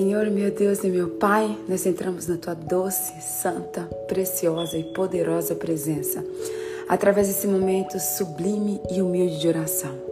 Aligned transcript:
Senhor, 0.00 0.30
meu 0.30 0.50
Deus 0.50 0.82
e 0.82 0.88
meu 0.88 1.10
Pai, 1.10 1.54
nós 1.68 1.84
entramos 1.84 2.26
na 2.26 2.38
tua 2.38 2.54
doce, 2.54 3.20
santa, 3.20 3.82
preciosa 4.08 4.78
e 4.78 4.82
poderosa 4.82 5.54
presença, 5.54 6.24
através 6.88 7.28
desse 7.28 7.46
momento 7.46 8.00
sublime 8.00 8.80
e 8.90 9.02
humilde 9.02 9.38
de 9.38 9.46
oração. 9.46 10.09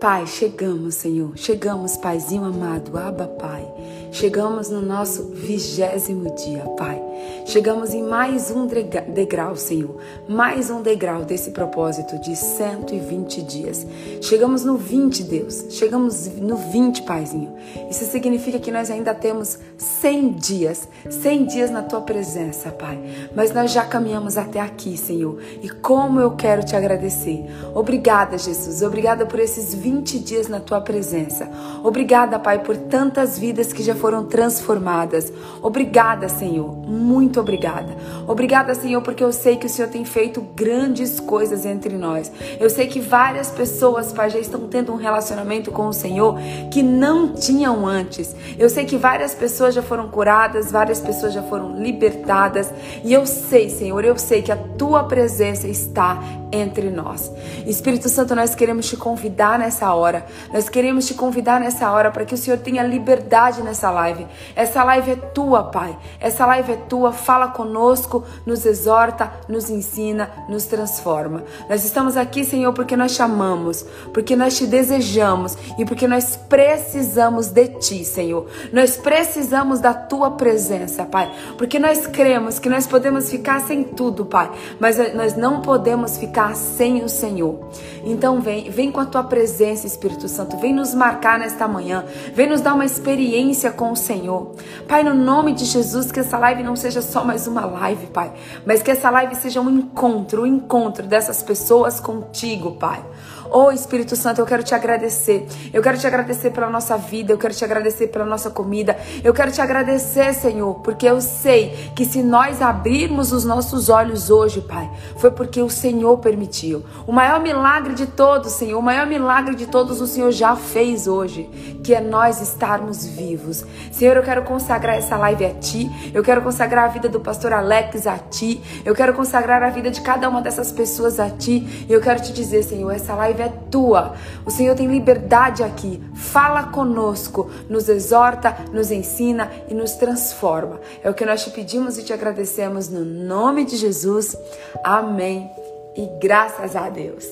Pai, 0.00 0.28
chegamos, 0.28 0.94
Senhor. 0.94 1.32
Chegamos, 1.34 1.96
Paizinho 1.96 2.44
amado, 2.44 2.96
Abba, 2.96 3.26
Pai. 3.26 3.66
Chegamos 4.12 4.70
no 4.70 4.80
nosso 4.80 5.24
vigésimo 5.24 6.32
dia, 6.36 6.62
Pai. 6.76 7.02
Chegamos 7.44 7.92
em 7.92 8.02
mais 8.02 8.48
um 8.48 8.64
degrau, 8.66 9.56
Senhor. 9.56 9.96
Mais 10.28 10.70
um 10.70 10.82
degrau 10.82 11.24
desse 11.24 11.50
propósito 11.50 12.16
de 12.20 12.36
120 12.36 13.42
dias. 13.42 13.84
Chegamos 14.22 14.64
no 14.64 14.76
20, 14.76 15.24
Deus. 15.24 15.64
Chegamos 15.70 16.28
no 16.36 16.56
20, 16.56 17.02
Paizinho. 17.02 17.52
Isso 17.90 18.04
significa 18.04 18.60
que 18.60 18.70
nós 18.70 18.92
ainda 18.92 19.12
temos 19.12 19.58
100 19.76 20.30
dias. 20.34 20.88
100 21.10 21.46
dias 21.46 21.70
na 21.70 21.82
tua 21.82 22.02
presença, 22.02 22.70
Pai. 22.70 23.00
Mas 23.34 23.52
nós 23.52 23.72
já 23.72 23.84
caminhamos 23.84 24.38
até 24.38 24.60
aqui, 24.60 24.96
Senhor. 24.96 25.40
E 25.60 25.68
como 25.68 26.20
eu 26.20 26.36
quero 26.36 26.64
te 26.64 26.76
agradecer. 26.76 27.44
Obrigada, 27.74 28.38
Jesus. 28.38 28.80
Obrigada 28.82 29.26
por 29.26 29.40
esses 29.40 29.74
20 29.74 29.87
20 29.88 30.18
dias 30.18 30.48
na 30.48 30.60
tua 30.60 30.82
presença. 30.82 31.48
Obrigada, 31.82 32.38
Pai, 32.38 32.58
por 32.58 32.76
tantas 32.76 33.38
vidas 33.38 33.72
que 33.72 33.82
já 33.82 33.94
foram 33.94 34.26
transformadas. 34.26 35.32
Obrigada, 35.62 36.28
Senhor. 36.28 36.76
Muito 36.86 37.40
obrigada. 37.40 37.96
Obrigada, 38.26 38.74
Senhor, 38.74 39.00
porque 39.00 39.24
eu 39.24 39.32
sei 39.32 39.56
que 39.56 39.64
o 39.64 39.68
Senhor 39.68 39.88
tem 39.88 40.04
feito 40.04 40.42
grandes 40.54 41.18
coisas 41.18 41.64
entre 41.64 41.96
nós. 41.96 42.30
Eu 42.60 42.68
sei 42.68 42.86
que 42.86 43.00
várias 43.00 43.50
pessoas, 43.50 44.12
Pai, 44.12 44.28
já 44.28 44.38
estão 44.38 44.68
tendo 44.68 44.92
um 44.92 44.96
relacionamento 44.96 45.72
com 45.72 45.88
o 45.88 45.92
Senhor 45.92 46.38
que 46.70 46.82
não 46.82 47.32
tinham 47.32 47.86
antes. 47.86 48.36
Eu 48.58 48.68
sei 48.68 48.84
que 48.84 48.98
várias 48.98 49.34
pessoas 49.34 49.74
já 49.74 49.82
foram 49.82 50.08
curadas, 50.08 50.70
várias 50.70 51.00
pessoas 51.00 51.32
já 51.32 51.42
foram 51.42 51.80
libertadas. 51.80 52.70
E 53.02 53.14
eu 53.14 53.24
sei, 53.24 53.70
Senhor, 53.70 54.04
eu 54.04 54.18
sei 54.18 54.42
que 54.42 54.52
a 54.52 54.56
tua 54.56 55.04
presença 55.04 55.66
está 55.66 56.22
entre 56.52 56.90
nós. 56.90 57.30
Espírito 57.66 58.08
Santo, 58.08 58.34
nós 58.34 58.54
queremos 58.54 58.86
te 58.86 58.96
convidar 58.96 59.58
nessa 59.58 59.77
hora. 59.94 60.26
Nós 60.52 60.68
queremos 60.68 61.06
te 61.06 61.14
convidar 61.14 61.60
nessa 61.60 61.90
hora 61.90 62.10
para 62.10 62.24
que 62.24 62.34
o 62.34 62.38
Senhor 62.38 62.58
tenha 62.58 62.82
liberdade 62.82 63.62
nessa 63.62 63.90
live. 63.90 64.26
Essa 64.54 64.84
live 64.84 65.12
é 65.12 65.16
tua, 65.16 65.64
Pai. 65.64 65.96
Essa 66.20 66.46
live 66.46 66.72
é 66.72 66.76
tua. 66.76 67.12
Fala 67.12 67.48
conosco, 67.48 68.24
nos 68.44 68.64
exorta, 68.66 69.32
nos 69.48 69.70
ensina, 69.70 70.30
nos 70.48 70.66
transforma. 70.66 71.44
Nós 71.68 71.84
estamos 71.84 72.16
aqui, 72.16 72.44
Senhor, 72.44 72.72
porque 72.72 72.96
nós 72.96 73.12
chamamos, 73.12 73.84
porque 74.12 74.36
nós 74.36 74.56
te 74.56 74.66
desejamos 74.66 75.56
e 75.78 75.84
porque 75.84 76.06
nós 76.08 76.36
precisamos 76.48 77.48
de 77.48 77.68
ti, 77.68 78.04
Senhor. 78.04 78.46
Nós 78.72 78.96
precisamos 78.96 79.80
da 79.80 79.94
tua 79.94 80.32
presença, 80.32 81.04
Pai, 81.04 81.30
porque 81.56 81.78
nós 81.78 82.06
cremos 82.06 82.58
que 82.58 82.68
nós 82.68 82.86
podemos 82.86 83.30
ficar 83.30 83.60
sem 83.60 83.84
tudo, 83.84 84.24
Pai, 84.24 84.50
mas 84.78 84.96
nós 85.14 85.36
não 85.36 85.60
podemos 85.60 86.16
ficar 86.16 86.54
sem 86.54 87.02
o 87.02 87.08
Senhor. 87.08 87.68
Então 88.08 88.40
vem, 88.40 88.70
vem 88.70 88.90
com 88.90 89.00
a 89.00 89.04
tua 89.04 89.22
presença, 89.22 89.86
Espírito 89.86 90.28
Santo, 90.28 90.56
vem 90.56 90.72
nos 90.72 90.94
marcar 90.94 91.38
nesta 91.38 91.68
manhã, 91.68 92.06
vem 92.34 92.48
nos 92.48 92.62
dar 92.62 92.72
uma 92.72 92.86
experiência 92.86 93.70
com 93.70 93.92
o 93.92 93.96
Senhor. 93.96 94.54
Pai, 94.88 95.04
no 95.04 95.12
nome 95.12 95.52
de 95.52 95.66
Jesus, 95.66 96.10
que 96.10 96.20
essa 96.20 96.38
live 96.38 96.62
não 96.62 96.74
seja 96.74 97.02
só 97.02 97.22
mais 97.22 97.46
uma 97.46 97.66
live, 97.66 98.06
Pai, 98.06 98.32
mas 98.64 98.82
que 98.82 98.90
essa 98.90 99.10
live 99.10 99.34
seja 99.34 99.60
um 99.60 99.68
encontro, 99.68 100.42
um 100.42 100.46
encontro 100.46 101.06
dessas 101.06 101.42
pessoas 101.42 102.00
contigo, 102.00 102.72
Pai. 102.72 103.04
Oh 103.50 103.70
Espírito 103.70 104.14
Santo, 104.14 104.40
eu 104.40 104.46
quero 104.46 104.62
te 104.62 104.74
agradecer. 104.74 105.46
Eu 105.72 105.82
quero 105.82 105.98
te 105.98 106.06
agradecer 106.06 106.50
pela 106.50 106.68
nossa 106.68 106.96
vida, 106.96 107.32
eu 107.32 107.38
quero 107.38 107.54
te 107.54 107.64
agradecer 107.64 108.08
pela 108.08 108.24
nossa 108.24 108.50
comida. 108.50 108.96
Eu 109.24 109.32
quero 109.32 109.50
te 109.50 109.60
agradecer, 109.60 110.34
Senhor, 110.34 110.74
porque 110.80 111.06
eu 111.06 111.20
sei 111.20 111.90
que 111.94 112.04
se 112.04 112.22
nós 112.22 112.60
abrirmos 112.60 113.32
os 113.32 113.44
nossos 113.44 113.88
olhos 113.88 114.30
hoje, 114.30 114.60
Pai, 114.60 114.90
foi 115.16 115.30
porque 115.30 115.62
o 115.62 115.70
Senhor 115.70 116.18
permitiu. 116.18 116.84
O 117.06 117.12
maior 117.12 117.40
milagre 117.40 117.94
de 117.94 118.06
todos, 118.06 118.52
Senhor, 118.52 118.78
o 118.78 118.82
maior 118.82 119.06
milagre 119.06 119.54
de 119.54 119.66
todos 119.66 120.00
o 120.00 120.06
Senhor 120.06 120.30
já 120.30 120.54
fez 120.54 121.06
hoje, 121.06 121.48
que 121.82 121.94
é 121.94 122.00
nós 122.00 122.40
estarmos 122.40 123.06
vivos. 123.06 123.64
Senhor, 123.90 124.16
eu 124.16 124.22
quero 124.22 124.42
consagrar 124.42 124.96
essa 124.96 125.16
live 125.16 125.46
a 125.46 125.54
ti. 125.54 125.90
Eu 126.12 126.22
quero 126.22 126.42
consagrar 126.42 126.84
a 126.84 126.88
vida 126.88 127.08
do 127.08 127.20
pastor 127.20 127.52
Alex 127.52 128.06
a 128.06 128.18
ti. 128.18 128.60
Eu 128.84 128.94
quero 128.94 129.14
consagrar 129.14 129.62
a 129.62 129.70
vida 129.70 129.90
de 129.90 130.00
cada 130.00 130.28
uma 130.28 130.42
dessas 130.42 130.70
pessoas 130.70 131.18
a 131.18 131.30
ti. 131.30 131.86
E 131.88 131.92
eu 131.92 132.00
quero 132.00 132.20
te 132.20 132.32
dizer, 132.32 132.62
Senhor, 132.62 132.90
essa 132.90 133.14
live 133.14 133.37
live 133.38 133.42
é 133.42 133.70
tua. 133.70 134.14
O 134.44 134.50
Senhor 134.50 134.74
tem 134.74 134.88
liberdade 134.88 135.62
aqui. 135.62 136.02
Fala 136.14 136.64
conosco, 136.64 137.50
nos 137.68 137.88
exorta, 137.88 138.56
nos 138.72 138.90
ensina 138.90 139.50
e 139.68 139.74
nos 139.74 139.92
transforma. 139.92 140.80
É 141.02 141.08
o 141.08 141.14
que 141.14 141.24
nós 141.24 141.44
te 141.44 141.50
pedimos 141.50 141.96
e 141.96 142.04
te 142.04 142.12
agradecemos 142.12 142.88
no 142.88 143.04
nome 143.04 143.64
de 143.64 143.76
Jesus. 143.76 144.36
Amém. 144.82 145.48
E 145.96 146.06
graças 146.20 146.74
a 146.76 146.88
Deus. 146.88 147.26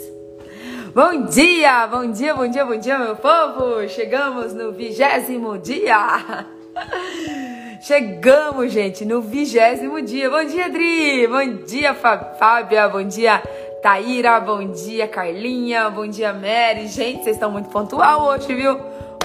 Bom 0.94 1.26
dia, 1.26 1.86
bom 1.86 2.10
dia, 2.10 2.34
bom 2.34 2.48
dia, 2.48 2.64
bom 2.64 2.78
dia, 2.78 2.98
meu 2.98 3.16
povo! 3.16 3.86
Chegamos 3.86 4.54
no 4.54 4.72
vigésimo 4.72 5.58
dia! 5.58 6.46
Chegamos, 7.82 8.72
gente, 8.72 9.04
no 9.04 9.20
vigésimo 9.20 10.00
dia. 10.00 10.30
Bom 10.30 10.44
dia, 10.44 10.64
Adri! 10.64 11.26
Bom 11.26 11.64
dia, 11.66 11.94
Fábia! 11.94 12.88
Bom 12.88 13.04
dia, 13.04 13.42
Taíra, 13.86 14.40
bom 14.40 14.66
dia, 14.72 15.06
Carlinha, 15.06 15.88
bom 15.88 16.08
dia, 16.08 16.32
Mary. 16.32 16.88
Gente, 16.88 17.22
vocês 17.22 17.36
estão 17.36 17.52
muito 17.52 17.68
pontual 17.68 18.24
hoje, 18.24 18.52
viu? 18.52 18.76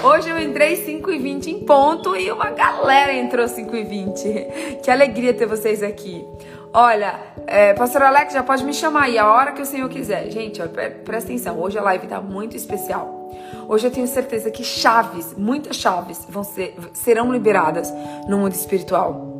Hoje 0.04 0.30
eu 0.30 0.38
entrei 0.38 0.76
5 0.76 1.10
e 1.10 1.18
20 1.18 1.50
em 1.50 1.60
ponto 1.64 2.14
e 2.14 2.30
uma 2.30 2.48
galera 2.50 3.12
entrou 3.12 3.48
5 3.48 3.74
e 3.74 3.82
20. 3.82 4.78
Que 4.80 4.88
alegria 4.88 5.34
ter 5.34 5.46
vocês 5.46 5.82
aqui. 5.82 6.24
Olha, 6.72 7.18
é, 7.44 7.74
Pastor 7.74 8.02
Alex 8.02 8.34
já 8.34 8.44
pode 8.44 8.62
me 8.62 8.72
chamar 8.72 9.06
aí 9.06 9.18
a 9.18 9.28
hora 9.28 9.50
que 9.50 9.62
o 9.62 9.66
Senhor 9.66 9.88
quiser. 9.88 10.30
Gente, 10.30 10.62
ó, 10.62 10.68
presta 10.68 11.32
atenção, 11.32 11.58
hoje 11.58 11.76
a 11.76 11.82
live 11.82 12.06
tá 12.06 12.20
muito 12.20 12.56
especial. 12.56 13.32
Hoje 13.68 13.88
eu 13.88 13.90
tenho 13.90 14.06
certeza 14.06 14.48
que 14.48 14.62
chaves, 14.62 15.34
muitas 15.36 15.74
chaves, 15.74 16.24
vão 16.28 16.44
ser, 16.44 16.76
serão 16.92 17.32
liberadas 17.32 17.92
no 18.28 18.38
mundo 18.38 18.52
espiritual 18.52 19.31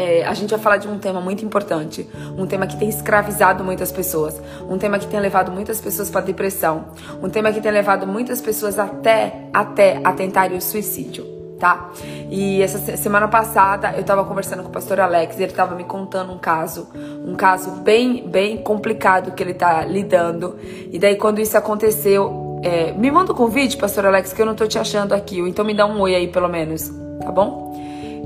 é, 0.00 0.24
a 0.24 0.32
gente 0.32 0.48
vai 0.48 0.58
falar 0.58 0.78
de 0.78 0.88
um 0.88 0.98
tema 0.98 1.20
muito 1.20 1.44
importante, 1.44 2.08
um 2.38 2.46
tema 2.46 2.66
que 2.66 2.78
tem 2.78 2.88
escravizado 2.88 3.62
muitas 3.62 3.92
pessoas, 3.92 4.40
um 4.66 4.78
tema 4.78 4.98
que 4.98 5.06
tem 5.06 5.20
levado 5.20 5.52
muitas 5.52 5.78
pessoas 5.78 6.08
para 6.08 6.22
depressão, 6.22 6.86
um 7.22 7.28
tema 7.28 7.52
que 7.52 7.60
tem 7.60 7.70
levado 7.70 8.06
muitas 8.06 8.40
pessoas 8.40 8.78
até 8.78 9.48
até 9.52 10.00
a 10.02 10.12
tentarem 10.14 10.56
o 10.56 10.60
suicídio, 10.62 11.26
tá? 11.58 11.90
E 12.30 12.62
essa 12.62 12.96
semana 12.96 13.28
passada 13.28 13.92
eu 13.94 14.00
estava 14.00 14.24
conversando 14.24 14.62
com 14.62 14.70
o 14.70 14.72
pastor 14.72 15.00
Alex, 15.00 15.38
e 15.38 15.42
ele 15.42 15.52
estava 15.52 15.74
me 15.74 15.84
contando 15.84 16.32
um 16.32 16.38
caso, 16.38 16.88
um 16.94 17.34
caso 17.34 17.70
bem 17.82 18.26
bem 18.26 18.56
complicado 18.56 19.32
que 19.32 19.42
ele 19.42 19.52
está 19.52 19.84
lidando. 19.84 20.56
E 20.90 20.98
daí 20.98 21.16
quando 21.16 21.40
isso 21.40 21.58
aconteceu, 21.58 22.58
é, 22.62 22.92
me 22.92 23.10
manda 23.10 23.32
um 23.32 23.36
convite, 23.36 23.76
pastor 23.76 24.06
Alex, 24.06 24.32
que 24.32 24.40
eu 24.40 24.46
não 24.46 24.54
tô 24.54 24.66
te 24.66 24.78
achando 24.78 25.12
aqui, 25.12 25.40
então 25.40 25.62
me 25.62 25.74
dá 25.74 25.84
um 25.84 26.00
oi 26.00 26.14
aí 26.14 26.28
pelo 26.28 26.48
menos, 26.48 26.90
tá 27.20 27.30
bom? 27.30 27.69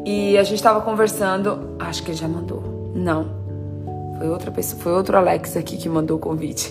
E 0.06 0.36
a 0.36 0.42
gente 0.42 0.62
tava 0.62 0.80
conversando, 0.82 1.76
acho 1.78 2.02
que 2.02 2.10
ele 2.10 2.18
já 2.18 2.28
mandou. 2.28 2.92
Não. 2.94 3.42
Foi 4.18 4.28
outra 4.28 4.50
pessoa, 4.50 4.80
foi 4.80 4.92
outro 4.92 5.16
Alex 5.16 5.56
aqui 5.56 5.76
que 5.76 5.88
mandou 5.88 6.18
o 6.18 6.20
convite. 6.20 6.70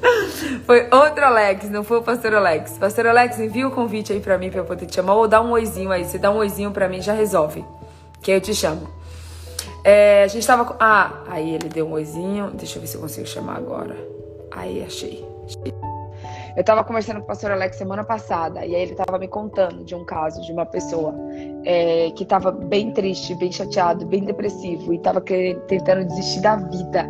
foi 0.66 0.88
outro 0.92 1.24
Alex, 1.24 1.70
não 1.70 1.82
foi 1.82 1.98
o 1.98 2.02
pastor 2.02 2.34
Alex. 2.34 2.78
Pastor 2.78 3.06
Alex, 3.06 3.38
envia 3.38 3.66
o 3.66 3.70
convite 3.70 4.12
aí 4.12 4.20
pra 4.20 4.36
mim 4.36 4.50
pra 4.50 4.60
eu 4.60 4.64
poder 4.64 4.86
te 4.86 4.94
chamar. 4.94 5.14
Ou 5.14 5.26
dá 5.26 5.40
um 5.40 5.50
oizinho 5.52 5.90
aí. 5.90 6.04
Se 6.04 6.18
dá 6.18 6.30
um 6.30 6.36
oizinho 6.36 6.70
pra 6.70 6.88
mim, 6.88 7.00
já 7.00 7.12
resolve. 7.12 7.64
Que 8.22 8.32
eu 8.32 8.40
te 8.40 8.54
chamo. 8.54 8.88
É, 9.82 10.24
a 10.24 10.26
gente 10.26 10.46
tava. 10.46 10.76
Ah, 10.78 11.22
aí 11.28 11.54
ele 11.54 11.68
deu 11.68 11.86
um 11.86 11.92
oizinho. 11.92 12.50
Deixa 12.52 12.76
eu 12.76 12.82
ver 12.82 12.86
se 12.86 12.96
eu 12.96 13.00
consigo 13.00 13.26
chamar 13.26 13.56
agora. 13.56 13.96
Aí, 14.50 14.84
achei. 14.84 15.24
achei. 15.46 15.87
Eu 16.56 16.60
estava 16.60 16.82
conversando 16.84 17.18
com 17.18 17.24
o 17.24 17.26
pastor 17.26 17.50
Alex 17.50 17.76
semana 17.76 18.04
passada 18.04 18.64
e 18.64 18.74
aí 18.74 18.82
ele 18.82 18.92
estava 18.92 19.18
me 19.18 19.28
contando 19.28 19.84
de 19.84 19.94
um 19.94 20.04
caso 20.04 20.40
de 20.42 20.52
uma 20.52 20.66
pessoa 20.66 21.14
é, 21.64 22.10
que 22.10 22.22
estava 22.22 22.50
bem 22.50 22.92
triste, 22.92 23.34
bem 23.34 23.52
chateado, 23.52 24.06
bem 24.06 24.24
depressivo 24.24 24.92
e 24.92 24.96
estava 24.96 25.20
tentando 25.20 26.06
desistir 26.06 26.40
da 26.40 26.56
vida. 26.56 27.08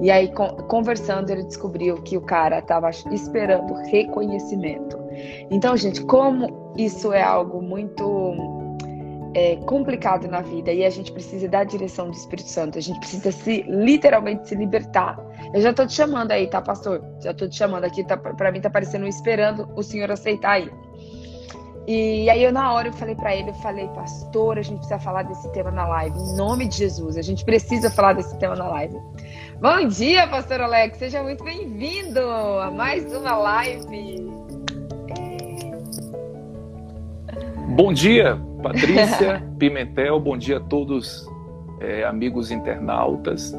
E 0.00 0.10
aí, 0.10 0.32
conversando, 0.68 1.30
ele 1.30 1.44
descobriu 1.44 1.96
que 2.02 2.16
o 2.16 2.20
cara 2.20 2.58
estava 2.58 2.90
esperando 3.10 3.74
reconhecimento. 3.90 4.98
Então, 5.50 5.76
gente, 5.76 6.02
como 6.04 6.72
isso 6.76 7.12
é 7.12 7.22
algo 7.22 7.60
muito 7.60 8.34
é, 9.34 9.56
complicado 9.56 10.26
na 10.28 10.40
vida 10.40 10.72
e 10.72 10.84
a 10.84 10.90
gente 10.90 11.12
precisa 11.12 11.48
da 11.48 11.62
direção 11.64 12.08
do 12.08 12.16
Espírito 12.16 12.48
Santo, 12.48 12.78
a 12.78 12.80
gente 12.80 12.98
precisa 12.98 13.30
se 13.30 13.62
literalmente 13.62 14.48
se 14.48 14.54
libertar. 14.54 15.18
Eu 15.52 15.60
já 15.60 15.72
tô 15.72 15.84
te 15.84 15.94
chamando 15.94 16.30
aí, 16.30 16.46
tá, 16.46 16.60
pastor? 16.60 17.02
Já 17.20 17.34
tô 17.34 17.48
te 17.48 17.56
chamando 17.56 17.84
aqui, 17.84 18.04
tá, 18.04 18.16
pra 18.16 18.52
mim 18.52 18.60
tá 18.60 18.70
parecendo 18.70 19.06
esperando 19.06 19.68
o 19.74 19.82
senhor 19.82 20.10
aceitar 20.10 20.52
aí. 20.52 20.70
E 21.88 22.30
aí 22.30 22.44
eu 22.44 22.52
na 22.52 22.72
hora 22.72 22.88
eu 22.88 22.92
falei 22.92 23.16
para 23.16 23.34
ele, 23.34 23.50
eu 23.50 23.54
falei, 23.54 23.88
pastor, 23.88 24.58
a 24.58 24.62
gente 24.62 24.78
precisa 24.78 25.00
falar 25.00 25.24
desse 25.24 25.50
tema 25.52 25.72
na 25.72 25.88
live, 25.88 26.16
em 26.16 26.36
nome 26.36 26.68
de 26.68 26.76
Jesus, 26.76 27.16
a 27.16 27.22
gente 27.22 27.44
precisa 27.44 27.90
falar 27.90 28.12
desse 28.12 28.38
tema 28.38 28.54
na 28.54 28.68
live. 28.68 28.96
Bom 29.60 29.88
dia, 29.88 30.28
pastor 30.28 30.60
Alex, 30.60 30.98
seja 30.98 31.20
muito 31.20 31.42
bem-vindo 31.42 32.20
a 32.20 32.70
mais 32.70 33.12
uma 33.12 33.36
live. 33.36 34.30
Bom 37.70 37.92
dia, 37.92 38.38
Patrícia 38.62 39.42
Pimentel, 39.58 40.20
bom 40.20 40.36
dia 40.36 40.58
a 40.58 40.60
todos, 40.60 41.26
é, 41.80 42.04
amigos 42.04 42.52
internautas. 42.52 43.52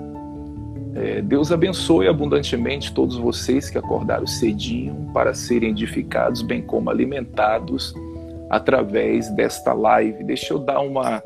É, 0.95 1.21
Deus 1.21 1.51
abençoe 1.51 2.07
abundantemente 2.07 2.93
todos 2.93 3.17
vocês 3.17 3.69
que 3.69 3.77
acordaram 3.77 4.27
cedinho 4.27 5.09
para 5.13 5.33
serem 5.33 5.69
edificados, 5.69 6.41
bem 6.41 6.61
como 6.61 6.89
alimentados 6.89 7.93
através 8.49 9.29
desta 9.29 9.73
live. 9.73 10.23
Deixa 10.23 10.53
eu 10.53 10.59
dar 10.59 10.81
uma. 10.81 11.23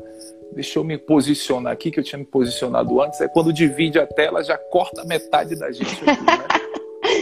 Deixa 0.52 0.78
eu 0.78 0.84
me 0.84 0.96
posicionar 0.96 1.72
aqui, 1.72 1.90
que 1.90 1.98
eu 1.98 2.04
tinha 2.04 2.18
me 2.18 2.24
posicionado 2.24 3.02
antes. 3.02 3.20
É 3.20 3.28
quando 3.28 3.52
divide 3.52 3.98
a 3.98 4.06
tela, 4.06 4.42
já 4.42 4.56
corta 4.56 5.04
metade 5.04 5.56
da 5.56 5.70
gente 5.70 5.92
aqui, 6.08 6.22
né? 6.22 6.46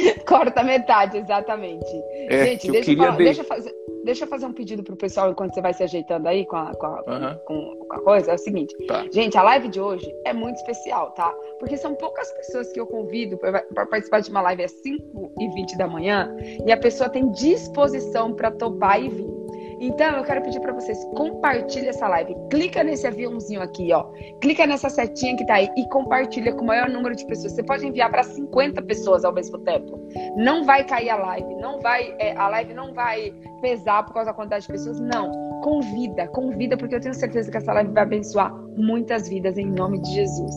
corta 0.27 0.63
metade, 0.63 1.19
exatamente. 1.19 1.87
É, 2.29 2.47
gente, 2.47 2.71
deixa 2.71 2.93
eu, 2.93 2.97
falar, 2.97 3.11
de... 3.17 3.25
deixa 3.25 3.41
eu 3.41 3.47
fazer 3.47 3.75
deixa 4.05 4.25
eu 4.25 4.29
fazer 4.29 4.47
um 4.47 4.53
pedido 4.53 4.83
pro 4.83 4.95
pessoal 4.95 5.31
enquanto 5.31 5.55
você 5.55 5.63
vai 5.63 5.73
se 5.73 5.83
ajeitando 5.83 6.29
aí 6.29 6.45
com 6.45 6.57
a, 6.57 6.75
com 6.75 6.87
a, 6.87 7.03
uhum. 7.07 7.39
com, 7.47 7.87
com 7.87 7.95
a 7.95 8.01
coisa. 8.03 8.33
É 8.33 8.35
o 8.35 8.39
seguinte, 8.39 8.77
tá. 8.87 9.05
gente, 9.11 9.37
a 9.37 9.43
live 9.43 9.69
de 9.69 9.81
hoje 9.81 10.07
é 10.25 10.33
muito 10.33 10.57
especial, 10.57 11.11
tá? 11.13 11.35
Porque 11.59 11.77
são 11.77 11.95
poucas 11.95 12.31
pessoas 12.33 12.71
que 12.73 12.79
eu 12.79 12.87
convido 12.87 13.39
para 13.39 13.87
participar 13.87 14.21
de 14.21 14.31
uma 14.31 14.43
live 14.43 14.65
às 14.65 14.73
5 14.73 15.33
e 15.41 15.49
20 15.55 15.79
da 15.79 15.89
manhã 15.89 16.35
e 16.65 16.71
a 16.71 16.77
pessoa 16.77 17.09
tem 17.09 17.31
disposição 17.33 18.35
para 18.35 18.51
topar 18.51 19.03
e 19.03 19.09
vir. 19.09 19.35
Então, 19.81 20.17
eu 20.17 20.25
quero 20.25 20.43
pedir 20.43 20.61
para 20.61 20.73
vocês, 20.73 20.99
compartilhe 21.17 21.89
essa 21.89 22.09
live. 22.09 22.35
Clica 22.51 22.83
nesse 22.83 23.07
aviãozinho 23.07 23.61
aqui, 23.61 23.93
ó. 23.93 24.05
Clica 24.41 24.67
nessa 24.67 24.89
setinha 24.89 25.37
que 25.37 25.47
tá 25.47 25.55
aí 25.55 25.69
e 25.77 25.89
compartilha 25.89 26.53
com 26.53 26.63
o 26.63 26.67
maior 26.67 26.89
número 26.89 27.15
de 27.15 27.27
pessoas. 27.27 27.53
Você 27.53 27.63
pode 27.63 27.87
enviar 27.87 28.11
para 28.11 28.23
50 28.23 28.83
pessoas 28.83 29.25
ao 29.25 29.33
mesmo 29.33 29.59
tempo. 29.61 29.99
Não 30.37 30.65
vai 30.65 30.85
cair 30.85 31.11
a 31.11 31.17
live, 31.17 31.55
não 31.57 31.81
vai, 31.81 32.15
é, 32.19 32.37
a 32.37 32.49
live 32.49 32.75
não 32.75 32.93
vai 32.93 33.33
pesar 33.61 34.05
por 34.05 34.15
causa 34.15 34.31
da 34.31 34.35
quantidade 34.35 34.67
de 34.67 34.73
pessoas. 34.73 35.01
Não. 35.01 35.31
Convida, 35.63 36.29
convida, 36.29 36.77
porque 36.77 36.95
eu 36.95 37.01
tenho 37.01 37.15
certeza 37.15 37.51
que 37.51 37.57
essa 37.57 37.73
live 37.73 37.93
vai 37.93 38.03
abençoar 38.03 38.55
muitas 38.77 39.29
vidas 39.29 39.57
em 39.57 39.67
nome 39.67 40.01
de 40.01 40.13
Jesus. 40.13 40.55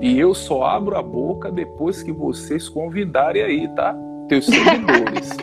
E 0.00 0.18
eu 0.18 0.32
só 0.32 0.62
abro 0.64 0.96
a 0.96 1.02
boca 1.02 1.50
depois 1.50 2.02
que 2.02 2.12
vocês 2.12 2.68
convidarem 2.68 3.42
aí, 3.42 3.68
tá? 3.74 3.96
Teus 4.28 4.46
seguidores. 4.46 5.36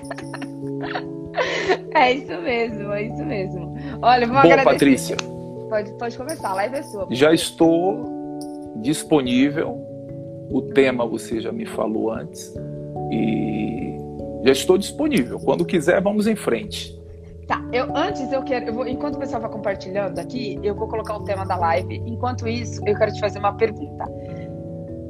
É 1.94 2.12
isso 2.12 2.42
mesmo, 2.42 2.92
é 2.92 3.04
isso 3.04 3.26
mesmo. 3.26 3.74
Olha, 4.02 4.28
vamos 4.28 4.42
Bom, 4.42 4.52
agradecer. 4.52 4.64
Patrícia. 4.66 5.18
Pode, 5.70 5.94
pode 5.98 6.18
começar, 6.18 6.50
a 6.50 6.54
live 6.56 6.76
é 6.76 6.84
sua. 6.84 7.08
Já 7.12 7.34
estou 7.34 8.06
disponível. 8.82 9.82
O 10.50 10.62
tema 10.62 11.06
você 11.06 11.42
já 11.42 11.52
me 11.52 11.66
falou 11.66 12.12
antes. 12.12 12.54
E 13.12 13.98
já 14.44 14.52
estou 14.52 14.78
disponível. 14.78 15.40
Quando 15.40 15.66
quiser, 15.66 16.02
vamos 16.02 16.28
em 16.28 16.36
frente. 16.36 16.94
Tá, 17.48 17.64
eu 17.72 17.96
antes 17.96 18.32
eu 18.32 18.42
quero, 18.44 18.66
eu 18.66 18.74
vou, 18.74 18.88
enquanto 18.88 19.16
o 19.16 19.20
pessoal 19.20 19.42
vai 19.42 19.52
compartilhando 19.52 20.18
aqui, 20.18 20.60
eu 20.64 20.74
vou 20.74 20.88
colocar 20.88 21.16
o 21.16 21.24
tema 21.24 21.46
da 21.46 21.56
live. 21.56 22.02
Enquanto 22.06 22.48
isso, 22.48 22.82
eu 22.88 22.96
quero 22.96 23.14
te 23.14 23.20
fazer 23.20 23.40
uma 23.40 23.54
pergunta. 23.54 24.06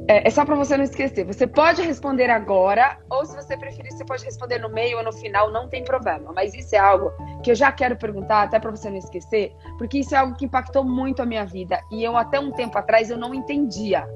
É, 0.08 0.28
é 0.28 0.30
só 0.30 0.44
para 0.44 0.54
você 0.54 0.76
não 0.76 0.84
esquecer. 0.84 1.24
Você 1.24 1.46
pode 1.46 1.82
responder 1.82 2.30
agora, 2.30 2.98
ou 3.10 3.24
se 3.24 3.34
você 3.34 3.56
preferir, 3.56 3.92
você 3.92 4.04
pode 4.04 4.24
responder 4.24 4.58
no 4.58 4.68
meio 4.68 4.98
ou 4.98 5.04
no 5.04 5.12
final, 5.12 5.50
não 5.50 5.68
tem 5.68 5.82
problema. 5.82 6.32
Mas 6.32 6.54
isso 6.54 6.74
é 6.74 6.78
algo 6.78 7.12
que 7.42 7.50
eu 7.50 7.54
já 7.54 7.72
quero 7.72 7.96
perguntar, 7.96 8.42
até 8.42 8.58
para 8.58 8.70
você 8.70 8.88
não 8.88 8.96
esquecer, 8.96 9.54
porque 9.78 9.98
isso 9.98 10.14
é 10.14 10.18
algo 10.18 10.36
que 10.36 10.44
impactou 10.44 10.84
muito 10.84 11.22
a 11.22 11.26
minha 11.26 11.44
vida. 11.44 11.80
E 11.90 12.04
eu, 12.04 12.16
até 12.16 12.38
um 12.38 12.52
tempo 12.52 12.78
atrás, 12.78 13.10
eu 13.10 13.18
não 13.18 13.34
entendia. 13.34 14.08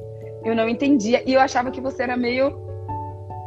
Eu 0.44 0.54
não 0.54 0.68
entendia. 0.68 1.22
E 1.28 1.34
eu 1.34 1.40
achava 1.40 1.70
que 1.70 1.80
você 1.80 2.04
era 2.04 2.16
meio. 2.16 2.56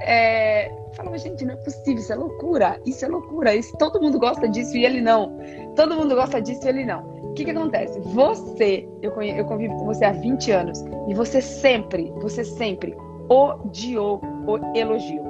É... 0.01 0.72
Falava, 0.96 1.18
gente, 1.18 1.44
não 1.44 1.54
é 1.54 1.57
possível, 1.57 1.96
isso 1.96 2.13
é 2.13 2.16
loucura. 2.16 2.80
Isso 2.86 3.04
é 3.04 3.07
loucura. 3.07 3.56
Isso, 3.56 3.75
todo 3.78 4.01
mundo 4.01 4.19
gosta 4.19 4.48
disso 4.48 4.75
e 4.78 4.86
ele 4.86 5.01
não. 5.01 5.38
Todo 5.75 5.96
mundo 5.96 6.13
gosta 6.13 6.42
disso 6.42 6.66
e 6.66 6.69
ele 6.69 6.86
não. 6.86 7.12
O 7.33 7.35
que, 7.35 7.45
que 7.45 7.50
acontece? 7.50 8.00
Você, 8.00 8.88
eu, 9.01 9.12
eu 9.19 9.45
convivo 9.45 9.75
com 9.75 9.85
você 9.85 10.06
há 10.06 10.12
20 10.12 10.51
anos 10.51 10.85
e 11.07 11.15
você 11.15 11.41
sempre, 11.41 12.13
você 12.21 12.44
sempre 12.44 12.95
odiou 13.27 14.21
o 14.45 14.77
elogio. 14.77 15.24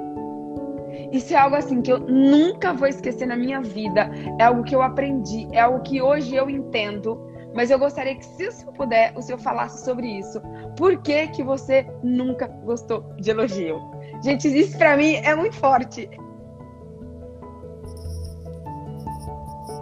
Isso 1.10 1.32
é 1.32 1.38
algo 1.38 1.56
assim 1.56 1.80
que 1.80 1.90
eu 1.90 1.98
nunca 2.00 2.74
vou 2.74 2.88
esquecer 2.88 3.24
na 3.26 3.34
minha 3.34 3.62
vida. 3.62 4.10
É 4.38 4.44
algo 4.44 4.64
que 4.64 4.74
eu 4.74 4.82
aprendi, 4.82 5.48
é 5.50 5.60
algo 5.60 5.80
que 5.80 6.02
hoje 6.02 6.36
eu 6.36 6.50
entendo. 6.50 7.18
Mas 7.54 7.70
eu 7.70 7.78
gostaria 7.78 8.14
que, 8.14 8.26
se 8.26 8.48
o 8.48 8.52
senhor 8.52 8.74
puder, 8.74 9.14
o 9.16 9.22
senhor 9.22 9.38
falasse 9.38 9.82
sobre 9.82 10.06
isso. 10.06 10.42
Por 10.76 11.00
que, 11.00 11.28
que 11.28 11.42
você 11.42 11.86
nunca 12.02 12.48
gostou 12.48 13.02
de 13.16 13.30
elogio? 13.30 13.80
Gente, 14.22 14.46
isso 14.46 14.76
para 14.76 14.94
mim 14.94 15.14
é 15.14 15.34
muito 15.34 15.56
forte. 15.56 16.10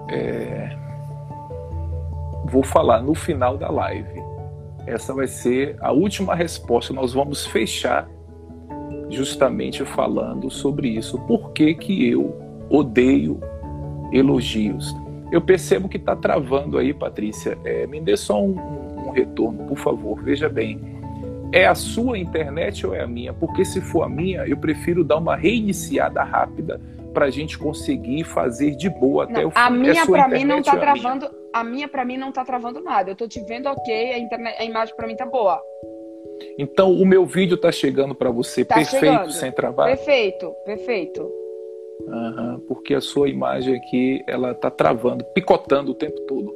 É, 0.09 0.82
vou 2.53 2.63
falar 2.63 3.03
no 3.03 3.15
final 3.15 3.57
da 3.57 3.71
live. 3.71 4.23
Essa 4.87 5.15
vai 5.15 5.27
ser 5.27 5.75
a 5.81 5.91
última 5.91 6.35
resposta. 6.35 6.93
Nós 6.93 7.15
vamos 7.15 7.47
fechar 7.47 8.07
justamente 9.09 9.83
falando 9.87 10.51
sobre 10.51 10.89
isso. 10.89 11.19
Por 11.21 11.53
que, 11.53 11.75
que 11.75 12.07
eu 12.07 12.37
odeio 12.69 13.41
elogios? 14.13 14.95
Eu 15.31 15.41
percebo 15.41 15.89
que 15.89 15.97
está 15.97 16.15
travando 16.15 16.77
aí, 16.77 16.93
Patrícia. 16.93 17.57
É, 17.65 17.87
me 17.87 18.03
dê 18.03 18.19
só 18.19 18.43
um, 18.43 18.55
um 19.07 19.11
retorno, 19.13 19.65
por 19.67 19.79
favor. 19.79 20.23
Veja 20.23 20.49
bem. 20.51 20.79
É 21.53 21.67
a 21.67 21.75
sua 21.75 22.19
internet 22.19 22.87
ou 22.87 22.95
é 22.95 23.03
a 23.03 23.07
minha? 23.07 23.33
Porque 23.33 23.65
se 23.65 23.81
for 23.81 24.03
a 24.03 24.09
minha, 24.09 24.47
eu 24.47 24.59
prefiro 24.59 25.03
dar 25.03 25.17
uma 25.17 25.37
reiniciada 25.37 26.23
rápida 26.23 26.79
para 27.15 27.27
a 27.27 27.31
gente 27.31 27.59
conseguir 27.59 28.25
fazer 28.25 28.75
de 28.75 28.91
boa 28.91 29.25
até 29.25 29.41
não, 29.41 29.49
o 29.49 29.51
fim. 29.51 29.59
A 29.59 29.71
minha, 29.71 30.03
é 30.03 30.07
para 30.07 30.29
mim, 30.29 30.45
não 30.45 30.59
está 30.59 30.77
travando. 30.77 31.29
Minha? 31.31 31.42
A 31.53 31.63
minha, 31.63 31.87
para 31.89 32.05
mim, 32.05 32.17
não 32.17 32.31
está 32.31 32.45
travando 32.45 32.81
nada. 32.81 33.11
Eu 33.11 33.13
estou 33.13 33.29
te 33.29 33.41
vendo 33.45 33.67
ok, 33.67 34.13
a, 34.13 34.19
internet, 34.19 34.57
a 34.59 34.65
imagem 34.65 34.95
para 34.97 35.07
mim 35.07 35.17
tá 35.17 35.27
boa. 35.27 35.61
Então, 36.59 36.93
o 36.93 37.05
meu 37.07 37.25
vídeo 37.25 37.55
está 37.55 37.71
chegando 37.71 38.15
para 38.15 38.31
você 38.31 38.65
tá 38.65 38.77
perfeito, 38.77 39.01
chegando. 39.01 39.33
sem 39.33 39.53
travar? 39.53 39.87
Perfeito, 39.89 40.51
perfeito. 40.65 41.31
Uhum, 42.07 42.61
porque 42.67 42.95
a 42.95 43.01
sua 43.01 43.29
imagem 43.29 43.77
aqui, 43.77 44.25
ela 44.27 44.55
tá 44.55 44.71
travando, 44.71 45.25
picotando 45.35 45.93
o 45.93 45.95
tempo 45.95 46.19
todo. 46.23 46.53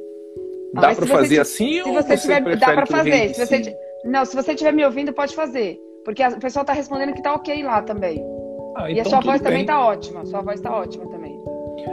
Ah, 0.75 0.81
dá 0.81 0.95
para 0.95 1.07
fazer 1.07 1.39
assim 1.39 1.73
se 1.73 1.81
ou 1.83 1.93
você, 1.93 2.41
Dá 2.57 2.73
para 2.73 2.85
fazer. 2.85 3.33
Se 3.33 3.45
você, 3.45 3.77
não, 4.03 4.25
se 4.25 4.35
você 4.35 4.51
estiver 4.51 4.73
me 4.73 4.83
ouvindo, 4.85 5.13
pode 5.13 5.35
fazer. 5.35 5.79
Porque 6.03 6.25
o 6.25 6.39
pessoal 6.39 6.63
está 6.63 6.73
respondendo 6.73 7.13
que 7.13 7.21
tá 7.21 7.33
ok 7.33 7.63
lá 7.63 7.81
também. 7.81 8.23
Ah, 8.75 8.91
e 8.91 8.99
a 8.99 9.01
então 9.01 9.09
sua 9.09 9.19
voz 9.21 9.41
bem. 9.41 9.51
também 9.51 9.65
tá 9.65 9.85
ótima. 9.85 10.25
Sua 10.25 10.41
voz 10.41 10.59
tá 10.61 10.75
ótima 10.75 11.05
também. 11.09 11.16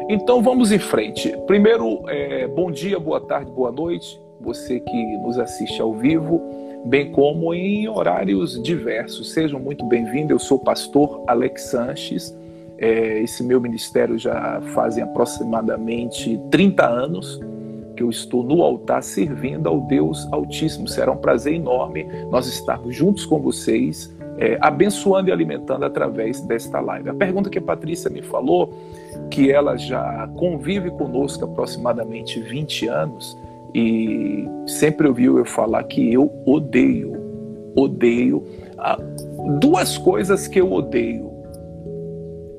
Então 0.08 0.42
vamos 0.42 0.72
em 0.72 0.78
frente. 0.78 1.34
Primeiro, 1.46 2.02
é, 2.08 2.46
bom 2.46 2.70
dia, 2.70 2.98
boa 2.98 3.20
tarde, 3.20 3.50
boa 3.50 3.70
noite. 3.70 4.20
Você 4.40 4.80
que 4.80 5.16
nos 5.18 5.38
assiste 5.38 5.80
ao 5.80 5.92
vivo, 5.94 6.40
bem 6.84 7.10
como 7.10 7.54
em 7.54 7.88
horários 7.88 8.62
diversos. 8.62 9.32
Sejam 9.32 9.58
muito 9.58 9.84
bem-vindos. 9.86 10.30
Eu 10.30 10.38
sou 10.38 10.58
o 10.58 10.60
pastor 10.60 11.22
Alex 11.26 11.62
Sanches. 11.70 12.36
É, 12.78 13.20
esse 13.20 13.42
meu 13.42 13.60
ministério 13.60 14.18
já 14.18 14.60
fazem 14.74 15.02
aproximadamente 15.02 16.40
30 16.50 16.86
anos 16.86 17.40
que 17.96 18.02
eu 18.02 18.10
estou 18.10 18.42
no 18.42 18.62
altar 18.62 19.02
servindo 19.02 19.68
ao 19.68 19.80
Deus 19.82 20.26
Altíssimo. 20.32 20.88
Será 20.88 21.12
um 21.12 21.16
prazer 21.16 21.54
enorme 21.54 22.04
nós 22.30 22.46
estarmos 22.46 22.94
juntos 22.94 23.24
com 23.24 23.38
vocês 23.38 24.12
é, 24.38 24.58
abençoando 24.60 25.28
e 25.28 25.32
alimentando 25.32 25.84
através 25.84 26.40
desta 26.40 26.80
live. 26.80 27.08
A 27.08 27.14
pergunta 27.14 27.48
que 27.48 27.58
a 27.58 27.62
Patrícia 27.62 28.10
me 28.10 28.22
falou, 28.22 28.72
que 29.34 29.50
ela 29.50 29.76
já 29.76 30.28
convive 30.36 30.92
conosco 30.92 31.44
aproximadamente 31.44 32.40
20 32.40 32.86
anos 32.86 33.36
e 33.74 34.48
sempre 34.64 35.08
ouviu 35.08 35.38
eu 35.38 35.44
falar 35.44 35.82
que 35.82 36.12
eu 36.12 36.30
odeio, 36.46 37.16
odeio 37.74 38.44
ah, 38.78 38.96
duas 39.60 39.98
coisas 39.98 40.46
que 40.46 40.60
eu 40.60 40.72
odeio. 40.72 41.32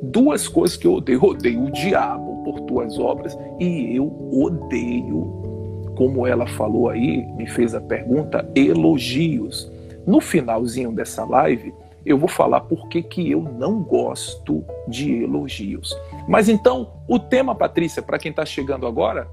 Duas 0.02 0.50
coisas 0.50 0.76
que 0.76 0.86
eu 0.86 0.96
odeio. 0.96 1.20
Eu 1.24 1.30
odeio 1.30 1.64
o 1.64 1.72
diabo 1.72 2.44
por 2.44 2.60
tuas 2.66 3.00
obras 3.00 3.38
e 3.58 3.96
eu 3.96 4.12
odeio, 4.34 5.94
como 5.96 6.28
ela 6.28 6.46
falou 6.46 6.90
aí, 6.90 7.26
me 7.38 7.48
fez 7.48 7.74
a 7.74 7.80
pergunta, 7.80 8.46
elogios. 8.54 9.72
No 10.06 10.20
finalzinho 10.20 10.92
dessa 10.92 11.24
live, 11.24 11.74
eu 12.06 12.18
vou 12.18 12.30
falar 12.30 12.62
por 12.62 12.88
que, 12.88 13.02
que 13.02 13.32
eu 13.32 13.42
não 13.42 13.82
gosto 13.82 14.64
de 14.88 15.24
elogios. 15.24 15.98
Mas 16.28 16.48
então, 16.48 16.94
o 17.08 17.18
tema, 17.18 17.56
Patrícia, 17.56 18.02
para 18.02 18.20
quem 18.20 18.30
está 18.30 18.46
chegando 18.46 18.86
agora? 18.86 19.28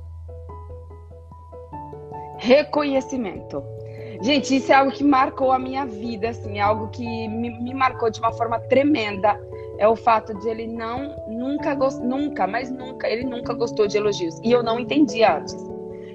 Reconhecimento. 2.39 3.63
Gente, 4.23 4.57
isso 4.57 4.73
é 4.73 4.75
algo 4.77 4.93
que 4.93 5.05
marcou 5.05 5.53
a 5.53 5.59
minha 5.59 5.85
vida, 5.85 6.29
assim, 6.29 6.59
é 6.59 6.63
algo 6.63 6.89
que 6.89 7.05
me, 7.29 7.51
me 7.51 7.75
marcou 7.75 8.09
de 8.09 8.21
uma 8.21 8.33
forma 8.33 8.59
tremenda. 8.59 9.39
É 9.79 9.89
o 9.89 9.97
fato 9.97 10.33
de 10.39 10.49
ele 10.49 10.67
não, 10.67 11.17
nunca, 11.29 11.75
nunca, 11.75 12.47
mas 12.47 12.71
nunca, 12.71 13.09
ele 13.09 13.25
nunca 13.25 13.53
gostou 13.53 13.87
de 13.87 13.97
elogios. 13.97 14.39
E 14.43 14.53
eu 14.53 14.63
não 14.63 14.79
entendia 14.79 15.39
antes. 15.39 15.72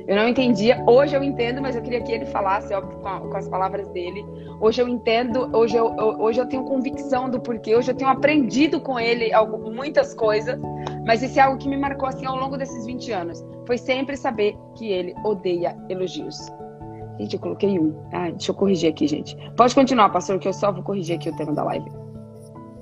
Eu 0.07 0.15
não 0.15 0.27
entendia. 0.27 0.81
Hoje 0.87 1.15
eu 1.15 1.21
entendo, 1.21 1.61
mas 1.61 1.75
eu 1.75 1.81
queria 1.81 2.01
que 2.01 2.11
ele 2.11 2.25
falasse, 2.27 2.73
óbvio, 2.73 2.97
com, 2.99 3.07
a, 3.07 3.19
com 3.19 3.35
as 3.35 3.49
palavras 3.49 3.89
dele. 3.89 4.25
Hoje 4.61 4.81
eu 4.81 4.87
entendo, 4.87 5.49
hoje 5.55 5.75
eu, 5.75 5.93
hoje 6.17 6.39
eu 6.39 6.45
tenho 6.45 6.63
convicção 6.63 7.29
do 7.29 7.41
porquê. 7.41 7.75
Hoje 7.75 7.91
eu 7.91 7.95
tenho 7.95 8.09
aprendido 8.09 8.79
com 8.79 8.97
ele 8.97 9.33
algo, 9.33 9.69
muitas 9.69 10.13
coisas. 10.13 10.57
Mas 11.05 11.21
isso 11.21 11.37
é 11.37 11.43
algo 11.43 11.57
que 11.57 11.67
me 11.67 11.75
marcou 11.75 12.07
assim 12.07 12.25
ao 12.25 12.37
longo 12.37 12.57
desses 12.57 12.85
20 12.85 13.11
anos. 13.11 13.45
foi 13.65 13.77
sempre 13.77 14.15
saber 14.15 14.55
que 14.75 14.89
ele 14.89 15.13
odeia 15.25 15.77
elogios. 15.89 16.37
Gente, 17.19 17.33
eu 17.33 17.39
coloquei 17.39 17.77
um. 17.77 17.93
Ah, 18.13 18.29
deixa 18.29 18.51
eu 18.51 18.55
corrigir 18.55 18.89
aqui, 18.89 19.07
gente. 19.07 19.35
Pode 19.57 19.75
continuar, 19.75 20.09
pastor, 20.09 20.39
que 20.39 20.47
eu 20.47 20.53
só 20.53 20.71
vou 20.71 20.83
corrigir 20.83 21.17
aqui 21.17 21.29
o 21.29 21.35
tema 21.35 21.53
da 21.53 21.63
live. 21.63 21.91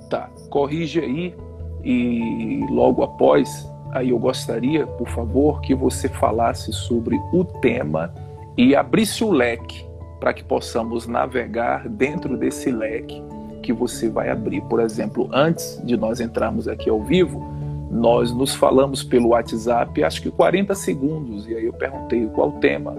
Tá, 0.10 0.30
corrige 0.52 1.00
aí 1.00 1.36
e 1.84 2.66
logo 2.70 3.02
após, 3.02 3.72
aí 3.96 4.10
eu 4.10 4.20
gostaria, 4.20 4.86
por 4.86 5.08
favor, 5.08 5.62
que 5.62 5.74
você 5.74 6.10
falasse 6.10 6.74
sobre 6.74 7.18
o 7.32 7.46
tema 7.46 8.14
e 8.58 8.76
abrisse 8.76 9.24
o 9.24 9.32
leque 9.32 9.86
para 10.20 10.34
que 10.34 10.44
possamos 10.44 11.08
navegar 11.08 11.88
dentro 11.88 12.38
desse 12.38 12.70
leque 12.72 13.24
que 13.64 13.72
você 13.72 14.10
vai 14.10 14.30
abrir. 14.30 14.62
Por 14.64 14.82
exemplo, 14.82 15.30
antes 15.32 15.82
de 15.84 15.96
nós 15.96 16.20
entrarmos 16.20 16.68
aqui 16.68 16.90
ao 16.90 17.02
vivo, 17.02 17.42
nós 17.90 18.34
nos 18.34 18.54
falamos 18.54 19.02
pelo 19.02 19.30
WhatsApp, 19.30 20.04
acho 20.04 20.22
que 20.22 20.30
40 20.30 20.76
segundos, 20.76 21.48
e 21.48 21.56
aí 21.56 21.66
eu 21.66 21.74
perguntei 21.74 22.28
qual 22.28 22.50
o 22.50 22.60
tema. 22.60 22.94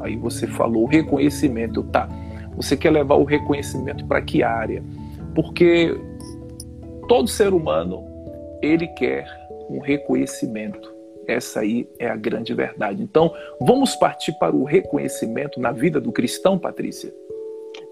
Aí 0.00 0.16
você 0.16 0.48
falou 0.48 0.86
reconhecimento, 0.86 1.84
tá? 1.84 2.08
Você 2.56 2.76
quer 2.76 2.90
levar 2.90 3.14
o 3.14 3.24
reconhecimento 3.24 4.04
para 4.06 4.20
que 4.20 4.42
área? 4.42 4.82
Porque 5.36 5.96
todo 7.06 7.28
ser 7.28 7.54
humano 7.54 8.04
ele 8.60 8.88
quer 8.88 9.41
um 9.72 9.80
reconhecimento. 9.80 10.92
Essa 11.26 11.60
aí 11.60 11.88
é 11.98 12.08
a 12.08 12.16
grande 12.16 12.52
verdade. 12.52 13.02
Então, 13.02 13.32
vamos 13.60 13.94
partir 13.96 14.32
para 14.38 14.54
o 14.54 14.64
reconhecimento 14.64 15.60
na 15.60 15.70
vida 15.70 16.00
do 16.00 16.12
cristão, 16.12 16.58
Patrícia? 16.58 17.12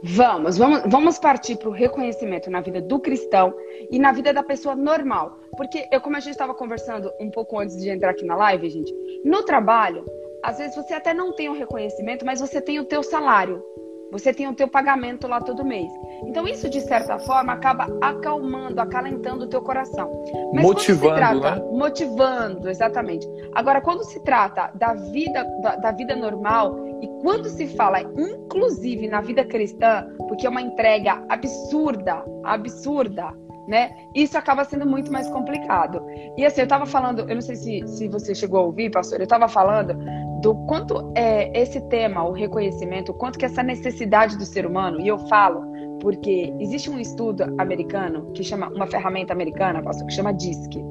Vamos, 0.02 0.56
vamos, 0.56 0.82
vamos 0.86 1.18
partir 1.18 1.56
para 1.56 1.68
o 1.68 1.72
reconhecimento 1.72 2.50
na 2.50 2.60
vida 2.60 2.80
do 2.80 2.98
cristão 2.98 3.54
e 3.90 3.98
na 3.98 4.12
vida 4.12 4.32
da 4.32 4.42
pessoa 4.42 4.74
normal. 4.74 5.38
Porque 5.56 5.86
eu, 5.92 6.00
como 6.00 6.16
a 6.16 6.20
gente 6.20 6.32
estava 6.32 6.54
conversando 6.54 7.12
um 7.20 7.30
pouco 7.30 7.58
antes 7.58 7.76
de 7.76 7.88
entrar 7.90 8.10
aqui 8.10 8.24
na 8.24 8.36
live, 8.36 8.68
gente, 8.68 8.94
no 9.24 9.42
trabalho, 9.42 10.04
às 10.42 10.58
vezes 10.58 10.74
você 10.74 10.94
até 10.94 11.12
não 11.12 11.34
tem 11.34 11.48
o 11.48 11.54
reconhecimento, 11.54 12.24
mas 12.24 12.40
você 12.40 12.60
tem 12.60 12.78
o 12.78 12.84
teu 12.84 13.02
salário. 13.02 13.62
Você 14.10 14.32
tem 14.32 14.48
o 14.48 14.54
teu 14.54 14.68
pagamento 14.68 15.26
lá 15.28 15.40
todo 15.40 15.64
mês. 15.64 15.90
Então 16.24 16.46
isso 16.46 16.68
de 16.68 16.80
certa 16.80 17.18
forma 17.18 17.52
acaba 17.52 17.86
acalmando, 18.00 18.80
acalentando 18.80 19.44
o 19.44 19.48
teu 19.48 19.62
coração. 19.62 20.10
Mas 20.52 20.62
motivando, 20.64 21.14
trata, 21.16 21.56
né? 21.56 21.62
Motivando, 21.72 22.68
exatamente. 22.68 23.26
Agora, 23.54 23.80
quando 23.80 24.04
se 24.04 24.22
trata 24.24 24.70
da 24.74 24.94
vida 24.94 25.44
da, 25.62 25.76
da 25.76 25.92
vida 25.92 26.16
normal 26.16 26.76
e 27.00 27.08
quando 27.22 27.48
se 27.48 27.66
fala, 27.68 28.00
inclusive 28.00 29.08
na 29.08 29.20
vida 29.20 29.44
cristã, 29.44 30.06
porque 30.28 30.46
é 30.46 30.50
uma 30.50 30.62
entrega 30.62 31.22
absurda, 31.28 32.24
absurda, 32.44 33.32
né? 33.70 33.92
Isso 34.12 34.36
acaba 34.36 34.64
sendo 34.64 34.84
muito 34.84 35.12
mais 35.12 35.28
complicado. 35.30 36.04
E 36.36 36.44
assim, 36.44 36.60
eu 36.60 36.64
estava 36.64 36.84
falando, 36.84 37.20
eu 37.20 37.34
não 37.36 37.40
sei 37.40 37.54
se, 37.54 37.86
se 37.86 38.08
você 38.08 38.34
chegou 38.34 38.58
a 38.58 38.64
ouvir, 38.64 38.90
pastor, 38.90 39.20
eu 39.20 39.24
estava 39.24 39.46
falando 39.46 39.96
do 40.42 40.56
quanto 40.66 41.12
é 41.14 41.56
esse 41.56 41.80
tema, 41.88 42.24
o 42.24 42.32
reconhecimento, 42.32 43.12
o 43.12 43.14
quanto 43.14 43.38
que 43.38 43.44
essa 43.44 43.62
necessidade 43.62 44.36
do 44.36 44.44
ser 44.44 44.66
humano, 44.66 45.00
e 45.00 45.06
eu 45.06 45.18
falo 45.28 45.70
porque 46.00 46.52
existe 46.58 46.90
um 46.90 46.98
estudo 46.98 47.44
americano 47.58 48.32
que 48.32 48.42
chama, 48.42 48.68
uma 48.70 48.86
ferramenta 48.86 49.32
americana, 49.32 49.82
pastor, 49.82 50.06
que 50.06 50.14
chama 50.14 50.32
DISC. 50.32 50.82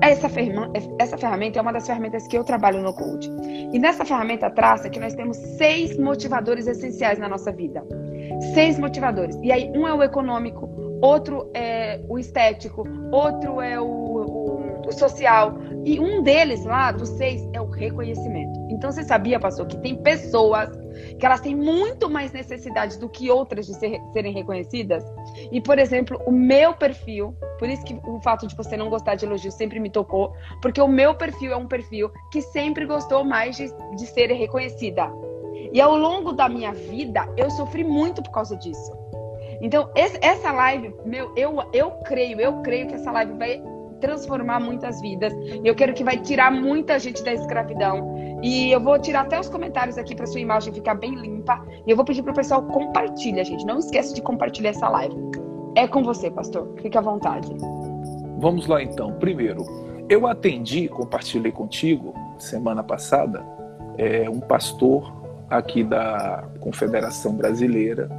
Essa, 0.00 0.28
essa 0.98 1.16
ferramenta 1.16 1.58
é 1.58 1.62
uma 1.62 1.72
das 1.72 1.86
ferramentas 1.86 2.26
que 2.28 2.36
eu 2.36 2.44
trabalho 2.44 2.82
no 2.82 2.92
coach. 2.92 3.30
E 3.72 3.78
nessa 3.78 4.04
ferramenta 4.04 4.50
traça 4.50 4.90
que 4.90 5.00
nós 5.00 5.14
temos 5.14 5.38
seis 5.38 5.98
motivadores 5.98 6.66
essenciais 6.66 7.18
na 7.18 7.30
nossa 7.30 7.50
vida. 7.50 7.82
Seis 8.52 8.78
motivadores. 8.78 9.36
E 9.42 9.50
aí, 9.50 9.72
um 9.74 9.88
é 9.88 9.94
o 9.94 10.02
econômico, 10.02 10.68
outro 11.02 11.50
é 11.52 12.00
o 12.08 12.18
estético, 12.18 12.84
outro 13.10 13.60
é 13.60 13.78
o, 13.78 13.84
o, 13.84 14.86
o 14.86 14.92
social. 14.92 15.54
E 15.84 15.98
um 15.98 16.22
deles 16.22 16.64
lá, 16.64 16.92
dos 16.92 17.08
seis, 17.10 17.46
é 17.52 17.60
o 17.60 17.68
reconhecimento. 17.68 18.52
Então 18.70 18.90
você 18.90 19.02
sabia, 19.02 19.40
pastor, 19.40 19.66
que 19.66 19.76
tem 19.78 19.96
pessoas 19.96 20.70
que 21.18 21.26
elas 21.26 21.40
têm 21.40 21.56
muito 21.56 22.08
mais 22.08 22.32
necessidade 22.32 22.98
do 22.98 23.08
que 23.08 23.30
outras 23.30 23.66
de 23.66 23.74
ser, 23.74 24.00
serem 24.12 24.32
reconhecidas? 24.32 25.04
E, 25.50 25.60
por 25.60 25.78
exemplo, 25.78 26.20
o 26.24 26.30
meu 26.30 26.74
perfil, 26.74 27.34
por 27.58 27.68
isso 27.68 27.84
que 27.84 27.98
o 28.04 28.20
fato 28.20 28.46
de 28.46 28.54
você 28.54 28.76
não 28.76 28.88
gostar 28.88 29.16
de 29.16 29.24
elogios 29.24 29.54
sempre 29.54 29.80
me 29.80 29.90
tocou, 29.90 30.32
porque 30.60 30.80
o 30.80 30.88
meu 30.88 31.14
perfil 31.14 31.52
é 31.52 31.56
um 31.56 31.66
perfil 31.66 32.10
que 32.30 32.40
sempre 32.40 32.86
gostou 32.86 33.24
mais 33.24 33.56
de, 33.56 33.66
de 33.96 34.06
ser 34.06 34.30
reconhecida. 34.32 35.10
E 35.72 35.80
ao 35.80 35.96
longo 35.96 36.32
da 36.32 36.48
minha 36.48 36.72
vida, 36.72 37.26
eu 37.36 37.50
sofri 37.50 37.82
muito 37.82 38.22
por 38.22 38.30
causa 38.30 38.56
disso. 38.56 39.01
Então, 39.62 39.88
esse, 39.94 40.18
essa 40.20 40.50
live, 40.50 40.92
meu, 41.06 41.32
eu, 41.36 41.62
eu 41.72 41.92
creio, 42.04 42.40
eu 42.40 42.54
creio 42.62 42.88
que 42.88 42.94
essa 42.94 43.12
live 43.12 43.32
vai 43.34 43.62
transformar 44.00 44.58
muitas 44.58 45.00
vidas. 45.00 45.32
Eu 45.64 45.76
quero 45.76 45.94
que 45.94 46.02
vai 46.02 46.18
tirar 46.18 46.50
muita 46.50 46.98
gente 46.98 47.22
da 47.22 47.32
escravidão. 47.32 48.40
E 48.42 48.72
eu 48.72 48.80
vou 48.80 48.98
tirar 48.98 49.20
até 49.20 49.38
os 49.38 49.48
comentários 49.48 49.96
aqui 49.96 50.16
para 50.16 50.26
sua 50.26 50.40
imagem 50.40 50.74
ficar 50.74 50.96
bem 50.96 51.14
limpa. 51.14 51.64
E 51.86 51.90
eu 51.92 51.96
vou 51.96 52.04
pedir 52.04 52.24
para 52.24 52.32
o 52.32 52.34
pessoal 52.34 52.64
compartilhar, 52.64 53.44
gente. 53.44 53.64
Não 53.64 53.78
esqueça 53.78 54.12
de 54.12 54.20
compartilhar 54.20 54.70
essa 54.70 54.88
live. 54.88 55.14
É 55.76 55.86
com 55.86 56.02
você, 56.02 56.28
pastor. 56.28 56.74
Fique 56.82 56.98
à 56.98 57.00
vontade. 57.00 57.48
Vamos 58.38 58.66
lá 58.66 58.82
então. 58.82 59.12
Primeiro, 59.12 59.64
eu 60.08 60.26
atendi, 60.26 60.88
compartilhei 60.88 61.52
contigo 61.52 62.12
semana 62.36 62.82
passada, 62.82 63.46
é, 63.96 64.28
um 64.28 64.40
pastor 64.40 65.14
aqui 65.48 65.84
da 65.84 66.48
Confederação 66.58 67.36
Brasileira 67.36 68.10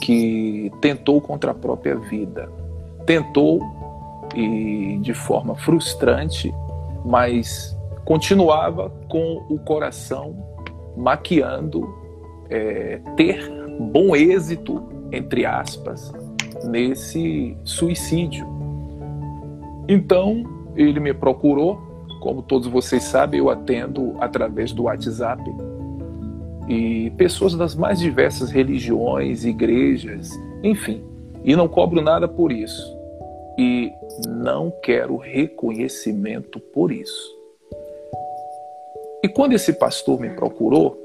que 0.00 0.70
tentou 0.80 1.20
contra 1.20 1.50
a 1.52 1.54
própria 1.54 1.96
vida. 1.96 2.50
Tentou 3.06 3.60
e 4.34 4.98
de 5.00 5.14
forma 5.14 5.54
frustrante, 5.56 6.54
mas 7.04 7.76
continuava 8.04 8.90
com 9.08 9.44
o 9.48 9.58
coração 9.58 10.36
maquiando 10.96 11.92
é, 12.48 13.00
ter 13.16 13.50
bom 13.92 14.14
êxito, 14.14 14.82
entre 15.12 15.46
aspas, 15.46 16.12
nesse 16.64 17.56
suicídio. 17.64 18.46
Então 19.88 20.44
ele 20.76 21.00
me 21.00 21.12
procurou, 21.12 21.80
como 22.20 22.42
todos 22.42 22.68
vocês 22.68 23.02
sabem, 23.04 23.40
eu 23.40 23.50
atendo 23.50 24.14
através 24.20 24.72
do 24.72 24.84
WhatsApp 24.84 25.42
e 26.70 27.10
pessoas 27.16 27.56
das 27.56 27.74
mais 27.74 27.98
diversas 27.98 28.52
religiões, 28.52 29.44
igrejas, 29.44 30.30
enfim, 30.62 31.04
e 31.44 31.56
não 31.56 31.66
cobro 31.66 32.00
nada 32.00 32.28
por 32.28 32.52
isso. 32.52 32.96
E 33.58 33.92
não 34.28 34.72
quero 34.80 35.16
reconhecimento 35.16 36.60
por 36.60 36.92
isso. 36.92 37.36
E 39.20 39.28
quando 39.28 39.52
esse 39.52 39.72
pastor 39.72 40.20
me 40.20 40.30
procurou 40.30 40.96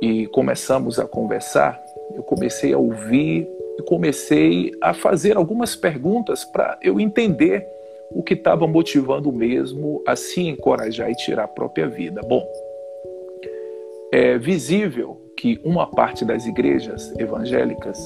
e 0.00 0.28
começamos 0.28 1.00
a 1.00 1.08
conversar, 1.08 1.82
eu 2.14 2.22
comecei 2.22 2.72
a 2.72 2.78
ouvir 2.78 3.48
e 3.78 3.82
comecei 3.82 4.70
a 4.80 4.94
fazer 4.94 5.36
algumas 5.36 5.74
perguntas 5.74 6.44
para 6.44 6.78
eu 6.80 7.00
entender 7.00 7.66
o 8.12 8.22
que 8.22 8.34
estava 8.34 8.64
motivando 8.66 9.32
mesmo 9.32 10.02
a 10.06 10.14
se 10.14 10.40
encorajar 10.40 11.10
e 11.10 11.16
tirar 11.16 11.44
a 11.44 11.48
própria 11.48 11.88
vida. 11.88 12.22
Bom, 12.22 12.46
é 14.12 14.38
visível 14.38 15.20
que 15.36 15.60
uma 15.64 15.86
parte 15.86 16.24
das 16.24 16.46
igrejas 16.46 17.14
evangélicas 17.18 17.98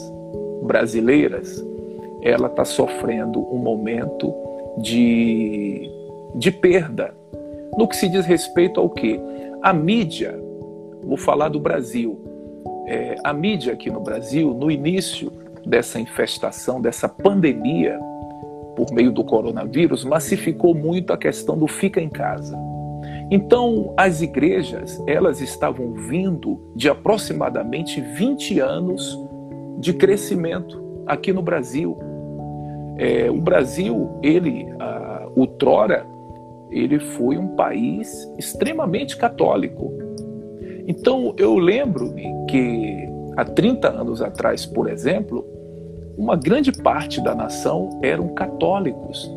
brasileiras 0.63 1.65
ela 2.23 2.47
está 2.47 2.65
sofrendo 2.65 3.41
um 3.53 3.59
momento 3.59 4.33
de, 4.79 5.91
de 6.37 6.51
perda. 6.51 7.15
No 7.77 7.89
que 7.89 7.97
se 7.97 8.09
diz 8.09 8.27
respeito 8.27 8.79
ao 8.79 8.91
que 8.91 9.19
a 9.63 9.73
mídia 9.73 10.39
vou 11.03 11.17
falar 11.17 11.49
do 11.49 11.59
Brasil 11.59 12.19
é, 12.87 13.17
a 13.25 13.33
mídia 13.33 13.73
aqui 13.73 13.91
no 13.91 14.01
Brasil 14.01 14.53
no 14.55 14.71
início 14.71 15.33
dessa 15.65 15.99
infestação 16.01 16.81
dessa 16.81 17.09
pandemia 17.09 17.99
por 18.77 18.93
meio 18.93 19.13
do 19.13 19.25
coronavírus 19.25 20.05
massificou 20.05 20.75
muito 20.75 21.13
a 21.13 21.17
questão 21.17 21.57
do 21.57 21.67
fica 21.67 22.01
em 22.01 22.09
casa 22.09 22.57
então, 23.35 23.95
as 23.97 24.21
igrejas, 24.21 25.03
elas 25.07 25.41
estavam 25.41 25.95
vindo 25.95 26.61
de 26.77 26.91
aproximadamente 26.91 27.99
20 27.99 28.61
anos 28.61 29.19
de 29.79 29.95
crescimento 29.95 30.79
aqui 31.07 31.33
no 31.33 31.41
Brasil. 31.41 31.97
É, 32.99 33.31
o 33.31 33.41
Brasil, 33.41 34.19
ele, 34.23 34.67
a, 34.79 35.31
outrora, 35.35 36.07
ele 36.71 36.99
foi 36.99 37.39
um 37.39 37.57
país 37.57 38.31
extremamente 38.37 39.17
católico. 39.17 39.91
Então, 40.87 41.33
eu 41.39 41.57
lembro 41.57 42.15
que 42.51 43.09
há 43.35 43.47
30 43.47 43.89
anos 43.89 44.21
atrás, 44.21 44.67
por 44.67 44.91
exemplo, 44.91 45.43
uma 46.19 46.37
grande 46.37 46.71
parte 46.71 47.19
da 47.19 47.35
nação 47.35 47.99
eram 48.03 48.29
católicos. 48.35 49.35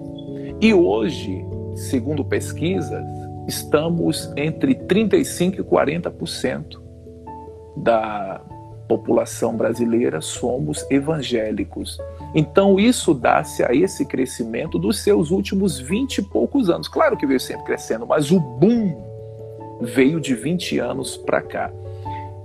E 0.60 0.74
hoje, 0.74 1.46
segundo 1.76 2.26
pesquisas, 2.26 3.25
estamos 3.48 4.32
entre 4.36 4.76
35% 4.76 5.60
e 5.60 5.64
40% 5.64 6.82
da 7.78 8.42
população 8.88 9.56
brasileira 9.56 10.22
somos 10.22 10.86
evangélicos. 10.92 11.98
Então, 12.34 12.80
isso 12.80 13.14
dá-se 13.14 13.64
a 13.64 13.74
esse 13.74 14.06
crescimento 14.06 14.78
dos 14.78 15.00
seus 15.00 15.32
últimos 15.32 15.80
20 15.80 16.20
e 16.20 16.22
poucos 16.22 16.70
anos. 16.70 16.88
Claro 16.88 17.18
que 17.18 17.26
veio 17.26 17.40
sempre 17.40 17.66
crescendo, 17.66 18.06
mas 18.06 18.32
o 18.32 18.40
boom 18.40 19.16
veio 19.82 20.20
de 20.20 20.36
20 20.36 20.80
anos 20.80 21.18
para 21.18 21.42
cá. 21.42 21.72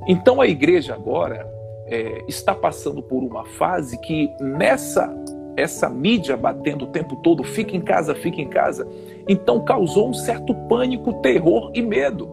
Então 0.07 0.40
a 0.40 0.47
igreja 0.47 0.95
agora 0.95 1.47
é, 1.87 2.25
está 2.26 2.54
passando 2.54 3.02
por 3.02 3.23
uma 3.23 3.45
fase 3.45 3.99
que 4.00 4.30
nessa 4.40 5.14
essa 5.57 5.88
mídia 5.88 6.37
batendo 6.37 6.85
o 6.85 6.88
tempo 6.88 7.16
todo, 7.16 7.45
fica 7.45 7.76
em 7.76 7.80
casa, 7.80 8.14
fica 8.14 8.40
em 8.40 8.49
casa, 8.49 8.87
então 9.28 9.64
causou 9.64 10.09
um 10.09 10.14
certo 10.14 10.54
pânico, 10.69 11.14
terror 11.14 11.71
e 11.75 11.83
medo. 11.83 12.28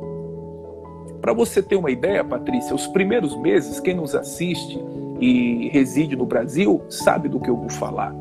Para 1.21 1.33
você 1.33 1.61
ter 1.61 1.75
uma 1.75 1.91
ideia, 1.91 2.23
Patrícia, 2.23 2.75
os 2.75 2.87
primeiros 2.87 3.35
meses, 3.37 3.79
quem 3.79 3.95
nos 3.95 4.15
assiste 4.15 4.79
e 5.19 5.69
reside 5.69 6.15
no 6.15 6.25
Brasil 6.25 6.81
sabe 6.89 7.27
do 7.27 7.39
que 7.39 7.49
eu 7.49 7.55
vou 7.55 7.69
falar. 7.69 8.13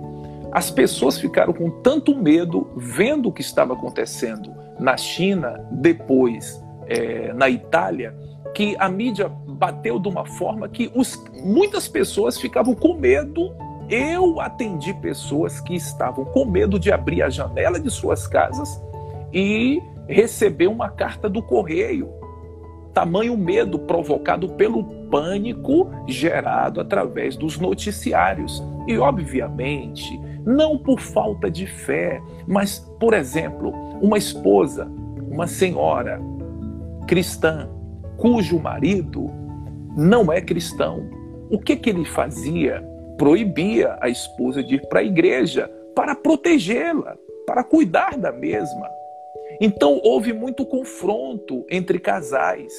As 0.51 0.71
pessoas 0.71 1.19
ficaram 1.19 1.53
com 1.53 1.71
tanto 1.71 2.17
medo 2.17 2.71
vendo 2.77 3.29
o 3.29 3.33
que 3.33 3.43
estava 3.43 3.75
acontecendo 3.75 4.55
na 4.79 4.97
China, 4.97 5.65
depois 5.71 6.63
é, 6.87 7.33
na 7.33 7.49
Itália, 7.51 8.15
que 8.55 8.75
a 8.79 8.89
mídia 8.89 9.29
bateu 9.29 9.99
de 9.99 10.09
uma 10.09 10.25
forma 10.25 10.69
que 10.69 10.91
os, 10.95 11.23
muitas 11.45 11.87
pessoas 11.87 12.41
ficavam 12.41 12.75
com 12.75 12.95
medo. 12.95 13.55
Eu 13.89 14.41
atendi 14.41 14.93
pessoas 14.95 15.61
que 15.61 15.75
estavam 15.75 16.25
com 16.25 16.45
medo 16.45 16.79
de 16.79 16.91
abrir 16.91 17.23
a 17.23 17.31
janela 17.31 17.79
de 17.79 17.89
suas 17.89 18.27
casas 18.27 18.83
e 19.33 19.81
receber 20.09 20.67
uma 20.67 20.89
carta 20.89 21.29
do 21.29 21.41
correio. 21.41 22.09
Tamanho 22.93 23.37
medo 23.37 23.79
provocado 23.79 24.49
pelo 24.51 24.83
pânico 25.09 25.89
gerado 26.09 26.81
através 26.81 27.37
dos 27.37 27.59
noticiários. 27.59 28.63
E, 28.89 28.99
obviamente, 28.99 30.19
não 30.45 30.79
por 30.79 31.01
falta 31.01 31.49
de 31.49 31.67
fé, 31.67 32.21
mas, 32.47 32.79
por 32.99 33.15
exemplo, 33.15 33.71
uma 34.01 34.19
esposa, 34.19 34.91
uma 35.31 35.47
senhora 35.47 36.21
cristã, 37.07 37.69
cujo 38.17 38.59
marido 38.59 39.31
não 39.97 40.33
é 40.33 40.41
cristão, 40.41 41.09
o 41.51 41.59
que, 41.59 41.77
que 41.77 41.91
ele 41.91 42.05
fazia? 42.05 42.96
Proibia 43.17 43.97
a 44.01 44.09
esposa 44.09 44.63
de 44.63 44.77
ir 44.77 44.89
para 44.89 45.01
a 45.01 45.05
igreja 45.05 45.71
para 45.95 46.15
protegê-la, 46.15 47.17
para 47.47 47.65
cuidar 47.65 48.17
da 48.17 48.31
mesma. 48.31 48.91
Então 49.61 50.01
houve 50.05 50.33
muito 50.33 50.67
confronto 50.67 51.65
entre 51.71 51.99
casais 51.99 52.73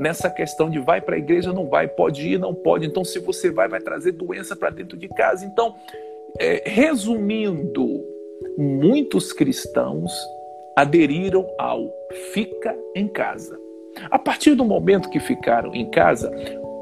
nessa 0.00 0.30
questão 0.30 0.70
de 0.70 0.78
vai 0.78 1.00
para 1.00 1.16
a 1.16 1.18
igreja, 1.18 1.52
não 1.52 1.68
vai, 1.68 1.86
pode 1.86 2.26
ir, 2.26 2.38
não 2.38 2.54
pode. 2.54 2.86
Então, 2.86 3.04
se 3.04 3.18
você 3.18 3.50
vai, 3.50 3.68
vai 3.68 3.80
trazer 3.80 4.12
doença 4.12 4.56
para 4.56 4.70
dentro 4.70 4.96
de 4.96 5.08
casa. 5.08 5.44
Então, 5.44 5.74
é, 6.38 6.62
resumindo, 6.64 8.02
muitos 8.56 9.32
cristãos 9.32 10.10
aderiram 10.74 11.46
ao 11.58 11.92
fica 12.32 12.74
em 12.96 13.06
casa. 13.06 13.58
A 14.10 14.18
partir 14.18 14.54
do 14.54 14.64
momento 14.64 15.10
que 15.10 15.20
ficaram 15.20 15.74
em 15.74 15.90
casa, 15.90 16.32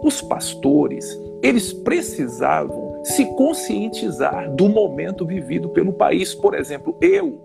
os 0.02 0.22
pastores, 0.22 1.04
eles 1.42 1.72
precisavam 1.72 2.87
se 3.02 3.24
conscientizar 3.34 4.54
do 4.54 4.68
momento 4.68 5.24
vivido 5.24 5.68
pelo 5.70 5.92
país. 5.92 6.34
Por 6.34 6.54
exemplo, 6.54 6.96
eu 7.00 7.40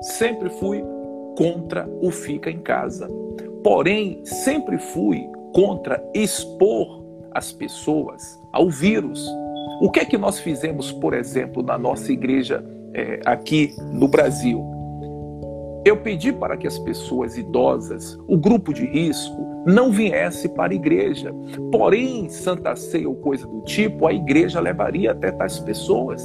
sempre 0.00 0.50
fui 0.50 0.84
contra 1.36 1.88
o 2.00 2.10
fica 2.10 2.50
em 2.50 2.58
casa. 2.58 3.08
Porém, 3.62 4.20
sempre 4.24 4.78
fui 4.78 5.26
contra 5.54 6.02
expor 6.14 7.02
as 7.32 7.52
pessoas 7.52 8.38
ao 8.52 8.68
vírus. 8.68 9.26
O 9.80 9.90
que 9.90 10.00
é 10.00 10.04
que 10.04 10.18
nós 10.18 10.38
fizemos, 10.38 10.92
por 10.92 11.14
exemplo, 11.14 11.62
na 11.62 11.76
nossa 11.76 12.12
igreja 12.12 12.64
é, 12.92 13.20
aqui 13.24 13.74
no 13.92 14.06
Brasil? 14.06 14.74
Eu 15.84 15.98
pedi 15.98 16.32
para 16.32 16.56
que 16.56 16.66
as 16.66 16.78
pessoas 16.78 17.36
idosas, 17.36 18.18
o 18.26 18.38
grupo 18.38 18.72
de 18.72 18.86
risco, 18.86 19.64
não 19.66 19.92
viesse 19.92 20.48
para 20.48 20.72
a 20.72 20.76
igreja. 20.76 21.30
Porém, 21.70 22.28
Santa 22.30 22.74
Ceia 22.74 23.06
ou 23.06 23.16
coisa 23.16 23.46
do 23.46 23.60
tipo, 23.62 24.06
a 24.06 24.12
igreja 24.12 24.60
levaria 24.60 25.12
até 25.12 25.30
tais 25.30 25.58
pessoas. 25.58 26.22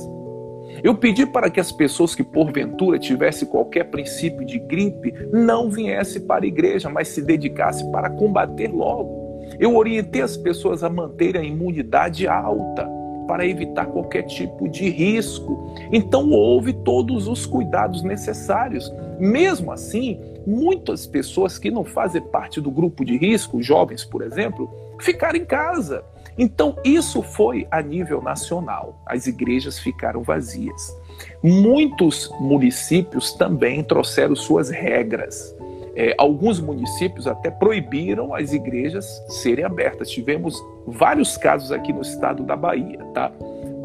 Eu 0.82 0.96
pedi 0.96 1.26
para 1.26 1.50
que 1.50 1.60
as 1.60 1.74
pessoas 1.74 2.16
que 2.16 2.24
porventura 2.24 2.98
tivessem 2.98 3.48
qualquer 3.50 3.86
princípio 3.86 4.46
de 4.46 4.60
gripe 4.60 5.14
não 5.34 5.70
viessem 5.70 6.22
para 6.22 6.46
a 6.46 6.48
igreja, 6.48 6.90
mas 6.90 7.10
se 7.10 7.22
dedicassem 7.22 7.92
para 7.92 8.10
combater 8.10 8.72
logo. 8.72 9.40
Eu 9.60 9.76
orientei 9.76 10.22
as 10.22 10.38
pessoas 10.38 10.84
a 10.84 10.90
manterem 10.90 11.42
a 11.42 11.44
imunidade 11.44 12.28
alta 12.28 12.99
para 13.30 13.46
evitar 13.46 13.86
qualquer 13.86 14.24
tipo 14.24 14.68
de 14.68 14.90
risco. 14.90 15.72
Então 15.92 16.32
houve 16.32 16.74
todos 16.74 17.28
os 17.28 17.46
cuidados 17.46 18.02
necessários. 18.02 18.92
Mesmo 19.20 19.72
assim, 19.72 20.20
muitas 20.48 21.06
pessoas 21.06 21.60
que 21.60 21.70
não 21.70 21.84
fazem 21.86 22.24
parte 22.24 22.60
do 22.60 22.72
grupo 22.72 23.06
de 23.06 23.16
risco, 23.18 23.62
jovens, 23.62 24.04
por 24.04 24.24
exemplo, 24.24 24.68
ficaram 25.00 25.38
em 25.38 25.46
casa. 25.46 26.04
Então, 26.40 26.76
isso 26.84 27.22
foi 27.22 27.68
a 27.70 27.84
nível 27.84 28.20
nacional. 28.20 29.00
As 29.06 29.28
igrejas 29.28 29.78
ficaram 29.78 30.24
vazias. 30.24 30.98
Muitos 31.44 32.32
municípios 32.40 33.34
também 33.34 33.84
trouxeram 33.84 34.36
suas 34.36 34.72
regras. 34.72 35.56
É, 35.96 36.14
alguns 36.18 36.60
municípios 36.60 37.28
até 37.28 37.50
proibiram 37.50 38.34
as 38.34 38.54
igrejas 38.54 39.06
serem 39.28 39.66
abertas. 39.66 40.10
Tivemos 40.10 40.62
vários 40.86 41.38
casos 41.38 41.72
aqui 41.72 41.92
no 41.92 42.02
estado 42.02 42.44
da 42.44 42.56
Bahia, 42.56 43.04
tá? 43.14 43.32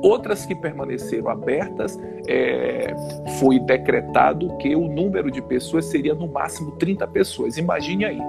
Outras 0.02 0.44
que 0.44 0.54
permaneceram 0.54 1.30
abertas, 1.30 1.98
é, 2.28 2.94
foi 3.38 3.58
decretado 3.58 4.56
que 4.58 4.76
o 4.76 4.86
número 4.86 5.30
de 5.30 5.40
pessoas 5.40 5.86
seria 5.86 6.14
no 6.14 6.28
máximo 6.28 6.72
30 6.72 7.06
pessoas. 7.08 7.56
Imagine 7.56 8.04
aí. 8.04 8.20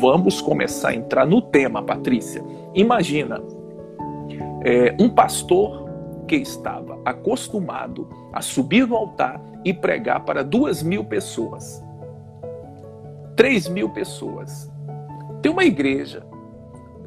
Vamos 0.00 0.40
começar 0.40 0.90
a 0.90 0.94
entrar 0.94 1.26
no 1.26 1.40
tema, 1.40 1.82
Patrícia. 1.82 2.42
Imagina 2.74 3.42
é, 4.64 4.94
um 5.00 5.08
pastor 5.08 5.88
que 6.28 6.36
estava 6.36 6.98
acostumado 7.04 8.08
a 8.32 8.40
subir 8.40 8.86
no 8.86 8.96
altar 8.96 9.40
e 9.64 9.72
pregar 9.74 10.24
para 10.24 10.42
duas 10.42 10.82
mil 10.82 11.04
pessoas. 11.04 11.82
3 13.36 13.68
mil 13.68 13.88
pessoas. 13.90 14.70
Tem 15.40 15.50
uma 15.50 15.64
igreja 15.64 16.22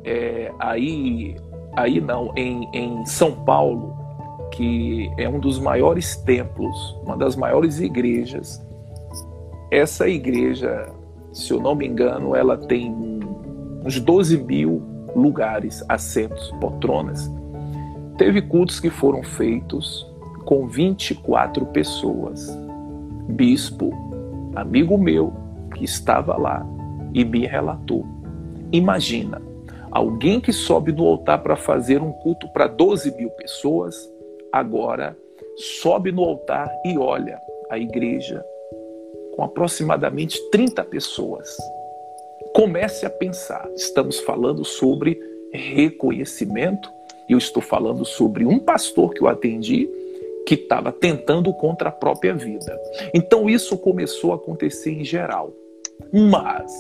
é, 0.03 0.51
aí, 0.59 1.35
aí 1.75 1.99
não, 1.99 2.31
em, 2.35 2.69
em 2.73 3.05
São 3.05 3.31
Paulo, 3.31 3.95
que 4.51 5.11
é 5.17 5.27
um 5.27 5.39
dos 5.39 5.59
maiores 5.59 6.15
templos, 6.15 6.97
uma 7.03 7.17
das 7.17 7.35
maiores 7.35 7.79
igrejas. 7.79 8.63
Essa 9.71 10.07
igreja, 10.07 10.87
se 11.33 11.51
eu 11.51 11.59
não 11.59 11.75
me 11.75 11.87
engano, 11.87 12.35
ela 12.35 12.57
tem 12.57 12.93
uns 13.83 13.99
12 13.99 14.37
mil 14.37 14.81
lugares, 15.15 15.83
assentos, 15.89 16.51
poltronas. 16.59 17.31
Teve 18.17 18.41
cultos 18.41 18.79
que 18.79 18.89
foram 18.89 19.23
feitos 19.23 20.05
com 20.45 20.67
24 20.67 21.65
pessoas. 21.67 22.47
Bispo, 23.27 23.91
amigo 24.55 24.97
meu, 24.97 25.33
que 25.75 25.83
estava 25.83 26.37
lá 26.37 26.65
e 27.13 27.23
me 27.23 27.45
relatou. 27.45 28.05
Imagina, 28.71 29.41
alguém 29.91 30.41
que 30.41 30.51
sobe 30.51 30.91
no 30.91 31.05
altar 31.05 31.43
para 31.43 31.55
fazer 31.55 32.01
um 32.01 32.11
culto 32.11 32.47
para 32.49 32.67
12 32.67 33.15
mil 33.15 33.29
pessoas, 33.31 33.95
agora 34.51 35.15
sobe 35.81 36.11
no 36.11 36.23
altar 36.23 36.69
e 36.83 36.97
olha 36.97 37.39
a 37.69 37.77
igreja 37.77 38.43
com 39.35 39.43
aproximadamente 39.43 40.39
30 40.49 40.83
pessoas. 40.85 41.55
Comece 42.53 43.05
a 43.05 43.09
pensar, 43.09 43.69
estamos 43.75 44.19
falando 44.19 44.63
sobre 44.63 45.19
reconhecimento, 45.51 46.89
eu 47.29 47.37
estou 47.37 47.61
falando 47.61 48.05
sobre 48.05 48.45
um 48.45 48.59
pastor 48.59 49.13
que 49.13 49.21
eu 49.21 49.27
atendi 49.27 49.89
que 50.45 50.53
estava 50.53 50.91
tentando 50.91 51.51
contra 51.53 51.89
a 51.89 51.91
própria 51.91 52.33
vida. 52.33 52.79
Então 53.13 53.49
isso 53.49 53.77
começou 53.77 54.31
a 54.31 54.35
acontecer 54.35 54.91
em 54.91 55.03
geral. 55.03 55.51
Mas 56.13 56.71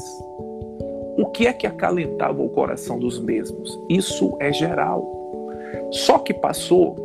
o 1.17 1.25
que 1.27 1.47
é 1.47 1.53
que 1.53 1.65
acalentava 1.65 2.41
o 2.41 2.49
coração 2.49 2.99
dos 2.99 3.19
mesmos? 3.19 3.79
Isso 3.89 4.35
é 4.39 4.51
geral. 4.51 5.03
Só 5.91 6.19
que 6.19 6.33
passou 6.33 6.95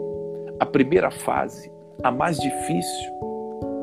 a 0.58 0.66
primeira 0.66 1.10
fase, 1.10 1.70
a 2.02 2.10
mais 2.10 2.38
difícil, 2.38 3.12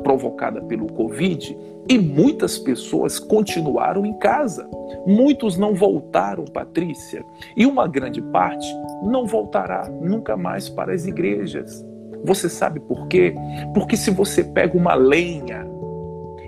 provocada 0.03 0.61
pelo 0.61 0.91
Covid, 0.93 1.57
e 1.89 1.97
muitas 1.97 2.57
pessoas 2.59 3.19
continuaram 3.19 4.05
em 4.05 4.13
casa. 4.19 4.69
Muitos 5.05 5.57
não 5.57 5.73
voltaram, 5.73 6.45
Patrícia, 6.45 7.23
e 7.55 7.65
uma 7.65 7.87
grande 7.87 8.21
parte 8.21 8.67
não 9.03 9.25
voltará 9.25 9.89
nunca 9.89 10.35
mais 10.35 10.67
para 10.67 10.93
as 10.93 11.05
igrejas. 11.05 11.85
Você 12.23 12.49
sabe 12.49 12.79
por 12.81 13.07
quê? 13.07 13.33
Porque 13.73 13.95
se 13.95 14.11
você 14.11 14.43
pega 14.43 14.77
uma 14.77 14.95
lenha 14.95 15.65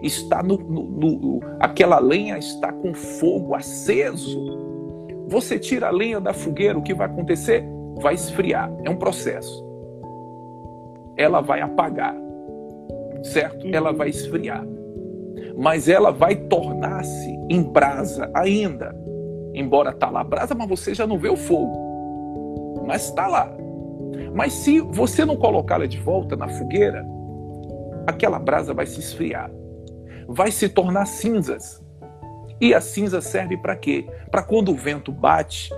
está 0.01 0.41
no, 0.43 0.57
no, 0.57 0.83
no, 0.83 1.39
aquela 1.59 1.99
lenha 1.99 2.37
está 2.37 2.71
com 2.71 2.93
fogo 2.93 3.55
aceso. 3.55 4.57
Você 5.27 5.59
tira 5.59 5.87
a 5.87 5.91
lenha 5.91 6.19
da 6.19 6.33
fogueira, 6.33 6.77
o 6.77 6.81
que 6.81 6.93
vai 6.93 7.07
acontecer? 7.07 7.63
Vai 8.01 8.15
esfriar. 8.15 8.71
É 8.83 8.89
um 8.89 8.95
processo. 8.95 9.65
Ela 11.17 11.41
vai 11.41 11.61
apagar, 11.61 12.15
certo? 13.23 13.67
Ela 13.67 13.91
vai 13.91 14.09
esfriar. 14.09 14.65
mas 15.57 15.89
ela 15.89 16.11
vai 16.11 16.35
tornar-se 16.35 17.29
em 17.49 17.61
brasa 17.61 18.31
ainda. 18.33 18.95
Embora 19.53 19.91
tá 19.91 20.09
lá 20.09 20.23
brasa, 20.23 20.55
mas 20.55 20.69
você 20.69 20.93
já 20.93 21.05
não 21.05 21.17
vê 21.17 21.27
o 21.29 21.35
fogo. 21.35 22.83
Mas 22.87 23.05
está 23.05 23.27
lá. 23.27 23.51
Mas 24.33 24.53
se 24.53 24.79
você 24.79 25.25
não 25.25 25.35
colocá-la 25.35 25.85
de 25.85 25.97
volta 25.97 26.35
na 26.37 26.47
fogueira, 26.47 27.05
aquela 28.07 28.39
brasa 28.39 28.73
vai 28.73 28.85
se 28.85 28.99
esfriar, 29.01 29.51
vai 30.29 30.51
se 30.51 30.69
tornar 30.69 31.07
cinzas. 31.07 31.83
E 32.61 32.73
a 32.73 32.79
cinza 32.79 33.19
serve 33.19 33.57
para 33.57 33.75
quê? 33.75 34.07
Para 34.29 34.43
quando 34.43 34.71
o 34.71 34.75
vento 34.75 35.11
bate, 35.11 35.73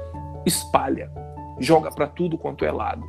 espalha, 0.46 1.10
joga 1.58 1.90
para 1.90 2.06
tudo 2.06 2.38
quanto 2.38 2.66
é 2.66 2.72
lado. 2.72 3.04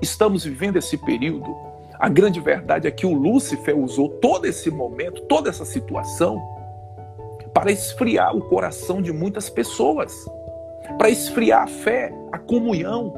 Estamos 0.00 0.44
vivendo 0.44 0.76
esse 0.76 0.96
período. 0.98 1.56
A 1.98 2.08
grande 2.08 2.38
verdade 2.38 2.86
é 2.86 2.90
que 2.92 3.06
o 3.06 3.12
Lúcifer 3.12 3.76
usou 3.76 4.08
todo 4.08 4.44
esse 4.44 4.70
momento, 4.70 5.22
toda 5.22 5.48
essa 5.48 5.64
situação, 5.64 6.40
para 7.52 7.72
esfriar 7.72 8.36
o 8.36 8.42
coração 8.42 9.02
de 9.02 9.12
muitas 9.12 9.50
pessoas, 9.50 10.14
para 10.96 11.08
esfriar 11.08 11.64
a 11.64 11.66
fé, 11.66 12.12
a 12.30 12.38
comunhão, 12.38 13.12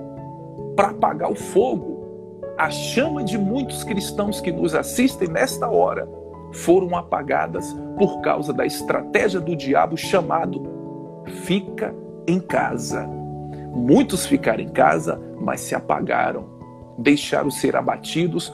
para 0.75 0.91
apagar 0.91 1.31
o 1.31 1.37
fogo. 1.37 1.99
A 2.57 2.71
chama 2.71 3.23
de 3.23 3.37
muitos 3.37 3.85
cristãos 3.85 4.41
que 4.41 4.51
nos 4.51 4.75
assistem 4.75 5.29
nesta 5.29 5.69
hora 5.69 6.09
foram 6.65 6.97
apagadas 6.97 7.73
por 7.97 8.21
causa 8.21 8.53
da 8.53 8.67
estratégia 8.67 9.41
do 9.41 9.55
diabo 9.55 9.97
chamado 9.97 10.79
fica 11.45 11.95
em 12.27 12.41
casa. 12.41 13.07
Muitos 13.75 14.27
ficaram 14.27 14.63
em 14.63 14.69
casa, 14.69 15.21
mas 15.41 15.61
se 15.61 15.75
apagaram, 15.75 16.47
deixaram 16.99 17.51
ser 17.51 17.77
abatidos 17.77 18.53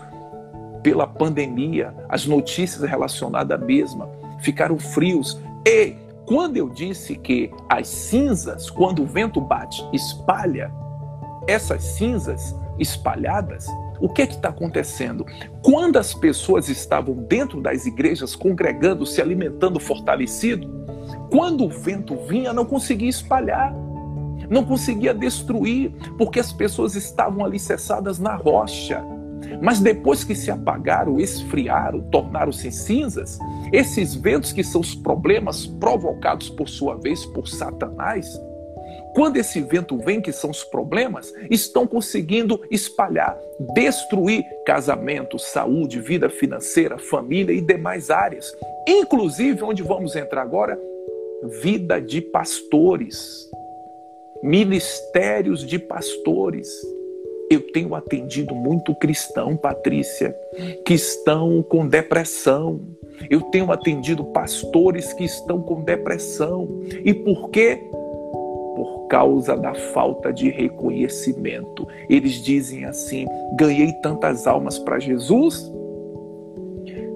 pela 0.83 1.07
pandemia, 1.07 1.95
as 2.09 2.27
notícias 2.27 2.89
relacionadas 2.89 3.59
à 3.59 3.65
mesma, 3.65 4.09
ficaram 4.41 4.79
frios. 4.79 5.41
E 5.67 5.95
quando 6.27 6.57
eu 6.57 6.69
disse 6.69 7.17
que 7.17 7.51
as 7.69 7.89
cinzas, 7.89 8.69
quando 8.69 9.03
o 9.03 9.07
vento 9.07 9.41
bate, 9.41 9.83
espalha, 9.93 10.71
essas 11.47 11.83
cinzas 11.83 12.55
espalhadas 12.79 13.67
o 14.01 14.09
que 14.09 14.23
é 14.23 14.25
está 14.25 14.49
acontecendo? 14.49 15.25
Quando 15.63 15.97
as 15.97 16.13
pessoas 16.15 16.69
estavam 16.69 17.15
dentro 17.15 17.61
das 17.61 17.87
igrejas, 17.87 18.35
congregando, 18.35 19.07
se 19.07 19.21
alimentando, 19.21 19.79
fortalecido, 19.81 20.69
quando 21.31 21.65
o 21.65 21.69
vento 21.69 22.17
vinha, 22.29 22.53
não 22.53 22.65
conseguia 22.65 23.09
espalhar, 23.09 23.75
não 24.51 24.65
conseguia 24.65 25.15
destruir, 25.15 25.93
porque 26.19 26.39
as 26.39 26.53
pessoas 26.53 26.95
estavam 26.95 27.45
alicerçadas 27.45 28.19
na 28.19 28.35
rocha. 28.35 29.03
Mas 29.63 29.81
depois 29.81 30.25
que 30.25 30.35
se 30.35 30.51
apagaram, 30.51 31.21
esfriaram, 31.21 32.01
tornaram-se 32.11 32.71
cinzas, 32.71 33.39
esses 33.73 34.15
ventos 34.15 34.53
que 34.53 34.65
são 34.65 34.81
os 34.81 34.95
problemas 34.95 35.67
provocados 35.67 36.51
por 36.51 36.69
sua 36.69 36.97
vez 36.97 37.25
por 37.27 37.49
Satanás, 37.49 38.27
quando 39.15 39.37
esse 39.37 39.61
vento 39.61 39.97
vem, 39.97 40.21
que 40.21 40.33
são 40.33 40.51
os 40.51 40.65
problemas, 40.65 41.33
estão 41.49 41.87
conseguindo 41.87 42.61
espalhar, 42.69 43.39
destruir 43.73 44.45
casamento, 44.67 45.39
saúde, 45.39 46.01
vida 46.01 46.29
financeira, 46.29 46.99
família 46.99 47.55
e 47.55 47.61
demais 47.61 48.11
áreas. 48.11 48.53
Inclusive, 48.87 49.63
onde 49.63 49.83
vamos 49.85 50.17
entrar 50.17 50.43
agora, 50.43 50.79
vida 51.61 52.01
de 52.01 52.21
pastores, 52.21 53.49
ministérios 54.43 55.65
de 55.65 55.79
pastores. 55.79 56.69
Eu 57.51 57.61
tenho 57.73 57.95
atendido 57.95 58.55
muito 58.55 58.95
cristão, 58.97 59.57
Patrícia, 59.57 60.35
que 60.85 60.95
estão 60.95 61.63
com 61.63 61.87
depressão. 61.87 62.81
Eu 63.31 63.43
tenho 63.43 63.71
atendido 63.71 64.25
pastores 64.25 65.13
que 65.13 65.25
estão 65.25 65.63
com 65.63 65.83
depressão. 65.83 66.83
E 67.05 67.15
por 67.15 67.51
quê? 67.51 67.81
Causa 69.09 69.57
da 69.57 69.75
falta 69.75 70.33
de 70.33 70.51
reconhecimento. 70.51 71.87
Eles 72.09 72.35
dizem 72.35 72.85
assim: 72.85 73.27
ganhei 73.57 73.93
tantas 74.03 74.47
almas 74.47 74.79
para 74.79 74.99
Jesus. 74.99 75.73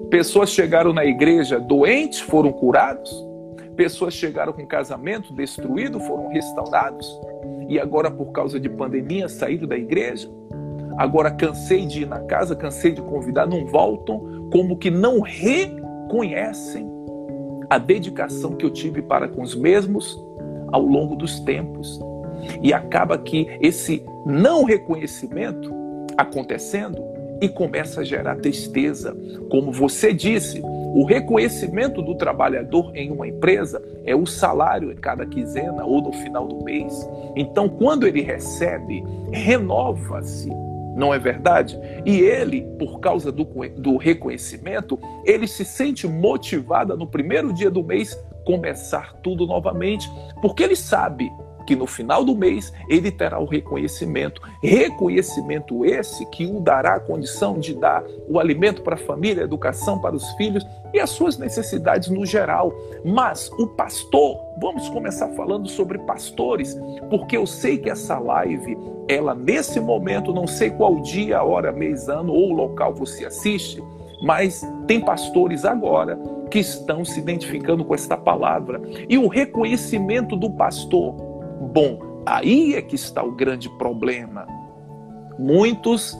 Pessoas 0.09 0.49
chegaram 0.49 0.91
na 0.91 1.05
igreja 1.05 1.59
doentes, 1.59 2.19
foram 2.19 2.51
curados. 2.51 3.25
Pessoas 3.75 4.13
chegaram 4.13 4.51
com 4.51 4.65
casamento 4.65 5.31
destruído, 5.33 5.99
foram 5.99 6.27
restaurados. 6.29 7.07
E 7.69 7.79
agora, 7.79 8.09
por 8.09 8.31
causa 8.31 8.59
de 8.59 8.67
pandemia, 8.67 9.29
saíram 9.29 9.67
da 9.67 9.77
igreja. 9.77 10.29
Agora 10.97 11.31
cansei 11.31 11.85
de 11.85 12.01
ir 12.01 12.07
na 12.07 12.19
casa, 12.21 12.55
cansei 12.55 12.91
de 12.91 13.01
convidar, 13.01 13.45
não 13.45 13.65
voltam, 13.65 14.49
como 14.51 14.75
que 14.75 14.89
não 14.89 15.21
reconhecem 15.21 16.89
a 17.69 17.77
dedicação 17.77 18.55
que 18.55 18.65
eu 18.65 18.71
tive 18.71 19.01
para 19.01 19.27
com 19.27 19.43
os 19.43 19.55
mesmos 19.55 20.21
ao 20.71 20.81
longo 20.81 21.15
dos 21.15 21.39
tempos. 21.39 21.99
E 22.61 22.73
acaba 22.73 23.17
que 23.17 23.47
esse 23.61 24.03
não 24.25 24.63
reconhecimento 24.63 25.73
acontecendo 26.17 27.01
e 27.41 27.47
começa 27.47 28.01
a 28.01 28.03
gerar 28.03 28.35
tristeza. 28.37 29.15
Como 29.49 29.71
você 29.71 30.13
disse, 30.13 30.61
o 30.61 31.05
reconhecimento 31.05 32.01
do 32.01 32.15
trabalhador 32.15 32.91
em 32.95 33.11
uma 33.11 33.27
empresa 33.27 33.81
é 34.03 34.15
o 34.15 34.25
salário 34.25 34.91
em 34.91 34.95
cada 34.95 35.25
quinzena 35.25 35.85
ou 35.85 36.01
no 36.01 36.11
final 36.11 36.47
do 36.47 36.63
mês. 36.63 37.07
Então, 37.35 37.69
quando 37.69 38.07
ele 38.07 38.21
recebe, 38.21 39.03
renova-se 39.31 40.49
não 40.99 41.13
é 41.13 41.17
verdade? 41.17 41.79
E 42.05 42.19
ele, 42.19 42.67
por 42.77 42.99
causa 42.99 43.31
do, 43.31 43.45
do 43.45 43.95
reconhecimento, 43.95 44.99
ele 45.23 45.47
se 45.47 45.63
sente 45.63 46.05
motivado 46.05 46.97
no 46.97 47.07
primeiro 47.07 47.53
dia 47.53 47.71
do 47.71 47.81
mês 47.81 48.19
começar 48.49 49.13
tudo 49.21 49.45
novamente, 49.45 50.11
porque 50.41 50.63
ele 50.63 50.75
sabe 50.75 51.31
que 51.67 51.75
no 51.75 51.85
final 51.85 52.25
do 52.25 52.35
mês 52.35 52.73
ele 52.89 53.11
terá 53.11 53.37
o 53.39 53.45
reconhecimento. 53.45 54.41
Reconhecimento 54.63 55.85
esse 55.85 56.25
que 56.31 56.47
o 56.47 56.59
dará 56.59 56.95
a 56.95 56.99
condição 56.99 57.59
de 57.59 57.75
dar 57.75 58.03
o 58.27 58.39
alimento 58.39 58.81
para 58.81 58.95
a 58.95 58.97
família, 58.97 59.43
a 59.43 59.45
educação 59.45 60.01
para 60.01 60.15
os 60.15 60.27
filhos 60.31 60.65
e 60.91 60.99
as 60.99 61.11
suas 61.11 61.37
necessidades 61.37 62.09
no 62.09 62.25
geral. 62.25 62.73
Mas 63.05 63.51
o 63.59 63.67
pastor, 63.67 64.35
vamos 64.59 64.89
começar 64.89 65.27
falando 65.35 65.69
sobre 65.69 65.99
pastores, 65.99 66.75
porque 67.07 67.37
eu 67.37 67.45
sei 67.45 67.77
que 67.77 67.91
essa 67.91 68.17
live, 68.17 68.75
ela 69.07 69.35
nesse 69.35 69.79
momento, 69.79 70.33
não 70.33 70.47
sei 70.47 70.71
qual 70.71 70.99
dia, 71.01 71.43
hora, 71.43 71.71
mês, 71.71 72.09
ano 72.09 72.33
ou 72.33 72.51
local 72.51 72.95
você 72.95 73.27
assiste, 73.27 73.79
mas 74.21 74.67
tem 74.87 74.99
pastores 74.99 75.65
agora 75.65 76.19
que 76.49 76.59
estão 76.59 77.05
se 77.05 77.19
identificando 77.19 77.85
com 77.85 77.93
esta 77.93 78.17
palavra. 78.17 78.81
E 79.07 79.17
o 79.17 79.27
reconhecimento 79.27 80.35
do 80.35 80.49
pastor 80.51 81.13
bom. 81.73 81.99
Aí 82.25 82.75
é 82.75 82.81
que 82.81 82.95
está 82.95 83.23
o 83.23 83.31
grande 83.31 83.69
problema. 83.77 84.47
Muitos 85.37 86.17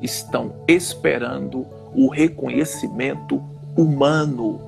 estão 0.00 0.54
esperando 0.66 1.66
o 1.94 2.08
reconhecimento 2.08 3.42
humano. 3.76 4.60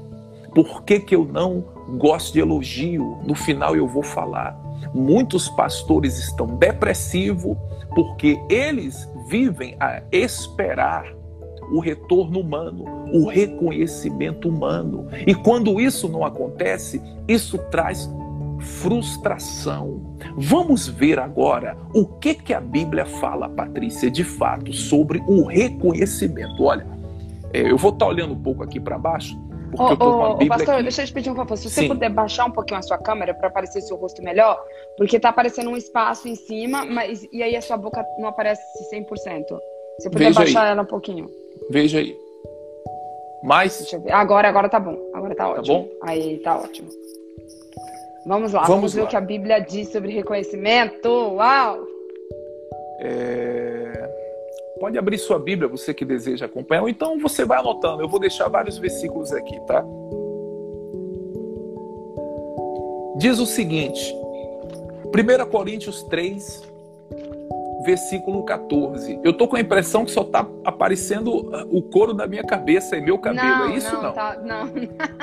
Por 0.54 0.82
que, 0.84 1.00
que 1.00 1.14
eu 1.14 1.24
não 1.24 1.64
gosto 1.98 2.34
de 2.34 2.40
elogio? 2.40 3.18
No 3.24 3.34
final 3.34 3.74
eu 3.74 3.86
vou 3.86 4.02
falar. 4.02 4.58
Muitos 4.92 5.48
pastores 5.48 6.18
estão 6.18 6.46
depressivos 6.46 7.56
porque 7.94 8.38
eles 8.48 9.08
vivem 9.26 9.76
a 9.80 10.02
esperar 10.12 11.06
o 11.70 11.80
retorno 11.80 12.40
humano, 12.40 12.84
o 13.12 13.26
reconhecimento 13.26 14.48
humano. 14.48 15.08
E 15.26 15.34
quando 15.34 15.80
isso 15.80 16.08
não 16.08 16.24
acontece, 16.24 17.00
isso 17.28 17.58
traz 17.70 18.08
frustração. 18.60 20.16
Vamos 20.36 20.88
ver 20.88 21.18
agora 21.18 21.76
o 21.94 22.06
que 22.06 22.34
que 22.34 22.54
a 22.54 22.60
Bíblia 22.60 23.04
fala, 23.04 23.48
Patrícia, 23.48 24.10
de 24.10 24.24
fato, 24.24 24.72
sobre 24.72 25.22
o 25.26 25.44
reconhecimento. 25.44 26.62
Olha, 26.62 26.86
é, 27.52 27.70
eu 27.70 27.76
vou 27.76 27.92
estar 27.92 28.06
tá 28.06 28.10
olhando 28.10 28.32
um 28.32 28.42
pouco 28.42 28.62
aqui 28.62 28.80
para 28.80 28.98
baixo. 28.98 29.38
Com 29.76 29.86
a 29.86 30.34
Bíblia 30.34 30.48
pastor, 30.48 30.74
aqui. 30.74 30.82
deixa 30.84 31.02
eu 31.02 31.06
te 31.06 31.12
pedir 31.12 31.30
um 31.30 31.34
favor. 31.34 31.56
Se 31.56 31.68
você 31.68 31.82
Sim. 31.82 31.88
puder 31.88 32.08
baixar 32.08 32.44
um 32.46 32.50
pouquinho 32.50 32.78
a 32.78 32.82
sua 32.82 32.96
câmera 32.96 33.34
para 33.34 33.48
aparecer 33.48 33.80
seu 33.82 33.96
rosto 33.96 34.22
melhor, 34.22 34.56
porque 34.96 35.18
tá 35.18 35.30
aparecendo 35.30 35.68
um 35.68 35.76
espaço 35.76 36.28
em 36.28 36.36
cima, 36.36 36.84
mas 36.84 37.26
e 37.32 37.42
aí 37.42 37.56
a 37.56 37.60
sua 37.60 37.76
boca 37.76 38.04
não 38.18 38.28
aparece 38.28 38.62
100%. 38.92 39.44
Se 39.98 40.10
puder 40.10 40.26
Veja 40.26 40.40
baixar 40.40 40.64
aí. 40.64 40.70
ela 40.70 40.82
um 40.82 40.86
pouquinho. 40.86 41.28
Veja 41.70 41.98
aí. 41.98 42.16
Mais? 43.42 43.94
Agora, 44.10 44.48
agora 44.48 44.68
tá 44.68 44.80
bom. 44.80 44.98
Agora 45.12 45.34
tá, 45.34 45.44
tá 45.44 45.50
ótimo. 45.50 45.64
Tá 45.64 45.72
bom? 45.72 45.88
Aí 46.02 46.38
tá 46.38 46.58
ótimo. 46.58 46.88
Vamos 48.26 48.52
lá, 48.54 48.62
vamos, 48.62 48.76
vamos 48.76 48.94
ver 48.94 49.02
lá. 49.02 49.06
o 49.06 49.10
que 49.10 49.16
a 49.16 49.20
Bíblia 49.20 49.58
diz 49.58 49.90
sobre 49.90 50.10
reconhecimento. 50.12 51.08
Uau! 51.08 51.86
É... 53.00 54.10
Pode 54.80 54.98
abrir 54.98 55.18
sua 55.18 55.38
Bíblia, 55.38 55.68
você 55.68 55.92
que 55.92 56.04
deseja 56.04 56.46
acompanhar, 56.46 56.82
ou 56.82 56.88
então 56.88 57.18
você 57.18 57.44
vai 57.44 57.58
anotando. 57.58 58.02
Eu 58.02 58.08
vou 58.08 58.18
deixar 58.18 58.48
vários 58.48 58.78
versículos 58.78 59.32
aqui, 59.32 59.60
tá? 59.66 59.84
Diz 63.16 63.38
o 63.38 63.46
seguinte, 63.46 64.14
1 65.06 65.50
Coríntios 65.50 66.02
3, 66.04 66.62
versículo 67.84 68.44
14. 68.44 69.20
Eu 69.22 69.32
tô 69.32 69.46
com 69.46 69.56
a 69.56 69.60
impressão 69.60 70.04
que 70.04 70.10
só 70.10 70.24
tá 70.24 70.46
aparecendo 70.64 71.28
uh, 71.28 71.68
o 71.70 71.82
couro 71.82 72.12
da 72.12 72.26
minha 72.26 72.42
cabeça 72.42 72.96
e 72.96 73.00
meu 73.00 73.18
cabelo, 73.18 73.46
não, 73.46 73.68
é 73.68 73.76
isso 73.76 73.92
não? 73.92 74.02
Não, 74.02 74.12
tá, 74.12 74.38
não. 74.42 74.68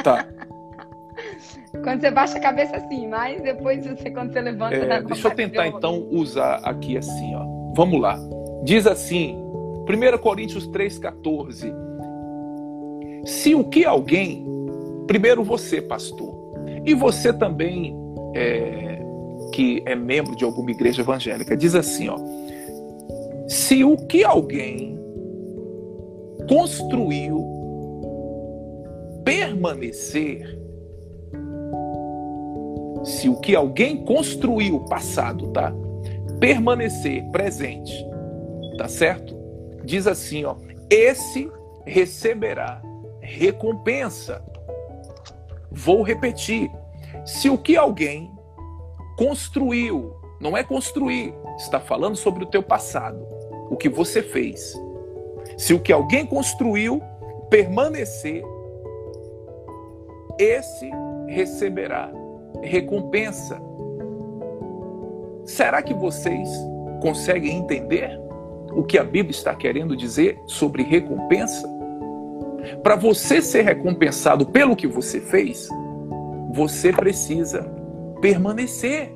Tá. 0.04 0.28
Quando 1.84 2.02
você 2.02 2.12
baixa 2.12 2.38
a 2.38 2.42
cabeça 2.42 2.78
assim, 2.78 3.08
mas 3.08 3.42
depois 3.42 3.86
você, 3.86 4.12
quando 4.12 4.34
você 4.34 4.42
levanta... 4.42 4.76
É, 4.76 5.02
deixa 5.02 5.28
eu 5.28 5.36
tentar 5.36 5.68
então 5.68 6.06
usar 6.12 6.56
aqui 6.64 6.98
assim, 6.98 7.34
ó. 7.34 7.46
Vamos 7.74 8.02
lá. 8.02 8.20
Diz 8.64 8.86
assim, 8.86 9.38
1 9.88 10.18
Coríntios 10.18 10.68
3,14. 10.68 11.74
Se 13.26 13.56
o 13.56 13.64
que 13.64 13.86
alguém, 13.86 14.46
primeiro 15.08 15.44
você, 15.44 15.82
pastor, 15.82 16.36
e 16.86 16.94
você 16.94 17.32
também 17.32 17.96
é, 18.36 19.02
que 19.52 19.82
é 19.86 19.96
membro 19.96 20.36
de 20.36 20.44
alguma 20.44 20.72
igreja 20.72 21.02
evangélica, 21.02 21.56
diz 21.56 21.76
assim, 21.76 22.10
ó. 22.10 22.18
Se 23.52 23.84
o 23.84 23.98
que 23.98 24.24
alguém 24.24 24.98
construiu 26.48 27.46
permanecer, 29.26 30.58
se 33.04 33.28
o 33.28 33.36
que 33.42 33.54
alguém 33.54 34.06
construiu 34.06 34.80
passado, 34.86 35.50
tá? 35.50 35.74
Permanecer 36.40 37.30
presente, 37.32 37.94
tá 38.78 38.88
certo? 38.88 39.38
Diz 39.84 40.08
assim, 40.08 40.46
ó, 40.46 40.56
esse 40.90 41.52
receberá 41.86 42.82
recompensa. 43.20 44.42
Vou 45.70 46.04
repetir. 46.04 46.72
Se 47.26 47.50
o 47.50 47.58
que 47.58 47.76
alguém 47.76 48.32
construiu, 49.18 50.16
não 50.40 50.56
é 50.56 50.64
construir, 50.64 51.34
está 51.58 51.82
falando 51.82 52.16
sobre 52.16 52.46
o 52.46 52.48
teu 52.48 52.64
passado, 52.64 53.41
o 53.72 53.78
que 53.78 53.88
você 53.88 54.22
fez. 54.22 54.78
Se 55.58 55.74
o 55.74 55.80
que 55.80 55.94
alguém 55.94 56.26
construiu 56.26 57.02
permanecer, 57.50 58.44
esse 60.38 60.92
receberá 61.28 62.12
recompensa. 62.62 63.60
Será 65.46 65.82
que 65.82 65.94
vocês 65.94 66.50
conseguem 67.02 67.58
entender 67.58 68.20
o 68.74 68.84
que 68.84 68.98
a 68.98 69.04
Bíblia 69.04 69.32
está 69.32 69.56
querendo 69.56 69.96
dizer 69.96 70.38
sobre 70.48 70.84
recompensa? 70.84 71.68
Para 72.84 72.98
você 72.98 73.42
ser 73.42 73.64
recompensado 73.64 74.46
pelo 74.46 74.76
que 74.76 74.88
você 74.88 75.22
fez, 75.22 75.70
você 76.52 76.92
precisa 76.92 77.64
permanecer. 78.20 79.16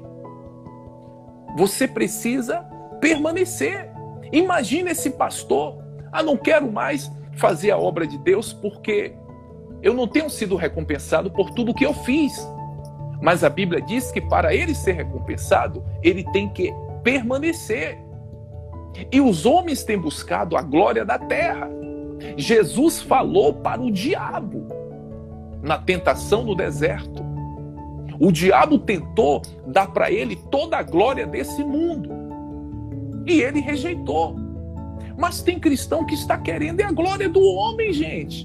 Você 1.58 1.88
precisa 1.88 2.66
permanecer. 3.02 3.95
Imagina 4.36 4.92
esse 4.92 5.12
pastor, 5.12 5.82
ah, 6.12 6.22
não 6.22 6.36
quero 6.36 6.70
mais 6.70 7.10
fazer 7.38 7.72
a 7.72 7.78
obra 7.78 8.06
de 8.06 8.18
Deus 8.18 8.52
porque 8.52 9.16
eu 9.82 9.94
não 9.94 10.10
tenho 10.10 10.30
sido 10.30 10.58
recompensado 10.58 11.32
por 11.32 11.52
tudo 11.52 11.74
que 11.74 11.86
eu 11.86 11.94
fiz. 11.94 12.36
Mas 13.22 13.46
a 13.46 13.50
Bíblia 13.50 13.82
diz 13.82 14.12
que 14.12 14.20
para 14.20 14.54
ele 14.54 14.76
ser 14.76 14.92
recompensado, 14.92 15.86
ele 16.04 16.22
tem 16.34 16.50
que 16.50 16.74
permanecer. 17.02 17.98
E 19.10 19.22
os 19.22 19.46
homens 19.46 19.86
têm 19.86 19.98
buscado 19.98 20.58
a 20.58 20.62
glória 20.62 21.06
da 21.06 21.18
terra. 21.18 21.70
Jesus 22.36 23.02
falou 23.02 23.54
para 23.54 23.82
o 23.82 23.90
diabo 23.90 24.68
na 25.62 25.78
tentação 25.78 26.44
no 26.44 26.56
deserto. 26.56 27.24
O 28.20 28.34
diabo 28.34 28.80
tentou 28.80 29.42
dar 29.66 29.94
para 29.94 30.12
ele 30.12 30.36
toda 30.52 30.78
a 30.78 30.84
glória 30.84 31.26
desse 31.26 31.64
mundo. 31.64 32.25
E 33.26 33.42
ele 33.42 33.60
rejeitou. 33.60 34.36
Mas 35.18 35.42
tem 35.42 35.60
cristão 35.60 36.06
que 36.06 36.14
está 36.14 36.38
querendo 36.38 36.82
é 36.82 36.84
a 36.84 36.92
glória 36.92 37.30
do 37.30 37.42
homem, 37.42 37.94
gente. 37.94 38.44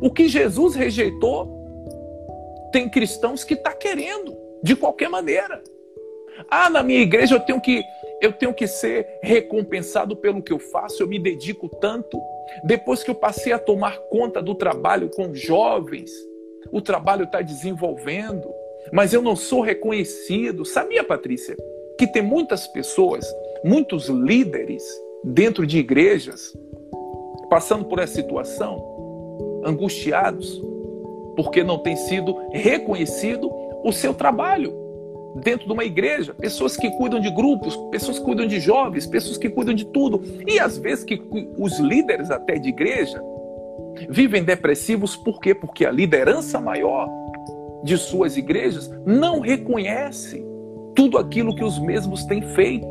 O 0.00 0.10
que 0.10 0.28
Jesus 0.28 0.74
rejeitou, 0.74 1.56
tem 2.72 2.88
cristãos 2.88 3.44
que 3.44 3.54
está 3.54 3.72
querendo, 3.72 4.36
de 4.62 4.74
qualquer 4.74 5.08
maneira. 5.08 5.62
Ah, 6.50 6.70
na 6.70 6.82
minha 6.82 7.00
igreja 7.00 7.34
eu 7.34 7.40
tenho 7.40 7.60
que 7.60 7.82
eu 8.20 8.32
tenho 8.32 8.52
que 8.52 8.66
ser 8.66 9.06
recompensado 9.22 10.16
pelo 10.16 10.42
que 10.42 10.52
eu 10.52 10.58
faço, 10.58 11.02
eu 11.02 11.06
me 11.06 11.20
dedico 11.20 11.68
tanto. 11.68 12.20
Depois 12.64 13.02
que 13.02 13.10
eu 13.10 13.14
passei 13.14 13.52
a 13.52 13.58
tomar 13.58 13.96
conta 14.10 14.42
do 14.42 14.54
trabalho 14.56 15.08
com 15.10 15.32
jovens, 15.34 16.10
o 16.72 16.80
trabalho 16.80 17.24
está 17.24 17.40
desenvolvendo 17.40 18.48
mas 18.92 19.12
eu 19.12 19.22
não 19.22 19.36
sou 19.36 19.60
reconhecido. 19.60 20.64
Sabia, 20.64 21.04
Patrícia, 21.04 21.56
que 21.98 22.06
tem 22.06 22.22
muitas 22.22 22.66
pessoas, 22.68 23.26
muitos 23.64 24.08
líderes 24.08 24.84
dentro 25.24 25.66
de 25.66 25.78
igrejas 25.78 26.56
passando 27.50 27.84
por 27.84 27.98
essa 27.98 28.14
situação, 28.14 29.62
angustiados, 29.64 30.62
porque 31.34 31.64
não 31.64 31.78
tem 31.78 31.96
sido 31.96 32.36
reconhecido 32.52 33.50
o 33.84 33.92
seu 33.92 34.14
trabalho 34.14 34.74
dentro 35.42 35.66
de 35.66 35.72
uma 35.72 35.84
igreja, 35.84 36.34
pessoas 36.34 36.76
que 36.76 36.90
cuidam 36.96 37.20
de 37.20 37.30
grupos, 37.30 37.76
pessoas 37.90 38.18
que 38.18 38.24
cuidam 38.24 38.46
de 38.46 38.60
jovens, 38.60 39.06
pessoas 39.06 39.36
que 39.36 39.48
cuidam 39.48 39.74
de 39.74 39.84
tudo. 39.86 40.22
E 40.46 40.58
às 40.58 40.78
vezes 40.78 41.04
que 41.04 41.20
os 41.56 41.78
líderes 41.78 42.30
até 42.30 42.58
de 42.58 42.68
igreja 42.68 43.22
vivem 44.08 44.42
depressivos 44.44 45.16
por 45.16 45.40
quê? 45.40 45.54
Porque 45.54 45.84
a 45.84 45.90
liderança 45.90 46.60
maior 46.60 47.08
de 47.84 47.96
suas 47.96 48.36
igrejas 48.36 48.90
não 49.06 49.40
reconhece 49.40 50.44
tudo 50.98 51.16
aquilo 51.16 51.54
que 51.54 51.62
os 51.62 51.78
mesmos 51.78 52.24
têm 52.24 52.42
feito. 52.42 52.88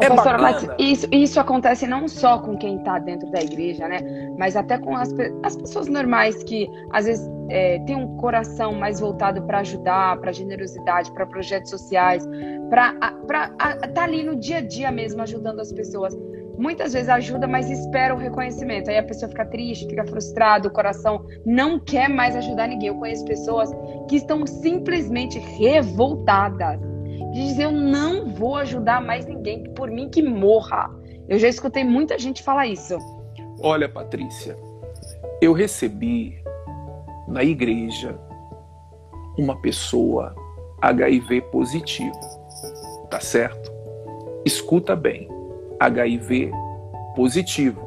é 0.00 0.08
pastora, 0.08 0.38
mas 0.38 0.64
isso, 0.78 1.08
isso 1.10 1.40
acontece 1.40 1.84
não 1.84 2.06
só 2.06 2.38
com 2.38 2.56
quem 2.56 2.76
está 2.76 3.00
dentro 3.00 3.28
da 3.32 3.42
igreja, 3.42 3.88
né? 3.88 3.98
Mas 4.38 4.54
até 4.54 4.78
com 4.78 4.96
as, 4.96 5.12
as 5.42 5.56
pessoas 5.56 5.88
normais 5.88 6.44
que 6.44 6.70
às 6.92 7.06
vezes 7.06 7.28
é, 7.48 7.80
têm 7.80 7.96
um 7.96 8.16
coração 8.18 8.72
mais 8.72 9.00
voltado 9.00 9.42
para 9.42 9.58
ajudar, 9.58 10.16
para 10.20 10.30
generosidade, 10.30 11.10
para 11.10 11.26
projetos 11.26 11.70
sociais, 11.70 12.24
para 12.70 12.94
estar 12.94 13.88
tá 13.88 14.04
ali 14.04 14.22
no 14.22 14.36
dia 14.36 14.58
a 14.58 14.60
dia 14.60 14.92
mesmo 14.92 15.22
ajudando 15.22 15.58
as 15.58 15.72
pessoas 15.72 16.16
muitas 16.56 16.92
vezes 16.92 17.08
ajuda, 17.08 17.48
mas 17.48 17.68
espera 17.68 18.14
o 18.14 18.16
reconhecimento. 18.18 18.88
Aí 18.88 18.98
a 18.98 19.02
pessoa 19.02 19.28
fica 19.28 19.44
triste, 19.46 19.88
fica 19.88 20.04
frustrada, 20.04 20.68
o 20.68 20.70
coração 20.70 21.26
não 21.44 21.80
quer 21.80 22.08
mais 22.08 22.36
ajudar 22.36 22.68
ninguém. 22.68 22.88
Eu 22.88 22.94
conheço 22.94 23.24
pessoas 23.24 23.70
que 24.08 24.16
estão 24.16 24.46
simplesmente 24.46 25.40
revoltadas. 25.40 26.91
De 27.30 27.46
dizer, 27.46 27.64
eu 27.64 27.72
não 27.72 28.26
vou 28.34 28.56
ajudar 28.56 29.00
mais 29.00 29.26
ninguém, 29.26 29.64
por 29.74 29.90
mim 29.90 30.08
que 30.08 30.22
morra. 30.22 30.90
Eu 31.28 31.38
já 31.38 31.48
escutei 31.48 31.84
muita 31.84 32.18
gente 32.18 32.42
falar 32.42 32.66
isso. 32.66 32.96
Olha, 33.60 33.88
Patrícia, 33.88 34.56
eu 35.40 35.52
recebi 35.52 36.42
na 37.28 37.42
igreja 37.42 38.18
uma 39.38 39.60
pessoa 39.60 40.34
HIV 40.80 41.42
positivo, 41.42 42.18
tá 43.08 43.20
certo? 43.20 43.72
Escuta 44.44 44.96
bem. 44.96 45.28
HIV 45.78 46.50
positivo. 47.14 47.80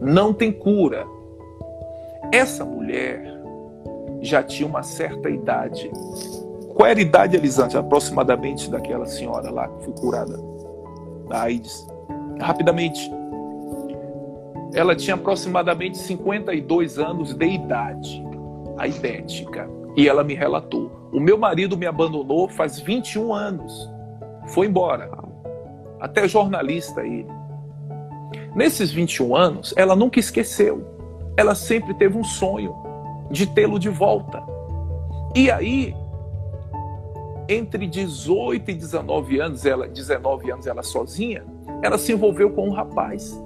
Não 0.00 0.32
tem 0.32 0.52
cura. 0.52 1.04
Essa 2.32 2.64
mulher 2.64 3.22
já 4.20 4.42
tinha 4.42 4.68
uma 4.68 4.82
certa 4.82 5.28
idade. 5.28 5.90
Qual 6.78 6.88
era 6.88 7.00
a 7.00 7.02
idade, 7.02 7.36
Elisante, 7.36 7.76
aproximadamente 7.76 8.70
daquela 8.70 9.04
senhora 9.04 9.50
lá 9.50 9.66
que 9.66 9.84
foi 9.86 9.94
curada 9.94 10.38
da 11.28 11.42
AIDS? 11.42 11.84
Rapidamente. 12.40 13.10
Ela 14.72 14.94
tinha 14.94 15.16
aproximadamente 15.16 15.98
52 15.98 17.00
anos 17.00 17.34
de 17.34 17.46
idade, 17.46 18.24
a 18.78 18.86
idética. 18.86 19.68
E 19.96 20.08
ela 20.08 20.22
me 20.22 20.34
relatou: 20.34 21.10
o 21.12 21.18
meu 21.18 21.36
marido 21.36 21.76
me 21.76 21.84
abandonou 21.84 22.48
faz 22.48 22.78
21 22.78 23.34
anos. 23.34 23.90
Foi 24.46 24.68
embora 24.68 25.10
até 25.98 26.28
jornalista 26.28 27.04
ele. 27.04 27.26
Nesses 28.54 28.92
21 28.92 29.34
anos, 29.34 29.74
ela 29.76 29.96
nunca 29.96 30.20
esqueceu. 30.20 30.86
Ela 31.36 31.56
sempre 31.56 31.92
teve 31.94 32.16
um 32.16 32.22
sonho 32.22 32.72
de 33.32 33.48
tê-lo 33.48 33.80
de 33.80 33.88
volta. 33.88 34.40
E 35.34 35.50
aí, 35.50 35.92
entre 37.48 37.86
18 37.86 38.70
e 38.70 38.74
19 38.74 39.40
anos, 39.40 39.64
ela 39.64 39.88
19 39.88 40.50
anos 40.50 40.66
ela 40.66 40.82
sozinha, 40.82 41.44
ela 41.82 41.96
se 41.96 42.12
envolveu 42.12 42.50
com 42.50 42.68
um 42.68 42.72
rapaz. 42.72 43.40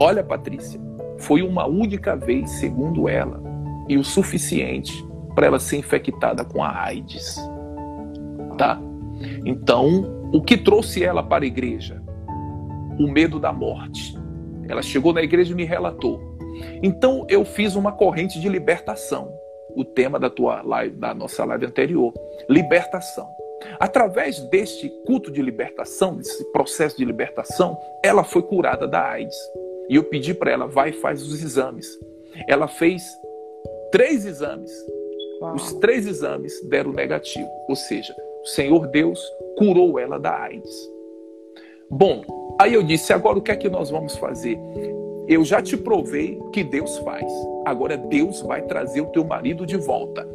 Olha, 0.00 0.24
Patrícia, 0.24 0.80
foi 1.18 1.42
uma 1.42 1.66
única 1.66 2.16
vez, 2.16 2.50
segundo 2.52 3.08
ela, 3.08 3.40
e 3.88 3.96
o 3.96 4.04
suficiente 4.04 5.06
para 5.34 5.46
ela 5.46 5.58
ser 5.60 5.76
infectada 5.76 6.44
com 6.44 6.62
a 6.62 6.84
AIDS. 6.84 7.36
Tá? 8.58 8.80
Então, 9.44 10.28
o 10.32 10.42
que 10.42 10.56
trouxe 10.56 11.04
ela 11.04 11.22
para 11.22 11.44
a 11.44 11.46
igreja? 11.46 12.02
O 12.98 13.06
medo 13.06 13.38
da 13.38 13.52
morte. 13.52 14.18
Ela 14.68 14.82
chegou 14.82 15.12
na 15.12 15.22
igreja 15.22 15.52
e 15.52 15.56
me 15.56 15.64
relatou. 15.64 16.30
Então 16.82 17.26
eu 17.28 17.44
fiz 17.44 17.74
uma 17.74 17.92
corrente 17.92 18.40
de 18.40 18.48
libertação. 18.48 19.32
O 19.74 19.84
tema 19.84 20.18
da 20.18 20.30
tua 20.30 20.62
live, 20.62 20.96
da 20.96 21.14
nossa 21.14 21.44
live 21.44 21.66
anterior, 21.66 22.12
libertação. 22.48 23.28
Através 23.78 24.40
deste 24.48 24.88
culto 25.06 25.30
de 25.30 25.42
libertação, 25.42 26.16
desse 26.16 26.44
processo 26.52 26.96
de 26.96 27.04
libertação, 27.04 27.78
ela 28.02 28.24
foi 28.24 28.42
curada 28.42 28.86
da 28.86 29.02
AIDS. 29.02 29.36
E 29.88 29.96
eu 29.96 30.04
pedi 30.04 30.32
para 30.32 30.50
ela, 30.50 30.66
vai 30.66 30.90
e 30.90 30.94
faz 30.94 31.22
os 31.22 31.42
exames. 31.42 31.86
Ela 32.48 32.68
fez 32.68 33.02
três 33.90 34.24
exames. 34.24 34.70
Uau. 35.40 35.54
Os 35.54 35.72
três 35.74 36.06
exames 36.06 36.52
deram 36.68 36.92
negativo. 36.92 37.48
Ou 37.68 37.76
seja, 37.76 38.14
o 38.42 38.46
Senhor 38.46 38.86
Deus 38.86 39.20
curou 39.58 39.98
ela 39.98 40.18
da 40.18 40.34
AIDS. 40.42 40.90
Bom, 41.90 42.22
aí 42.60 42.74
eu 42.74 42.82
disse: 42.82 43.12
agora 43.12 43.38
o 43.38 43.42
que 43.42 43.50
é 43.50 43.56
que 43.56 43.68
nós 43.68 43.90
vamos 43.90 44.16
fazer? 44.16 44.58
Eu 45.30 45.44
já 45.44 45.62
te 45.62 45.76
provei 45.76 46.42
que 46.52 46.64
Deus 46.64 46.98
faz. 46.98 47.32
Agora 47.64 47.96
Deus 47.96 48.42
vai 48.42 48.62
trazer 48.62 49.00
o 49.00 49.06
teu 49.06 49.24
marido 49.24 49.64
de 49.64 49.76
volta. 49.76 50.28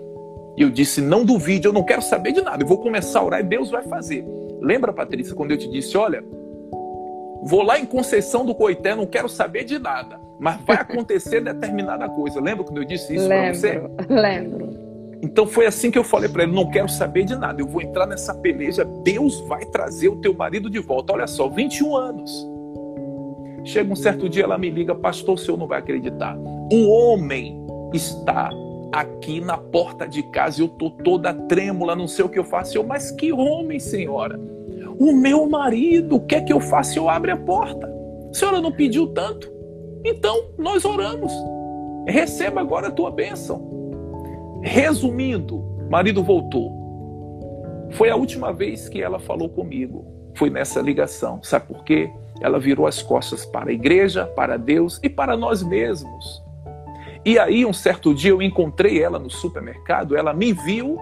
E 0.56 0.62
eu 0.62 0.70
disse: 0.70 1.02
não 1.02 1.26
duvide, 1.26 1.68
eu 1.68 1.74
não 1.74 1.84
quero 1.84 2.02
saber 2.02 2.32
de 2.32 2.42
nada. 2.42 2.64
Eu 2.64 2.68
vou 2.68 2.78
começar 2.78 3.20
a 3.20 3.26
orar 3.26 3.40
e 3.42 3.44
Deus 3.44 3.70
vai 3.70 3.84
fazer. 3.84 4.26
Lembra, 4.62 4.94
Patrícia, 4.94 5.36
quando 5.36 5.52
eu 5.52 5.58
te 5.58 5.70
disse: 5.70 5.98
olha, 5.98 6.24
vou 7.44 7.62
lá 7.62 7.78
em 7.78 7.86
Conceição 7.86 8.46
do 8.46 8.56
Coité, 8.56 8.96
não 8.96 9.06
quero 9.06 9.28
saber 9.28 9.66
de 9.66 9.78
nada, 9.78 10.18
mas 10.40 10.62
vai 10.62 10.78
acontecer 10.78 11.42
determinada 11.42 12.08
coisa. 12.08 12.40
Lembra 12.40 12.64
quando 12.64 12.78
eu 12.78 12.86
disse 12.86 13.16
isso 13.18 13.28
para 13.28 13.54
você? 13.54 13.84
Lembro. 14.08 14.70
Então 15.22 15.46
foi 15.46 15.66
assim 15.66 15.92
que 15.92 15.98
eu 15.98 16.06
falei 16.06 16.30
para 16.30 16.44
ele: 16.44 16.54
não 16.54 16.72
quero 16.72 16.88
saber 16.88 17.26
de 17.26 17.36
nada, 17.36 17.62
eu 17.62 17.68
vou 17.68 17.82
entrar 17.82 18.06
nessa 18.08 18.34
peleja. 18.34 18.86
Deus 19.04 19.42
vai 19.42 19.66
trazer 19.66 20.08
o 20.08 20.22
teu 20.22 20.34
marido 20.34 20.70
de 20.70 20.80
volta. 20.80 21.12
Olha 21.12 21.28
só, 21.28 21.50
21 21.50 21.98
anos. 21.98 22.55
Chega 23.66 23.92
um 23.92 23.96
certo 23.96 24.30
dia, 24.30 24.44
ela 24.44 24.58
me 24.58 24.70
liga, 24.70 24.94
pastor, 24.94 25.36
o 25.36 25.38
senhor 25.38 25.58
não 25.58 25.68
vai 25.68 25.80
acreditar. 25.80 26.38
Um 26.72 26.88
homem 26.88 27.60
está 27.94 28.52
aqui 28.94 29.42
na 29.42 29.58
porta 29.58 30.08
de 30.08 30.22
casa, 30.32 30.62
eu 30.62 30.68
tô 30.68 30.92
toda 30.92 31.34
trêmula, 31.34 31.96
não 31.96 32.08
sei 32.08 32.24
o 32.24 32.30
que 32.30 32.38
eu 32.38 32.44
faço. 32.44 32.78
Eu, 32.78 32.84
mas 32.84 33.12
que 33.12 33.34
homem, 33.34 33.80
senhora? 33.80 34.40
O 35.00 35.12
meu 35.12 35.50
marido, 35.50 36.18
o 36.18 36.20
que 36.22 36.36
é 36.36 36.42
que 36.42 36.54
eu 36.54 36.60
faço? 36.60 36.98
Eu 36.98 37.10
abro 37.10 37.34
a 37.34 37.38
porta. 37.38 37.92
A 38.30 38.34
senhora 38.34 38.62
não 38.62 38.72
pediu 38.72 39.08
tanto? 39.08 39.52
Então, 40.06 40.52
nós 40.58 40.86
oramos. 40.86 41.34
Receba 42.08 42.62
agora 42.62 42.90
a 42.90 42.92
tua 42.92 43.10
bênção. 43.10 44.62
Resumindo, 44.62 45.64
marido 45.90 46.24
voltou. 46.24 46.72
Foi 47.92 48.10
a 48.10 48.16
última 48.16 48.54
vez 48.54 48.88
que 48.88 49.02
ela 49.02 49.20
falou 49.20 49.50
comigo. 49.50 50.06
Foi 50.36 50.50
nessa 50.50 50.82
ligação. 50.82 51.42
Sabe 51.42 51.66
por 51.68 51.84
quê? 51.84 52.12
Ela 52.42 52.60
virou 52.60 52.86
as 52.86 53.02
costas 53.02 53.46
para 53.46 53.70
a 53.70 53.74
igreja, 53.74 54.26
para 54.26 54.58
Deus 54.58 55.00
e 55.02 55.10
para 55.10 55.38
nós 55.38 55.64
mesmos. 55.64 56.44
E 57.24 57.40
aí, 57.40 57.66
um 57.66 57.74
certo 57.74 58.14
dia, 58.14 58.32
eu 58.32 58.42
encontrei 58.42 59.02
ela 59.02 59.18
no 59.18 59.30
supermercado, 59.30 60.16
ela 60.16 60.34
me 60.34 60.54
viu 60.54 60.98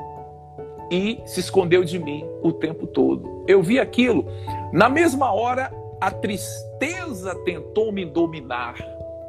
e 0.90 1.20
se 1.26 1.40
escondeu 1.40 1.84
de 1.84 2.00
mim 2.00 2.26
o 2.42 2.52
tempo 2.52 2.88
todo. 2.88 3.44
Eu 3.48 3.62
vi 3.62 3.80
aquilo. 3.80 4.26
Na 4.72 4.88
mesma 4.88 5.34
hora, 5.34 5.72
a 6.00 6.12
tristeza 6.12 7.36
tentou 7.44 7.92
me 7.92 8.06
dominar, 8.06 8.76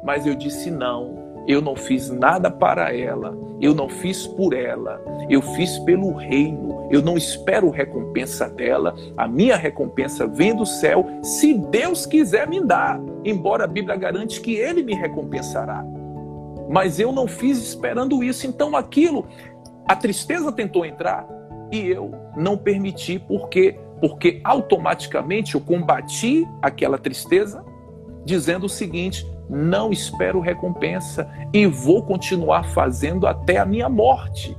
mas 0.03 0.25
eu 0.25 0.35
disse 0.35 0.69
não. 0.69 1.24
Eu 1.47 1.61
não 1.61 1.75
fiz 1.75 2.09
nada 2.09 2.49
para 2.49 2.95
ela, 2.95 3.37
eu 3.61 3.73
não 3.73 3.87
fiz 3.87 4.25
por 4.25 4.53
ela, 4.53 5.01
eu 5.29 5.41
fiz 5.41 5.77
pelo 5.79 6.13
reino. 6.13 6.75
Eu 6.91 7.01
não 7.01 7.17
espero 7.17 7.71
recompensa 7.71 8.47
dela, 8.47 8.95
a 9.17 9.27
minha 9.27 9.55
recompensa 9.55 10.27
vem 10.27 10.55
do 10.55 10.65
céu, 10.65 11.05
se 11.23 11.53
Deus 11.55 12.05
quiser 12.05 12.47
me 12.47 12.61
dar, 12.61 13.01
embora 13.23 13.63
a 13.63 13.67
Bíblia 13.67 13.95
garante 13.95 14.39
que 14.39 14.53
ele 14.53 14.83
me 14.83 14.93
recompensará. 14.93 15.83
Mas 16.69 16.99
eu 16.99 17.11
não 17.11 17.27
fiz 17.27 17.57
esperando 17.57 18.23
isso, 18.23 18.45
então 18.45 18.75
aquilo, 18.75 19.25
a 19.87 19.95
tristeza 19.95 20.51
tentou 20.51 20.85
entrar 20.85 21.27
e 21.71 21.87
eu 21.87 22.11
não 22.35 22.55
permiti, 22.55 23.17
porque 23.17 23.79
porque 23.99 24.41
automaticamente 24.43 25.55
eu 25.55 25.61
combati 25.61 26.45
aquela 26.61 26.97
tristeza 26.97 27.63
dizendo 28.25 28.65
o 28.65 28.69
seguinte: 28.69 29.25
não 29.49 29.91
espero 29.91 30.39
recompensa 30.39 31.29
e 31.53 31.65
vou 31.65 32.03
continuar 32.03 32.63
fazendo 32.65 33.27
até 33.27 33.57
a 33.57 33.65
minha 33.65 33.89
morte. 33.89 34.55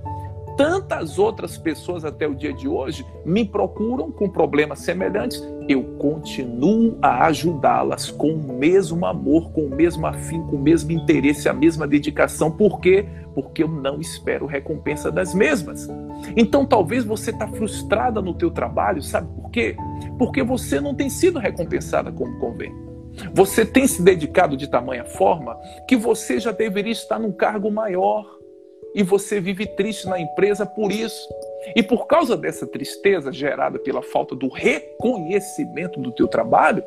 Tantas 0.57 1.19
outras 1.19 1.59
pessoas 1.59 2.03
até 2.03 2.27
o 2.27 2.35
dia 2.35 2.53
de 2.53 2.67
hoje 2.67 3.05
me 3.27 3.45
procuram 3.45 4.11
com 4.11 4.27
problemas 4.27 4.79
semelhantes, 4.79 5.47
eu 5.69 5.83
continuo 5.99 6.97
a 7.03 7.27
ajudá-las 7.27 8.11
com 8.11 8.33
o 8.33 8.59
mesmo 8.59 9.05
amor, 9.05 9.51
com 9.51 9.67
o 9.67 9.75
mesmo 9.75 10.07
afim, 10.07 10.41
com 10.45 10.57
o 10.57 10.63
mesmo 10.63 10.93
interesse, 10.93 11.47
a 11.47 11.53
mesma 11.53 11.87
dedicação. 11.87 12.51
Por 12.51 12.81
quê? 12.81 13.07
Porque 13.35 13.63
eu 13.63 13.69
não 13.69 14.01
espero 14.01 14.47
recompensa 14.47 15.13
das 15.13 15.35
mesmas. 15.35 15.89
Então 16.35 16.65
talvez 16.65 17.05
você 17.05 17.33
está 17.33 17.47
frustrada 17.47 18.23
no 18.23 18.33
teu 18.33 18.51
trabalho, 18.51 19.03
sabe 19.03 19.29
por 19.35 19.51
quê? 19.51 19.77
Porque 20.19 20.43
você 20.43 20.81
não 20.81 20.95
tem 20.95 21.11
sido 21.11 21.39
recompensada 21.39 22.11
como 22.11 22.39
convém. 22.39 22.86
Você 23.33 23.65
tem 23.65 23.87
se 23.87 24.03
dedicado 24.03 24.57
de 24.57 24.69
tamanha 24.69 25.05
forma 25.05 25.59
que 25.89 25.97
você 25.97 26.39
já 26.39 26.53
deveria 26.53 26.93
estar 26.93 27.19
num 27.19 27.33
cargo 27.33 27.71
maior 27.71 28.37
e 28.95 29.03
você 29.03 29.41
vive 29.41 29.67
triste 29.67 30.07
na 30.09 30.19
empresa 30.19 30.65
por 30.65 30.91
isso. 30.91 31.29
E 31.75 31.83
por 31.83 32.07
causa 32.07 32.37
dessa 32.37 32.67
tristeza 32.67 33.33
gerada 33.33 33.79
pela 33.79 34.03
falta 34.03 34.35
do 34.35 34.49
reconhecimento 34.49 36.01
do 36.01 36.13
teu 36.13 36.29
trabalho, 36.29 36.83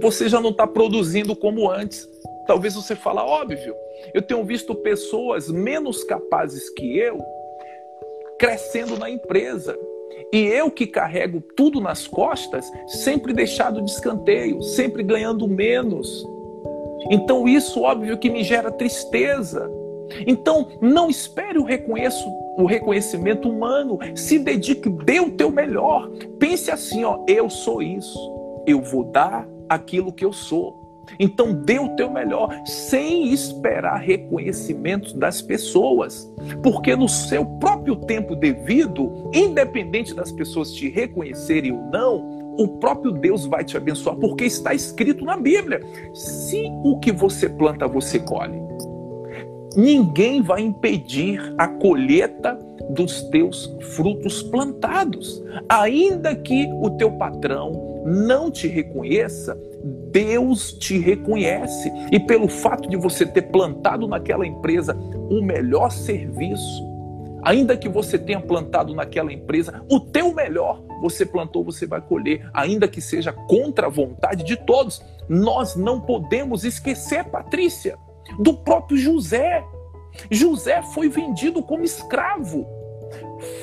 você 0.00 0.28
já 0.28 0.40
não 0.40 0.50
está 0.50 0.66
produzindo 0.66 1.36
como 1.36 1.70
antes. 1.70 2.08
Talvez 2.46 2.74
você 2.74 2.96
fale, 2.96 3.20
óbvio, 3.20 3.74
eu 4.12 4.22
tenho 4.22 4.42
visto 4.44 4.74
pessoas 4.74 5.48
menos 5.48 6.02
capazes 6.02 6.68
que 6.70 6.98
eu 6.98 7.18
crescendo 8.38 8.98
na 8.98 9.10
empresa, 9.10 9.78
e 10.32 10.38
eu 10.46 10.70
que 10.70 10.86
carrego 10.86 11.40
tudo 11.56 11.80
nas 11.80 12.06
costas, 12.06 12.70
sempre 12.86 13.32
deixado 13.32 13.82
de 13.82 13.90
escanteio, 13.90 14.62
sempre 14.62 15.02
ganhando 15.02 15.48
menos. 15.48 16.24
Então 17.10 17.48
isso, 17.48 17.82
óbvio, 17.82 18.18
que 18.18 18.30
me 18.30 18.44
gera 18.44 18.70
tristeza. 18.70 19.70
Então, 20.26 20.68
não 20.80 21.08
espere 21.08 21.58
o, 21.58 21.64
reconheço, 21.64 22.28
o 22.58 22.66
reconhecimento 22.66 23.48
humano. 23.48 23.98
Se 24.14 24.38
dedique, 24.38 24.88
dê 24.88 25.20
o 25.20 25.30
teu 25.30 25.50
melhor. 25.50 26.10
Pense 26.38 26.70
assim, 26.70 27.04
ó, 27.04 27.24
eu 27.26 27.48
sou 27.48 27.82
isso. 27.82 28.18
Eu 28.66 28.80
vou 28.82 29.04
dar 29.04 29.48
aquilo 29.68 30.12
que 30.12 30.24
eu 30.24 30.32
sou. 30.32 30.79
Então 31.18 31.52
dê 31.52 31.78
o 31.78 31.94
teu 31.96 32.10
melhor, 32.10 32.50
sem 32.64 33.32
esperar 33.32 33.98
reconhecimentos 33.98 35.12
das 35.12 35.42
pessoas, 35.42 36.30
porque 36.62 36.94
no 36.94 37.08
seu 37.08 37.44
próprio 37.44 37.96
tempo 37.96 38.34
devido, 38.36 39.30
independente 39.32 40.14
das 40.14 40.30
pessoas 40.32 40.72
te 40.72 40.88
reconhecerem 40.88 41.72
ou 41.72 41.82
não, 41.90 42.40
o 42.58 42.68
próprio 42.78 43.12
Deus 43.12 43.46
vai 43.46 43.64
te 43.64 43.76
abençoar, 43.76 44.16
porque 44.16 44.44
está 44.44 44.74
escrito 44.74 45.24
na 45.24 45.36
Bíblia: 45.36 45.80
se 46.12 46.64
o 46.84 46.98
que 46.98 47.12
você 47.12 47.48
planta 47.48 47.88
você 47.88 48.18
colhe, 48.18 48.60
ninguém 49.76 50.42
vai 50.42 50.60
impedir 50.60 51.54
a 51.56 51.68
colheita 51.68 52.58
dos 52.90 53.22
teus 53.24 53.72
frutos 53.94 54.42
plantados, 54.42 55.42
ainda 55.68 56.34
que 56.34 56.68
o 56.80 56.90
teu 56.90 57.12
patrão 57.12 58.02
não 58.04 58.50
te 58.50 58.66
reconheça 58.66 59.58
Deus 60.10 60.72
te 60.72 60.98
reconhece. 60.98 61.90
E 62.10 62.18
pelo 62.20 62.48
fato 62.48 62.88
de 62.88 62.96
você 62.96 63.26
ter 63.26 63.42
plantado 63.42 64.06
naquela 64.06 64.46
empresa 64.46 64.94
o 65.30 65.42
melhor 65.42 65.90
serviço, 65.90 66.88
ainda 67.42 67.76
que 67.76 67.88
você 67.88 68.18
tenha 68.18 68.40
plantado 68.40 68.94
naquela 68.94 69.32
empresa 69.32 69.82
o 69.90 70.00
teu 70.00 70.34
melhor, 70.34 70.82
você 71.00 71.24
plantou, 71.24 71.64
você 71.64 71.86
vai 71.86 72.00
colher, 72.00 72.48
ainda 72.52 72.86
que 72.86 73.00
seja 73.00 73.32
contra 73.32 73.86
a 73.86 73.90
vontade 73.90 74.44
de 74.44 74.56
todos. 74.56 75.02
Nós 75.28 75.76
não 75.76 76.00
podemos 76.00 76.64
esquecer, 76.64 77.24
Patrícia, 77.24 77.96
do 78.38 78.54
próprio 78.54 78.98
José. 78.98 79.64
José 80.30 80.82
foi 80.92 81.08
vendido 81.08 81.62
como 81.62 81.84
escravo 81.84 82.79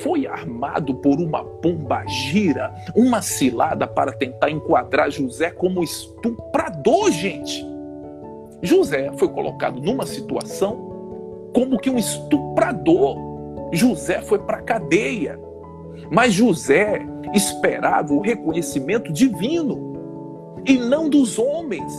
foi 0.02 0.26
armado 0.26 0.94
por 0.94 1.20
uma 1.20 1.44
pomba 1.44 2.04
gira, 2.06 2.74
uma 2.94 3.22
cilada 3.22 3.86
para 3.86 4.12
tentar 4.12 4.50
enquadrar 4.50 5.10
José 5.10 5.50
como 5.50 5.82
estuprador, 5.82 7.10
gente. 7.10 7.64
José 8.62 9.10
foi 9.16 9.28
colocado 9.28 9.80
numa 9.80 10.06
situação 10.06 11.50
como 11.54 11.78
que 11.78 11.90
um 11.90 11.98
estuprador. 11.98 13.16
José 13.72 14.20
foi 14.20 14.38
para 14.38 14.58
a 14.58 14.62
cadeia. 14.62 15.38
Mas 16.10 16.32
José 16.32 17.00
esperava 17.34 18.12
o 18.12 18.20
reconhecimento 18.20 19.12
divino 19.12 20.58
e 20.66 20.76
não 20.76 21.08
dos 21.08 21.38
homens. 21.38 21.92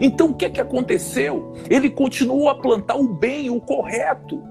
Então 0.00 0.28
o 0.28 0.34
que, 0.34 0.44
é 0.44 0.50
que 0.50 0.60
aconteceu? 0.60 1.52
Ele 1.68 1.90
continuou 1.90 2.48
a 2.48 2.54
plantar 2.54 2.96
o 2.96 3.08
bem, 3.08 3.50
o 3.50 3.60
correto 3.60 4.42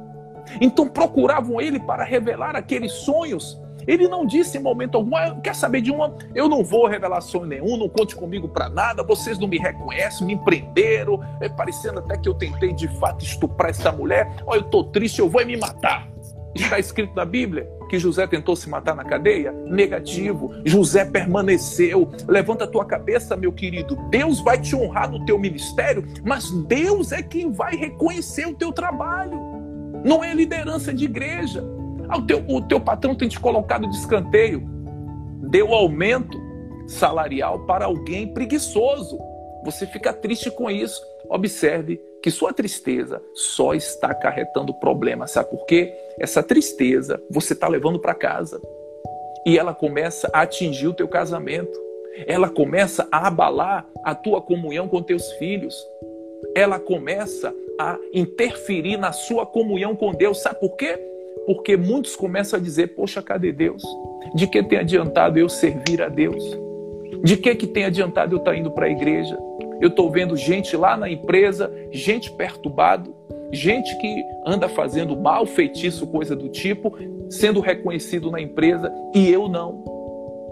então 0.59 0.87
procuravam 0.87 1.59
ele 1.61 1.79
para 1.79 2.03
revelar 2.03 2.55
aqueles 2.55 2.91
sonhos. 2.91 3.59
Ele 3.87 4.07
não 4.07 4.25
disse 4.25 4.57
em 4.57 4.61
momento 4.61 4.95
algum, 4.95 5.15
ah, 5.15 5.39
quer 5.41 5.55
saber 5.55 5.79
de 5.79 5.89
uma? 5.89 6.13
Eu 6.35 6.49
não 6.49 6.63
vou 6.63 6.87
revelar 6.87 7.21
sonho 7.21 7.45
nenhum, 7.45 7.77
não 7.77 7.87
conte 7.87 8.15
comigo 8.15 8.49
para 8.49 8.67
nada, 8.67 9.01
vocês 9.01 9.39
não 9.39 9.47
me 9.47 9.57
reconhecem, 9.57 10.27
me 10.27 10.35
prenderam, 10.43 11.23
é, 11.39 11.47
parecendo 11.47 11.99
até 11.99 12.17
que 12.17 12.27
eu 12.27 12.33
tentei 12.33 12.73
de 12.73 12.87
fato 12.99 13.23
estuprar 13.23 13.69
essa 13.69 13.91
mulher. 13.91 14.29
Olha, 14.45 14.59
eu 14.59 14.65
estou 14.65 14.83
triste, 14.83 15.19
eu 15.19 15.29
vou 15.29 15.45
me 15.45 15.55
matar. 15.55 16.09
Está 16.53 16.79
escrito 16.79 17.15
na 17.15 17.23
Bíblia. 17.23 17.69
que 17.87 17.99
José 17.99 18.27
tentou 18.27 18.53
se 18.55 18.67
matar 18.69 18.93
na 18.93 19.05
cadeia? 19.05 19.53
Negativo. 19.65 20.53
José 20.65 21.05
permaneceu. 21.05 22.09
Levanta 22.27 22.65
a 22.65 22.67
tua 22.67 22.83
cabeça, 22.83 23.37
meu 23.37 23.53
querido. 23.53 23.95
Deus 24.09 24.41
vai 24.41 24.59
te 24.59 24.75
honrar 24.75 25.09
no 25.09 25.23
teu 25.25 25.39
ministério, 25.39 26.03
mas 26.25 26.51
Deus 26.51 27.13
é 27.13 27.21
quem 27.23 27.51
vai 27.51 27.75
reconhecer 27.75 28.45
o 28.45 28.53
teu 28.53 28.73
trabalho. 28.73 29.56
Não 30.07 30.23
é 30.23 30.33
liderança 30.33 30.93
de 30.93 31.03
igreja. 31.03 31.61
Ah, 32.07 32.17
o 32.17 32.25
teu, 32.25 32.41
o 32.47 32.61
teu 32.61 32.79
patrão 32.79 33.13
tem 33.13 33.27
te 33.27 33.37
colocado 33.37 33.89
de 33.89 33.97
escanteio. 33.97 34.63
Deu 35.49 35.73
aumento 35.73 36.39
salarial 36.87 37.65
para 37.65 37.85
alguém 37.85 38.33
preguiçoso. 38.33 39.19
Você 39.65 39.85
fica 39.85 40.13
triste 40.13 40.49
com 40.49 40.71
isso. 40.71 41.01
Observe 41.29 42.01
que 42.23 42.31
sua 42.31 42.53
tristeza 42.53 43.21
só 43.33 43.73
está 43.73 44.07
acarretando 44.07 44.73
problemas. 44.75 45.31
Sabe 45.31 45.49
por 45.49 45.65
quê? 45.65 45.93
Essa 46.17 46.41
tristeza 46.41 47.21
você 47.29 47.51
está 47.51 47.67
levando 47.67 47.99
para 47.99 48.15
casa. 48.15 48.61
E 49.45 49.57
ela 49.57 49.73
começa 49.73 50.29
a 50.31 50.43
atingir 50.43 50.87
o 50.87 50.93
teu 50.93 51.09
casamento. 51.09 51.77
Ela 52.25 52.47
começa 52.47 53.05
a 53.11 53.27
abalar 53.27 53.85
a 54.05 54.15
tua 54.15 54.41
comunhão 54.41 54.87
com 54.87 55.03
teus 55.03 55.33
filhos. 55.33 55.75
Ela 56.55 56.79
começa 56.79 57.53
a 57.79 57.97
interferir 58.13 58.97
na 58.97 59.11
sua 59.11 59.45
comunhão 59.45 59.95
com 59.95 60.11
Deus. 60.11 60.41
Sabe 60.41 60.59
por 60.59 60.75
quê? 60.75 60.99
Porque 61.45 61.77
muitos 61.77 62.15
começam 62.15 62.59
a 62.59 62.61
dizer: 62.61 62.87
Poxa, 62.95 63.21
cadê 63.21 63.51
Deus? 63.51 63.83
De 64.35 64.47
que 64.47 64.61
tem 64.63 64.79
adiantado 64.79 65.39
eu 65.39 65.47
servir 65.47 66.01
a 66.01 66.09
Deus? 66.09 66.43
De 67.23 67.37
que, 67.37 67.55
que 67.55 67.67
tem 67.67 67.85
adiantado 67.85 68.35
eu 68.35 68.39
estar 68.39 68.51
tá 68.51 68.57
indo 68.57 68.71
para 68.71 68.85
a 68.85 68.89
igreja? 68.89 69.37
Eu 69.79 69.89
estou 69.89 70.09
vendo 70.09 70.35
gente 70.35 70.75
lá 70.75 70.97
na 70.97 71.09
empresa, 71.09 71.71
gente 71.91 72.31
perturbado, 72.31 73.15
gente 73.51 73.95
que 73.97 74.25
anda 74.45 74.67
fazendo 74.67 75.15
mal, 75.15 75.45
feitiço, 75.45 76.07
coisa 76.07 76.35
do 76.35 76.49
tipo, 76.49 76.97
sendo 77.29 77.59
reconhecido 77.59 78.31
na 78.31 78.41
empresa 78.41 78.91
e 79.13 79.29
eu 79.29 79.47
não. 79.47 79.97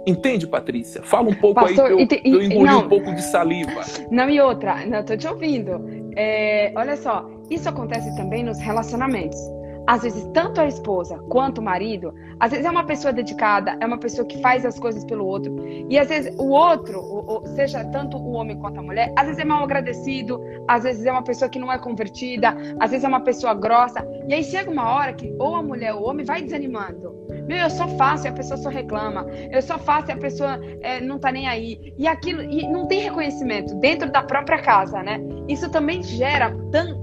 Entende, 0.08 0.46
Patrícia? 0.46 1.02
Fala 1.02 1.30
um 1.30 1.34
pouco 1.34 1.62
Pastor, 1.62 1.86
aí 1.86 2.08
que 2.08 2.22
eu, 2.24 2.36
eu 2.36 2.44
engoli 2.44 2.70
não, 2.70 2.86
um 2.86 2.90
pouco 2.90 3.12
de 3.14 3.24
saliva. 3.24 3.82
Não, 4.12 4.30
e 4.30 4.40
outra, 4.40 4.86
não, 4.86 5.00
estou 5.00 5.18
te 5.18 5.28
ouvindo. 5.28 6.05
É, 6.16 6.72
olha 6.76 6.96
só, 6.96 7.30
isso 7.50 7.68
acontece 7.68 8.16
também 8.16 8.44
nos 8.44 8.60
relacionamentos. 8.60 9.40
Às 9.88 10.02
vezes 10.02 10.28
tanto 10.34 10.60
a 10.60 10.66
esposa 10.66 11.20
quanto 11.30 11.60
o 11.60 11.64
marido, 11.64 12.12
às 12.40 12.50
vezes 12.50 12.66
é 12.66 12.70
uma 12.72 12.86
pessoa 12.86 13.14
dedicada, 13.14 13.78
é 13.80 13.86
uma 13.86 14.00
pessoa 14.00 14.28
que 14.28 14.42
faz 14.42 14.66
as 14.66 14.80
coisas 14.80 15.06
pelo 15.06 15.26
outro, 15.26 15.56
e 15.88 16.00
às 16.00 16.10
vezes 16.10 16.36
o 16.40 16.50
outro, 16.50 17.44
seja 17.56 17.86
tanto 17.92 18.18
o 18.18 18.32
homem 18.32 18.58
quanto 18.58 18.80
a 18.80 18.82
mulher, 18.82 19.14
às 19.16 19.28
vezes 19.28 19.40
é 19.40 19.46
mal 19.46 19.64
agradecido, 19.64 20.42
às 20.68 20.84
vezes 20.84 21.06
é 21.06 21.12
uma 21.12 21.24
pessoa 21.24 21.48
que 21.48 21.60
não 21.60 21.72
é 21.72 21.78
convertida, 21.78 22.58
às 22.80 22.90
vezes 22.90 23.04
é 23.04 23.08
uma 23.08 23.22
pessoa 23.22 23.54
grossa, 23.54 24.04
e 24.28 24.34
aí 24.34 24.44
chega 24.44 24.72
uma 24.72 24.90
hora 24.92 25.14
que 25.14 25.36
ou 25.38 25.56
a 25.56 25.62
mulher 25.62 25.94
ou 25.94 26.02
o 26.02 26.10
homem 26.10 26.26
vai 26.26 26.42
desanimando. 26.42 27.14
Meu, 27.48 27.58
eu 27.58 27.70
só 27.70 27.88
faço 27.90 28.26
e 28.26 28.30
a 28.30 28.34
pessoa 28.34 28.58
só 28.58 28.70
reclama. 28.70 29.26
Eu 29.52 29.62
só 29.62 29.78
faço 29.78 30.10
e 30.10 30.14
a 30.14 30.18
pessoa 30.18 30.60
é, 30.82 31.00
não 31.00 31.20
tá 31.20 31.32
nem 31.32 31.48
aí. 31.48 31.94
E 31.98 32.08
aquilo, 32.08 32.42
e 32.42 32.68
não 32.68 32.88
tem 32.88 33.02
reconhecimento 33.02 33.76
dentro 33.76 34.12
da 34.12 34.24
própria 34.24 34.62
casa, 34.62 35.04
né? 35.04 35.20
Isso 35.48 35.70
também 35.70 36.02
gera 36.02 36.52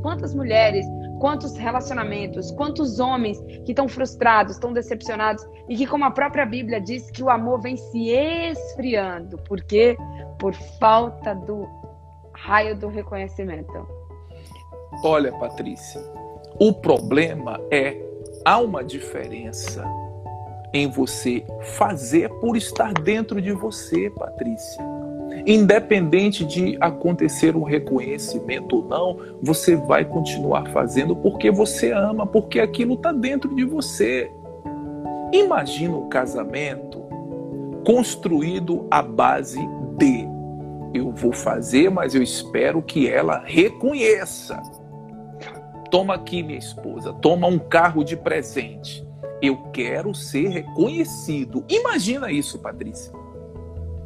quantas 0.02 0.34
mulheres 0.34 0.86
quantos 1.22 1.56
relacionamentos, 1.56 2.50
quantos 2.50 2.98
homens 2.98 3.40
que 3.64 3.70
estão 3.70 3.88
frustrados, 3.88 4.54
estão 4.54 4.72
decepcionados 4.72 5.46
e 5.68 5.76
que, 5.76 5.86
como 5.86 6.04
a 6.04 6.10
própria 6.10 6.44
Bíblia 6.44 6.80
diz, 6.80 7.12
que 7.12 7.22
o 7.22 7.30
amor 7.30 7.60
vem 7.60 7.76
se 7.76 8.10
esfriando. 8.10 9.38
Por 9.38 9.62
quê? 9.62 9.96
Por 10.36 10.52
falta 10.80 11.32
do 11.32 11.68
raio 12.32 12.76
do 12.76 12.88
reconhecimento. 12.88 13.86
Olha, 15.04 15.30
Patrícia, 15.30 16.00
o 16.58 16.72
problema 16.72 17.60
é 17.70 17.96
há 18.44 18.58
uma 18.58 18.82
diferença 18.82 19.84
em 20.72 20.88
você 20.88 21.44
fazer 21.76 22.28
por 22.40 22.56
estar 22.56 22.92
dentro 22.92 23.40
de 23.40 23.52
você, 23.52 24.10
Patrícia. 24.10 24.82
Independente 25.46 26.44
de 26.44 26.76
acontecer 26.80 27.56
um 27.56 27.62
reconhecimento 27.62 28.76
ou 28.76 28.84
não, 28.84 29.18
você 29.42 29.74
vai 29.74 30.04
continuar 30.04 30.68
fazendo 30.70 31.16
porque 31.16 31.50
você 31.50 31.90
ama, 31.90 32.26
porque 32.26 32.60
aquilo 32.60 32.94
está 32.94 33.12
dentro 33.12 33.54
de 33.54 33.64
você. 33.64 34.30
Imagina 35.32 35.96
um 35.96 36.08
casamento 36.08 37.02
construído 37.84 38.86
à 38.90 39.02
base 39.02 39.58
de 39.96 40.28
eu 40.94 41.10
vou 41.10 41.32
fazer, 41.32 41.90
mas 41.90 42.14
eu 42.14 42.22
espero 42.22 42.82
que 42.82 43.08
ela 43.08 43.42
reconheça. 43.44 44.60
Toma 45.90 46.14
aqui, 46.14 46.42
minha 46.42 46.58
esposa, 46.58 47.12
toma 47.14 47.46
um 47.46 47.58
carro 47.58 48.04
de 48.04 48.16
presente. 48.16 49.06
Eu 49.42 49.56
quero 49.72 50.14
ser 50.14 50.48
reconhecido. 50.48 51.64
Imagina 51.68 52.30
isso, 52.30 52.60
Patrícia. 52.60 53.12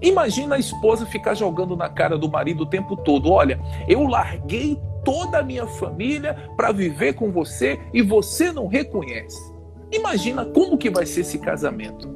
Imagina 0.01 0.57
a 0.57 0.59
esposa 0.59 1.07
ficar 1.07 1.35
jogando 1.35 1.77
na 1.77 1.89
cara 1.89 2.17
do 2.17 2.31
marido 2.31 2.63
o 2.63 2.67
tempo 2.67 2.97
todo: 2.97 3.31
olha, 3.31 3.61
eu 3.87 4.05
larguei 4.05 4.81
toda 5.05 5.39
a 5.39 5.43
minha 5.43 5.67
família 5.67 6.37
para 6.57 6.73
viver 6.73 7.15
com 7.15 7.31
você 7.31 7.79
e 7.93 8.03
você 8.03 8.51
não 8.51 8.67
reconhece. 8.67 9.55
Imagina 9.93 10.45
como 10.45 10.77
que 10.77 10.91
vai 10.91 11.07
ser 11.07 11.21
esse 11.21 11.39
casamento. 11.39 12.09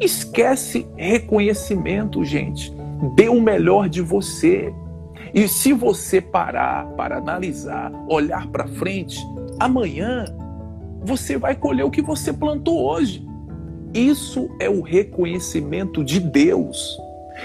Esquece 0.00 0.86
reconhecimento, 0.96 2.24
gente. 2.24 2.74
Dê 3.14 3.28
o 3.28 3.40
melhor 3.40 3.88
de 3.88 4.02
você. 4.02 4.72
E 5.34 5.48
se 5.48 5.72
você 5.72 6.20
parar 6.20 6.86
para 6.90 7.16
analisar, 7.16 7.90
olhar 8.08 8.46
para 8.48 8.68
frente, 8.68 9.18
amanhã 9.58 10.24
você 11.04 11.36
vai 11.36 11.54
colher 11.54 11.84
o 11.84 11.90
que 11.90 12.02
você 12.02 12.32
plantou 12.32 12.84
hoje. 12.84 13.24
Isso 13.94 14.48
é 14.60 14.68
o 14.68 14.80
reconhecimento 14.80 16.04
de 16.04 16.18
Deus. 16.20 16.98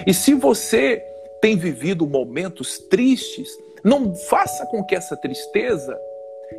E 0.06 0.14
se 0.14 0.34
você 0.34 1.04
tem 1.42 1.56
vivido 1.56 2.08
momentos 2.08 2.78
tristes, 2.78 3.50
não 3.84 4.16
faça 4.16 4.66
com 4.68 4.84
que 4.84 4.96
essa 4.96 5.16
tristeza 5.16 5.98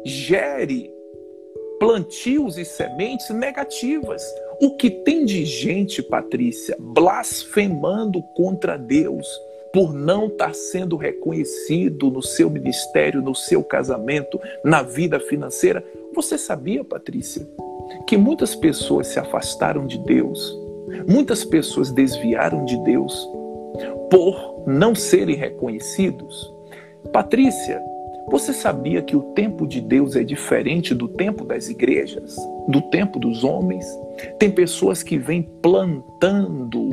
gere 0.04 0.92
plantios 1.78 2.58
e 2.58 2.64
sementes 2.64 3.30
negativas. 3.30 4.22
O 4.60 4.76
que 4.76 4.90
tem 4.90 5.24
de 5.24 5.44
gente, 5.44 6.02
Patrícia, 6.02 6.76
blasfemando 6.78 8.22
contra 8.34 8.76
Deus 8.76 9.26
por 9.72 9.92
não 9.92 10.26
estar 10.26 10.54
sendo 10.54 10.96
reconhecido 10.96 12.10
no 12.10 12.22
seu 12.22 12.50
ministério, 12.50 13.22
no 13.22 13.34
seu 13.34 13.62
casamento, 13.62 14.40
na 14.64 14.82
vida 14.82 15.20
financeira. 15.20 15.84
Você 16.18 16.36
sabia, 16.36 16.82
Patrícia, 16.82 17.48
que 18.04 18.16
muitas 18.16 18.52
pessoas 18.52 19.06
se 19.06 19.20
afastaram 19.20 19.86
de 19.86 19.98
Deus, 19.98 20.52
muitas 21.08 21.44
pessoas 21.44 21.92
desviaram 21.92 22.64
de 22.64 22.76
Deus 22.82 23.24
por 24.10 24.64
não 24.66 24.96
serem 24.96 25.36
reconhecidos. 25.36 26.52
Patrícia, 27.12 27.80
você 28.32 28.52
sabia 28.52 29.00
que 29.00 29.14
o 29.14 29.32
tempo 29.32 29.64
de 29.64 29.80
Deus 29.80 30.16
é 30.16 30.24
diferente 30.24 30.92
do 30.92 31.06
tempo 31.06 31.44
das 31.44 31.68
igrejas, 31.68 32.34
do 32.66 32.82
tempo 32.90 33.20
dos 33.20 33.44
homens? 33.44 33.86
Tem 34.40 34.50
pessoas 34.50 35.04
que 35.04 35.16
vêm 35.18 35.48
plantando 35.62 36.90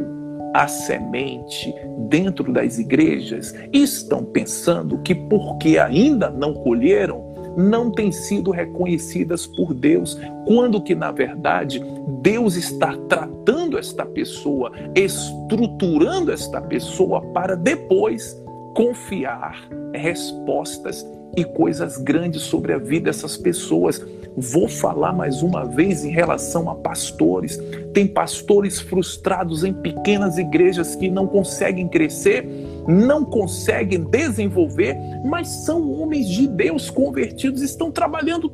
a 0.53 0.67
semente 0.67 1.73
dentro 2.07 2.53
das 2.53 2.77
igrejas 2.77 3.55
e 3.73 3.81
estão 3.81 4.23
pensando 4.23 4.99
que 4.99 5.15
porque 5.15 5.79
ainda 5.79 6.29
não 6.29 6.53
colheram, 6.53 7.24
não 7.57 7.91
têm 7.91 8.11
sido 8.11 8.51
reconhecidas 8.51 9.45
por 9.47 9.73
Deus, 9.73 10.17
quando 10.45 10.81
que 10.81 10.95
na 10.95 11.11
verdade 11.11 11.81
Deus 12.21 12.55
está 12.55 12.97
tratando 13.09 13.77
esta 13.77 14.05
pessoa, 14.05 14.71
estruturando 14.95 16.31
esta 16.31 16.61
pessoa 16.61 17.21
para 17.33 17.55
depois 17.55 18.35
confiar 18.73 19.69
respostas 19.93 21.05
e 21.35 21.43
coisas 21.43 21.97
grandes 21.97 22.41
sobre 22.43 22.73
a 22.73 22.77
vida 22.77 23.05
dessas 23.05 23.37
pessoas. 23.37 24.01
Vou 24.37 24.67
falar 24.67 25.13
mais 25.13 25.41
uma 25.41 25.63
vez 25.65 26.03
em 26.03 26.11
relação 26.11 26.69
a 26.69 26.75
pastores. 26.75 27.57
Tem 27.93 28.05
pastores 28.05 28.79
frustrados 28.79 29.63
em 29.63 29.73
pequenas 29.73 30.37
igrejas 30.37 30.95
que 30.95 31.09
não 31.09 31.25
conseguem 31.27 31.87
crescer 31.87 32.45
não 32.87 33.25
conseguem 33.25 34.03
desenvolver, 34.03 34.97
mas 35.25 35.47
são 35.47 35.91
homens 35.91 36.27
de 36.27 36.47
Deus 36.47 36.89
convertidos, 36.89 37.61
estão 37.61 37.91
trabalhando 37.91 38.49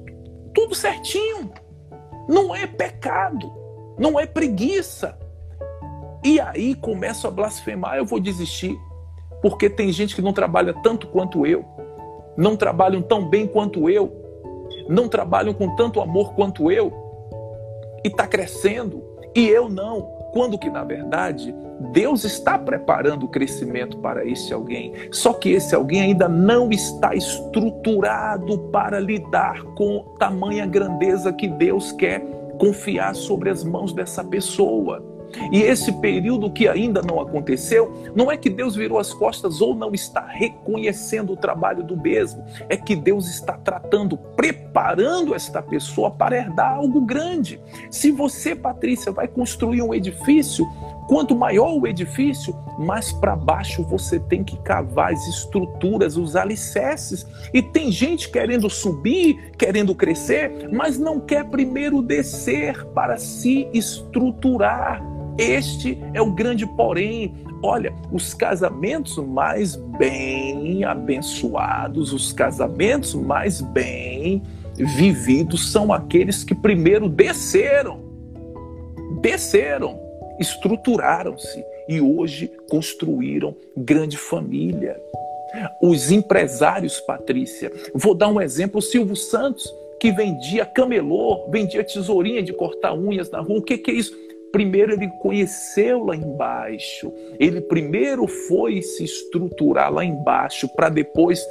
tudo 0.53 0.73
certinho. 0.73 1.51
Não 2.29 2.55
é 2.55 2.65
pecado, 2.65 3.51
não 3.97 4.19
é 4.19 4.25
preguiça. 4.25 5.17
E 6.23 6.39
aí 6.39 6.75
começo 6.75 7.27
a 7.27 7.31
blasfemar, 7.31 7.97
eu 7.97 8.05
vou 8.05 8.19
desistir, 8.19 8.77
porque 9.41 9.69
tem 9.69 9.91
gente 9.91 10.15
que 10.15 10.21
não 10.21 10.31
trabalha 10.31 10.73
tanto 10.83 11.07
quanto 11.07 11.45
eu, 11.45 11.65
não 12.37 12.55
trabalham 12.55 13.01
tão 13.01 13.27
bem 13.27 13.47
quanto 13.47 13.89
eu, 13.89 14.15
não 14.87 15.07
trabalham 15.07 15.53
com 15.53 15.75
tanto 15.75 15.99
amor 15.99 16.33
quanto 16.33 16.71
eu, 16.71 16.93
e 18.03 18.07
está 18.07 18.27
crescendo, 18.27 19.03
e 19.35 19.47
eu 19.47 19.67
não, 19.67 20.01
quando 20.31 20.59
que 20.59 20.69
na 20.69 20.83
verdade 20.83 21.55
Deus 21.91 22.23
está 22.23 22.57
preparando 22.57 23.25
o 23.25 23.29
crescimento 23.29 23.97
para 23.97 24.25
esse 24.25 24.53
alguém, 24.53 24.93
só 25.11 25.33
que 25.33 25.49
esse 25.49 25.73
alguém 25.73 26.01
ainda 26.01 26.29
não 26.29 26.69
está 26.69 27.15
estruturado 27.15 28.59
para 28.71 28.99
lidar 28.99 29.63
com 29.75 30.05
tamanha 30.19 30.65
grandeza 30.65 31.33
que 31.33 31.47
Deus 31.47 31.91
quer 31.91 32.21
confiar 32.57 33.15
sobre 33.15 33.49
as 33.49 33.63
mãos 33.63 33.91
dessa 33.93 34.23
pessoa. 34.23 35.11
E 35.51 35.61
esse 35.61 35.91
período 35.93 36.51
que 36.51 36.67
ainda 36.67 37.01
não 37.01 37.19
aconteceu, 37.19 37.91
não 38.15 38.31
é 38.31 38.37
que 38.37 38.49
Deus 38.49 38.75
virou 38.75 38.99
as 38.99 39.13
costas 39.13 39.61
ou 39.61 39.73
não 39.73 39.93
está 39.93 40.25
reconhecendo 40.25 41.33
o 41.33 41.37
trabalho 41.37 41.83
do 41.83 41.97
mesmo, 41.97 42.43
é 42.69 42.75
que 42.75 42.95
Deus 42.95 43.29
está 43.29 43.53
tratando, 43.53 44.17
preparando 44.17 45.33
esta 45.33 45.61
pessoa 45.61 46.11
para 46.11 46.37
herdar 46.37 46.73
algo 46.73 47.01
grande. 47.01 47.59
Se 47.89 48.11
você, 48.11 48.55
Patrícia, 48.55 49.11
vai 49.11 49.27
construir 49.27 49.81
um 49.81 49.93
edifício, 49.93 50.67
quanto 51.11 51.35
maior 51.35 51.77
o 51.77 51.85
edifício, 51.85 52.55
mais 52.79 53.11
para 53.11 53.35
baixo 53.35 53.83
você 53.83 54.17
tem 54.17 54.45
que 54.45 54.55
cavar 54.59 55.11
as 55.11 55.27
estruturas, 55.27 56.15
os 56.15 56.37
alicerces. 56.37 57.27
E 57.53 57.61
tem 57.61 57.91
gente 57.91 58.31
querendo 58.31 58.69
subir, 58.69 59.51
querendo 59.57 59.93
crescer, 59.93 60.69
mas 60.71 60.97
não 60.97 61.19
quer 61.19 61.43
primeiro 61.49 62.01
descer 62.01 62.85
para 62.93 63.17
se 63.17 63.67
estruturar. 63.73 65.03
Este 65.37 66.01
é 66.13 66.21
o 66.21 66.31
grande 66.31 66.65
porém. 66.65 67.33
Olha, 67.61 67.93
os 68.09 68.33
casamentos 68.33 69.17
mais 69.17 69.75
bem 69.75 70.85
abençoados, 70.85 72.13
os 72.13 72.31
casamentos 72.31 73.13
mais 73.13 73.59
bem 73.59 74.41
vividos 74.75 75.73
são 75.73 75.91
aqueles 75.91 76.45
que 76.45 76.55
primeiro 76.55 77.09
desceram. 77.09 77.99
Desceram, 79.21 80.00
estruturaram-se 80.41 81.63
e 81.87 82.01
hoje 82.01 82.51
construíram 82.69 83.55
grande 83.77 84.17
família. 84.17 84.99
Os 85.81 86.11
empresários, 86.11 86.99
Patrícia, 87.01 87.71
vou 87.93 88.13
dar 88.13 88.27
um 88.27 88.41
exemplo: 88.41 88.79
o 88.79 88.81
Silvio 88.81 89.15
Santos, 89.15 89.63
que 89.99 90.11
vendia 90.11 90.65
camelô, 90.65 91.47
vendia 91.49 91.83
tesourinha 91.83 92.41
de 92.41 92.53
cortar 92.53 92.93
unhas 92.93 93.29
na 93.29 93.39
rua. 93.39 93.59
O 93.59 93.61
que, 93.61 93.77
que 93.77 93.91
é 93.91 93.93
isso? 93.93 94.13
primeiro 94.51 94.91
ele 94.91 95.07
conheceu 95.21 96.03
lá 96.03 96.15
embaixo, 96.15 97.11
ele 97.39 97.61
primeiro 97.61 98.27
foi 98.27 98.81
se 98.81 99.05
estruturar 99.05 99.91
lá 99.93 100.03
embaixo 100.03 100.67
para 100.75 100.89
depois 100.89 101.41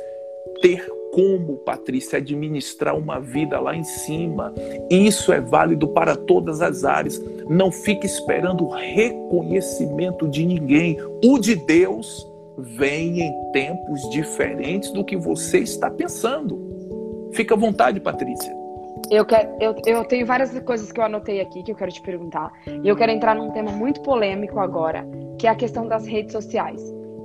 ter 0.61 0.87
como, 1.13 1.59
Patrícia, 1.59 2.19
administrar 2.19 2.97
uma 2.97 3.21
vida 3.21 3.59
lá 3.61 3.75
em 3.75 3.85
cima. 3.85 4.55
Isso 4.91 5.33
é 5.33 5.41
válido 5.41 5.89
para 5.89 6.17
todas 6.17 6.61
as 6.61 6.85
áreas. 6.85 7.23
Não 7.49 7.71
fique 7.71 8.07
esperando 8.07 8.69
reconhecimento 8.69 10.29
de 10.29 10.45
ninguém. 10.45 10.97
O 11.25 11.39
de 11.39 11.55
Deus 11.55 12.27
vem 12.59 13.23
em 13.23 13.53
tempos 13.53 14.01
diferentes 14.11 14.91
do 14.91 15.05
que 15.05 15.17
você 15.17 15.59
está 15.59 15.91
pensando. 15.91 16.59
Fica 17.33 17.55
à 17.55 17.59
vontade, 17.59 18.01
Patrícia. 18.01 18.61
Eu, 19.11 19.25
quero, 19.25 19.51
eu, 19.61 19.75
eu 19.87 20.05
tenho 20.05 20.27
várias 20.27 20.57
coisas 20.61 20.93
que 20.93 21.01
eu 21.01 21.05
anotei 21.05 21.41
aqui 21.41 21.63
que 21.63 21.73
eu 21.73 21.77
quero 21.77 21.91
te 21.91 22.03
perguntar. 22.03 22.53
E 22.67 22.89
eu 22.89 22.97
quero 22.97 23.11
entrar 23.11 23.35
num 23.35 23.51
tema 23.51 23.73
muito 23.73 24.01
polêmico 24.03 24.59
agora, 24.59 25.07
que 25.39 25.47
é 25.47 25.51
a 25.51 25.55
questão 25.55 25.87
das 25.87 26.07
redes 26.07 26.33
sociais. 26.33 26.81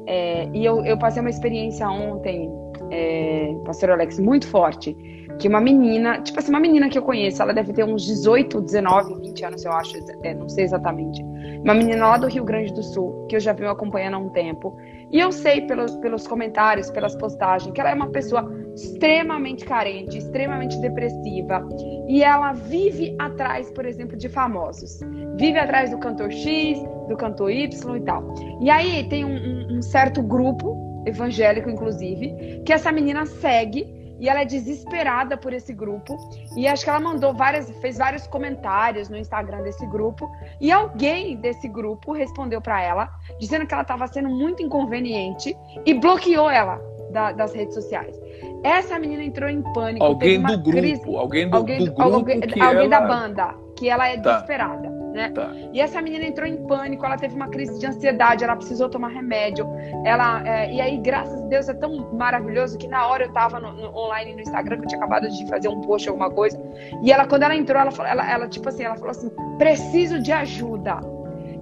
É, 0.08 0.48
e 0.54 0.64
eu, 0.64 0.86
eu 0.86 0.98
passei 0.98 1.22
uma 1.22 1.30
experiência 1.30 1.90
ontem, 1.90 2.50
é, 2.92 3.56
pastor 3.66 3.92
Alex, 3.92 4.20
muito 4.20 4.48
forte, 4.48 4.96
que 5.40 5.48
uma 5.48 5.60
menina, 5.60 6.22
tipo 6.22 6.40
assim, 6.40 6.50
uma 6.50 6.60
menina 6.60 6.90
que 6.90 6.98
eu 6.98 7.02
conheço, 7.02 7.42
ela 7.42 7.54
deve 7.54 7.74
ter 7.74 7.84
uns 7.84 8.06
18, 8.06 8.62
19, 8.62 9.16
20 9.16 9.46
anos, 9.46 9.66
eu 9.66 9.72
acho, 9.72 9.98
é, 10.24 10.34
não 10.34 10.48
sei 10.48 10.64
exatamente. 10.64 11.22
Uma 11.64 11.74
menina 11.74 12.08
lá 12.08 12.18
do 12.18 12.28
Rio 12.28 12.44
Grande 12.44 12.74
do 12.74 12.84
Sul, 12.84 13.26
que 13.28 13.36
eu 13.36 13.40
já 13.40 13.52
venho 13.54 13.70
acompanhando 13.70 14.16
há 14.16 14.18
um 14.18 14.30
tempo. 14.30 14.78
E 15.12 15.20
eu 15.20 15.32
sei 15.32 15.62
pelos, 15.62 15.96
pelos 15.98 16.28
comentários, 16.28 16.90
pelas 16.90 17.16
postagens, 17.16 17.72
que 17.74 17.82
ela 17.82 17.90
é 17.90 17.94
uma 17.94 18.10
pessoa 18.10 18.50
extremamente 18.76 19.66
carente, 19.66 20.18
extremamente 20.18 20.78
depressiva, 20.80 21.68
e 22.08 22.24
ela 22.24 22.54
vive 22.54 23.16
atrás, 23.20 23.72
por 23.72 23.86
exemplo, 23.86 24.18
de 24.18 24.30
famosos. 24.30 25.00
Vive 25.38 25.58
atrás 25.58 25.92
do 25.92 25.98
cantor 25.98 26.32
X, 26.32 26.80
do 27.08 27.16
cantor 27.16 27.52
Y 27.52 27.96
e 27.96 28.02
tal. 28.02 28.34
E 28.62 28.70
aí 28.70 29.08
tem 29.10 29.26
um, 29.26 29.36
um, 29.36 29.78
um 29.78 29.82
certo 29.82 30.22
grupo, 30.22 30.85
evangélico 31.06 31.70
inclusive, 31.70 32.62
que 32.66 32.74
essa 32.74 32.92
menina 32.92 33.26
segue 33.26 34.06
e 34.20 34.30
ela 34.30 34.42
é 34.42 34.46
desesperada 34.46 35.36
por 35.36 35.52
esse 35.52 35.74
grupo 35.74 36.18
e 36.56 36.68
acho 36.68 36.84
que 36.84 36.90
ela 36.90 37.02
mandou 37.02 37.34
várias 37.34 37.70
fez 37.82 37.98
vários 37.98 38.26
comentários 38.28 39.10
no 39.10 39.18
Instagram 39.18 39.62
desse 39.62 39.86
grupo 39.88 40.32
e 40.62 40.72
alguém 40.72 41.36
desse 41.36 41.68
grupo 41.68 42.14
respondeu 42.14 42.62
para 42.62 42.82
ela 42.82 43.10
dizendo 43.40 43.68
que 43.68 43.74
ela 43.74 43.84
estava 43.84 44.08
sendo 44.08 44.30
muito 44.30 44.64
inconveniente 44.64 45.56
e 45.86 45.94
bloqueou 45.94 46.50
ela 46.50 46.80
da, 47.12 47.34
das 47.34 47.54
redes 47.54 47.74
sociais 47.74 48.18
essa 48.66 48.98
menina 48.98 49.24
entrou 49.24 49.48
em 49.48 49.62
pânico. 49.62 50.04
Alguém 50.04 50.42
do 50.42 50.58
grupo, 50.58 50.72
crise, 50.72 51.16
alguém 51.16 51.48
do, 51.48 51.58
alguém, 51.58 51.78
do 51.78 51.86
grupo. 51.86 52.02
Alguém, 52.02 52.42
alguém 52.60 52.86
ela... 52.86 52.88
da 52.88 53.02
banda, 53.02 53.56
que 53.76 53.88
ela 53.88 54.08
é 54.08 54.18
tá. 54.18 54.34
desesperada, 54.34 54.92
né? 55.16 55.30
Tá. 55.30 55.52
E 55.74 55.80
essa 55.80 56.02
menina 56.02 56.26
entrou 56.26 56.46
em 56.46 56.58
pânico, 56.68 57.06
ela 57.06 57.18
teve 57.18 57.34
uma 57.34 57.48
crise 57.48 57.80
de 57.80 57.88
ansiedade, 57.88 58.44
ela 58.44 58.56
precisou 58.56 58.90
tomar 58.90 59.08
remédio. 59.08 59.66
Ela, 60.04 60.46
é, 60.46 60.74
e 60.74 60.82
aí, 60.82 60.98
graças 60.98 61.42
a 61.42 61.46
Deus, 61.48 61.70
é 61.70 61.74
tão 61.74 62.12
maravilhoso 62.14 62.78
que 62.78 62.88
na 62.88 63.08
hora 63.08 63.24
eu 63.24 63.32
tava 63.32 63.60
no, 63.60 63.72
no, 63.72 63.98
online 63.98 64.34
no 64.34 64.42
Instagram, 64.42 64.78
que 64.78 64.84
eu 64.84 64.88
tinha 64.90 65.00
acabado 65.00 65.30
de 65.30 65.48
fazer 65.48 65.70
um 65.70 65.80
post, 65.82 66.10
alguma 66.10 66.30
coisa. 66.30 66.62
E 67.02 67.12
ela, 67.12 67.26
quando 67.26 67.44
ela 67.44 67.56
entrou, 67.56 67.80
ela, 67.80 67.92
falou, 67.92 68.12
ela, 68.12 68.30
ela 68.30 68.48
tipo 68.50 68.68
assim, 68.68 68.84
ela 68.84 68.96
falou 68.96 69.12
assim: 69.12 69.32
preciso 69.58 70.22
de 70.22 70.34
ajuda. 70.34 71.00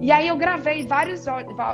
E 0.00 0.10
aí 0.12 0.28
eu 0.28 0.36
gravei 0.36 0.86
vários, 0.86 1.24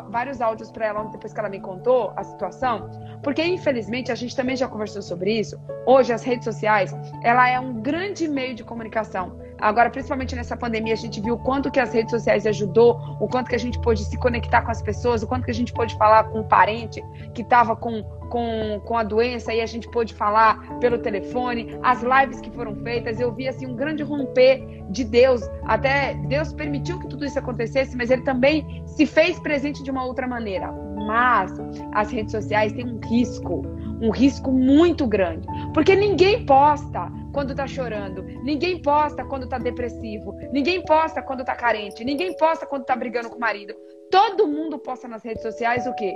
vários 0.08 0.40
áudios 0.40 0.70
para 0.70 0.86
ela 0.86 1.02
depois 1.04 1.32
que 1.32 1.40
ela 1.40 1.48
me 1.48 1.58
contou 1.58 2.12
a 2.14 2.22
situação, 2.22 2.88
porque 3.24 3.42
infelizmente 3.42 4.12
a 4.12 4.14
gente 4.14 4.36
também 4.36 4.54
já 4.54 4.68
conversou 4.68 5.02
sobre 5.02 5.32
isso. 5.32 5.58
Hoje 5.84 6.12
as 6.12 6.22
redes 6.22 6.44
sociais, 6.44 6.94
ela 7.24 7.48
é 7.48 7.58
um 7.58 7.80
grande 7.80 8.28
meio 8.28 8.54
de 8.54 8.62
comunicação. 8.62 9.36
Agora, 9.60 9.90
principalmente 9.90 10.34
nessa 10.34 10.56
pandemia, 10.56 10.94
a 10.94 10.96
gente 10.96 11.20
viu 11.20 11.34
o 11.34 11.38
quanto 11.38 11.70
que 11.70 11.80
as 11.80 11.92
redes 11.92 12.10
sociais 12.10 12.46
ajudou, 12.46 12.98
o 13.20 13.28
quanto 13.28 13.48
que 13.48 13.56
a 13.56 13.58
gente 13.58 13.78
pôde 13.80 14.04
se 14.04 14.16
conectar 14.18 14.62
com 14.62 14.70
as 14.70 14.82
pessoas, 14.82 15.22
o 15.22 15.26
quanto 15.26 15.44
que 15.44 15.50
a 15.50 15.54
gente 15.54 15.72
pôde 15.72 15.96
falar 15.96 16.24
com 16.24 16.40
um 16.40 16.48
parente 16.48 17.02
que 17.34 17.42
estava 17.42 17.76
com 17.76 18.02
com, 18.30 18.80
com 18.84 18.96
a 18.96 19.02
doença 19.02 19.52
e 19.52 19.60
a 19.60 19.66
gente 19.66 19.88
pôde 19.90 20.14
falar 20.14 20.78
pelo 20.78 20.98
telefone, 20.98 21.76
as 21.82 22.02
lives 22.02 22.40
que 22.40 22.50
foram 22.52 22.74
feitas, 22.76 23.20
eu 23.20 23.34
vi 23.34 23.48
assim 23.48 23.66
um 23.66 23.74
grande 23.74 24.02
romper 24.02 24.64
de 24.88 25.04
Deus. 25.04 25.42
Até 25.64 26.14
Deus 26.14 26.52
permitiu 26.52 26.98
que 26.98 27.08
tudo 27.08 27.24
isso 27.24 27.38
acontecesse, 27.38 27.96
mas 27.96 28.10
ele 28.10 28.22
também 28.22 28.82
se 28.86 29.04
fez 29.04 29.38
presente 29.40 29.82
de 29.82 29.90
uma 29.90 30.04
outra 30.04 30.26
maneira. 30.26 30.72
Mas 31.06 31.52
as 31.92 32.10
redes 32.10 32.32
sociais 32.32 32.72
têm 32.72 32.86
um 32.86 33.00
risco, 33.00 33.62
um 34.00 34.10
risco 34.10 34.52
muito 34.52 35.06
grande, 35.06 35.46
porque 35.72 35.94
ninguém 35.94 36.44
posta 36.44 37.10
quando 37.32 37.54
tá 37.54 37.66
chorando, 37.66 38.22
ninguém 38.42 38.80
posta 38.82 39.24
quando 39.24 39.48
tá 39.48 39.58
depressivo, 39.58 40.34
ninguém 40.52 40.84
posta 40.84 41.22
quando 41.22 41.44
tá 41.44 41.54
carente, 41.54 42.04
ninguém 42.04 42.36
posta 42.36 42.66
quando 42.66 42.84
tá 42.84 42.96
brigando 42.96 43.30
com 43.30 43.36
o 43.36 43.40
marido. 43.40 43.74
Todo 44.10 44.46
mundo 44.46 44.78
posta 44.78 45.06
nas 45.06 45.22
redes 45.22 45.42
sociais 45.42 45.86
o 45.86 45.94
quê? 45.94 46.14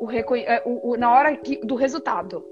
o, 0.00 0.10
é, 0.36 0.62
o, 0.64 0.90
o, 0.90 0.96
na 0.96 1.12
hora 1.12 1.36
que, 1.36 1.56
do 1.58 1.74
resultado. 1.74 2.44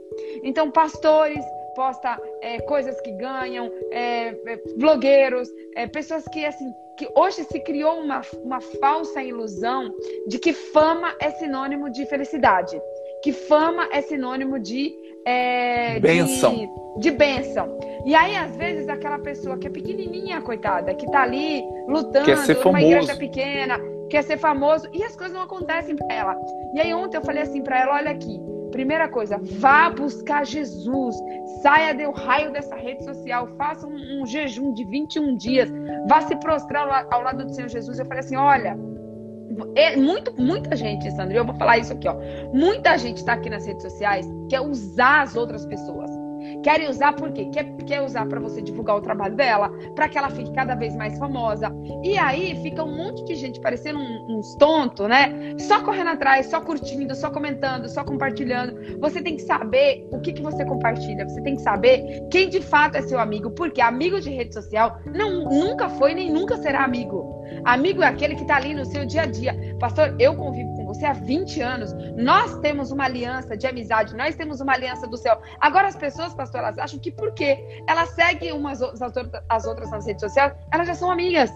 Então, 0.42 0.70
pastores 0.70 1.44
posta 1.74 2.18
é, 2.40 2.58
coisas 2.60 2.98
que 3.02 3.12
ganham, 3.12 3.70
é, 3.90 4.28
é, 4.28 4.60
blogueiros, 4.78 5.48
é, 5.74 5.86
pessoas 5.86 6.24
que 6.28 6.44
assim 6.44 6.72
que 6.96 7.08
hoje 7.14 7.44
se 7.44 7.60
criou 7.60 8.00
uma, 8.00 8.22
uma 8.42 8.60
falsa 8.60 9.22
ilusão 9.22 9.92
de 10.26 10.38
que 10.38 10.52
fama 10.52 11.14
é 11.20 11.30
sinônimo 11.30 11.90
de 11.90 12.06
felicidade, 12.06 12.80
que 13.22 13.32
fama 13.32 13.88
é 13.92 14.00
sinônimo 14.00 14.58
de 14.58 14.94
é, 15.26 15.98
benção. 16.00 16.54
De, 16.96 17.00
de 17.00 17.10
benção. 17.10 17.78
E 18.06 18.14
aí, 18.14 18.36
às 18.36 18.56
vezes, 18.56 18.88
aquela 18.88 19.18
pessoa 19.18 19.58
que 19.58 19.66
é 19.66 19.70
pequenininha, 19.70 20.40
coitada, 20.40 20.94
que 20.94 21.10
tá 21.10 21.22
ali 21.22 21.62
lutando 21.88 22.24
Quer 22.24 22.38
ser 22.38 22.64
numa 22.64 22.80
igreja 22.80 23.16
pequena, 23.16 23.80
quer 24.08 24.22
ser 24.22 24.38
famoso 24.38 24.88
e 24.92 25.02
as 25.02 25.16
coisas 25.16 25.34
não 25.34 25.42
acontecem 25.42 25.96
para 25.96 26.14
ela. 26.14 26.36
E 26.74 26.80
aí 26.80 26.94
ontem 26.94 27.16
eu 27.16 27.22
falei 27.22 27.42
assim 27.42 27.62
para 27.62 27.80
ela, 27.80 27.94
olha 27.94 28.10
aqui, 28.12 28.40
primeira 28.70 29.08
coisa, 29.08 29.38
vá 29.58 29.90
buscar 29.90 30.44
Jesus, 30.44 31.16
saia 31.62 31.94
do 31.94 32.10
raio 32.10 32.52
dessa 32.52 32.76
rede 32.76 33.04
social, 33.04 33.48
faça 33.56 33.86
um, 33.86 34.22
um 34.22 34.26
jejum 34.26 34.72
de 34.72 34.84
21 34.84 35.36
dias, 35.36 35.70
vá 36.08 36.20
se 36.22 36.36
prostrar 36.36 37.06
ao 37.10 37.22
lado 37.22 37.44
do 37.44 37.54
Senhor 37.54 37.68
Jesus. 37.68 37.98
Eu 37.98 38.06
falei 38.06 38.20
assim, 38.20 38.36
olha, 38.36 38.76
é 39.74 39.96
muito, 39.96 40.34
muita 40.40 40.76
gente, 40.76 41.10
Sandra, 41.12 41.38
eu 41.38 41.44
vou 41.44 41.54
falar 41.54 41.78
isso 41.78 41.92
aqui, 41.92 42.08
ó. 42.08 42.16
Muita 42.52 42.98
gente 42.98 43.18
está 43.18 43.34
aqui 43.34 43.48
nas 43.48 43.66
redes 43.66 43.82
sociais 43.82 44.26
quer 44.48 44.60
usar 44.60 45.22
as 45.22 45.36
outras 45.36 45.64
pessoas. 45.66 46.10
Querem 46.62 46.88
usar 46.88 47.12
por 47.14 47.32
quê? 47.32 47.46
Quer, 47.46 47.64
quer 47.86 48.02
usar 48.02 48.26
para 48.26 48.40
você 48.40 48.60
divulgar 48.62 48.96
o 48.96 49.00
trabalho 49.00 49.34
dela, 49.36 49.70
para 49.94 50.08
que 50.08 50.18
ela 50.18 50.30
fique 50.30 50.52
cada 50.52 50.74
vez 50.74 50.96
mais 50.96 51.18
famosa. 51.18 51.72
E 52.02 52.16
aí 52.18 52.60
fica 52.62 52.82
um 52.82 52.96
monte 52.96 53.24
de 53.24 53.34
gente 53.34 53.60
parecendo 53.60 53.98
um, 53.98 54.38
uns 54.38 54.54
tontos, 54.56 55.08
né? 55.08 55.54
Só 55.58 55.82
correndo 55.82 56.10
atrás, 56.10 56.46
só 56.46 56.60
curtindo, 56.60 57.14
só 57.14 57.30
comentando, 57.30 57.88
só 57.88 58.04
compartilhando. 58.04 58.98
Você 59.00 59.22
tem 59.22 59.36
que 59.36 59.42
saber 59.42 60.08
o 60.12 60.20
que, 60.20 60.32
que 60.32 60.42
você 60.42 60.64
compartilha. 60.64 61.28
Você 61.28 61.40
tem 61.42 61.56
que 61.56 61.62
saber 61.62 62.26
quem 62.30 62.48
de 62.48 62.60
fato 62.60 62.96
é 62.96 63.02
seu 63.02 63.18
amigo. 63.18 63.50
Porque 63.50 63.80
amigo 63.80 64.20
de 64.20 64.30
rede 64.30 64.54
social 64.54 64.98
não, 65.06 65.44
nunca 65.44 65.88
foi 65.88 66.14
nem 66.14 66.30
nunca 66.32 66.56
será 66.56 66.84
amigo. 66.84 67.44
Amigo 67.64 68.02
é 68.02 68.06
aquele 68.06 68.34
que 68.34 68.42
está 68.42 68.56
ali 68.56 68.74
no 68.74 68.84
seu 68.84 69.04
dia 69.04 69.22
a 69.22 69.26
dia. 69.26 69.56
Pastor, 69.78 70.14
eu 70.18 70.34
convivo 70.34 70.74
com 70.74 70.85
você 70.86 71.04
há 71.04 71.12
20 71.12 71.60
anos. 71.60 71.92
Nós 72.16 72.58
temos 72.60 72.90
uma 72.90 73.04
aliança 73.04 73.56
de 73.56 73.66
amizade, 73.66 74.16
nós 74.16 74.36
temos 74.36 74.60
uma 74.60 74.72
aliança 74.72 75.06
do 75.06 75.16
céu. 75.16 75.40
Agora, 75.60 75.88
as 75.88 75.96
pessoas, 75.96 76.32
pastor, 76.32 76.60
elas 76.60 76.78
acham 76.78 76.98
que 76.98 77.10
porque 77.10 77.82
elas 77.88 78.10
seguem 78.10 78.52
umas 78.52 78.80
as 79.48 79.66
outras 79.66 79.90
nas 79.90 80.06
redes 80.06 80.20
sociais, 80.20 80.54
elas 80.72 80.86
já 80.86 80.94
são 80.94 81.10
amigas. 81.10 81.50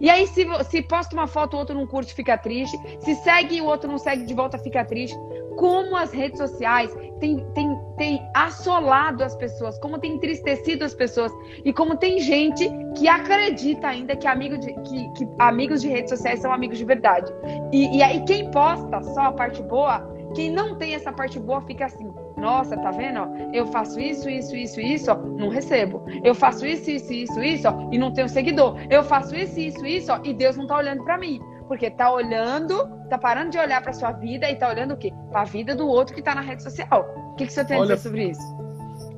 E 0.00 0.08
aí, 0.08 0.26
se, 0.26 0.46
se 0.70 0.82
posta 0.82 1.14
uma 1.14 1.26
foto, 1.26 1.54
o 1.54 1.58
outro 1.58 1.74
não 1.74 1.86
curte, 1.86 2.14
fica 2.14 2.38
triste. 2.38 2.78
Se 3.00 3.14
segue 3.16 3.60
o 3.60 3.66
outro 3.66 3.90
não 3.90 3.98
segue 3.98 4.24
de 4.24 4.32
volta, 4.32 4.58
fica 4.58 4.84
triste. 4.84 5.18
Como 5.56 5.96
as 5.96 6.12
redes 6.12 6.38
sociais 6.38 6.94
têm, 7.20 7.44
têm, 7.54 7.78
têm 7.96 8.28
assolado 8.34 9.22
as 9.22 9.36
pessoas, 9.36 9.78
como 9.78 9.98
tem 9.98 10.14
entristecido 10.14 10.84
as 10.84 10.94
pessoas. 10.94 11.32
E 11.64 11.72
como 11.72 11.96
tem 11.96 12.18
gente 12.18 12.68
que 12.96 13.08
acredita 13.08 13.88
ainda 13.88 14.16
que, 14.16 14.26
amigo 14.26 14.58
de, 14.58 14.72
que, 14.82 15.12
que 15.12 15.28
amigos 15.38 15.80
de 15.80 15.88
redes 15.88 16.10
sociais 16.10 16.40
são 16.40 16.52
amigos 16.52 16.78
de 16.78 16.84
verdade. 16.84 17.32
E, 17.72 17.98
e 17.98 18.02
aí, 18.02 18.22
quem 18.24 18.50
posta 18.50 19.02
só 19.02 19.22
a 19.22 19.32
parte 19.32 19.62
boa, 19.62 20.00
quem 20.34 20.50
não 20.50 20.76
tem 20.76 20.94
essa 20.94 21.12
parte 21.12 21.38
boa, 21.38 21.60
fica 21.62 21.86
assim. 21.86 22.10
Nossa, 22.36 22.76
tá 22.76 22.90
vendo? 22.90 23.20
Eu 23.52 23.66
faço 23.66 24.00
isso, 24.00 24.28
isso, 24.28 24.56
isso, 24.56 24.80
isso, 24.80 25.12
ó, 25.12 25.14
não 25.14 25.48
recebo. 25.48 26.04
Eu 26.24 26.34
faço 26.34 26.66
isso, 26.66 26.90
isso, 26.90 27.12
isso, 27.12 27.40
isso, 27.40 27.68
ó, 27.68 27.88
e 27.92 27.98
não 27.98 28.12
tenho 28.12 28.28
seguidor. 28.28 28.76
Eu 28.90 29.04
faço 29.04 29.36
isso, 29.36 29.60
isso, 29.60 29.86
isso, 29.86 30.12
ó, 30.12 30.18
e 30.24 30.34
Deus 30.34 30.56
não 30.56 30.66
tá 30.66 30.76
olhando 30.76 31.04
para 31.04 31.18
mim. 31.18 31.40
Porque 31.72 31.88
tá 31.88 32.12
olhando, 32.12 32.86
tá 33.08 33.16
parando 33.16 33.48
de 33.48 33.56
olhar 33.56 33.80
para 33.80 33.94
sua 33.94 34.12
vida 34.12 34.46
e 34.50 34.56
tá 34.56 34.68
olhando 34.68 34.92
o 34.92 34.96
quê? 34.98 35.10
Para 35.30 35.40
a 35.40 35.44
vida 35.44 35.74
do 35.74 35.88
outro 35.88 36.14
que 36.14 36.20
tá 36.20 36.34
na 36.34 36.42
rede 36.42 36.62
social. 36.62 37.08
O 37.32 37.36
que, 37.36 37.46
que 37.46 37.52
você 37.54 37.64
tem 37.64 37.78
olha, 37.78 37.94
a 37.94 37.96
dizer 37.96 38.10
sobre 38.10 38.28
isso? 38.28 38.56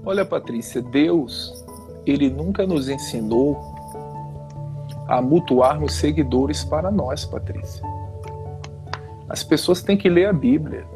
Olha, 0.07 0.25
Patrícia, 0.25 0.81
Deus, 0.81 1.67
ele 2.07 2.31
nunca 2.31 2.65
nos 2.65 2.89
ensinou 2.89 3.61
a 5.09 5.21
mutuarmos 5.21 5.95
seguidores 5.95 6.63
para 6.63 6.93
nós, 6.93 7.25
Patrícia. 7.25 7.85
As 9.29 9.43
pessoas 9.43 9.83
têm 9.83 9.97
que 9.97 10.09
ler 10.09 10.27
a 10.27 10.33
Bíblia. 10.33 10.87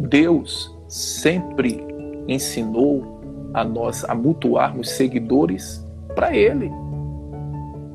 Deus 0.00 0.76
sempre 0.88 1.86
ensinou 2.26 3.20
a 3.54 3.62
nós 3.62 4.04
a 4.04 4.16
mutuarmos 4.16 4.90
seguidores 4.90 5.80
para 6.16 6.34
Ele. 6.36 6.72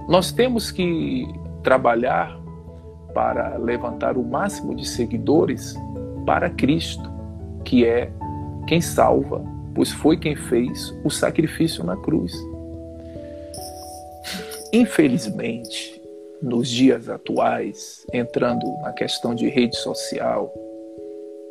Nós 0.07 0.31
temos 0.31 0.71
que 0.71 1.27
trabalhar 1.61 2.38
para 3.13 3.57
levantar 3.57 4.17
o 4.17 4.23
máximo 4.23 4.75
de 4.75 4.87
seguidores 4.87 5.75
para 6.25 6.49
Cristo, 6.49 7.09
que 7.63 7.85
é 7.85 8.11
quem 8.67 8.81
salva, 8.81 9.43
pois 9.73 9.91
foi 9.91 10.17
quem 10.17 10.35
fez 10.35 10.93
o 11.03 11.09
sacrifício 11.09 11.83
na 11.83 11.95
cruz. 11.97 12.33
Infelizmente, 14.71 15.99
nos 16.41 16.69
dias 16.69 17.09
atuais, 17.09 18.05
entrando 18.13 18.65
na 18.81 18.93
questão 18.93 19.33
de 19.33 19.49
rede 19.49 19.75
social, 19.77 20.53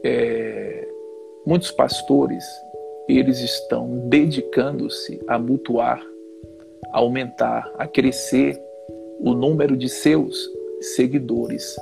é, 0.05 0.89
Muitos 1.49 1.71
pastores, 1.71 2.45
eles 3.09 3.41
estão 3.41 4.07
dedicando-se 4.11 5.19
a 5.27 5.39
mutuar, 5.39 5.99
a 6.93 6.99
aumentar, 6.99 7.73
a 7.79 7.87
crescer 7.87 8.61
o 9.19 9.33
número 9.33 9.75
de 9.75 9.89
seus 9.89 10.37
seguidores. 10.81 11.77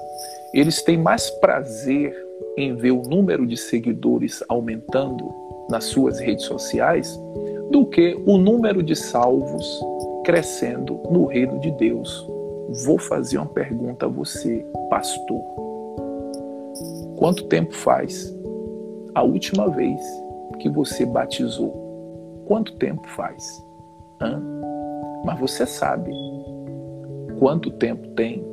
Eles 0.52 0.82
têm 0.82 0.96
mais 0.96 1.30
prazer 1.30 2.14
em 2.56 2.74
ver 2.74 2.92
o 2.92 3.02
número 3.02 3.46
de 3.46 3.56
seguidores 3.56 4.42
aumentando 4.48 5.30
nas 5.70 5.84
suas 5.84 6.18
redes 6.18 6.44
sociais 6.44 7.18
do 7.70 7.84
que 7.86 8.14
o 8.26 8.38
número 8.38 8.82
de 8.82 8.94
salvos 8.94 9.80
crescendo 10.24 11.00
no 11.10 11.26
reino 11.26 11.60
de 11.60 11.70
Deus. 11.72 12.26
Vou 12.84 12.98
fazer 12.98 13.38
uma 13.38 13.46
pergunta 13.46 14.06
a 14.06 14.08
você, 14.08 14.64
pastor. 14.90 15.42
Quanto 17.16 17.44
tempo 17.44 17.74
faz 17.74 18.34
a 19.14 19.22
última 19.22 19.68
vez 19.68 20.00
que 20.58 20.68
você 20.68 21.06
batizou? 21.06 22.44
Quanto 22.46 22.76
tempo 22.76 23.06
faz? 23.08 23.44
Hã? 24.20 24.42
Mas 25.24 25.38
você 25.40 25.66
sabe 25.66 26.12
quanto 27.38 27.70
tempo 27.72 28.06
tem 28.10 28.44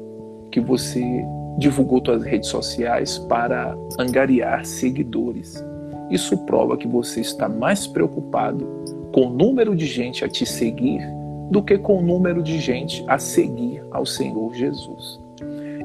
que 0.53 0.59
você 0.59 1.03
divulgou 1.57 1.99
suas 2.05 2.23
redes 2.23 2.49
sociais 2.49 3.17
para 3.17 3.75
angariar 3.99 4.63
seguidores. 4.63 5.63
Isso 6.11 6.37
prova 6.45 6.77
que 6.77 6.87
você 6.87 7.21
está 7.21 7.49
mais 7.49 7.87
preocupado 7.87 8.63
com 9.11 9.27
o 9.27 9.29
número 9.31 9.75
de 9.75 9.87
gente 9.87 10.23
a 10.23 10.29
te 10.29 10.45
seguir 10.45 11.01
do 11.49 11.63
que 11.63 11.75
com 11.79 11.97
o 11.97 12.01
número 12.03 12.43
de 12.43 12.59
gente 12.59 13.03
a 13.07 13.17
seguir 13.17 13.83
ao 13.89 14.05
Senhor 14.05 14.53
Jesus. 14.53 15.19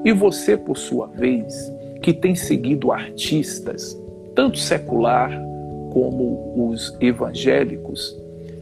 E 0.04 0.12
você, 0.12 0.54
por 0.54 0.76
sua 0.76 1.06
vez, 1.06 1.72
que 2.02 2.12
tem 2.12 2.34
seguido 2.34 2.92
artistas, 2.92 3.98
tanto 4.34 4.58
secular 4.58 5.30
como 5.92 6.68
os 6.70 6.94
evangélicos, 7.00 8.14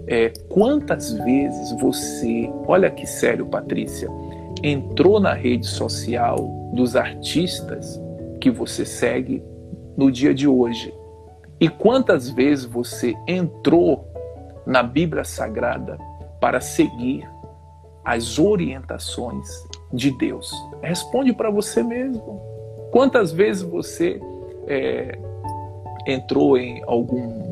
é, 0.06 0.32
quantas 0.48 1.12
vezes 1.12 1.72
você, 1.80 2.48
olha 2.68 2.90
que 2.90 3.06
sério, 3.06 3.46
Patrícia, 3.46 4.08
entrou 4.68 5.20
na 5.20 5.32
rede 5.32 5.64
social 5.64 6.38
dos 6.72 6.96
artistas 6.96 8.00
que 8.40 8.50
você 8.50 8.84
segue 8.84 9.40
no 9.96 10.10
dia 10.10 10.34
de 10.34 10.48
hoje? 10.48 10.92
E 11.60 11.68
quantas 11.68 12.28
vezes 12.28 12.64
você 12.64 13.14
entrou 13.28 14.04
na 14.66 14.82
Bíblia 14.82 15.22
Sagrada 15.22 15.96
para 16.40 16.60
seguir 16.60 17.30
as 18.04 18.40
orientações 18.40 19.48
de 19.92 20.10
Deus? 20.10 20.52
Responde 20.82 21.32
para 21.32 21.48
você 21.48 21.80
mesmo. 21.80 22.42
Quantas 22.90 23.30
vezes 23.30 23.62
você 23.62 24.20
é, 24.66 25.16
entrou 26.08 26.58
em 26.58 26.82
algum 26.88 27.45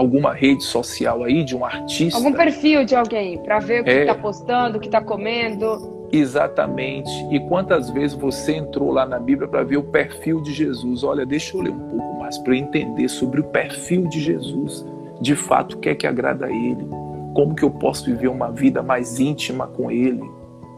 alguma 0.00 0.32
rede 0.32 0.64
social 0.64 1.22
aí 1.22 1.44
de 1.44 1.56
um 1.56 1.64
artista. 1.64 2.18
Algum 2.18 2.32
perfil 2.32 2.84
de 2.84 2.96
alguém, 2.96 3.38
para 3.38 3.58
ver 3.58 3.82
o 3.82 3.84
que 3.84 3.90
está 3.90 4.02
é, 4.02 4.06
tá 4.06 4.14
postando, 4.14 4.78
o 4.78 4.80
que 4.80 4.88
está 4.88 5.00
comendo. 5.00 6.08
Exatamente. 6.10 7.10
E 7.30 7.38
quantas 7.40 7.90
vezes 7.90 8.16
você 8.16 8.56
entrou 8.56 8.90
lá 8.90 9.06
na 9.06 9.18
Bíblia 9.18 9.46
para 9.46 9.62
ver 9.62 9.76
o 9.76 9.82
perfil 9.82 10.40
de 10.40 10.52
Jesus? 10.52 11.04
Olha, 11.04 11.24
deixa 11.24 11.56
eu 11.56 11.62
ler 11.62 11.70
um 11.70 11.88
pouco 11.88 12.18
mais 12.18 12.38
para 12.38 12.56
entender 12.56 13.08
sobre 13.08 13.40
o 13.40 13.44
perfil 13.44 14.08
de 14.08 14.20
Jesus. 14.20 14.84
De 15.20 15.36
fato, 15.36 15.76
o 15.76 15.78
que 15.78 15.90
é 15.90 15.94
que 15.94 16.06
agrada 16.06 16.46
a 16.46 16.50
Ele? 16.50 16.84
Como 17.34 17.54
que 17.54 17.62
eu 17.62 17.70
posso 17.70 18.06
viver 18.06 18.28
uma 18.28 18.50
vida 18.50 18.82
mais 18.82 19.20
íntima 19.20 19.66
com 19.66 19.90
Ele? 19.90 20.28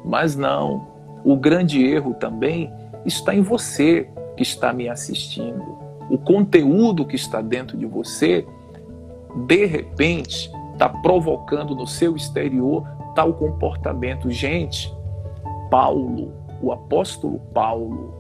Mas 0.05 0.37
não. 0.37 0.87
O 1.25 1.37
grande 1.37 1.83
erro 1.83 2.15
também 2.15 2.71
está 3.07 3.35
em 3.35 3.41
você 3.41 4.09
que 4.37 4.43
está 4.43 4.73
me 4.73 4.89
assistindo 4.89 5.83
o 6.13 6.19
conteúdo 6.19 7.07
que 7.07 7.17
está 7.17 7.41
dentro 7.41 7.75
de 7.75 7.87
você, 7.87 8.47
de 9.35 9.67
repente, 9.67 10.51
está 10.73 10.89
provocando 10.89 11.75
no 11.75 11.87
seu 11.87 12.17
exterior 12.17 12.87
tal 13.15 13.35
comportamento. 13.35 14.31
Gente, 14.31 14.93
Paulo, 15.71 16.33
o 16.61 16.73
apóstolo 16.73 17.41
Paulo, 17.53 18.15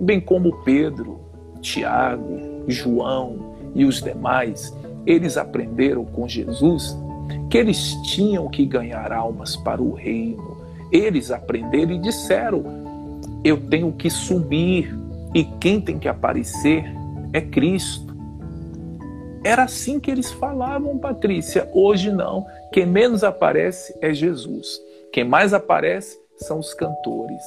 bem 0.00 0.20
como 0.20 0.62
Pedro, 0.64 1.20
Tiago, 1.60 2.64
João 2.66 3.54
e 3.74 3.84
os 3.84 4.02
demais, 4.02 4.76
eles 5.06 5.36
aprenderam 5.36 6.04
com 6.04 6.28
Jesus 6.28 6.96
que 7.50 7.58
eles 7.58 7.94
tinham 8.02 8.48
que 8.48 8.64
ganhar 8.64 9.12
almas 9.12 9.56
para 9.56 9.82
o 9.82 9.94
reino. 9.94 10.58
Eles 10.90 11.30
aprenderam 11.30 11.92
e 11.92 11.98
disseram: 11.98 12.62
Eu 13.44 13.58
tenho 13.68 13.92
que 13.92 14.10
subir, 14.10 14.94
e 15.34 15.44
quem 15.44 15.80
tem 15.80 15.98
que 15.98 16.08
aparecer 16.08 16.84
é 17.32 17.40
Cristo. 17.40 18.07
Era 19.44 19.64
assim 19.64 20.00
que 20.00 20.10
eles 20.10 20.30
falavam, 20.32 20.98
Patrícia. 20.98 21.68
Hoje 21.72 22.10
não. 22.10 22.46
Quem 22.72 22.86
menos 22.86 23.22
aparece 23.22 23.96
é 24.00 24.12
Jesus. 24.12 24.80
Quem 25.12 25.24
mais 25.24 25.54
aparece 25.54 26.18
são 26.36 26.58
os 26.58 26.72
cantores, 26.74 27.42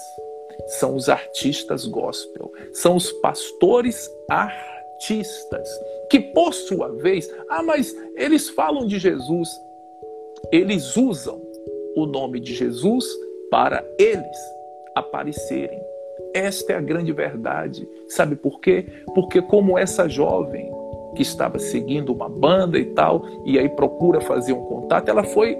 são 0.79 0.95
os 0.95 1.09
artistas 1.09 1.85
gospel, 1.85 2.51
são 2.73 2.95
os 2.95 3.11
pastores 3.13 4.09
artistas, 4.29 5.69
que 6.09 6.19
por 6.19 6.53
sua 6.53 6.89
vez, 6.89 7.29
ah, 7.49 7.63
mas 7.63 7.95
eles 8.15 8.49
falam 8.49 8.85
de 8.85 8.99
Jesus, 8.99 9.49
eles 10.51 10.97
usam 10.97 11.41
o 11.95 12.05
nome 12.05 12.39
de 12.39 12.53
Jesus 12.53 13.05
para 13.49 13.85
eles 13.97 14.37
aparecerem. 14.95 15.81
Esta 16.33 16.73
é 16.73 16.75
a 16.77 16.81
grande 16.81 17.11
verdade. 17.11 17.87
Sabe 18.07 18.35
por 18.35 18.59
quê? 18.59 18.85
Porque, 19.13 19.41
como 19.41 19.77
essa 19.77 20.07
jovem 20.07 20.71
que 21.15 21.21
estava 21.21 21.59
seguindo 21.59 22.13
uma 22.13 22.29
banda 22.29 22.77
e 22.77 22.85
tal, 22.85 23.23
e 23.45 23.57
aí 23.59 23.69
procura 23.69 24.21
fazer 24.21 24.53
um 24.53 24.63
contato, 24.65 25.09
ela 25.09 25.23
foi 25.23 25.57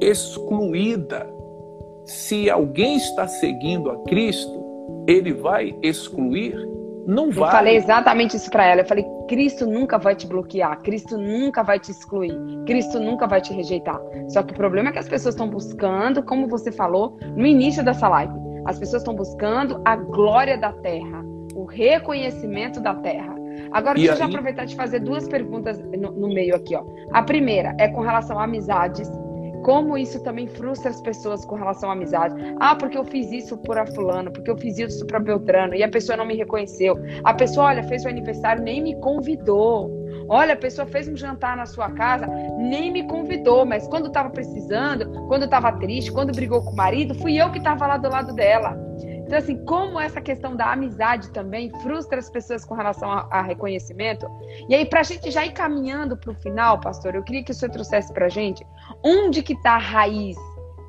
excluída. 0.00 1.28
Se 2.04 2.50
alguém 2.50 2.96
está 2.96 3.28
seguindo 3.28 3.90
a 3.90 3.96
Cristo, 4.04 4.60
ele 5.06 5.32
vai 5.32 5.74
excluir? 5.82 6.54
Não 7.06 7.30
vai. 7.30 7.48
Eu 7.48 7.52
falei 7.52 7.76
exatamente 7.76 8.36
isso 8.36 8.50
para 8.50 8.66
ela. 8.66 8.82
Eu 8.82 8.86
falei: 8.86 9.04
Cristo 9.28 9.66
nunca 9.66 9.98
vai 9.98 10.14
te 10.14 10.26
bloquear, 10.26 10.80
Cristo 10.82 11.16
nunca 11.16 11.62
vai 11.62 11.78
te 11.78 11.90
excluir, 11.90 12.36
Cristo 12.66 13.00
nunca 13.00 13.26
vai 13.26 13.40
te 13.40 13.52
rejeitar. 13.52 14.00
Só 14.28 14.42
que 14.42 14.52
o 14.52 14.56
problema 14.56 14.90
é 14.90 14.92
que 14.92 14.98
as 14.98 15.08
pessoas 15.08 15.34
estão 15.34 15.48
buscando, 15.48 16.22
como 16.22 16.48
você 16.48 16.70
falou 16.70 17.16
no 17.36 17.46
início 17.46 17.84
dessa 17.84 18.08
live, 18.08 18.34
as 18.66 18.78
pessoas 18.78 19.02
estão 19.02 19.14
buscando 19.14 19.80
a 19.84 19.96
glória 19.96 20.58
da 20.58 20.72
terra, 20.72 21.24
o 21.54 21.64
reconhecimento 21.64 22.80
da 22.80 22.94
terra. 22.94 23.39
Agora, 23.72 23.98
e 23.98 24.02
deixa 24.02 24.14
aí... 24.14 24.20
eu 24.20 24.26
aproveitar 24.28 24.64
de 24.64 24.76
fazer 24.76 25.00
duas 25.00 25.28
perguntas 25.28 25.78
no, 25.80 26.12
no 26.12 26.28
meio 26.28 26.54
aqui, 26.54 26.74
ó. 26.74 26.84
A 27.12 27.22
primeira 27.22 27.74
é 27.78 27.88
com 27.88 28.00
relação 28.00 28.38
a 28.38 28.44
amizades 28.44 29.10
como 29.62 29.96
isso 29.96 30.22
também 30.22 30.46
frustra 30.46 30.90
as 30.90 31.00
pessoas 31.00 31.44
com 31.44 31.54
relação 31.54 31.90
à 31.90 31.92
amizade. 31.92 32.34
Ah, 32.58 32.74
porque 32.74 32.96
eu 32.96 33.04
fiz 33.04 33.30
isso 33.30 33.56
por 33.58 33.78
a 33.78 33.86
fulano, 33.86 34.32
porque 34.32 34.50
eu 34.50 34.56
fiz 34.56 34.78
isso 34.78 35.06
para 35.06 35.20
Beltrano 35.20 35.74
e 35.74 35.82
a 35.82 35.88
pessoa 35.88 36.16
não 36.16 36.24
me 36.24 36.36
reconheceu. 36.36 36.98
A 37.24 37.34
pessoa, 37.34 37.66
olha, 37.66 37.82
fez 37.84 38.04
o 38.04 38.08
aniversário, 38.08 38.62
nem 38.62 38.82
me 38.82 38.98
convidou. 39.00 39.90
Olha, 40.28 40.54
a 40.54 40.56
pessoa 40.56 40.86
fez 40.86 41.08
um 41.08 41.16
jantar 41.16 41.56
na 41.56 41.66
sua 41.66 41.90
casa, 41.90 42.26
nem 42.56 42.92
me 42.92 43.02
convidou, 43.06 43.66
mas 43.66 43.86
quando 43.88 44.06
estava 44.06 44.30
precisando, 44.30 45.10
quando 45.26 45.44
estava 45.44 45.72
triste, 45.72 46.12
quando 46.12 46.32
brigou 46.32 46.62
com 46.62 46.70
o 46.70 46.76
marido, 46.76 47.14
fui 47.16 47.40
eu 47.40 47.50
que 47.50 47.58
estava 47.58 47.86
lá 47.86 47.96
do 47.96 48.08
lado 48.08 48.32
dela. 48.34 48.78
Então, 49.30 49.38
assim, 49.38 49.64
como 49.64 50.00
essa 50.00 50.20
questão 50.20 50.56
da 50.56 50.72
amizade 50.72 51.30
também 51.30 51.70
frustra 51.84 52.18
as 52.18 52.28
pessoas 52.28 52.64
com 52.64 52.74
relação 52.74 53.08
a, 53.08 53.28
a 53.30 53.40
reconhecimento. 53.40 54.28
E 54.68 54.74
aí, 54.74 54.84
para 54.84 54.98
a 54.98 55.02
gente 55.04 55.30
já 55.30 55.46
ir 55.46 55.52
caminhando 55.52 56.16
para 56.16 56.32
o 56.32 56.34
final, 56.34 56.80
pastor, 56.80 57.14
eu 57.14 57.22
queria 57.22 57.44
que 57.44 57.52
o 57.52 57.54
senhor 57.54 57.70
trouxesse 57.70 58.12
para 58.12 58.26
a 58.26 58.28
gente 58.28 58.66
onde 59.04 59.40
que 59.40 59.52
está 59.52 59.74
a 59.74 59.78
raiz 59.78 60.36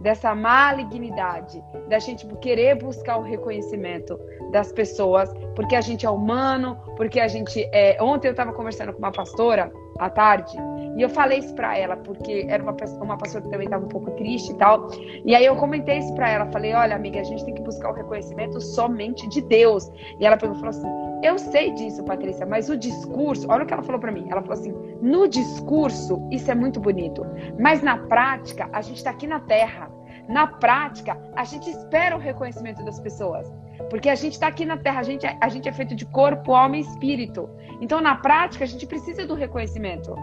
dessa 0.01 0.33
malignidade, 0.33 1.63
da 1.87 1.99
gente 1.99 2.25
querer 2.37 2.79
buscar 2.79 3.17
o 3.17 3.21
reconhecimento 3.21 4.19
das 4.51 4.71
pessoas, 4.71 5.31
porque 5.55 5.75
a 5.75 5.81
gente 5.81 6.07
é 6.07 6.09
humano, 6.09 6.75
porque 6.97 7.19
a 7.19 7.27
gente 7.27 7.69
é... 7.71 8.01
Ontem 8.01 8.29
eu 8.29 8.31
estava 8.31 8.51
conversando 8.53 8.91
com 8.91 8.97
uma 8.97 9.11
pastora 9.11 9.71
à 9.99 10.09
tarde 10.09 10.57
e 10.97 11.01
eu 11.01 11.09
falei 11.09 11.39
isso 11.39 11.53
para 11.55 11.77
ela 11.77 11.95
porque 11.95 12.45
era 12.49 12.61
uma 12.61 12.73
pessoa, 12.73 13.03
uma 13.03 13.17
pastora 13.17 13.43
que 13.43 13.49
também 13.49 13.65
estava 13.65 13.85
um 13.85 13.89
pouco 13.89 14.11
triste 14.11 14.51
e 14.51 14.55
tal. 14.55 14.89
E 15.25 15.33
aí 15.33 15.45
eu 15.45 15.55
comentei 15.55 15.99
isso 15.99 16.13
para 16.15 16.29
ela, 16.29 16.45
falei: 16.47 16.73
"Olha, 16.73 16.95
amiga, 16.95 17.19
a 17.19 17.23
gente 17.23 17.45
tem 17.45 17.53
que 17.53 17.61
buscar 17.61 17.91
o 17.91 17.93
reconhecimento 17.93 18.59
somente 18.59 19.27
de 19.29 19.41
Deus". 19.41 19.89
E 20.19 20.25
ela 20.25 20.37
pegou 20.37 20.55
e 20.55 20.59
falou 20.59 20.69
assim: 20.69 20.87
"Eu 21.23 21.37
sei 21.39 21.71
disso, 21.71 22.03
Patrícia, 22.03 22.45
mas 22.45 22.69
o 22.69 22.77
discurso, 22.77 23.47
olha 23.49 23.63
o 23.63 23.65
que 23.65 23.73
ela 23.73 23.83
falou 23.83 23.99
para 23.99 24.11
mim. 24.11 24.27
Ela 24.29 24.41
falou 24.41 24.59
assim: 24.59 24.73
"No 25.01 25.27
discurso 25.27 26.21
isso 26.29 26.51
é 26.51 26.55
muito 26.55 26.79
bonito, 26.79 27.25
mas 27.59 27.81
na 27.81 27.97
prática 27.97 28.69
a 28.73 28.81
gente 28.81 28.97
está 28.97 29.11
aqui 29.11 29.27
na 29.27 29.39
terra. 29.39 29.89
Na 30.27 30.47
prática, 30.47 31.17
a 31.35 31.43
gente 31.43 31.69
espera 31.69 32.15
o 32.15 32.19
reconhecimento 32.19 32.85
das 32.85 32.99
pessoas. 32.99 33.51
Porque 33.89 34.09
a 34.09 34.15
gente 34.15 34.33
está 34.33 34.47
aqui 34.47 34.65
na 34.65 34.77
Terra, 34.77 34.99
a 34.99 35.03
gente, 35.03 35.25
é, 35.25 35.37
a 35.39 35.49
gente 35.49 35.67
é 35.67 35.71
feito 35.71 35.95
de 35.95 36.05
corpo, 36.05 36.53
alma 36.53 36.77
e 36.77 36.81
espírito. 36.81 37.49
Então, 37.79 38.01
na 38.01 38.15
prática, 38.15 38.63
a 38.63 38.67
gente 38.67 38.85
precisa 38.85 39.25
do 39.25 39.33
reconhecimento. 39.33 40.15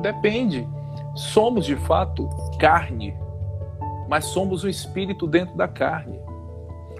Depende. 0.00 0.66
Somos 1.14 1.66
de 1.66 1.76
fato 1.76 2.28
carne, 2.58 3.14
mas 4.08 4.26
somos 4.26 4.64
o 4.64 4.68
espírito 4.68 5.26
dentro 5.26 5.56
da 5.56 5.68
carne. 5.68 6.18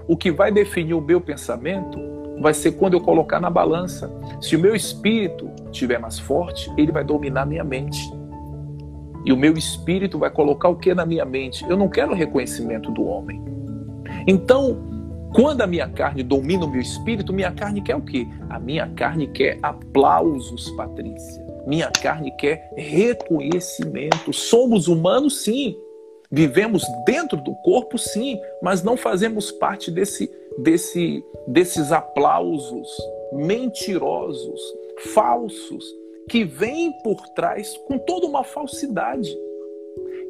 O 0.07 0.17
que 0.17 0.31
vai 0.31 0.53
definir 0.53 0.95
o 0.95 1.01
meu 1.01 1.21
pensamento 1.21 1.99
vai 2.41 2.53
ser 2.53 2.73
quando 2.73 2.95
eu 2.95 3.01
colocar 3.01 3.41
na 3.41 3.51
balança. 3.51 4.11
Se 4.41 4.57
o 4.57 4.59
meu 4.59 4.75
espírito 4.75 5.51
estiver 5.71 5.99
mais 5.99 6.19
forte, 6.19 6.71
ele 6.77 6.93
vai 6.93 7.05
dominar 7.05 7.47
minha 7.47 7.65
mente. 7.65 8.13
E 9.25 9.33
o 9.33 9.37
meu 9.37 9.55
espírito 9.55 10.19
vai 10.19 10.31
colocar 10.31 10.69
o 10.69 10.77
que 10.77 10.93
na 10.95 11.07
minha 11.07 11.25
mente? 11.25 11.65
Eu 11.69 11.77
não 11.77 11.89
quero 11.89 12.13
o 12.13 12.15
reconhecimento 12.15 12.91
do 12.91 13.05
homem. 13.05 13.43
Então, 14.27 14.94
quando 15.35 15.63
a 15.63 15.67
minha 15.67 15.89
carne 15.89 16.23
domina 16.23 16.65
o 16.65 16.71
meu 16.71 16.81
espírito, 16.81 17.33
minha 17.33 17.51
carne 17.51 17.83
quer 17.83 17.97
o 17.97 18.01
quê? 18.01 18.25
A 18.49 18.61
minha 18.61 18.89
carne 18.95 19.27
quer 19.27 19.59
aplausos, 19.61 20.71
Patrícia. 20.77 21.45
Minha 21.67 21.91
carne 21.91 22.31
quer 22.37 22.71
reconhecimento. 22.77 24.33
Somos 24.33 24.87
humanos, 24.87 25.43
sim. 25.43 25.77
Vivemos 26.31 26.85
dentro 27.05 27.37
do 27.37 27.53
corpo, 27.57 27.99
sim, 27.99 28.39
mas 28.63 28.85
não 28.85 28.97
fazemos 28.97 29.51
parte 29.51 29.91
desse, 29.91 30.31
desse, 30.59 31.25
desses 31.49 31.91
aplausos 31.91 32.89
mentirosos, 33.33 34.61
falsos, 35.13 35.85
que 36.29 36.45
vêm 36.45 36.93
por 37.03 37.21
trás 37.31 37.77
com 37.89 37.99
toda 37.99 38.27
uma 38.27 38.45
falsidade. 38.45 39.37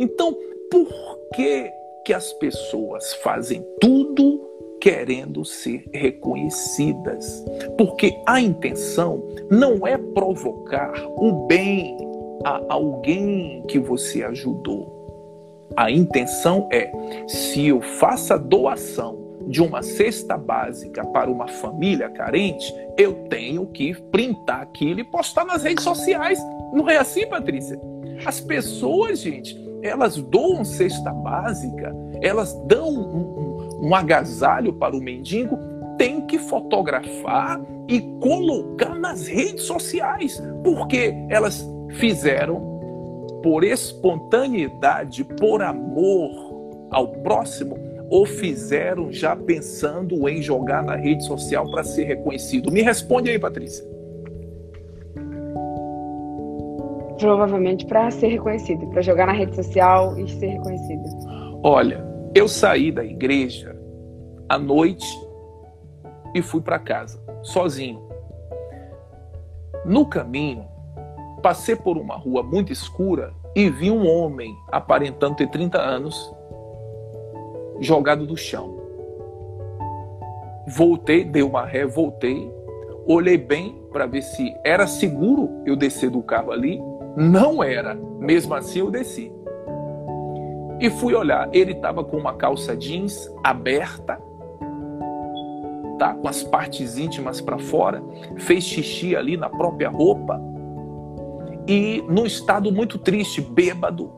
Então, 0.00 0.34
por 0.70 0.88
que, 1.34 1.70
que 2.06 2.14
as 2.14 2.32
pessoas 2.32 3.12
fazem 3.16 3.62
tudo 3.80 4.53
querendo 4.84 5.46
ser 5.46 5.88
reconhecidas? 5.94 7.42
Porque 7.78 8.20
a 8.26 8.38
intenção 8.38 9.26
não 9.50 9.86
é 9.86 9.96
provocar 9.96 10.92
o 11.16 11.46
bem 11.46 11.96
a 12.44 12.60
alguém 12.68 13.64
que 13.66 13.78
você 13.78 14.22
ajudou. 14.24 15.72
A 15.74 15.90
intenção 15.90 16.68
é: 16.70 16.92
se 17.26 17.66
eu 17.66 17.80
faço 17.80 18.34
a 18.34 18.36
doação 18.36 19.16
de 19.48 19.62
uma 19.62 19.82
cesta 19.82 20.36
básica 20.36 21.02
para 21.06 21.30
uma 21.30 21.48
família 21.48 22.10
carente, 22.10 22.70
eu 22.98 23.14
tenho 23.30 23.66
que 23.68 23.94
printar 24.10 24.60
aquilo 24.60 25.00
e 25.00 25.04
postar 25.04 25.46
nas 25.46 25.62
redes 25.62 25.82
sociais. 25.82 26.38
Não 26.74 26.90
é 26.90 26.98
assim, 26.98 27.26
Patrícia? 27.26 27.80
As 28.26 28.38
pessoas, 28.38 29.20
gente, 29.20 29.58
elas 29.82 30.16
doam 30.16 30.62
cesta 30.62 31.10
básica, 31.10 31.94
elas 32.20 32.54
dão 32.66 32.88
um, 32.88 33.53
um 33.80 33.94
agasalho 33.94 34.72
para 34.72 34.96
o 34.96 35.00
mendigo, 35.00 35.58
tem 35.96 36.20
que 36.26 36.38
fotografar 36.38 37.60
e 37.88 38.00
colocar 38.20 38.98
nas 38.98 39.26
redes 39.26 39.62
sociais, 39.62 40.42
porque 40.62 41.14
elas 41.28 41.66
fizeram 41.92 42.74
por 43.42 43.62
espontaneidade, 43.62 45.22
por 45.22 45.62
amor 45.62 46.88
ao 46.90 47.08
próximo, 47.08 47.76
ou 48.08 48.24
fizeram 48.24 49.12
já 49.12 49.36
pensando 49.36 50.28
em 50.28 50.40
jogar 50.40 50.82
na 50.82 50.96
rede 50.96 51.24
social 51.24 51.70
para 51.70 51.84
ser 51.84 52.04
reconhecido? 52.04 52.70
Me 52.70 52.82
responde 52.82 53.30
aí, 53.30 53.38
Patrícia. 53.38 53.84
Provavelmente 57.18 57.86
para 57.86 58.10
ser 58.10 58.28
reconhecido, 58.28 58.86
para 58.88 59.02
jogar 59.02 59.26
na 59.26 59.32
rede 59.32 59.54
social 59.54 60.18
e 60.18 60.28
ser 60.28 60.48
reconhecido. 60.48 61.02
Olha, 61.62 62.13
eu 62.34 62.48
saí 62.48 62.90
da 62.90 63.04
igreja 63.04 63.78
à 64.48 64.58
noite 64.58 65.06
e 66.34 66.42
fui 66.42 66.60
para 66.60 66.80
casa, 66.80 67.22
sozinho. 67.42 68.02
No 69.84 70.06
caminho, 70.06 70.66
passei 71.40 71.76
por 71.76 71.96
uma 71.96 72.16
rua 72.16 72.42
muito 72.42 72.72
escura 72.72 73.32
e 73.54 73.70
vi 73.70 73.90
um 73.90 74.08
homem 74.08 74.52
aparentando 74.72 75.36
ter 75.36 75.48
30 75.48 75.78
anos 75.80 76.34
jogado 77.80 78.26
no 78.26 78.36
chão. 78.36 78.82
Voltei, 80.66 81.24
dei 81.24 81.42
uma 81.42 81.64
ré, 81.64 81.86
voltei, 81.86 82.50
olhei 83.06 83.36
bem 83.36 83.80
para 83.92 84.06
ver 84.06 84.22
se 84.22 84.52
era 84.64 84.88
seguro 84.88 85.62
eu 85.64 85.76
descer 85.76 86.10
do 86.10 86.22
carro 86.22 86.50
ali. 86.50 86.80
Não 87.16 87.62
era. 87.62 87.94
Mesmo 88.18 88.54
assim 88.54 88.80
eu 88.80 88.90
desci. 88.90 89.30
E 90.80 90.90
fui 90.90 91.14
olhar, 91.14 91.48
ele 91.52 91.72
estava 91.72 92.04
com 92.04 92.16
uma 92.16 92.34
calça 92.34 92.76
jeans 92.76 93.30
aberta, 93.42 94.18
tá, 95.98 96.14
com 96.14 96.28
as 96.28 96.42
partes 96.42 96.98
íntimas 96.98 97.40
para 97.40 97.58
fora, 97.58 98.02
fez 98.38 98.64
xixi 98.64 99.14
ali 99.14 99.36
na 99.36 99.48
própria 99.48 99.88
roupa 99.88 100.40
e 101.66 102.04
num 102.08 102.26
estado 102.26 102.72
muito 102.72 102.98
triste, 102.98 103.40
bêbado, 103.40 104.12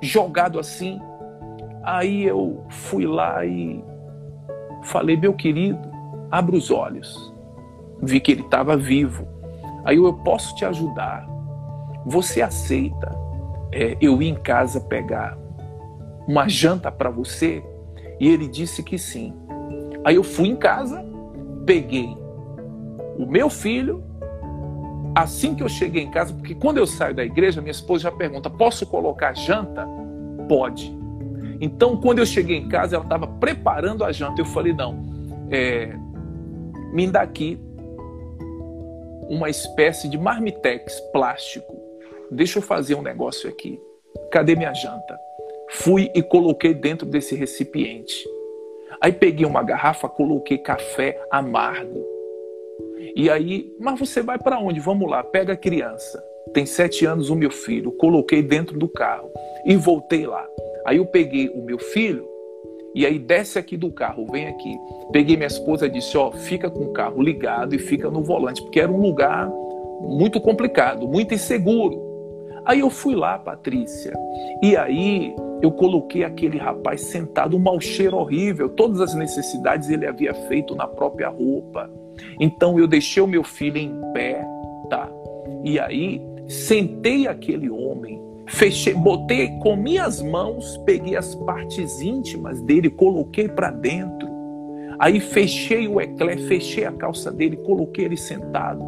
jogado 0.00 0.58
assim, 0.58 1.00
Aí 1.84 2.24
eu 2.24 2.64
fui 2.70 3.06
lá 3.06 3.44
e 3.44 3.84
falei, 4.84 5.18
meu 5.18 5.34
querido, 5.34 5.78
abra 6.30 6.56
os 6.56 6.70
olhos. 6.70 7.32
Vi 8.02 8.18
que 8.20 8.32
ele 8.32 8.40
estava 8.40 8.74
vivo. 8.74 9.28
Aí 9.84 9.96
eu, 9.96 10.06
eu 10.06 10.14
posso 10.14 10.54
te 10.56 10.64
ajudar. 10.64 11.28
Você 12.06 12.40
aceita 12.40 13.14
é, 13.70 13.98
eu 14.00 14.22
ir 14.22 14.28
em 14.28 14.34
casa 14.34 14.80
pegar 14.80 15.36
uma 16.26 16.48
janta 16.48 16.90
para 16.90 17.10
você? 17.10 17.62
E 18.20 18.28
ele 18.28 18.48
disse 18.48 18.82
que 18.82 18.98
sim. 18.98 19.34
Aí 20.04 20.16
eu 20.16 20.22
fui 20.22 20.48
em 20.48 20.56
casa, 20.56 21.04
peguei 21.66 22.16
o 23.18 23.26
meu 23.26 23.48
filho. 23.48 24.02
Assim 25.14 25.54
que 25.54 25.62
eu 25.62 25.68
cheguei 25.68 26.02
em 26.02 26.10
casa, 26.10 26.34
porque 26.34 26.54
quando 26.54 26.78
eu 26.78 26.86
saio 26.86 27.14
da 27.14 27.24
igreja, 27.24 27.60
minha 27.60 27.70
esposa 27.70 28.04
já 28.04 28.12
pergunta: 28.12 28.50
posso 28.50 28.84
colocar 28.86 29.32
janta? 29.34 29.86
Pode. 30.48 30.94
Então, 31.60 31.96
quando 31.96 32.18
eu 32.18 32.26
cheguei 32.26 32.56
em 32.56 32.68
casa, 32.68 32.96
ela 32.96 33.04
estava 33.04 33.26
preparando 33.26 34.04
a 34.04 34.10
janta. 34.10 34.40
Eu 34.40 34.46
falei: 34.46 34.72
não, 34.72 35.00
é, 35.50 35.96
me 36.92 37.06
dá 37.06 37.22
aqui 37.22 37.60
uma 39.28 39.48
espécie 39.48 40.08
de 40.08 40.18
marmitex 40.18 41.00
plástico. 41.12 41.74
Deixa 42.30 42.58
eu 42.58 42.62
fazer 42.62 42.94
um 42.94 43.02
negócio 43.02 43.48
aqui. 43.48 43.80
Cadê 44.30 44.56
minha 44.56 44.74
janta? 44.74 45.18
Fui 45.70 46.10
e 46.14 46.22
coloquei 46.22 46.74
dentro 46.74 47.06
desse 47.06 47.34
recipiente. 47.34 48.24
Aí 49.00 49.12
peguei 49.12 49.46
uma 49.46 49.62
garrafa, 49.62 50.08
coloquei 50.08 50.58
café 50.58 51.20
amargo. 51.30 52.04
E 53.16 53.28
aí, 53.30 53.72
mas 53.78 53.98
você 53.98 54.22
vai 54.22 54.38
para 54.38 54.58
onde? 54.58 54.80
Vamos 54.80 55.10
lá, 55.10 55.22
pega 55.22 55.52
a 55.52 55.56
criança. 55.56 56.22
Tem 56.52 56.66
sete 56.66 57.06
anos 57.06 57.30
o 57.30 57.36
meu 57.36 57.50
filho. 57.50 57.92
Coloquei 57.92 58.42
dentro 58.42 58.78
do 58.78 58.88
carro 58.88 59.30
e 59.64 59.76
voltei 59.76 60.26
lá. 60.26 60.46
Aí 60.84 60.98
eu 60.98 61.06
peguei 61.06 61.48
o 61.48 61.62
meu 61.64 61.78
filho 61.78 62.28
E 62.94 63.04
aí 63.06 63.18
desce 63.18 63.58
aqui 63.58 63.76
do 63.76 63.90
carro, 63.90 64.26
vem 64.30 64.46
aqui. 64.46 64.78
Peguei 65.10 65.36
minha 65.36 65.48
esposa 65.48 65.86
e 65.86 65.90
disse: 65.90 66.16
Ó, 66.16 66.30
fica 66.30 66.70
com 66.70 66.84
o 66.84 66.92
carro 66.92 67.20
ligado 67.20 67.74
e 67.74 67.78
fica 67.78 68.08
no 68.08 68.22
volante, 68.22 68.62
porque 68.62 68.78
era 68.78 68.92
um 68.92 69.00
lugar 69.00 69.50
muito 70.02 70.40
complicado, 70.40 71.08
muito 71.08 71.34
inseguro. 71.34 72.00
Aí 72.64 72.80
eu 72.80 72.90
fui 72.90 73.14
lá, 73.14 73.38
Patrícia, 73.38 74.12
e 74.62 74.76
aí 74.76 75.34
eu 75.64 75.72
coloquei 75.72 76.24
aquele 76.24 76.58
rapaz 76.58 77.00
sentado, 77.00 77.56
um 77.56 77.60
mau 77.60 77.80
cheiro 77.80 78.16
horrível, 78.16 78.68
todas 78.68 79.00
as 79.00 79.14
necessidades 79.14 79.88
ele 79.88 80.06
havia 80.06 80.34
feito 80.34 80.74
na 80.74 80.86
própria 80.86 81.28
roupa. 81.28 81.90
Então 82.40 82.78
eu 82.78 82.86
deixei 82.86 83.22
o 83.22 83.26
meu 83.26 83.42
filho 83.42 83.78
em 83.78 83.94
pé, 84.12 84.44
tá? 84.88 85.10
E 85.64 85.78
aí 85.78 86.20
sentei 86.46 87.26
aquele 87.26 87.70
homem 87.70 88.24
fechei, 88.46 88.94
botei 88.94 89.48
com 89.60 89.76
minhas 89.76 90.22
mãos, 90.22 90.76
peguei 90.84 91.16
as 91.16 91.34
partes 91.34 92.00
íntimas 92.00 92.60
dele, 92.60 92.90
coloquei 92.90 93.48
para 93.48 93.70
dentro. 93.70 94.28
Aí 94.98 95.20
fechei 95.20 95.88
o 95.88 96.00
eclé, 96.00 96.36
fechei 96.36 96.84
a 96.84 96.92
calça 96.92 97.30
dele, 97.30 97.56
coloquei 97.56 98.04
ele 98.04 98.16
sentado. 98.16 98.84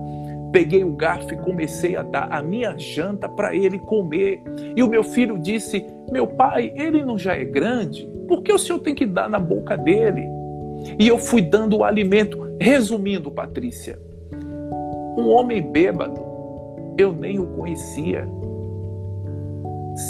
Peguei 0.52 0.84
o 0.84 0.92
garfo 0.92 1.34
e 1.34 1.36
comecei 1.36 1.96
a 1.96 2.02
dar 2.02 2.28
a 2.30 2.40
minha 2.40 2.78
janta 2.78 3.28
para 3.28 3.54
ele 3.54 3.78
comer. 3.78 4.42
E 4.76 4.82
o 4.82 4.88
meu 4.88 5.02
filho 5.02 5.38
disse: 5.38 5.84
Meu 6.10 6.26
pai, 6.26 6.72
ele 6.76 7.04
não 7.04 7.18
já 7.18 7.34
é 7.34 7.44
grande? 7.44 8.08
Por 8.28 8.42
que 8.42 8.52
o 8.52 8.58
senhor 8.58 8.78
tem 8.80 8.94
que 8.94 9.06
dar 9.06 9.28
na 9.28 9.38
boca 9.38 9.76
dele? 9.76 10.26
E 10.98 11.08
eu 11.08 11.18
fui 11.18 11.42
dando 11.42 11.78
o 11.78 11.84
alimento. 11.84 12.46
Resumindo, 12.60 13.30
Patrícia, 13.30 13.98
um 15.18 15.28
homem 15.28 15.60
bêbado, 15.60 16.20
eu 16.96 17.12
nem 17.12 17.38
o 17.38 17.46
conhecia. 17.46 18.26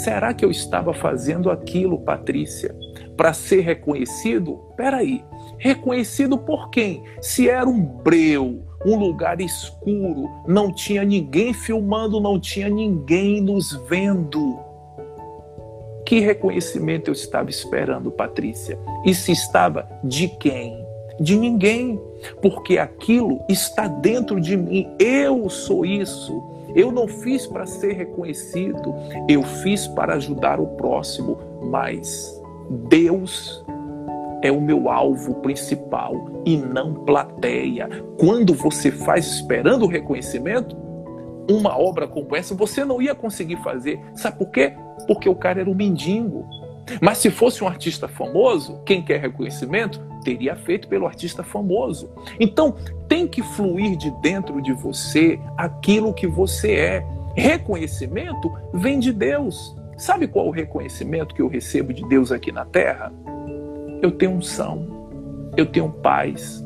Será 0.03 0.33
que 0.33 0.43
eu 0.43 0.51
estava 0.51 0.93
fazendo 0.93 1.49
aquilo, 1.49 1.99
Patrícia, 1.99 2.75
para 3.15 3.33
ser 3.33 3.61
reconhecido? 3.61 4.59
Peraí, 4.75 5.23
reconhecido 5.57 6.37
por 6.37 6.69
quem? 6.69 7.03
Se 7.21 7.49
era 7.49 7.67
um 7.67 7.81
breu, 7.81 8.63
um 8.85 8.97
lugar 8.97 9.41
escuro, 9.41 10.29
não 10.47 10.73
tinha 10.73 11.03
ninguém 11.03 11.53
filmando, 11.53 12.19
não 12.19 12.39
tinha 12.39 12.69
ninguém 12.69 13.41
nos 13.41 13.73
vendo. 13.89 14.66
Que 16.07 16.21
reconhecimento 16.21 17.09
eu 17.09 17.13
estava 17.13 17.49
esperando, 17.49 18.09
Patrícia? 18.09 18.79
E 19.03 19.13
se 19.13 19.33
estava 19.33 19.89
de 20.01 20.29
quem? 20.29 20.81
De 21.19 21.35
ninguém, 21.35 21.99
porque 22.41 22.77
aquilo 22.77 23.43
está 23.49 23.89
dentro 23.89 24.39
de 24.39 24.55
mim. 24.55 24.89
Eu 24.97 25.49
sou 25.49 25.85
isso. 25.85 26.41
Eu 26.73 26.93
não 26.93 27.09
fiz 27.09 27.45
para 27.45 27.65
ser 27.65 27.91
reconhecido, 27.91 28.95
eu 29.27 29.43
fiz 29.43 29.85
para 29.85 30.13
ajudar 30.13 30.61
o 30.61 30.67
próximo, 30.77 31.37
mas 31.63 32.41
Deus 32.87 33.65
é 34.41 34.49
o 34.49 34.61
meu 34.61 34.89
alvo 34.89 35.33
principal 35.41 36.41
e 36.45 36.55
não 36.55 36.93
plateia. 36.93 37.89
Quando 38.17 38.53
você 38.53 38.91
faz 38.91 39.27
esperando 39.27 39.83
o 39.83 39.89
reconhecimento, 39.89 40.73
uma 41.49 41.77
obra 41.77 42.07
como 42.07 42.33
essa 42.33 42.55
você 42.55 42.85
não 42.85 43.01
ia 43.01 43.13
conseguir 43.13 43.57
fazer. 43.57 43.99
Sabe 44.15 44.37
por 44.37 44.49
quê? 44.51 44.73
Porque 45.05 45.29
o 45.29 45.35
cara 45.35 45.61
era 45.61 45.69
um 45.69 45.75
mendigo. 45.75 46.47
Mas 47.01 47.17
se 47.17 47.29
fosse 47.29 47.63
um 47.63 47.67
artista 47.67 48.07
famoso, 48.07 48.81
quem 48.85 49.01
quer 49.01 49.19
reconhecimento, 49.19 49.99
teria 50.23 50.55
feito 50.55 50.87
pelo 50.87 51.05
artista 51.05 51.43
famoso. 51.43 52.09
Então, 52.39 52.75
tem 53.07 53.27
que 53.27 53.41
fluir 53.41 53.97
de 53.97 54.09
dentro 54.21 54.61
de 54.61 54.73
você 54.73 55.39
aquilo 55.55 56.13
que 56.13 56.27
você 56.27 56.73
é. 56.73 57.05
Reconhecimento 57.35 58.51
vem 58.73 58.99
de 58.99 59.11
Deus. 59.11 59.75
Sabe 59.97 60.27
qual 60.27 60.47
o 60.47 60.51
reconhecimento 60.51 61.33
que 61.33 61.41
eu 61.41 61.47
recebo 61.47 61.93
de 61.93 62.07
Deus 62.07 62.31
aqui 62.31 62.51
na 62.51 62.65
terra? 62.65 63.11
Eu 64.01 64.11
tenho 64.11 64.31
unção, 64.31 65.09
eu 65.57 65.65
tenho 65.65 65.89
paz, 65.89 66.63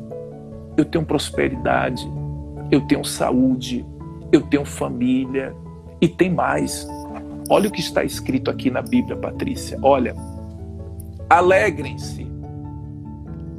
eu 0.76 0.84
tenho 0.84 1.04
prosperidade, 1.04 2.06
eu 2.70 2.80
tenho 2.82 3.04
saúde, 3.04 3.86
eu 4.30 4.42
tenho 4.42 4.64
família 4.64 5.54
e 6.00 6.08
tem 6.08 6.30
mais. 6.30 6.86
Olha 7.48 7.68
o 7.68 7.72
que 7.72 7.80
está 7.80 8.04
escrito 8.04 8.50
aqui 8.50 8.70
na 8.70 8.82
Bíblia, 8.82 9.16
Patrícia. 9.16 9.78
Olha, 9.82 10.14
alegrem-se. 11.28 12.26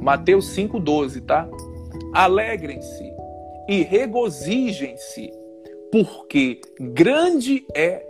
Mateus 0.00 0.54
5,12, 0.56 1.24
tá? 1.24 1.48
Alegrem-se 2.12 3.12
e 3.68 3.82
regozijem-se, 3.82 5.32
porque 5.90 6.60
grande 6.78 7.64
é 7.74 8.06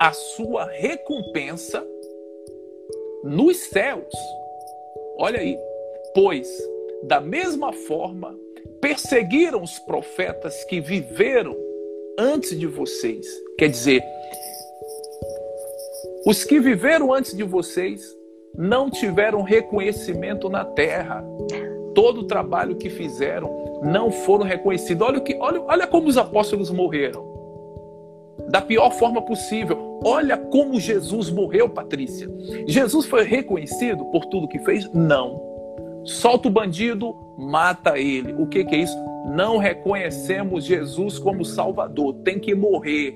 a 0.00 0.12
sua 0.12 0.64
recompensa 0.70 1.86
nos 3.22 3.56
céus. 3.56 4.14
Olha 5.16 5.40
aí, 5.40 5.56
pois 6.14 6.48
da 7.04 7.20
mesma 7.20 7.72
forma 7.72 8.36
perseguiram 8.80 9.62
os 9.62 9.78
profetas 9.80 10.64
que 10.64 10.80
viveram 10.80 11.56
antes 12.18 12.58
de 12.58 12.66
vocês. 12.66 13.26
Quer 13.58 13.68
dizer, 13.68 14.02
os 16.26 16.42
que 16.42 16.58
viveram 16.58 17.12
antes 17.12 17.36
de 17.36 17.42
vocês 17.42 18.16
não 18.56 18.88
tiveram 18.88 19.42
reconhecimento 19.42 20.48
na 20.48 20.64
terra. 20.64 21.22
Todo 21.94 22.22
o 22.22 22.26
trabalho 22.26 22.76
que 22.76 22.88
fizeram 22.88 23.80
não 23.82 24.10
foram 24.10 24.44
reconhecidos. 24.44 25.06
Olha, 25.06 25.20
que, 25.20 25.34
olha, 25.34 25.60
olha 25.60 25.86
como 25.86 26.08
os 26.08 26.16
apóstolos 26.16 26.70
morreram. 26.70 27.34
Da 28.48 28.62
pior 28.62 28.90
forma 28.92 29.20
possível. 29.20 30.00
Olha 30.02 30.36
como 30.36 30.80
Jesus 30.80 31.30
morreu, 31.30 31.68
Patrícia. 31.68 32.28
Jesus 32.66 33.04
foi 33.04 33.24
reconhecido 33.24 34.04
por 34.06 34.24
tudo 34.26 34.48
que 34.48 34.58
fez? 34.60 34.90
Não. 34.92 35.40
Solta 36.04 36.48
o 36.48 36.50
bandido, 36.50 37.14
mata 37.36 37.98
ele. 37.98 38.32
O 38.34 38.46
que, 38.46 38.64
que 38.64 38.74
é 38.74 38.78
isso? 38.78 38.96
Não 39.26 39.58
reconhecemos 39.58 40.64
Jesus 40.64 41.18
como 41.18 41.44
Salvador. 41.44 42.14
Tem 42.24 42.38
que 42.38 42.54
morrer. 42.54 43.14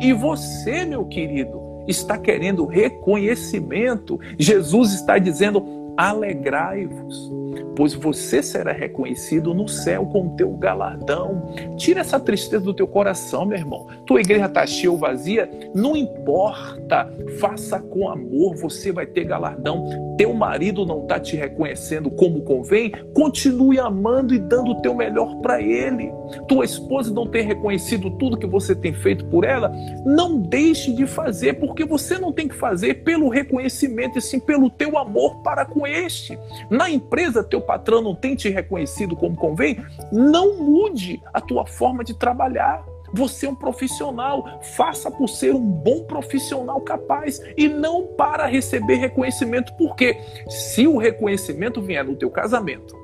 E 0.00 0.12
você, 0.12 0.84
meu 0.84 1.04
querido, 1.06 1.67
está 1.88 2.18
querendo 2.18 2.66
reconhecimento. 2.66 4.20
Jesus 4.38 4.94
está 4.94 5.18
dizendo: 5.18 5.64
alegrai-vos, 5.96 7.32
pois 7.76 7.94
você 7.94 8.42
será 8.42 8.72
reconhecido 8.72 9.54
no 9.54 9.68
céu 9.68 10.06
com 10.06 10.26
o 10.26 10.36
teu 10.36 10.50
galardão. 10.52 11.54
Tira 11.76 12.00
essa 12.00 12.18
tristeza 12.18 12.64
do 12.64 12.74
teu 12.74 12.86
coração, 12.86 13.44
meu 13.44 13.58
irmão. 13.58 13.86
Tua 14.06 14.20
igreja 14.20 14.46
está 14.46 14.66
cheia 14.66 14.90
ou 14.90 14.98
vazia, 14.98 15.48
não 15.74 15.96
importa. 15.96 17.12
Faça 17.38 17.78
com 17.78 18.08
amor, 18.08 18.56
você 18.56 18.92
vai 18.92 19.06
ter 19.06 19.24
galardão. 19.24 20.16
Teu 20.16 20.34
marido 20.34 20.84
não 20.84 21.02
está 21.02 21.20
te 21.20 21.36
reconhecendo 21.36 22.10
como 22.10 22.42
convém, 22.42 22.92
continue 23.14 23.78
amando 23.78 24.34
e 24.34 24.38
dando 24.38 24.72
o 24.72 24.80
teu 24.82 24.94
melhor 24.94 25.36
para 25.36 25.62
ele. 25.62 26.12
Tua 26.48 26.64
esposa 26.64 27.12
não 27.14 27.26
tem 27.26 27.44
reconhecido 27.44 28.10
tudo 28.10 28.36
que 28.36 28.46
você 28.46 28.74
tem 28.74 28.92
feito 28.92 29.24
por 29.26 29.44
ela, 29.44 29.72
não 30.04 30.40
deixe 30.40 30.92
de 30.92 31.06
fazer, 31.06 31.54
porque 31.54 31.84
você 31.84 32.18
não 32.18 32.32
tem 32.32 32.48
que 32.48 32.54
fazer 32.54 33.04
pelo 33.04 33.28
reconhecimento, 33.28 34.18
e 34.18 34.20
sim 34.20 34.40
pelo 34.40 34.68
teu 34.68 34.98
amor 34.98 35.36
para 35.42 35.64
com 35.64 35.86
este. 35.86 36.38
Na 36.70 36.90
empresa, 36.90 37.42
teu 37.48 37.60
patrão 37.60 38.00
não 38.00 38.14
tem 38.14 38.34
te 38.34 38.48
reconhecido 38.48 39.16
como 39.16 39.36
convém, 39.36 39.82
não 40.12 40.58
mude 40.58 41.20
a 41.32 41.40
tua 41.40 41.66
forma 41.66 42.04
de 42.04 42.14
trabalhar. 42.14 42.84
Você 43.12 43.46
é 43.46 43.50
um 43.50 43.54
profissional, 43.54 44.60
faça 44.76 45.10
por 45.10 45.28
ser 45.28 45.54
um 45.54 45.64
bom 45.64 46.04
profissional 46.04 46.80
capaz 46.82 47.40
e 47.56 47.68
não 47.68 48.06
para 48.06 48.46
receber 48.46 48.96
reconhecimento, 48.96 49.72
porque 49.78 50.18
se 50.48 50.86
o 50.86 50.98
reconhecimento 50.98 51.80
vier 51.80 52.04
no 52.04 52.16
teu 52.16 52.30
casamento, 52.30 52.94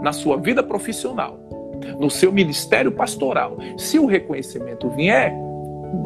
na 0.00 0.12
sua 0.12 0.38
vida 0.38 0.62
profissional, 0.62 1.38
no 1.98 2.10
seu 2.10 2.32
ministério 2.32 2.92
pastoral, 2.92 3.58
se 3.76 3.98
o 3.98 4.06
reconhecimento 4.06 4.88
vier, 4.90 5.34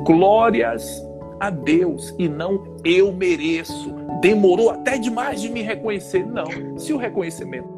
glórias 0.04 1.02
a 1.40 1.50
Deus 1.50 2.14
e 2.18 2.28
não 2.28 2.76
eu 2.84 3.12
mereço. 3.12 3.94
Demorou 4.20 4.70
até 4.70 4.98
demais 4.98 5.40
de 5.40 5.48
me 5.48 5.62
reconhecer. 5.62 6.24
Não. 6.24 6.78
Se 6.78 6.92
o 6.92 6.96
reconhecimento. 6.96 7.68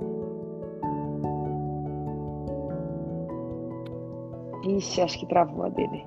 Ixi, 4.64 5.00
acho 5.00 5.18
que 5.18 5.26
travou 5.26 5.64
a 5.64 5.68
dele. 5.68 6.04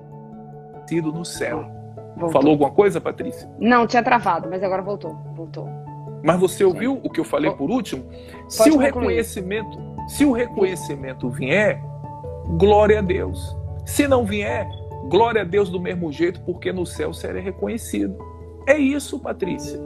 Sido 0.86 1.12
no 1.12 1.24
céu. 1.24 1.64
Voltou. 2.16 2.30
Falou 2.30 2.50
alguma 2.52 2.70
coisa, 2.70 3.00
Patrícia? 3.00 3.48
Não, 3.58 3.86
tinha 3.86 4.02
travado, 4.02 4.48
mas 4.50 4.62
agora 4.62 4.82
voltou. 4.82 5.14
Voltou. 5.34 5.68
Mas 6.22 6.38
você 6.38 6.64
ouviu 6.64 6.94
Sim. 6.94 7.00
o 7.04 7.10
que 7.10 7.20
eu 7.20 7.24
falei 7.24 7.50
por 7.52 7.70
último? 7.70 8.04
Pode 8.04 8.52
se 8.52 8.70
o 8.70 8.76
reconhecimento, 8.76 9.78
se 10.06 10.24
o 10.24 10.32
reconhecimento 10.32 11.30
vier, 11.30 11.82
glória 12.58 12.98
a 12.98 13.02
Deus. 13.02 13.56
Se 13.86 14.06
não 14.06 14.24
vier, 14.24 14.68
Glória 15.10 15.42
a 15.42 15.44
Deus 15.44 15.68
do 15.68 15.80
mesmo 15.80 16.12
jeito, 16.12 16.40
porque 16.42 16.72
no 16.72 16.86
céu 16.86 17.12
será 17.12 17.40
reconhecido. 17.40 18.16
É 18.64 18.78
isso, 18.78 19.18
Patrícia. 19.18 19.80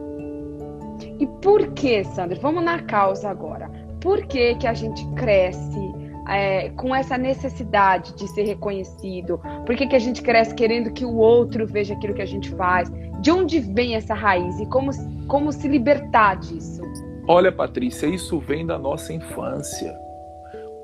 E 1.18 1.26
por 1.40 1.72
que, 1.72 2.04
Sandra? 2.04 2.38
Vamos 2.38 2.62
na 2.62 2.82
causa 2.82 3.30
agora. 3.30 3.70
Por 4.02 4.26
que, 4.26 4.54
que 4.56 4.66
a 4.66 4.74
gente 4.74 5.02
cresce 5.14 5.80
é, 6.28 6.68
com 6.76 6.94
essa 6.94 7.16
necessidade 7.16 8.14
de 8.14 8.28
ser 8.28 8.42
reconhecido? 8.42 9.40
Por 9.64 9.74
que, 9.74 9.86
que 9.86 9.96
a 9.96 9.98
gente 9.98 10.20
cresce 10.20 10.54
querendo 10.54 10.92
que 10.92 11.06
o 11.06 11.16
outro 11.16 11.66
veja 11.66 11.94
aquilo 11.94 12.12
que 12.12 12.20
a 12.20 12.26
gente 12.26 12.50
faz? 12.50 12.92
De 13.22 13.30
onde 13.30 13.60
vem 13.60 13.94
essa 13.94 14.12
raiz 14.12 14.60
e 14.60 14.66
como, 14.66 14.90
como 15.26 15.50
se 15.50 15.66
libertar 15.66 16.36
disso? 16.36 16.82
Olha, 17.26 17.50
Patrícia, 17.50 18.06
isso 18.06 18.38
vem 18.40 18.66
da 18.66 18.78
nossa 18.78 19.10
infância. 19.10 19.98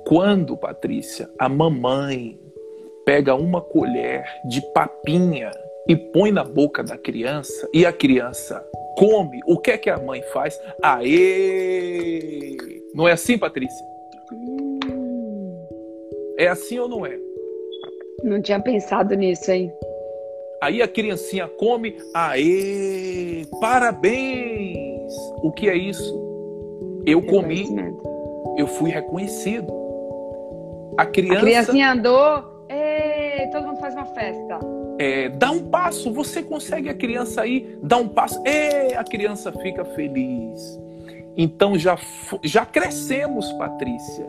Quando, 0.06 0.56
Patrícia, 0.56 1.28
a 1.38 1.46
mamãe 1.46 2.40
pega 3.04 3.34
uma 3.34 3.60
colher 3.60 4.24
de 4.44 4.60
papinha 4.72 5.50
e 5.88 5.96
põe 5.96 6.30
na 6.30 6.44
boca 6.44 6.82
da 6.82 6.96
criança 6.96 7.68
e 7.72 7.84
a 7.84 7.92
criança 7.92 8.64
come, 8.96 9.40
o 9.46 9.58
que 9.58 9.70
é 9.70 9.78
que 9.78 9.90
a 9.90 9.98
mãe 9.98 10.22
faz? 10.32 10.60
Aê! 10.82 12.56
Não 12.94 13.08
é 13.08 13.12
assim, 13.12 13.38
Patrícia? 13.38 13.86
É 16.38 16.48
assim 16.48 16.78
ou 16.78 16.88
não 16.88 17.06
é? 17.06 17.18
Não 18.22 18.40
tinha 18.42 18.60
pensado 18.60 19.14
nisso, 19.14 19.50
hein? 19.50 19.72
Aí 20.62 20.82
a 20.82 20.88
criancinha 20.88 21.48
come, 21.48 21.96
aê, 22.14 23.46
parabéns! 23.60 25.14
O 25.42 25.50
que 25.50 25.68
é 25.68 25.76
isso? 25.76 26.20
Eu 27.06 27.22
comi, 27.22 27.64
eu 28.58 28.66
fui 28.66 28.90
reconhecido. 28.90 29.72
A 30.98 31.06
criança. 31.06 31.38
A 31.38 31.40
criancinha 31.40 31.92
andou, 31.92 32.44
todo 33.50 33.66
mundo 33.66 33.80
faz 33.80 33.94
uma 33.94 34.06
festa. 34.06 34.58
É, 34.98 35.28
dá 35.28 35.50
um 35.50 35.68
passo, 35.68 36.12
você 36.12 36.42
consegue 36.42 36.88
a 36.88 36.94
criança 36.94 37.42
aí, 37.42 37.78
dá 37.82 37.96
um 37.96 38.08
passo, 38.08 38.42
e 38.44 38.94
a 38.94 39.04
criança 39.04 39.52
fica 39.52 39.84
feliz. 39.84 40.78
Então 41.36 41.78
já, 41.78 41.98
já 42.42 42.66
crescemos, 42.66 43.50
Patrícia, 43.52 44.26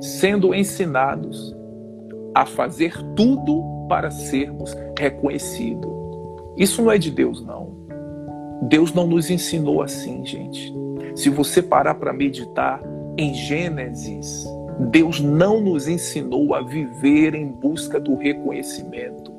sendo 0.00 0.54
ensinados 0.54 1.54
a 2.34 2.44
fazer 2.44 2.96
tudo 3.14 3.62
para 3.88 4.10
sermos 4.10 4.76
reconhecidos. 4.98 5.90
Isso 6.56 6.82
não 6.82 6.90
é 6.90 6.98
de 6.98 7.10
Deus, 7.10 7.44
não. 7.44 7.76
Deus 8.62 8.92
não 8.92 9.06
nos 9.06 9.30
ensinou 9.30 9.82
assim, 9.82 10.24
gente. 10.24 10.74
Se 11.14 11.30
você 11.30 11.62
parar 11.62 11.94
para 11.94 12.12
meditar 12.12 12.80
em 13.16 13.32
Gênesis, 13.34 14.44
Deus 14.78 15.20
não 15.20 15.60
nos 15.60 15.88
ensinou 15.88 16.54
a 16.54 16.62
viver 16.62 17.34
em 17.34 17.46
busca 17.46 17.98
do 17.98 18.14
reconhecimento. 18.16 19.32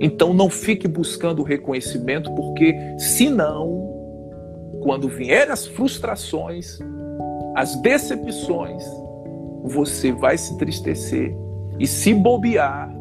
Então 0.00 0.34
não 0.34 0.50
fique 0.50 0.86
buscando 0.86 1.40
o 1.40 1.44
reconhecimento, 1.44 2.34
porque 2.34 2.74
senão, 2.98 3.90
quando 4.82 5.08
vierem 5.08 5.52
as 5.52 5.66
frustrações, 5.66 6.78
as 7.54 7.74
decepções, 7.76 8.84
você 9.64 10.12
vai 10.12 10.36
se 10.36 10.52
entristecer 10.52 11.34
e 11.78 11.86
se 11.86 12.12
bobear, 12.12 12.94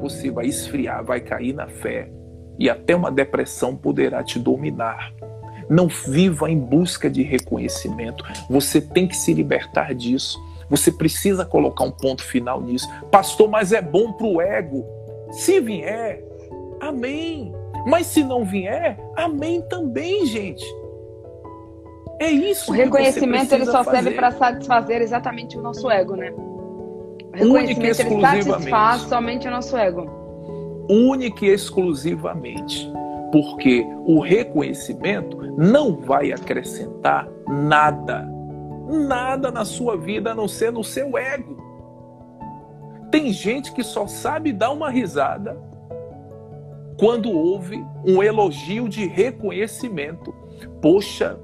você 0.00 0.30
vai 0.30 0.46
esfriar, 0.46 1.04
vai 1.04 1.20
cair 1.20 1.52
na 1.52 1.68
fé 1.68 2.10
e 2.58 2.68
até 2.68 2.94
uma 2.94 3.10
depressão 3.10 3.76
poderá 3.76 4.22
te 4.22 4.38
dominar. 4.38 5.12
Não 5.68 5.88
viva 5.88 6.50
em 6.50 6.58
busca 6.58 7.10
de 7.10 7.22
reconhecimento. 7.22 8.24
Você 8.48 8.80
tem 8.80 9.06
que 9.06 9.16
se 9.16 9.32
libertar 9.32 9.94
disso. 9.94 10.38
Você 10.68 10.90
precisa 10.90 11.44
colocar 11.44 11.84
um 11.84 11.90
ponto 11.90 12.22
final 12.22 12.60
nisso. 12.60 12.88
Pastor, 13.10 13.48
mas 13.48 13.72
é 13.72 13.82
bom 13.82 14.12
para 14.12 14.26
o 14.26 14.40
ego. 14.40 14.84
Se 15.30 15.60
vier, 15.60 16.22
amém. 16.80 17.52
Mas 17.86 18.06
se 18.06 18.22
não 18.24 18.44
vier, 18.44 18.98
amém 19.16 19.62
também, 19.62 20.26
gente. 20.26 20.64
É 22.20 22.30
isso. 22.30 22.70
O 22.70 22.74
reconhecimento 22.74 23.52
ele 23.52 23.66
só 23.66 23.84
fazer. 23.84 24.02
serve 24.02 24.10
para 24.16 24.30
satisfazer 24.32 25.02
exatamente 25.02 25.56
o 25.56 25.62
nosso 25.62 25.90
ego, 25.90 26.16
né? 26.16 26.32
O 26.32 27.52
reconhecimento 27.52 28.00
ele 28.00 28.42
satisfaz 28.42 29.02
somente 29.02 29.46
o 29.46 29.50
nosso 29.50 29.76
ego. 29.76 30.08
Única 30.88 31.44
e 31.44 31.48
exclusivamente 31.48 32.90
porque 33.32 33.84
o 34.06 34.20
reconhecimento 34.20 35.36
não 35.56 35.96
vai 35.96 36.32
acrescentar 36.32 37.28
nada, 37.48 38.28
nada 38.88 39.50
na 39.50 39.64
sua 39.64 39.96
vida 39.96 40.32
a 40.32 40.34
não 40.34 40.48
ser 40.48 40.72
no 40.72 40.84
seu 40.84 41.16
ego. 41.18 41.56
Tem 43.10 43.32
gente 43.32 43.72
que 43.72 43.82
só 43.82 44.06
sabe 44.06 44.52
dar 44.52 44.70
uma 44.70 44.90
risada 44.90 45.56
quando 46.98 47.30
houve 47.30 47.84
um 48.04 48.22
elogio 48.22 48.88
de 48.88 49.06
reconhecimento. 49.06 50.34
Poxa, 50.80 51.38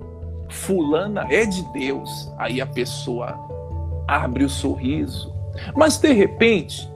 fulana 0.48 1.26
é 1.30 1.44
de 1.44 1.62
Deus. 1.72 2.32
Aí 2.38 2.60
a 2.60 2.66
pessoa 2.66 3.38
abre 4.06 4.44
o 4.44 4.48
sorriso. 4.48 5.34
Mas 5.74 5.98
de 5.98 6.12
repente, 6.12 6.90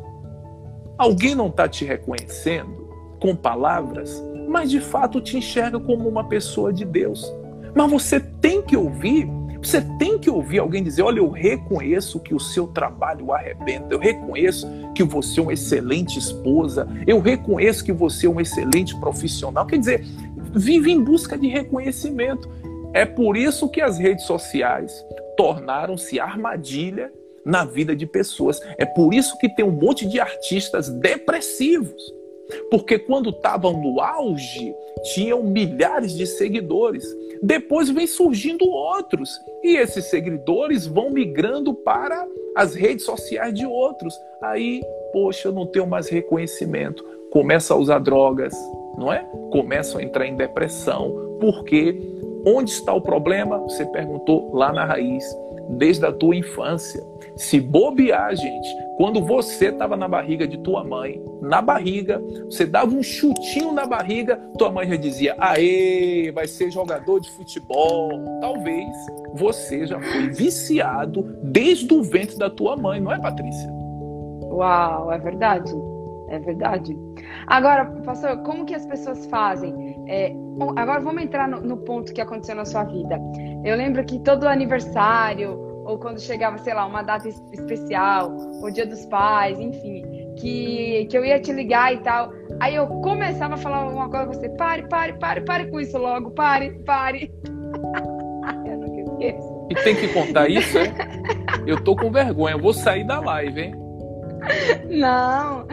alguém 0.96 1.34
não 1.34 1.48
está 1.48 1.68
te 1.68 1.84
reconhecendo 1.84 2.86
com 3.20 3.34
palavras, 3.34 4.22
mas 4.46 4.70
de 4.70 4.80
fato 4.80 5.20
te 5.20 5.36
enxerga 5.36 5.78
como 5.78 6.08
uma 6.08 6.24
pessoa 6.24 6.72
de 6.72 6.84
Deus. 6.84 7.32
Mas 7.74 7.90
você 7.90 8.18
tem 8.18 8.62
que 8.62 8.76
ouvir, 8.76 9.28
você 9.62 9.82
tem 9.98 10.18
que 10.18 10.30
ouvir 10.30 10.58
alguém 10.58 10.82
dizer: 10.82 11.02
Olha, 11.02 11.18
eu 11.18 11.28
reconheço 11.28 12.20
que 12.20 12.34
o 12.34 12.40
seu 12.40 12.66
trabalho 12.68 13.32
arrebenta, 13.32 13.88
eu 13.90 13.98
reconheço 13.98 14.66
que 14.94 15.04
você 15.04 15.40
é 15.40 15.42
uma 15.42 15.52
excelente 15.52 16.18
esposa, 16.18 16.88
eu 17.06 17.20
reconheço 17.20 17.84
que 17.84 17.92
você 17.92 18.26
é 18.26 18.30
um 18.30 18.40
excelente 18.40 18.98
profissional. 18.98 19.66
Quer 19.66 19.78
dizer, 19.78 20.04
vive 20.54 20.90
em 20.90 21.02
busca 21.02 21.36
de 21.36 21.48
reconhecimento. 21.48 22.48
É 22.94 23.04
por 23.04 23.36
isso 23.36 23.68
que 23.68 23.82
as 23.82 23.98
redes 23.98 24.24
sociais 24.24 25.04
tornaram-se 25.36 26.18
armadilha 26.18 27.12
na 27.44 27.62
vida 27.64 27.94
de 27.94 28.06
pessoas. 28.06 28.58
É 28.78 28.86
por 28.86 29.12
isso 29.12 29.36
que 29.38 29.54
tem 29.54 29.64
um 29.64 29.70
monte 29.70 30.08
de 30.08 30.18
artistas 30.18 30.88
depressivos 30.88 32.15
porque 32.70 32.98
quando 32.98 33.30
estavam 33.30 33.72
no 33.72 34.00
auge, 34.00 34.74
tinham 35.14 35.42
milhares 35.42 36.12
de 36.12 36.26
seguidores. 36.26 37.04
Depois 37.42 37.90
vem 37.90 38.06
surgindo 38.06 38.64
outros. 38.68 39.30
E 39.62 39.76
esses 39.76 40.06
seguidores 40.06 40.86
vão 40.86 41.10
migrando 41.10 41.74
para 41.74 42.26
as 42.56 42.74
redes 42.74 43.04
sociais 43.04 43.54
de 43.54 43.66
outros. 43.66 44.18
Aí, 44.42 44.82
poxa, 45.12 45.48
eu 45.48 45.52
não 45.52 45.66
tenho 45.66 45.86
mais 45.86 46.08
reconhecimento. 46.08 47.04
Começa 47.30 47.74
a 47.74 47.76
usar 47.76 47.98
drogas, 47.98 48.54
não 48.96 49.12
é? 49.12 49.26
Começam 49.50 50.00
a 50.00 50.04
entrar 50.04 50.26
em 50.26 50.36
depressão. 50.36 51.36
Porque 51.40 52.00
onde 52.46 52.70
está 52.70 52.94
o 52.94 53.00
problema? 53.00 53.58
Você 53.58 53.84
perguntou 53.86 54.54
lá 54.54 54.72
na 54.72 54.84
raiz, 54.84 55.24
desde 55.70 56.04
a 56.06 56.12
tua 56.12 56.36
infância. 56.36 57.02
Se 57.36 57.60
bobear, 57.60 58.34
gente, 58.34 58.68
quando 58.96 59.20
você 59.20 59.66
estava 59.66 59.96
na 59.96 60.08
barriga 60.08 60.46
de 60.46 60.58
tua 60.58 60.82
mãe, 60.82 61.22
na 61.42 61.60
barriga, 61.60 62.22
você 62.44 62.64
dava 62.64 62.94
um 62.94 63.02
chutinho 63.02 63.72
na 63.72 63.86
barriga, 63.86 64.36
tua 64.56 64.70
mãe 64.70 64.88
já 64.88 64.96
dizia: 64.96 65.34
aê, 65.38 66.32
vai 66.32 66.46
ser 66.46 66.70
jogador 66.70 67.20
de 67.20 67.30
futebol. 67.30 68.10
Talvez 68.40 68.88
você 69.34 69.86
já 69.86 70.00
foi 70.00 70.30
viciado 70.30 71.22
desde 71.42 71.92
o 71.92 72.02
ventre 72.02 72.38
da 72.38 72.48
tua 72.48 72.76
mãe, 72.76 73.00
não 73.00 73.12
é, 73.12 73.18
Patrícia? 73.20 73.70
Uau, 74.50 75.12
é 75.12 75.18
verdade. 75.18 75.72
É 76.28 76.38
verdade. 76.38 77.05
Agora, 77.46 77.84
pastor, 78.04 78.38
como 78.38 78.64
que 78.64 78.74
as 78.74 78.84
pessoas 78.86 79.26
fazem? 79.26 79.72
É, 80.08 80.32
agora 80.76 81.00
vamos 81.00 81.22
entrar 81.22 81.48
no, 81.48 81.60
no 81.60 81.76
ponto 81.78 82.12
que 82.12 82.20
aconteceu 82.20 82.56
na 82.56 82.64
sua 82.64 82.84
vida. 82.84 83.20
Eu 83.64 83.76
lembro 83.76 84.04
que 84.04 84.18
todo 84.20 84.48
aniversário, 84.48 85.52
ou 85.84 85.98
quando 85.98 86.20
chegava, 86.20 86.58
sei 86.58 86.74
lá, 86.74 86.84
uma 86.84 87.02
data 87.02 87.28
especial, 87.28 88.36
o 88.60 88.70
dia 88.70 88.86
dos 88.86 89.06
pais, 89.06 89.58
enfim, 89.60 90.04
que, 90.36 91.06
que 91.08 91.16
eu 91.16 91.24
ia 91.24 91.38
te 91.38 91.52
ligar 91.52 91.94
e 91.94 91.98
tal. 91.98 92.32
Aí 92.58 92.74
eu 92.74 92.86
começava 92.86 93.54
a 93.54 93.58
falar 93.58 93.78
alguma 93.78 94.08
coisa 94.08 94.26
você, 94.26 94.48
pare, 94.50 94.88
pare, 94.88 95.12
pare, 95.14 95.40
pare 95.42 95.70
com 95.70 95.80
isso 95.80 95.96
logo, 95.96 96.32
pare, 96.32 96.72
pare. 96.84 97.32
eu 98.66 98.76
nunca 98.76 99.00
esqueço. 99.12 99.66
E 99.70 99.74
tem 99.76 99.94
que 99.94 100.08
contar 100.08 100.48
isso, 100.48 100.78
é? 100.78 100.92
Eu 101.64 101.82
tô 101.82 101.94
com 101.94 102.10
vergonha, 102.10 102.54
eu 102.54 102.60
vou 102.60 102.72
sair 102.72 103.04
da 103.04 103.20
live, 103.20 103.60
hein? 103.60 103.85
Não. 104.88 105.66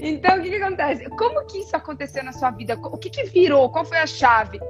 Então, 0.00 0.38
o 0.38 0.42
que, 0.42 0.50
que, 0.50 0.56
acontece? 0.56 1.08
Como 1.10 1.44
que 1.46 1.58
isso 1.58 1.76
aconteceu 1.76 2.22
na 2.22 2.32
sua 2.32 2.50
vida? 2.50 2.74
O 2.74 2.96
que, 2.96 3.10
que 3.10 3.24
virou? 3.24 3.70
Qual 3.70 3.84
foi 3.84 3.98
a 3.98 4.06
chave? 4.06 4.60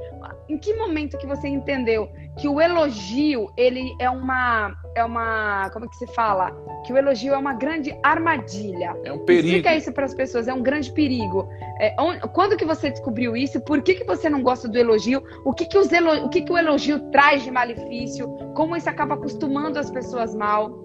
Em 0.48 0.58
que 0.58 0.74
momento 0.74 1.18
que 1.18 1.26
você 1.26 1.48
entendeu 1.48 2.08
que 2.38 2.48
o 2.48 2.60
elogio, 2.60 3.52
ele 3.56 3.94
é 4.00 4.08
uma 4.08 4.74
é 4.94 5.04
uma, 5.04 5.70
como 5.70 5.84
é 5.84 5.88
que 5.88 5.96
se 5.96 6.06
fala? 6.08 6.50
Que 6.84 6.92
o 6.92 6.96
elogio 6.96 7.34
é 7.34 7.38
uma 7.38 7.52
grande 7.52 7.96
armadilha. 8.02 8.96
É 9.04 9.12
um 9.12 9.18
perigo. 9.18 9.48
Explica 9.48 9.76
isso 9.76 9.92
para 9.92 10.04
as 10.04 10.14
pessoas, 10.14 10.48
é 10.48 10.54
um 10.54 10.62
grande 10.62 10.92
perigo. 10.92 11.48
É, 11.80 11.94
quando 12.32 12.56
que 12.56 12.64
você 12.64 12.90
descobriu 12.90 13.36
isso? 13.36 13.60
Por 13.60 13.82
que, 13.82 13.94
que 13.94 14.04
você 14.04 14.28
não 14.28 14.42
gosta 14.42 14.68
do 14.68 14.78
elogio? 14.78 15.22
O 15.44 15.52
que 15.52 15.66
que, 15.66 15.78
o, 15.78 16.28
que 16.28 16.42
que 16.42 16.52
o 16.52 16.58
elogio 16.58 17.00
traz 17.10 17.42
de 17.42 17.50
malefício? 17.50 18.28
Como 18.54 18.76
isso 18.76 18.88
acaba 18.88 19.14
acostumando 19.14 19.78
as 19.78 19.90
pessoas 19.90 20.34
mal? 20.34 20.84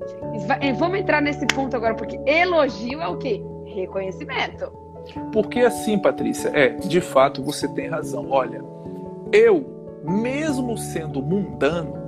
Vamos 0.77 0.99
entrar 0.99 1.21
nesse 1.21 1.45
ponto 1.47 1.75
agora, 1.75 1.95
porque 1.95 2.19
elogio 2.25 3.01
é 3.01 3.07
o 3.07 3.17
quê? 3.17 3.41
Reconhecimento. 3.65 4.71
Porque 5.31 5.59
assim, 5.59 5.97
Patrícia, 5.97 6.49
é, 6.49 6.69
de 6.69 7.01
fato 7.01 7.43
você 7.43 7.67
tem 7.67 7.87
razão. 7.87 8.29
Olha, 8.29 8.63
eu, 9.31 10.01
mesmo 10.03 10.77
sendo 10.77 11.21
mundano, 11.21 12.03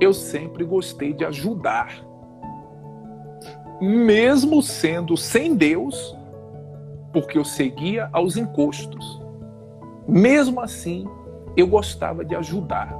eu 0.00 0.12
sempre 0.12 0.64
gostei 0.64 1.12
de 1.12 1.24
ajudar. 1.24 2.04
Mesmo 3.80 4.62
sendo 4.62 5.16
sem 5.16 5.54
Deus, 5.54 6.16
porque 7.12 7.38
eu 7.38 7.44
seguia 7.44 8.08
aos 8.12 8.36
encostos. 8.36 9.20
Mesmo 10.06 10.60
assim, 10.60 11.06
eu 11.56 11.66
gostava 11.66 12.24
de 12.24 12.34
ajudar, 12.34 12.94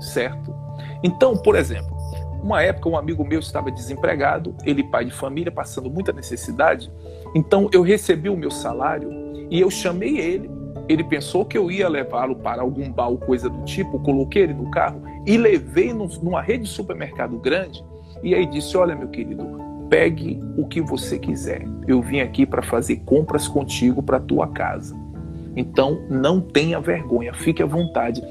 certo? 0.00 0.54
Então, 1.02 1.36
por 1.36 1.56
exemplo, 1.56 1.96
uma 2.42 2.62
época 2.62 2.88
um 2.88 2.96
amigo 2.96 3.24
meu 3.24 3.40
estava 3.40 3.70
desempregado, 3.70 4.54
ele 4.64 4.84
pai 4.84 5.04
de 5.04 5.10
família, 5.10 5.50
passando 5.50 5.90
muita 5.90 6.12
necessidade. 6.12 6.90
Então 7.34 7.68
eu 7.72 7.82
recebi 7.82 8.28
o 8.28 8.36
meu 8.36 8.50
salário 8.50 9.10
e 9.50 9.60
eu 9.60 9.70
chamei 9.70 10.18
ele. 10.18 10.50
Ele 10.88 11.04
pensou 11.04 11.44
que 11.44 11.58
eu 11.58 11.70
ia 11.70 11.88
levá-lo 11.88 12.36
para 12.36 12.62
algum 12.62 12.90
bar 12.90 13.08
ou 13.08 13.18
coisa 13.18 13.50
do 13.50 13.62
tipo, 13.64 13.98
coloquei 14.00 14.44
ele 14.44 14.54
no 14.54 14.70
carro 14.70 15.02
e 15.26 15.36
levei 15.36 15.92
numa 15.92 16.40
rede 16.40 16.64
de 16.64 16.70
supermercado 16.70 17.38
grande. 17.38 17.84
E 18.22 18.34
aí 18.34 18.46
disse: 18.46 18.76
Olha, 18.76 18.96
meu 18.96 19.08
querido, 19.08 19.44
pegue 19.88 20.40
o 20.56 20.66
que 20.66 20.80
você 20.80 21.18
quiser. 21.18 21.64
Eu 21.86 22.00
vim 22.00 22.20
aqui 22.20 22.46
para 22.46 22.62
fazer 22.62 22.96
compras 23.04 23.48
contigo 23.48 24.02
para 24.02 24.20
tua 24.20 24.48
casa. 24.48 24.94
Então 25.56 26.06
não 26.08 26.40
tenha 26.40 26.80
vergonha, 26.80 27.32
fique 27.34 27.62
à 27.62 27.66
vontade. 27.66 28.22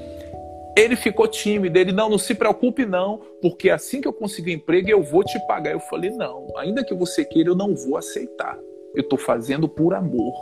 Ele 0.75 0.95
ficou 0.95 1.27
tímido, 1.27 1.77
ele 1.77 1.91
não, 1.91 2.09
não 2.09 2.17
se 2.17 2.35
preocupe 2.35 2.85
não, 2.85 3.19
porque 3.41 3.69
assim 3.69 3.99
que 3.99 4.07
eu 4.07 4.13
conseguir 4.13 4.53
emprego 4.53 4.89
eu 4.89 5.01
vou 5.01 5.23
te 5.23 5.39
pagar. 5.47 5.71
Eu 5.71 5.79
falei, 5.79 6.11
não, 6.11 6.47
ainda 6.57 6.83
que 6.83 6.93
você 6.93 7.25
queira, 7.25 7.49
eu 7.49 7.55
não 7.55 7.75
vou 7.75 7.97
aceitar. 7.97 8.57
Eu 8.93 9.01
estou 9.01 9.17
fazendo 9.17 9.67
por 9.67 9.93
amor. 9.93 10.33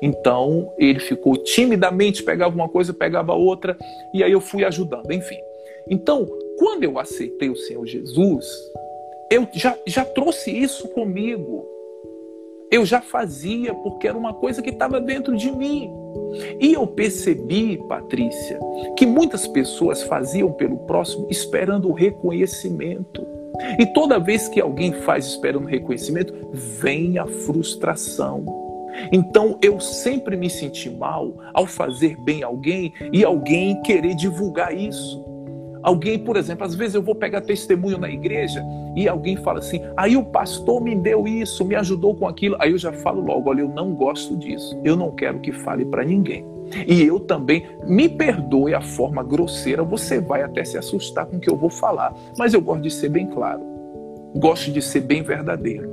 Então 0.00 0.72
ele 0.78 1.00
ficou 1.00 1.36
timidamente, 1.36 2.22
pegava 2.22 2.54
uma 2.54 2.68
coisa, 2.68 2.94
pegava 2.94 3.32
outra, 3.32 3.76
e 4.14 4.22
aí 4.22 4.30
eu 4.30 4.40
fui 4.40 4.64
ajudando, 4.64 5.10
enfim. 5.10 5.38
Então, 5.90 6.26
quando 6.58 6.84
eu 6.84 6.98
aceitei 6.98 7.48
o 7.48 7.56
Senhor 7.56 7.86
Jesus, 7.86 8.46
eu 9.30 9.46
já, 9.52 9.76
já 9.86 10.04
trouxe 10.04 10.50
isso 10.50 10.88
comigo. 10.88 11.66
Eu 12.70 12.84
já 12.84 13.00
fazia 13.00 13.72
porque 13.74 14.06
era 14.06 14.16
uma 14.16 14.34
coisa 14.34 14.60
que 14.60 14.70
estava 14.70 15.00
dentro 15.00 15.36
de 15.36 15.50
mim. 15.50 15.90
E 16.60 16.74
eu 16.74 16.86
percebi, 16.86 17.78
Patrícia, 17.88 18.58
que 18.96 19.06
muitas 19.06 19.46
pessoas 19.48 20.02
faziam 20.02 20.52
pelo 20.52 20.76
próximo 20.78 21.26
esperando 21.30 21.88
o 21.88 21.94
reconhecimento. 21.94 23.26
E 23.78 23.86
toda 23.86 24.20
vez 24.20 24.48
que 24.48 24.60
alguém 24.60 24.92
faz 24.92 25.26
esperando 25.26 25.66
reconhecimento, 25.66 26.34
vem 26.52 27.18
a 27.18 27.26
frustração. 27.26 28.44
Então 29.12 29.58
eu 29.62 29.80
sempre 29.80 30.36
me 30.36 30.50
senti 30.50 30.90
mal 30.90 31.34
ao 31.54 31.66
fazer 31.66 32.16
bem 32.16 32.42
alguém 32.42 32.92
e 33.12 33.24
alguém 33.24 33.80
querer 33.82 34.14
divulgar 34.14 34.76
isso. 34.76 35.24
Alguém, 35.82 36.18
por 36.18 36.36
exemplo, 36.36 36.64
às 36.64 36.74
vezes 36.74 36.94
eu 36.94 37.02
vou 37.02 37.14
pegar 37.14 37.40
testemunho 37.40 37.98
na 37.98 38.08
igreja 38.08 38.64
e 38.96 39.08
alguém 39.08 39.36
fala 39.36 39.60
assim: 39.60 39.80
aí 39.96 40.16
o 40.16 40.24
pastor 40.24 40.82
me 40.82 40.94
deu 40.94 41.26
isso, 41.26 41.64
me 41.64 41.74
ajudou 41.74 42.14
com 42.14 42.26
aquilo. 42.26 42.56
Aí 42.58 42.72
eu 42.72 42.78
já 42.78 42.92
falo 42.92 43.20
logo: 43.20 43.50
olha, 43.50 43.60
eu 43.60 43.68
não 43.68 43.94
gosto 43.94 44.36
disso, 44.36 44.78
eu 44.84 44.96
não 44.96 45.12
quero 45.12 45.40
que 45.40 45.52
fale 45.52 45.84
para 45.84 46.04
ninguém. 46.04 46.44
E 46.86 47.02
eu 47.02 47.18
também, 47.18 47.66
me 47.86 48.08
perdoe 48.08 48.74
a 48.74 48.80
forma 48.80 49.22
grosseira, 49.22 49.82
você 49.82 50.20
vai 50.20 50.42
até 50.42 50.64
se 50.64 50.76
assustar 50.76 51.26
com 51.26 51.36
o 51.36 51.40
que 51.40 51.48
eu 51.48 51.56
vou 51.56 51.70
falar, 51.70 52.14
mas 52.36 52.52
eu 52.52 52.60
gosto 52.60 52.82
de 52.82 52.90
ser 52.90 53.08
bem 53.08 53.26
claro, 53.26 53.62
gosto 54.36 54.70
de 54.70 54.82
ser 54.82 55.00
bem 55.00 55.22
verdadeiro. 55.22 55.88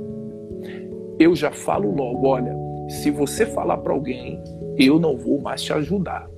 Eu 1.18 1.34
já 1.34 1.50
falo 1.50 1.94
logo: 1.94 2.26
olha, 2.26 2.54
se 2.88 3.10
você 3.10 3.46
falar 3.46 3.78
para 3.78 3.92
alguém, 3.92 4.42
eu 4.76 4.98
não 4.98 5.16
vou 5.16 5.40
mais 5.40 5.62
te 5.62 5.72
ajudar. 5.72 6.28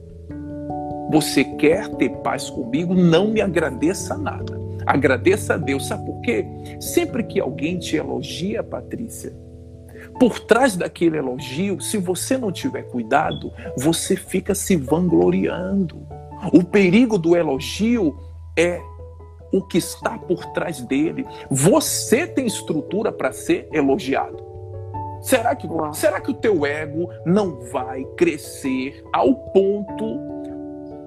Você 1.11 1.45
quer 1.45 1.89
ter 1.97 2.11
paz 2.19 2.51
comigo? 2.51 2.95
Não 2.95 3.29
me 3.29 3.41
agradeça 3.41 4.17
nada. 4.17 4.59
Agradeça 4.87 5.55
a 5.55 5.57
Deus. 5.57 5.87
Sabe 5.87 6.07
por 6.07 6.21
quê? 6.21 6.47
Sempre 6.81 7.23
que 7.23 7.41
alguém 7.41 7.79
te 7.79 7.97
elogia, 7.97 8.63
Patrícia, 8.63 9.33
por 10.19 10.41
trás 10.41 10.77
daquele 10.77 11.19
elogio, 11.19 11.81
se 11.81 11.97
você 11.97 12.37
não 12.37 12.51
tiver 12.51 12.83
cuidado, 12.83 13.53
você 13.77 14.17
fica 14.17 14.55
se 14.55 14.77
vangloriando. 14.77 16.07
O 16.53 16.65
perigo 16.65 17.19
do 17.19 17.37
elogio 17.37 18.17
é 18.57 18.81
o 19.53 19.63
que 19.63 19.79
está 19.79 20.19
por 20.19 20.45
trás 20.53 20.81
dele. 20.81 21.27
Você 21.51 22.27
tem 22.27 22.47
estrutura 22.47 23.13
para 23.13 23.33
ser 23.33 23.69
elogiado. 23.73 24.47
Será 25.21 25.55
que, 25.55 25.69
será 25.95 26.21
que 26.21 26.31
o 26.31 26.35
teu 26.35 26.65
ego 26.65 27.09
não 27.27 27.61
vai 27.73 28.05
crescer 28.17 29.03
ao 29.13 29.35
ponto 29.35 30.38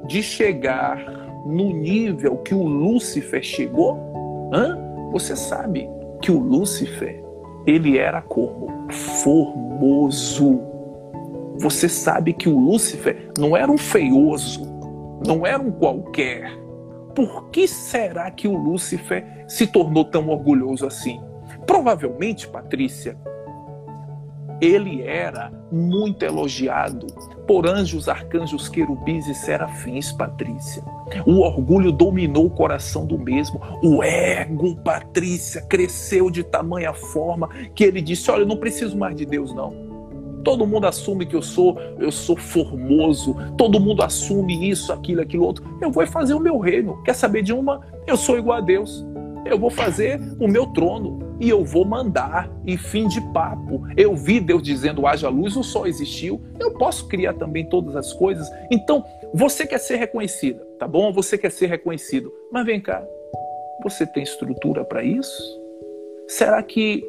de 0.07 0.21
chegar 0.21 0.97
no 1.45 1.71
nível 1.71 2.37
que 2.37 2.53
o 2.53 2.63
Lúcifer 2.63 3.43
chegou? 3.43 4.51
Hã? 4.53 4.77
Você 5.11 5.35
sabe 5.35 5.89
que 6.21 6.31
o 6.31 6.39
Lúcifer, 6.39 7.23
ele 7.65 7.97
era 7.97 8.21
como 8.21 8.89
formoso. 8.91 10.61
Você 11.59 11.89
sabe 11.89 12.33
que 12.33 12.47
o 12.47 12.57
Lúcifer 12.57 13.29
não 13.37 13.55
era 13.55 13.71
um 13.71 13.77
feioso, 13.77 14.61
não 15.25 15.45
era 15.45 15.61
um 15.61 15.71
qualquer. 15.71 16.51
Por 17.15 17.49
que 17.49 17.67
será 17.67 18.31
que 18.31 18.47
o 18.47 18.55
Lúcifer 18.55 19.45
se 19.47 19.67
tornou 19.67 20.05
tão 20.05 20.29
orgulhoso 20.29 20.85
assim? 20.85 21.19
Provavelmente, 21.65 22.47
Patrícia, 22.47 23.17
ele 24.61 25.01
era 25.01 25.51
muito 25.71 26.23
elogiado 26.23 27.07
por 27.51 27.67
anjos, 27.67 28.07
arcanjos, 28.07 28.69
querubins 28.69 29.27
e 29.27 29.35
serafins, 29.35 30.09
Patrícia. 30.13 30.81
O 31.25 31.41
orgulho 31.41 31.91
dominou 31.91 32.45
o 32.45 32.49
coração 32.49 33.05
do 33.05 33.19
mesmo. 33.19 33.59
O 33.83 34.01
ego, 34.01 34.77
Patrícia, 34.77 35.61
cresceu 35.63 36.31
de 36.31 36.45
tamanha 36.45 36.93
forma 36.93 37.49
que 37.75 37.83
ele 37.83 37.99
disse: 37.99 38.31
Olha, 38.31 38.43
eu 38.43 38.47
não 38.47 38.55
preciso 38.55 38.97
mais 38.97 39.17
de 39.17 39.25
Deus, 39.25 39.53
não. 39.53 39.73
Todo 40.45 40.65
mundo 40.65 40.87
assume 40.87 41.25
que 41.25 41.35
eu 41.35 41.41
sou, 41.41 41.77
eu 41.99 42.09
sou 42.09 42.37
formoso. 42.37 43.35
Todo 43.57 43.81
mundo 43.81 44.01
assume 44.01 44.69
isso, 44.69 44.93
aquilo, 44.93 45.19
aquilo 45.19 45.43
outro. 45.43 45.77
Eu 45.81 45.91
vou 45.91 46.07
fazer 46.07 46.33
o 46.33 46.39
meu 46.39 46.57
reino. 46.57 47.03
Quer 47.03 47.15
saber 47.15 47.43
de 47.43 47.51
uma? 47.51 47.81
Eu 48.07 48.15
sou 48.15 48.37
igual 48.37 48.59
a 48.59 48.61
Deus. 48.61 49.05
Eu 49.45 49.57
vou 49.57 49.69
fazer 49.69 50.19
o 50.39 50.47
meu 50.47 50.67
trono 50.67 51.35
e 51.39 51.49
eu 51.49 51.65
vou 51.65 51.83
mandar, 51.83 52.49
e 52.65 52.77
fim 52.77 53.07
de 53.07 53.19
papo. 53.33 53.81
Eu 53.97 54.15
vi 54.15 54.39
Deus 54.39 54.61
dizendo 54.61 55.07
haja 55.07 55.27
luz, 55.27 55.55
o 55.57 55.63
sol 55.63 55.87
existiu, 55.87 56.41
eu 56.59 56.71
posso 56.77 57.07
criar 57.07 57.33
também 57.33 57.65
todas 57.65 57.95
as 57.95 58.13
coisas. 58.13 58.47
Então, 58.69 59.03
você 59.33 59.65
quer 59.65 59.79
ser 59.79 59.95
reconhecida, 59.95 60.63
tá 60.77 60.87
bom? 60.87 61.11
Você 61.11 61.37
quer 61.37 61.51
ser 61.51 61.67
reconhecido, 61.67 62.31
mas 62.51 62.65
vem 62.65 62.79
cá, 62.79 63.03
você 63.83 64.05
tem 64.05 64.23
estrutura 64.23 64.83
para 64.83 65.03
isso? 65.03 65.41
Será 66.27 66.61
que 66.61 67.03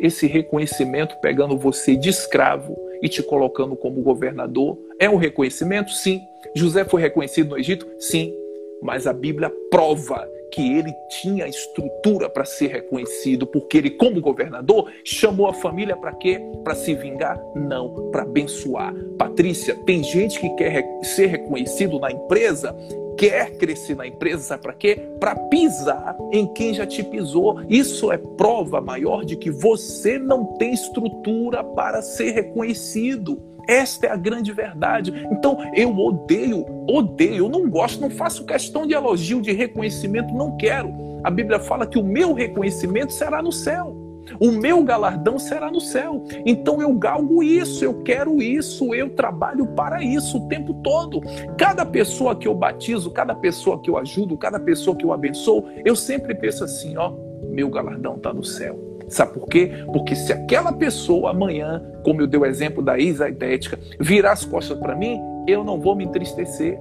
esse 0.00 0.26
reconhecimento 0.26 1.16
pegando 1.20 1.56
você 1.56 1.96
de 1.96 2.10
escravo 2.10 2.76
e 3.00 3.08
te 3.08 3.22
colocando 3.22 3.76
como 3.76 4.02
governador 4.02 4.76
é 4.98 5.08
um 5.08 5.16
reconhecimento? 5.16 5.90
Sim. 5.92 6.20
José 6.54 6.84
foi 6.84 7.00
reconhecido 7.00 7.50
no 7.50 7.58
Egito? 7.58 7.86
Sim. 7.98 8.34
Mas 8.82 9.06
a 9.06 9.12
Bíblia 9.12 9.50
prova 9.70 10.28
que 10.56 10.72
ele 10.72 10.96
tinha 11.10 11.46
estrutura 11.46 12.30
para 12.30 12.46
ser 12.46 12.68
reconhecido, 12.68 13.46
porque 13.46 13.76
ele, 13.76 13.90
como 13.90 14.22
governador, 14.22 14.90
chamou 15.04 15.48
a 15.48 15.52
família 15.52 15.94
para 15.94 16.14
quê? 16.14 16.40
Para 16.64 16.74
se 16.74 16.94
vingar? 16.94 17.38
Não, 17.54 18.10
para 18.10 18.22
abençoar. 18.22 18.94
Patrícia, 19.18 19.74
tem 19.84 20.02
gente 20.02 20.40
que 20.40 20.48
quer 20.56 20.82
ser 21.02 21.26
reconhecido 21.26 21.98
na 22.00 22.10
empresa, 22.10 22.74
quer 23.18 23.58
crescer 23.58 23.96
na 23.96 24.06
empresa, 24.06 24.42
sabe 24.44 24.62
para 24.62 24.72
quê? 24.72 24.98
Para 25.20 25.36
pisar 25.36 26.16
em 26.32 26.46
quem 26.54 26.72
já 26.72 26.86
te 26.86 27.02
pisou. 27.02 27.60
Isso 27.68 28.10
é 28.10 28.16
prova 28.16 28.80
maior 28.80 29.26
de 29.26 29.36
que 29.36 29.50
você 29.50 30.18
não 30.18 30.56
tem 30.56 30.72
estrutura 30.72 31.62
para 31.62 32.00
ser 32.00 32.30
reconhecido. 32.30 33.55
Esta 33.66 34.06
é 34.06 34.10
a 34.10 34.16
grande 34.16 34.52
verdade. 34.52 35.12
Então 35.30 35.58
eu 35.74 35.96
odeio, 35.98 36.64
odeio, 36.88 37.44
eu 37.44 37.48
não 37.48 37.68
gosto, 37.68 38.00
não 38.00 38.10
faço 38.10 38.44
questão 38.44 38.86
de 38.86 38.94
elogio, 38.94 39.40
de 39.40 39.52
reconhecimento, 39.52 40.34
não 40.34 40.56
quero. 40.56 40.92
A 41.24 41.30
Bíblia 41.30 41.58
fala 41.58 41.86
que 41.86 41.98
o 41.98 42.04
meu 42.04 42.32
reconhecimento 42.32 43.12
será 43.12 43.42
no 43.42 43.50
céu. 43.50 43.96
O 44.40 44.50
meu 44.50 44.82
galardão 44.82 45.38
será 45.38 45.70
no 45.70 45.80
céu. 45.80 46.24
Então 46.44 46.80
eu 46.82 46.92
galgo 46.94 47.42
isso, 47.42 47.84
eu 47.84 48.02
quero 48.02 48.42
isso, 48.42 48.94
eu 48.94 49.10
trabalho 49.10 49.66
para 49.68 50.02
isso 50.02 50.38
o 50.38 50.48
tempo 50.48 50.74
todo. 50.82 51.20
Cada 51.56 51.84
pessoa 51.84 52.34
que 52.34 52.48
eu 52.48 52.54
batizo, 52.54 53.10
cada 53.10 53.34
pessoa 53.34 53.80
que 53.80 53.90
eu 53.90 53.96
ajudo, 53.96 54.36
cada 54.36 54.58
pessoa 54.58 54.96
que 54.96 55.04
eu 55.04 55.12
abençoo, 55.12 55.64
eu 55.84 55.94
sempre 55.94 56.34
penso 56.34 56.64
assim: 56.64 56.96
ó, 56.96 57.12
meu 57.48 57.68
galardão 57.70 58.16
está 58.16 58.32
no 58.32 58.44
céu. 58.44 58.95
Sabe 59.08 59.34
por 59.34 59.48
quê? 59.48 59.70
Porque 59.86 60.14
se 60.14 60.32
aquela 60.32 60.72
pessoa 60.72 61.30
amanhã, 61.30 61.82
como 62.02 62.20
eu 62.20 62.26
dei 62.26 62.40
o 62.40 62.46
exemplo 62.46 62.82
da 62.82 62.98
Isa 62.98 63.28
Idética, 63.28 63.78
virar 64.00 64.32
as 64.32 64.44
costas 64.44 64.78
para 64.78 64.96
mim, 64.96 65.20
eu 65.46 65.62
não 65.62 65.80
vou 65.80 65.94
me 65.94 66.04
entristecer. 66.04 66.78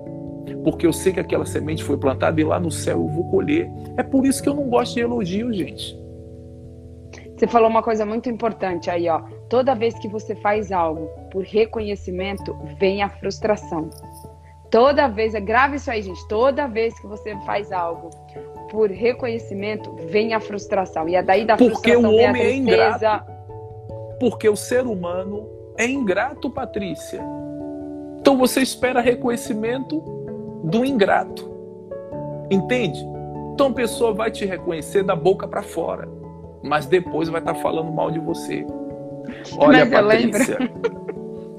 Porque 0.64 0.86
eu 0.86 0.94
sei 0.94 1.14
que 1.14 1.20
aquela 1.20 1.46
semente 1.46 1.84
foi 1.84 1.98
plantada 1.98 2.40
e 2.40 2.44
lá 2.44 2.60
no 2.60 2.72
céu 2.72 2.98
eu 3.02 3.08
vou 3.08 3.30
colher. 3.30 3.70
É 3.98 4.04
por 4.04 4.26
isso 4.26 4.42
que 4.42 4.50
eu 4.50 4.56
não 4.56 4.70
gosto 4.70 4.96
de 4.96 5.02
elogio, 5.02 5.54
gente. 5.54 5.96
Você 7.36 7.48
falou 7.48 7.70
uma 7.70 7.84
coisa 7.84 8.06
muito 8.06 8.30
importante 8.30 8.90
aí, 8.90 9.10
ó. 9.10 9.22
Toda 9.50 9.76
vez 9.76 9.94
que 10.00 10.08
você 10.08 10.36
faz 10.36 10.72
algo 10.72 11.10
por 11.32 11.44
reconhecimento, 11.44 12.56
vem 12.80 13.04
a 13.04 13.10
frustração. 13.10 13.90
Toda 14.72 15.08
vez, 15.08 15.36
é 15.36 15.42
grave 15.42 15.76
isso 15.76 15.92
aí, 15.92 16.02
gente. 16.02 16.26
Toda 16.28 16.68
vez 16.68 16.98
que 17.00 17.08
você 17.08 17.36
faz 17.46 17.72
algo 17.72 18.10
por 18.76 18.92
reconhecimento, 18.92 19.96
vem 20.10 20.34
a 20.34 20.40
frustração. 20.42 21.08
E 21.08 21.16
é 21.16 21.24
daí 21.24 21.46
da 21.46 21.56
Porque 21.56 21.94
frustração 21.94 22.12
o 22.12 22.18
vem 22.18 22.30
homem 22.30 22.42
a 22.42 22.46
é 22.46 22.56
ingrato. 22.56 23.26
Porque 24.20 24.50
o 24.50 24.56
ser 24.58 24.86
humano 24.86 25.48
é 25.78 25.88
ingrato, 25.88 26.50
Patrícia. 26.50 27.24
Então 28.20 28.38
você 28.38 28.62
espera 28.62 29.00
reconhecimento 29.00 30.02
do 30.62 30.84
ingrato. 30.84 31.50
Entende? 32.52 33.00
Então 33.54 33.68
a 33.68 33.74
pessoa 33.74 34.14
vai 34.14 34.30
te 34.30 34.46
reconhecer 34.46 35.04
da 35.04 35.16
boca 35.16 35.48
para 35.48 35.62
fora, 35.62 36.10
mas 36.62 36.86
depois 36.86 37.30
vai 37.30 37.40
estar 37.40 37.54
tá 37.54 37.62
falando 37.62 37.94
mal 37.94 38.12
de 38.12 38.20
você. 38.20 38.66
Olha, 39.58 39.90
Patrícia. 39.90 40.58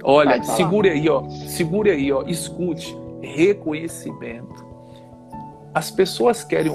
Olha, 0.04 0.42
segure 0.42 0.90
aí, 0.90 1.08
ó. 1.08 1.26
Segure 1.30 1.90
aí, 1.90 2.12
ó. 2.12 2.24
Escute. 2.26 2.94
Reconhecimento. 3.22 4.65
As 5.76 5.90
pessoas 5.90 6.42
querem, 6.42 6.72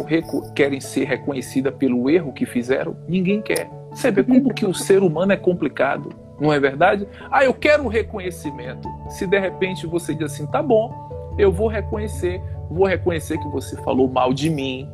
querem 0.54 0.80
ser 0.80 1.06
reconhecidas 1.06 1.74
pelo 1.74 2.08
erro 2.08 2.32
que 2.32 2.46
fizeram? 2.46 2.96
Ninguém 3.08 3.42
quer. 3.42 3.68
Você 3.90 4.12
vê 4.12 4.24
como 4.24 4.54
que 4.54 4.64
o 4.64 4.76
ser 4.76 5.02
humano 5.02 5.32
é 5.32 5.36
complicado, 5.36 6.10
não 6.40 6.54
é 6.54 6.60
verdade? 6.60 7.08
Ah, 7.32 7.44
eu 7.44 7.52
quero 7.52 7.88
reconhecimento. 7.88 8.88
Se 9.10 9.26
de 9.26 9.40
repente 9.40 9.88
você 9.88 10.14
diz 10.14 10.32
assim, 10.32 10.46
tá 10.46 10.62
bom, 10.62 10.94
eu 11.36 11.52
vou 11.52 11.68
reconhecer, 11.68 12.40
vou 12.70 12.86
reconhecer 12.86 13.40
que 13.40 13.48
você 13.48 13.76
falou 13.78 14.08
mal 14.08 14.32
de 14.36 14.52
mim, 14.52 14.88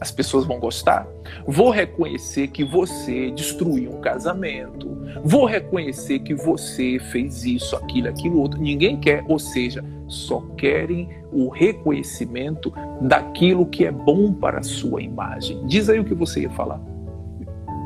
as 0.00 0.10
pessoas 0.10 0.46
vão 0.46 0.58
gostar. 0.58 1.06
Vou 1.46 1.70
reconhecer 1.70 2.48
que 2.48 2.64
você 2.64 3.30
destruiu 3.30 3.92
um 3.92 4.00
casamento. 4.00 4.88
Vou 5.24 5.44
reconhecer 5.44 6.20
que 6.20 6.34
você 6.34 6.98
fez 7.10 7.44
isso, 7.44 7.76
aquilo, 7.76 8.08
aquilo 8.08 8.40
outro. 8.40 8.60
Ninguém 8.60 8.98
quer, 8.98 9.24
ou 9.28 9.38
seja, 9.38 9.84
só 10.06 10.40
querem 10.56 11.08
o 11.32 11.48
reconhecimento 11.48 12.72
daquilo 13.00 13.66
que 13.66 13.84
é 13.84 13.90
bom 13.90 14.32
para 14.32 14.58
a 14.58 14.62
sua 14.62 15.02
imagem. 15.02 15.64
Diz 15.66 15.88
aí 15.88 15.98
o 15.98 16.04
que 16.04 16.14
você 16.14 16.40
ia 16.40 16.50
falar. 16.50 16.80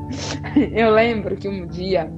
Eu 0.73 0.91
lembro 0.91 1.37
que 1.37 1.49
um 1.49 1.67
dia, 1.67 2.11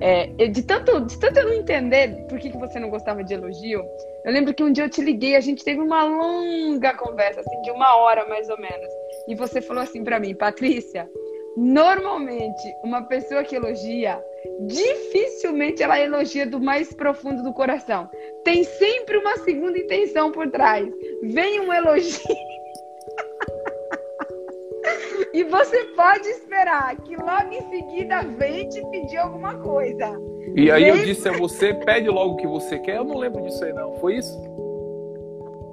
é, 0.00 0.26
de, 0.48 0.62
tanto, 0.62 1.00
de 1.00 1.18
tanto 1.18 1.38
eu 1.38 1.48
não 1.48 1.54
entender 1.54 2.26
por 2.28 2.38
que, 2.38 2.50
que 2.50 2.56
você 2.56 2.78
não 2.78 2.88
gostava 2.90 3.24
de 3.24 3.34
elogio, 3.34 3.82
eu 4.24 4.32
lembro 4.32 4.54
que 4.54 4.62
um 4.62 4.72
dia 4.72 4.84
eu 4.84 4.90
te 4.90 5.00
liguei, 5.00 5.36
a 5.36 5.40
gente 5.40 5.64
teve 5.64 5.80
uma 5.80 6.04
longa 6.04 6.94
conversa, 6.94 7.40
assim, 7.40 7.62
de 7.62 7.70
uma 7.70 7.96
hora 7.96 8.26
mais 8.28 8.48
ou 8.48 8.58
menos. 8.58 8.88
E 9.28 9.34
você 9.34 9.60
falou 9.60 9.82
assim 9.82 10.02
para 10.02 10.20
mim, 10.20 10.34
Patrícia, 10.34 11.08
normalmente 11.56 12.74
uma 12.82 13.02
pessoa 13.02 13.44
que 13.44 13.56
elogia, 13.56 14.22
dificilmente 14.66 15.82
ela 15.82 16.00
elogia 16.00 16.46
do 16.46 16.60
mais 16.60 16.92
profundo 16.92 17.42
do 17.42 17.52
coração. 17.52 18.08
Tem 18.44 18.64
sempre 18.64 19.18
uma 19.18 19.36
segunda 19.38 19.78
intenção 19.78 20.32
por 20.32 20.50
trás. 20.50 20.88
Vem 21.22 21.60
um 21.60 21.72
elogio. 21.72 22.20
e 25.34 25.44
você 25.44 25.84
pode 25.96 26.28
esperar 26.28 26.96
que 27.02 27.16
logo 27.16 27.52
em 27.52 27.70
seguida 27.70 28.22
vem 28.22 28.68
te 28.68 28.84
pedir 28.90 29.18
alguma 29.18 29.58
coisa. 29.58 30.18
E 30.56 30.70
aí 30.70 30.84
vem... 30.84 30.98
eu 30.98 31.04
disse 31.04 31.28
a 31.28 31.32
você, 31.32 31.74
pede 31.74 32.08
logo 32.08 32.34
o 32.34 32.36
que 32.36 32.46
você 32.46 32.78
quer. 32.78 32.96
Eu 32.96 33.04
não 33.04 33.18
lembro 33.18 33.42
disso 33.42 33.64
aí 33.64 33.72
não. 33.72 33.96
Foi 33.96 34.16
isso? 34.16 34.38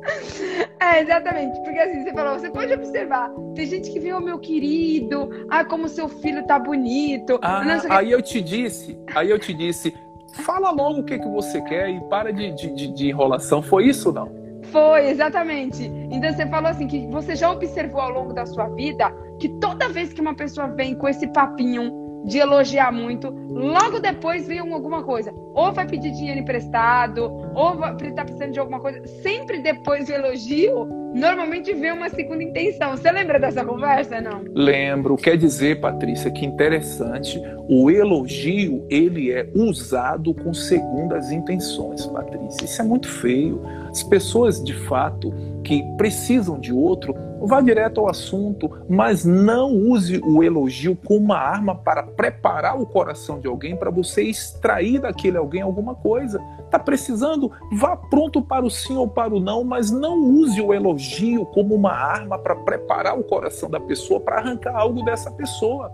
É, 0.80 1.02
exatamente. 1.02 1.60
Porque 1.64 1.80
assim, 1.80 2.04
você 2.04 2.14
falou, 2.14 2.40
você 2.40 2.50
pode 2.52 2.72
observar. 2.72 3.32
Tem 3.56 3.66
gente 3.66 3.92
que 3.92 4.14
o 4.14 4.22
meu 4.22 4.38
querido, 4.40 5.28
ah, 5.50 5.66
como 5.66 5.90
seu 5.90 6.08
filho 6.08 6.46
tá 6.46 6.60
bonito. 6.60 7.40
Ah, 7.42 7.64
aí 7.90 8.12
eu 8.12 8.22
te 8.22 8.40
disse, 8.40 8.98
aí 9.16 9.30
eu 9.30 9.40
te 9.40 9.54
disse, 9.54 9.94
fala 10.34 10.70
logo 10.70 11.00
o 11.00 11.04
que, 11.04 11.18
que 11.18 11.28
você 11.28 11.62
quer 11.62 11.90
e 11.90 12.00
para 12.10 12.32
de, 12.32 12.52
de, 12.52 12.88
de 12.94 13.10
enrolação. 13.10 13.62
Foi 13.62 13.88
isso 13.88 14.10
ou 14.10 14.16
não? 14.16 14.48
Foi, 14.72 15.10
exatamente. 15.10 15.92
Então 16.12 16.32
você 16.32 16.46
falou 16.48 16.70
assim 16.70 16.88
que 16.88 17.08
você 17.08 17.36
já 17.36 17.52
observou 17.52 18.02
ao 18.02 18.12
longo 18.12 18.34
da 18.34 18.46
sua 18.46 18.68
vida 18.70 19.12
que 19.40 19.50
toda 19.60 19.90
vez 19.90 20.14
que 20.14 20.22
uma 20.22 20.36
pessoa 20.36 20.68
vem 20.68 20.96
com 20.96 21.08
esse 21.08 21.28
papinho 21.28 22.07
de 22.28 22.40
elogiar 22.40 22.92
muito, 22.92 23.30
logo 23.30 24.00
depois 24.00 24.46
vem 24.46 24.60
alguma 24.60 25.02
coisa. 25.02 25.34
Ou 25.54 25.72
vai 25.72 25.88
pedir 25.88 26.12
dinheiro 26.12 26.42
emprestado, 26.42 27.24
ou 27.56 27.78
vai 27.78 27.96
tá 28.12 28.26
precisando 28.26 28.52
de 28.52 28.60
alguma 28.60 28.82
coisa. 28.82 29.02
Sempre 29.24 29.60
depois 29.60 30.08
do 30.08 30.12
elogio, 30.12 30.86
normalmente 31.16 31.74
vem 31.74 31.94
uma 31.94 32.10
segunda 32.10 32.44
intenção. 32.44 32.92
Você 32.92 33.10
lembra 33.12 33.40
dessa 33.40 33.64
conversa, 33.64 34.20
não? 34.20 34.44
Lembro. 34.54 35.16
Quer 35.16 35.38
dizer, 35.38 35.80
Patrícia, 35.80 36.30
que 36.30 36.46
interessante, 36.46 37.42
o 37.70 37.90
elogio, 37.90 38.86
ele 38.90 39.32
é 39.32 39.50
usado 39.56 40.34
com 40.34 40.54
segundas 40.54 41.32
intenções, 41.32 42.06
Patrícia. 42.06 42.66
Isso 42.66 42.82
é 42.82 42.86
muito 42.86 43.08
feio. 43.08 43.62
As 43.98 44.04
pessoas, 44.04 44.64
de 44.64 44.76
fato, 44.76 45.34
que 45.64 45.82
precisam 45.98 46.60
de 46.60 46.72
outro, 46.72 47.16
vá 47.42 47.60
direto 47.62 48.00
ao 48.00 48.08
assunto, 48.08 48.70
mas 48.88 49.26
não 49.26 49.74
use 49.74 50.22
o 50.24 50.44
elogio 50.44 50.96
como 50.96 51.20
uma 51.22 51.40
arma 51.40 51.74
para 51.74 52.04
preparar 52.04 52.80
o 52.80 52.86
coração 52.86 53.40
de 53.40 53.48
alguém 53.48 53.76
para 53.76 53.90
você 53.90 54.22
extrair 54.22 55.00
daquele 55.00 55.36
alguém 55.36 55.64
alguma 55.64 55.96
coisa. 55.96 56.40
Tá 56.70 56.78
precisando? 56.78 57.52
Vá 57.72 57.98
pronto 57.98 58.40
para 58.40 58.64
o 58.64 58.70
sim 58.70 58.96
ou 58.96 59.08
para 59.08 59.34
o 59.34 59.40
não, 59.40 59.64
mas 59.64 59.90
não 59.90 60.16
use 60.20 60.62
o 60.62 60.72
elogio 60.72 61.44
como 61.48 61.74
uma 61.74 61.92
arma 61.92 62.38
para 62.38 62.56
preparar 62.56 63.18
o 63.18 63.24
coração 63.24 63.68
da 63.68 63.80
pessoa 63.80 64.20
para 64.20 64.38
arrancar 64.38 64.76
algo 64.76 65.04
dessa 65.04 65.32
pessoa. 65.32 65.92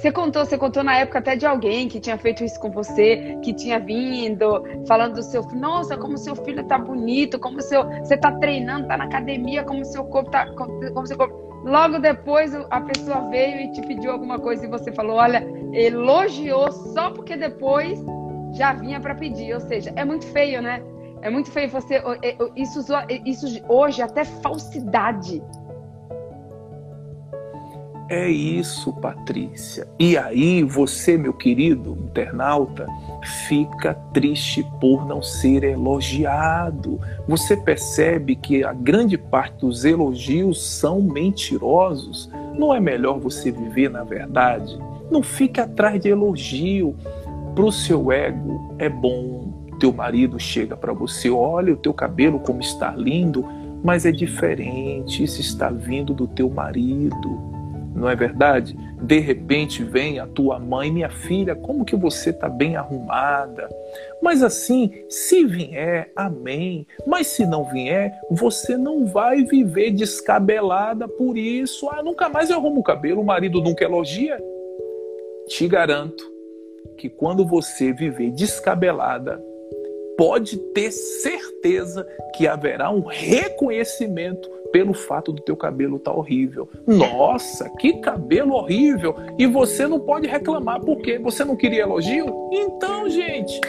Você 0.00 0.10
contou, 0.10 0.46
você 0.46 0.56
contou 0.56 0.82
na 0.82 0.96
época 0.96 1.18
até 1.18 1.36
de 1.36 1.44
alguém 1.44 1.86
que 1.86 2.00
tinha 2.00 2.16
feito 2.16 2.42
isso 2.42 2.58
com 2.58 2.70
você, 2.70 3.36
que 3.42 3.52
tinha 3.52 3.78
vindo, 3.78 4.64
falando 4.88 5.16
do 5.16 5.22
seu 5.22 5.42
filho, 5.42 5.60
nossa, 5.60 5.94
como 5.94 6.16
seu 6.16 6.34
filho 6.34 6.64
tá 6.64 6.78
bonito, 6.78 7.38
como 7.38 7.60
seu, 7.60 7.84
você 7.84 8.16
tá 8.16 8.32
treinando, 8.32 8.88
tá 8.88 8.96
na 8.96 9.04
academia, 9.04 9.62
como 9.62 9.84
seu 9.84 10.02
corpo 10.04 10.30
tá, 10.30 10.46
como 10.54 11.06
seu 11.06 11.18
corpo. 11.18 11.36
Logo 11.66 11.98
depois 11.98 12.54
a 12.70 12.80
pessoa 12.80 13.28
veio 13.28 13.60
e 13.60 13.72
te 13.72 13.82
pediu 13.82 14.12
alguma 14.12 14.38
coisa 14.38 14.64
e 14.64 14.70
você 14.70 14.90
falou, 14.90 15.16
olha, 15.16 15.46
elogiou 15.74 16.72
só 16.72 17.10
porque 17.10 17.36
depois 17.36 18.02
já 18.52 18.72
vinha 18.72 19.00
para 19.00 19.14
pedir, 19.14 19.52
ou 19.52 19.60
seja, 19.60 19.92
é 19.96 20.04
muito 20.06 20.24
feio, 20.28 20.62
né? 20.62 20.82
É 21.20 21.28
muito 21.28 21.50
feio 21.50 21.68
você 21.68 21.96
é, 21.96 22.36
isso, 22.56 22.80
isso 23.26 23.62
hoje 23.68 24.00
até 24.00 24.24
falsidade 24.24 25.42
é 28.10 28.28
isso, 28.28 28.92
Patrícia. 28.94 29.86
E 29.96 30.18
aí 30.18 30.64
você, 30.64 31.16
meu 31.16 31.32
querido 31.32 31.96
internauta, 31.96 32.84
fica 33.46 33.94
triste 34.12 34.66
por 34.80 35.06
não 35.06 35.22
ser 35.22 35.62
elogiado. 35.62 37.00
Você 37.28 37.56
percebe 37.56 38.34
que 38.34 38.64
a 38.64 38.72
grande 38.72 39.16
parte 39.16 39.58
dos 39.58 39.84
elogios 39.84 40.60
são 40.60 41.00
mentirosos. 41.00 42.28
Não 42.58 42.74
é 42.74 42.80
melhor 42.80 43.20
você 43.20 43.52
viver 43.52 43.88
na 43.88 44.02
verdade? 44.02 44.76
Não 45.08 45.22
fique 45.22 45.60
atrás 45.60 46.00
de 46.00 46.08
elogio. 46.08 46.96
Para 47.54 47.64
o 47.64 47.70
seu 47.70 48.10
ego 48.10 48.74
é 48.80 48.88
bom. 48.88 49.68
Teu 49.78 49.92
marido 49.92 50.36
chega 50.36 50.76
para 50.76 50.92
você, 50.92 51.30
olha 51.30 51.74
o 51.74 51.76
teu 51.76 51.94
cabelo 51.94 52.40
como 52.40 52.60
está 52.60 52.90
lindo, 52.90 53.46
mas 53.84 54.04
é 54.04 54.10
diferente. 54.10 55.22
Isso 55.22 55.40
está 55.40 55.70
vindo 55.70 56.12
do 56.12 56.26
teu 56.26 56.50
marido 56.50 57.59
não 57.94 58.08
é 58.08 58.14
verdade? 58.14 58.76
De 59.02 59.18
repente 59.18 59.82
vem 59.82 60.18
a 60.18 60.26
tua 60.26 60.58
mãe, 60.58 60.92
minha 60.92 61.10
filha, 61.10 61.54
como 61.54 61.84
que 61.84 61.96
você 61.96 62.30
está 62.30 62.48
bem 62.48 62.76
arrumada? 62.76 63.68
Mas 64.22 64.42
assim, 64.42 65.04
se 65.08 65.44
vier, 65.44 66.12
amém. 66.14 66.86
Mas 67.06 67.26
se 67.28 67.44
não 67.46 67.64
vier, 67.64 68.12
você 68.30 68.76
não 68.76 69.06
vai 69.06 69.42
viver 69.44 69.90
descabelada 69.90 71.08
por 71.08 71.36
isso. 71.36 71.88
Ah, 71.90 72.02
nunca 72.02 72.28
mais 72.28 72.50
eu 72.50 72.56
arrumo 72.56 72.80
o 72.80 72.84
cabelo, 72.84 73.20
o 73.20 73.24
marido 73.24 73.60
nunca 73.60 73.84
elogia. 73.84 74.38
Te 75.48 75.66
garanto 75.66 76.30
que 76.96 77.08
quando 77.08 77.46
você 77.46 77.92
viver 77.92 78.30
descabelada, 78.30 79.42
pode 80.16 80.58
ter 80.74 80.92
certeza 80.92 82.06
que 82.36 82.46
haverá 82.46 82.90
um 82.90 83.02
reconhecimento 83.02 84.48
pelo 84.72 84.94
fato 84.94 85.32
do 85.32 85.42
teu 85.42 85.56
cabelo 85.56 85.96
estar 85.96 86.12
tá 86.12 86.16
horrível. 86.16 86.68
Nossa, 86.86 87.68
que 87.78 87.94
cabelo 88.00 88.54
horrível! 88.54 89.14
E 89.38 89.46
você 89.46 89.86
não 89.86 90.00
pode 90.00 90.26
reclamar 90.26 90.80
porque 90.80 91.18
você 91.18 91.44
não 91.44 91.56
queria 91.56 91.82
elogio? 91.82 92.26
Então, 92.52 93.08
gente. 93.08 93.60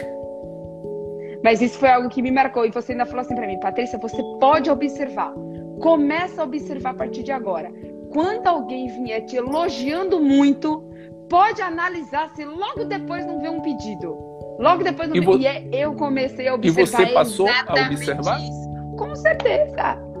Mas 1.42 1.60
isso 1.60 1.78
foi 1.78 1.90
algo 1.90 2.08
que 2.08 2.22
me 2.22 2.30
marcou 2.30 2.64
e 2.64 2.70
você 2.70 2.92
ainda 2.92 3.04
falou 3.04 3.22
assim 3.22 3.34
para 3.34 3.46
mim, 3.46 3.58
Patrícia, 3.58 3.98
você 3.98 4.22
pode 4.38 4.70
observar. 4.70 5.32
Começa 5.80 6.40
a 6.40 6.44
observar 6.44 6.90
a 6.90 6.94
partir 6.94 7.24
de 7.24 7.32
agora. 7.32 7.72
Quando 8.12 8.46
alguém 8.46 8.86
vier 8.88 9.24
te 9.24 9.36
elogiando 9.36 10.20
muito, 10.20 10.84
pode 11.28 11.60
analisar 11.60 12.30
se 12.36 12.44
logo 12.44 12.84
depois 12.84 13.26
não 13.26 13.40
vê 13.40 13.48
um 13.48 13.60
pedido. 13.60 14.16
Logo 14.58 14.84
depois 14.84 15.08
não 15.08 15.16
e 15.16 15.20
vê. 15.20 15.32
E 15.38 15.46
é, 15.46 15.68
eu 15.72 15.94
comecei 15.94 16.46
a 16.46 16.54
observar. 16.54 16.82
E 16.82 16.86
você 16.86 17.06
passou 17.12 17.48
a 17.48 17.86
observar? 17.86 18.40
Isso. 18.40 18.96
Com 18.96 19.16
certeza. 19.16 20.11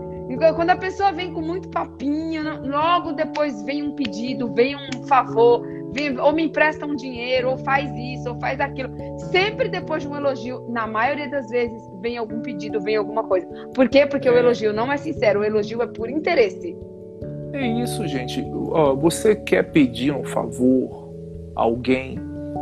Quando 0.54 0.70
a 0.70 0.76
pessoa 0.76 1.12
vem 1.12 1.32
com 1.32 1.40
muito 1.40 1.68
papinho, 1.68 2.42
logo 2.66 3.12
depois 3.12 3.62
vem 3.64 3.82
um 3.82 3.94
pedido, 3.94 4.52
vem 4.52 4.76
um 4.76 5.02
favor, 5.06 5.62
vem, 5.92 6.18
ou 6.18 6.32
me 6.32 6.44
empresta 6.44 6.86
um 6.86 6.94
dinheiro, 6.94 7.50
ou 7.50 7.58
faz 7.58 7.90
isso, 7.96 8.30
ou 8.30 8.40
faz 8.40 8.60
aquilo. 8.60 8.90
Sempre 9.30 9.68
depois 9.68 10.02
de 10.02 10.08
um 10.08 10.16
elogio, 10.16 10.66
na 10.68 10.86
maioria 10.86 11.28
das 11.28 11.48
vezes, 11.48 11.82
vem 12.00 12.16
algum 12.16 12.40
pedido, 12.40 12.80
vem 12.80 12.96
alguma 12.96 13.24
coisa. 13.24 13.46
Por 13.74 13.88
quê? 13.88 14.06
Porque 14.06 14.28
é. 14.28 14.32
o 14.32 14.36
elogio 14.36 14.72
não 14.72 14.90
é 14.90 14.96
sincero, 14.96 15.40
o 15.40 15.44
elogio 15.44 15.82
é 15.82 15.86
por 15.86 16.08
interesse. 16.08 16.76
É 17.52 17.66
isso, 17.66 18.06
gente. 18.08 18.42
você 18.98 19.36
quer 19.36 19.70
pedir 19.70 20.12
um 20.12 20.24
favor 20.24 21.12
a 21.54 21.62
alguém, 21.62 22.18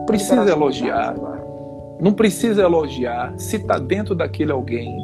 precisa 0.06 0.50
elogiar. 0.50 1.14
Não 2.00 2.12
precisa 2.12 2.62
elogiar. 2.62 3.38
Se 3.38 3.56
está 3.56 3.78
dentro 3.78 4.14
daquele 4.14 4.50
alguém, 4.50 4.96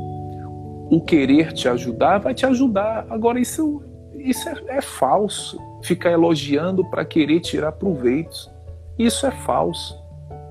o 0.90 1.00
querer 1.00 1.52
te 1.52 1.68
ajudar 1.68 2.18
vai 2.18 2.34
te 2.34 2.46
ajudar. 2.46 3.06
Agora, 3.10 3.38
isso 3.40 3.82
isso 4.14 4.48
é, 4.48 4.78
é 4.78 4.82
falso. 4.82 5.58
Ficar 5.82 6.10
elogiando 6.10 6.84
para 6.90 7.04
querer 7.04 7.40
tirar 7.40 7.72
proveitos. 7.72 8.50
Isso 8.98 9.26
é 9.26 9.30
falso. 9.30 10.02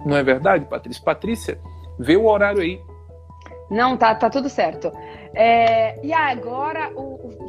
Não 0.06 0.16
é 0.16 0.24
verdade, 0.24 0.66
Patrícia? 0.66 1.04
Patrícia, 1.04 1.60
vê 2.00 2.16
o 2.16 2.26
horário 2.26 2.62
aí. 2.62 2.80
Não, 3.70 3.98
tá, 3.98 4.14
tá 4.14 4.30
tudo 4.30 4.48
certo. 4.48 4.92
É, 5.34 6.00
e 6.06 6.14
agora, 6.14 6.92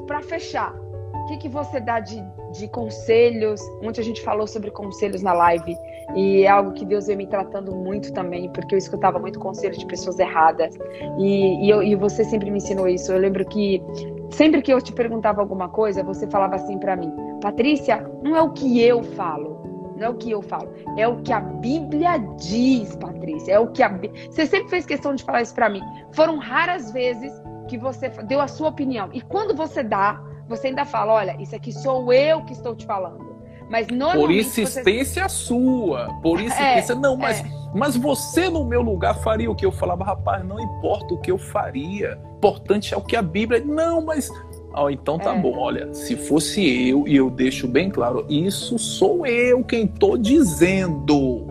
para 0.06 0.22
fechar, 0.22 0.74
o 0.74 1.26
que, 1.26 1.36
que 1.36 1.48
você 1.48 1.78
dá 1.78 2.00
de, 2.00 2.22
de 2.52 2.66
conselhos? 2.68 3.60
Ontem 3.82 4.00
a 4.00 4.04
gente 4.04 4.22
falou 4.22 4.46
sobre 4.46 4.70
conselhos 4.70 5.22
na 5.22 5.34
live 5.34 5.76
e 6.14 6.42
é 6.42 6.48
algo 6.48 6.72
que 6.72 6.84
Deus 6.84 7.06
vem 7.06 7.16
me 7.16 7.26
tratando 7.26 7.74
muito 7.74 8.12
também, 8.12 8.50
porque 8.50 8.74
eu 8.74 8.78
escutava 8.78 9.18
muito 9.18 9.38
conselho 9.38 9.76
de 9.76 9.86
pessoas 9.86 10.18
erradas 10.18 10.74
e, 11.18 11.66
e, 11.66 11.70
eu, 11.70 11.82
e 11.82 11.94
você 11.94 12.24
sempre 12.24 12.50
me 12.50 12.58
ensinou 12.58 12.88
isso. 12.88 13.12
Eu 13.12 13.18
lembro 13.18 13.44
que 13.44 13.82
sempre 14.30 14.62
que 14.62 14.72
eu 14.72 14.80
te 14.80 14.92
perguntava 14.92 15.40
alguma 15.40 15.68
coisa, 15.68 16.02
você 16.02 16.26
falava 16.28 16.54
assim 16.54 16.78
para 16.78 16.96
mim: 16.96 17.12
Patrícia, 17.40 18.08
não 18.22 18.36
é 18.36 18.42
o 18.42 18.52
que 18.52 18.80
eu 18.80 19.02
falo, 19.02 19.94
não 19.96 20.06
é 20.06 20.08
o 20.10 20.14
que 20.14 20.30
eu 20.30 20.42
falo, 20.42 20.72
é 20.96 21.08
o 21.08 21.22
que 21.22 21.32
a 21.32 21.40
Bíblia 21.40 22.18
diz, 22.38 22.94
Patrícia. 22.96 23.52
É 23.52 23.58
o 23.58 23.68
que 23.68 23.82
a 23.82 23.88
Você 24.30 24.46
sempre 24.46 24.68
fez 24.68 24.86
questão 24.86 25.14
de 25.14 25.24
falar 25.24 25.42
isso 25.42 25.54
para 25.54 25.68
mim. 25.68 25.82
Foram 26.12 26.38
raras 26.38 26.90
vezes 26.92 27.32
que 27.68 27.76
você 27.76 28.08
deu 28.08 28.40
a 28.40 28.48
sua 28.48 28.68
opinião. 28.68 29.10
E 29.12 29.20
quando 29.20 29.54
você 29.54 29.82
dá, 29.82 30.22
você 30.48 30.68
ainda 30.68 30.84
fala: 30.84 31.14
olha, 31.14 31.36
isso 31.40 31.54
aqui 31.54 31.72
sou 31.72 32.12
eu 32.12 32.44
que 32.44 32.52
estou 32.52 32.74
te 32.74 32.86
falando. 32.86 33.25
Mas 33.68 33.86
Por 33.86 34.30
insistência 34.30 35.28
você... 35.28 35.34
sua. 35.34 36.09
Por 36.22 36.40
insistência. 36.40 36.93
É, 36.93 36.97
não, 36.97 37.16
mas, 37.16 37.40
é. 37.40 37.44
mas 37.74 37.97
você 37.97 38.48
no 38.48 38.64
meu 38.64 38.80
lugar 38.80 39.14
faria 39.16 39.51
o 39.51 39.55
que 39.55 39.66
eu 39.66 39.72
falava, 39.72 40.05
rapaz, 40.05 40.44
não 40.44 40.60
importa 40.60 41.14
o 41.14 41.20
que 41.20 41.30
eu 41.30 41.38
faria. 41.38 42.18
Importante 42.36 42.94
é 42.94 42.97
o 42.97 43.02
que 43.02 43.16
a 43.16 43.22
Bíblia. 43.22 43.62
Não, 43.64 44.01
mas 44.01 44.30
Oh, 44.78 44.90
então 44.90 45.18
tá 45.18 45.34
é. 45.34 45.38
bom, 45.38 45.56
olha, 45.56 45.94
se 45.94 46.14
fosse 46.16 46.88
eu, 46.90 47.09
e 47.09 47.16
eu 47.16 47.30
deixo 47.30 47.66
bem 47.66 47.88
claro, 47.88 48.26
isso 48.28 48.78
sou 48.78 49.26
eu 49.26 49.64
quem 49.64 49.84
estou 49.86 50.18
dizendo. 50.18 51.47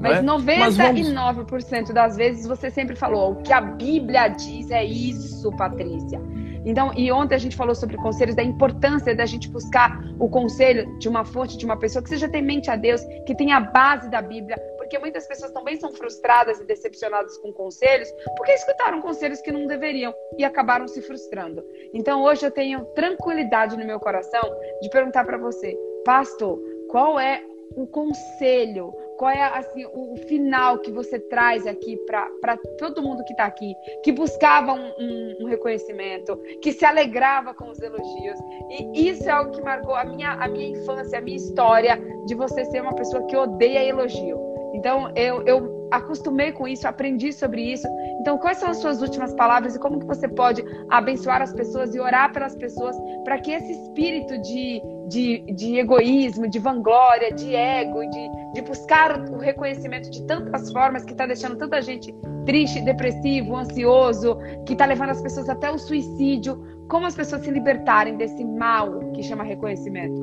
Mas 0.00 0.24
né? 0.24 0.32
99% 0.32 0.76
vamos... 0.76 1.94
das 1.94 2.16
vezes 2.16 2.44
você 2.44 2.68
sempre 2.68 2.96
falou, 2.96 3.32
o 3.32 3.36
que 3.36 3.52
a 3.52 3.60
Bíblia 3.60 4.26
diz 4.26 4.72
é 4.72 4.84
isso, 4.84 5.52
Patrícia. 5.52 6.20
Então, 6.64 6.92
e 6.96 7.10
ontem 7.10 7.34
a 7.34 7.38
gente 7.38 7.56
falou 7.56 7.74
sobre 7.74 7.96
conselhos, 7.96 8.36
da 8.36 8.42
importância 8.42 9.14
da 9.14 9.26
gente 9.26 9.48
buscar 9.48 10.00
o 10.18 10.28
conselho 10.28 10.98
de 10.98 11.08
uma 11.08 11.24
fonte, 11.24 11.56
de 11.56 11.64
uma 11.64 11.78
pessoa 11.78 12.02
que 12.02 12.08
seja 12.08 12.28
temente 12.28 12.70
a 12.70 12.76
Deus, 12.76 13.02
que 13.26 13.34
tenha 13.34 13.56
a 13.56 13.60
base 13.60 14.08
da 14.08 14.22
Bíblia, 14.22 14.56
porque 14.76 14.98
muitas 14.98 15.26
pessoas 15.26 15.52
também 15.52 15.78
são 15.78 15.92
frustradas 15.92 16.60
e 16.60 16.64
decepcionadas 16.64 17.36
com 17.38 17.52
conselhos, 17.52 18.08
porque 18.36 18.52
escutaram 18.52 19.00
conselhos 19.00 19.40
que 19.40 19.50
não 19.50 19.66
deveriam 19.66 20.14
e 20.38 20.44
acabaram 20.44 20.86
se 20.86 21.00
frustrando. 21.02 21.64
Então, 21.92 22.22
hoje 22.22 22.46
eu 22.46 22.50
tenho 22.50 22.84
tranquilidade 22.94 23.76
no 23.76 23.84
meu 23.84 23.98
coração 23.98 24.42
de 24.80 24.88
perguntar 24.90 25.24
para 25.24 25.38
você, 25.38 25.76
pastor, 26.04 26.60
qual 26.88 27.18
é 27.18 27.42
o 27.74 27.86
conselho, 27.86 28.92
qual 29.22 29.30
é 29.30 29.40
assim 29.56 29.86
o, 29.92 30.16
final 30.26 30.80
que 30.80 30.90
você 30.90 31.16
traz 31.16 31.64
aqui 31.64 31.96
para 32.08 32.56
todo 32.76 33.00
mundo 33.00 33.22
que 33.22 33.32
está 33.32 33.44
aqui, 33.44 33.72
que 34.02 34.10
buscava 34.10 34.72
um, 34.72 34.92
um, 34.98 35.36
um, 35.42 35.46
reconhecimento, 35.46 36.36
que 36.60 36.72
se 36.72 36.84
alegrava 36.84 37.54
com 37.54 37.70
os 37.70 37.80
elogios. 37.80 38.40
E 38.68 39.08
isso 39.08 39.28
é 39.28 39.30
algo 39.30 39.52
que 39.52 39.62
marcou 39.62 39.94
a 39.94 40.04
minha, 40.04 40.32
a 40.32 40.48
minha 40.48 40.70
infância, 40.70 41.20
a 41.20 41.22
minha 41.22 41.36
história 41.36 42.02
de 42.26 42.34
você 42.34 42.64
ser 42.64 42.82
uma 42.82 42.96
pessoa 42.96 43.24
que 43.28 43.36
odeia 43.36 43.84
elogio. 43.84 44.40
Então 44.74 45.12
eu, 45.14 45.42
eu 45.46 45.88
acostumei 45.92 46.50
com 46.50 46.66
isso, 46.66 46.88
aprendi 46.88 47.32
sobre 47.32 47.72
isso. 47.72 47.86
Então, 48.20 48.38
quais 48.38 48.58
são 48.58 48.70
as 48.70 48.78
suas 48.78 49.02
últimas 49.02 49.34
palavras 49.34 49.76
e 49.76 49.78
como 49.78 50.00
que 50.00 50.06
você 50.06 50.26
pode 50.26 50.64
abençoar 50.90 51.42
as 51.42 51.52
pessoas 51.52 51.94
e 51.94 52.00
orar 52.00 52.32
pelas 52.32 52.56
pessoas 52.56 52.96
para 53.24 53.38
que 53.38 53.52
esse 53.52 53.72
espírito 53.72 54.38
de, 54.38 54.82
de, 55.12 55.44
de 55.52 55.78
egoísmo, 55.78 56.48
de 56.48 56.58
vanglória, 56.58 57.32
de 57.32 57.54
ego, 57.54 58.00
de, 58.08 58.52
de 58.54 58.62
buscar 58.62 59.20
o 59.30 59.36
reconhecimento 59.36 60.10
de 60.10 60.22
tantas 60.26 60.72
formas 60.72 61.04
que 61.04 61.12
está 61.12 61.26
deixando 61.26 61.56
tanta 61.56 61.82
gente 61.82 62.14
triste, 62.46 62.80
depressivo, 62.80 63.56
ansioso, 63.56 64.38
que 64.66 64.72
está 64.72 64.86
levando 64.86 65.10
as 65.10 65.20
pessoas 65.20 65.48
até 65.48 65.70
o 65.70 65.78
suicídio, 65.78 66.60
como 66.88 67.06
as 67.06 67.14
pessoas 67.14 67.42
se 67.42 67.50
libertarem 67.50 68.16
desse 68.16 68.42
mal 68.44 68.98
que 69.12 69.22
chama 69.22 69.44
reconhecimento? 69.44 70.22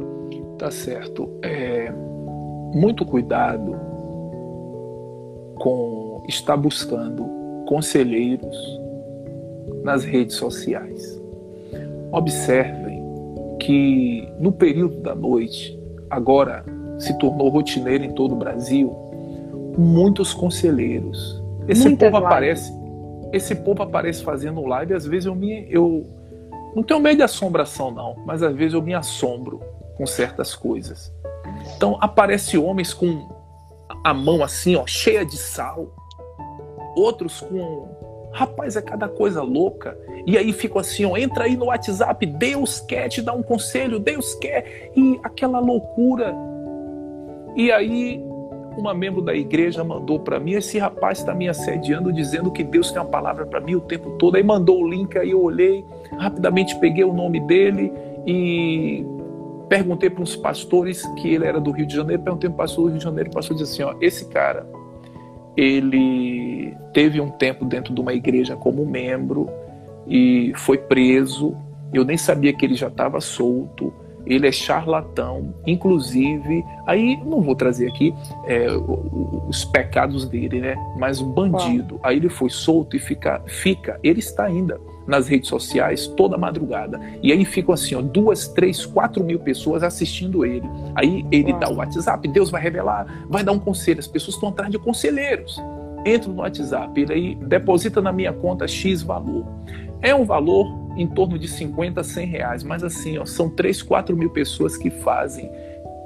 Tá 0.57 0.72
certo. 0.72 1.30
É, 1.44 1.91
muito 2.74 3.06
cuidado 3.06 3.80
com 5.56 6.24
estar 6.28 6.57
buscando 6.57 7.26
conselheiros 7.68 8.57
nas 9.84 10.03
redes 10.03 10.36
sociais. 10.36 11.22
Observem 12.11 12.89
que 13.60 14.27
no 14.40 14.52
período 14.52 15.02
da 15.02 15.14
noite, 15.14 15.77
agora 16.10 16.64
se 16.98 17.18
tornou 17.18 17.49
rotineiro 17.49 18.03
em 18.03 18.14
todo 18.14 18.34
o 18.34 18.38
Brasil, 18.38 18.95
muitos 19.77 20.34
conselheiros. 20.34 21.41
Esse 21.68 21.88
Muitas 21.88 22.10
povo 22.10 22.18
lives. 22.18 22.31
aparece, 22.31 22.73
esse 23.31 23.56
povo 23.56 23.84
aparece 23.84 24.23
fazendo 24.23 24.65
live, 24.65 24.94
às 24.94 25.06
vezes 25.06 25.27
eu 25.27 25.36
me 25.36 25.68
eu 25.69 26.06
não 26.76 26.84
tenho 26.84 26.99
medo 26.99 27.18
de 27.18 27.23
assombração 27.23 27.91
não, 27.91 28.15
mas 28.26 28.41
às 28.41 28.56
vezes 28.56 28.73
eu 28.73 28.81
me 28.81 28.94
assombro 28.94 29.61
com 29.95 30.06
certas 30.06 30.56
coisas. 30.56 31.14
Então 31.76 31.98
aparece 32.02 32.57
homens 32.57 32.94
com 32.94 33.27
a 34.03 34.14
mão 34.14 34.44
assim, 34.44 34.76
ó, 34.76 34.86
cheia 34.88 35.26
de 35.26 35.38
sal, 35.38 35.94
outros 36.95 37.41
com. 37.41 37.98
Rapaz, 38.31 38.76
é 38.76 38.81
cada 38.81 39.07
coisa 39.07 39.41
louca. 39.41 39.97
E 40.26 40.38
aí 40.38 40.53
fico 40.53 40.80
assim, 40.80 41.06
ó, 41.06 41.18
entra 41.18 41.45
aí 41.45 41.57
no 41.57 41.65
WhatsApp, 41.65 42.26
Deus 42.26 42.80
quer 42.81 43.10
te 43.10 43.22
dar 43.22 43.34
um 43.34 43.43
conselho, 43.43 43.99
Deus 43.99 44.35
quer. 44.35 44.91
E 44.95 45.19
aquela 45.23 45.60
loucura. 45.60 46.35
E 47.56 47.72
aí 47.72 48.23
uma 48.77 48.93
membro 48.93 49.22
da 49.22 49.34
igreja 49.34 49.84
mandou 49.84 50.19
para 50.19 50.39
mim, 50.39 50.53
esse 50.53 50.77
rapaz 50.80 51.19
está 51.19 51.34
me 51.34 51.49
assediando, 51.49 52.14
dizendo 52.14 52.51
que 52.51 52.64
Deus 52.64 52.91
tem 52.91 53.01
uma 53.01 53.10
palavra 53.10 53.45
para 53.45 53.60
mim 53.60 53.76
o 53.76 53.81
tempo 53.81 54.11
todo. 54.11 54.35
Aí 54.35 54.43
mandou 54.43 54.81
o 54.81 54.88
link, 54.88 55.18
aí 55.18 55.31
eu 55.31 55.41
olhei, 55.41 55.84
rapidamente 56.18 56.77
peguei 56.80 57.03
o 57.03 57.14
nome 57.14 57.39
dele 57.41 57.91
e 58.26 59.06
perguntei 59.68 60.10
para 60.10 60.23
uns 60.23 60.35
pastores 60.35 61.06
que 61.18 61.34
ele 61.34 61.45
era 61.45 61.60
do 61.60 61.72
Rio 61.72 61.85
de 61.85 61.95
Janeiro, 61.95 62.22
perguntei 62.23 62.49
para 62.49 62.56
o 62.56 62.57
pastor 62.57 62.85
do 62.85 62.89
Rio 62.91 62.97
de 62.97 63.03
Janeiro, 63.03 63.30
o 63.30 63.34
pastor 63.34 63.57
disse 63.57 63.73
assim, 63.73 63.84
ó, 63.84 63.95
esse 64.01 64.26
cara 64.30 64.65
ele 65.60 66.73
teve 66.94 67.19
um 67.19 67.30
tempo 67.30 67.65
dentro 67.65 67.94
de 67.94 67.99
uma 67.99 68.14
igreja 68.14 68.56
como 68.56 68.86
membro 68.86 69.49
e 70.07 70.53
foi 70.56 70.77
preso. 70.77 71.53
Eu 71.94 72.06
nem 72.06 72.18
sabia 72.18 72.53
que 72.53 72.65
ele 72.65 72.76
já 72.76 72.88
estava 72.88 73.19
solto. 73.19 73.94
Ele 74.26 74.48
é 74.48 74.52
charlatão, 74.53 75.53
inclusive. 75.68 76.64
Aí 76.88 77.18
não 77.26 77.41
vou 77.41 77.56
trazer 77.56 77.90
aqui 77.90 78.14
é, 78.45 78.68
os 79.49 79.65
pecados 79.65 80.26
dele, 80.26 80.61
né? 80.61 80.76
Mas 80.98 81.19
um 81.19 81.30
bandido. 81.30 81.99
Aí 82.03 82.18
ele 82.18 82.30
foi 82.30 82.49
solto 82.49 82.95
e 82.95 82.99
fica, 82.99 83.41
fica. 83.45 83.99
Ele 84.02 84.19
está 84.19 84.45
ainda 84.45 84.80
nas 85.10 85.27
redes 85.27 85.49
sociais 85.49 86.07
toda 86.07 86.38
madrugada. 86.38 86.99
E 87.22 87.31
aí 87.31 87.44
ficam 87.44 87.73
assim, 87.73 87.95
ó, 87.95 88.02
duas, 88.02 88.48
três, 88.48 88.86
quatro 88.86 89.23
mil 89.23 89.40
pessoas 89.40 89.84
assistindo 89.84 90.45
ele. 90.45 90.69
Aí 90.95 91.26
ele 91.31 91.52
dá 91.53 91.69
o 91.69 91.77
WhatsApp, 91.77 92.27
Deus 92.27 92.49
vai 92.49 92.61
revelar, 92.61 93.26
vai 93.27 93.44
dar 93.44 93.52
um 93.52 93.60
conselho. 93.60 93.99
As 93.99 94.07
pessoas 94.07 94.36
estão 94.36 94.49
atrás 94.49 94.72
de 94.72 94.77
conselheiros. 94.77 95.61
Entra 96.06 96.31
no 96.31 96.41
WhatsApp, 96.41 97.02
ele 97.02 97.14
aí 97.14 97.36
deposita 97.36 98.02
na 98.02 98.14
minha 98.14 98.31
conta 98.31 98.68
X 98.68 99.02
valor. 99.02 99.45
É 100.02 100.15
um 100.15 100.23
valor 100.23 100.68
em 100.95 101.07
torno 101.07 101.38
de 101.38 101.48
50, 101.48 102.03
100 102.03 102.27
reais, 102.27 102.64
mas 102.64 102.84
assim, 102.84 103.18
ó, 103.18 103.26
são 103.26 103.49
3, 103.49 103.81
4 103.81 104.15
mil 104.15 104.30
pessoas 104.30 104.77
que 104.77 104.90
fazem 104.90 105.52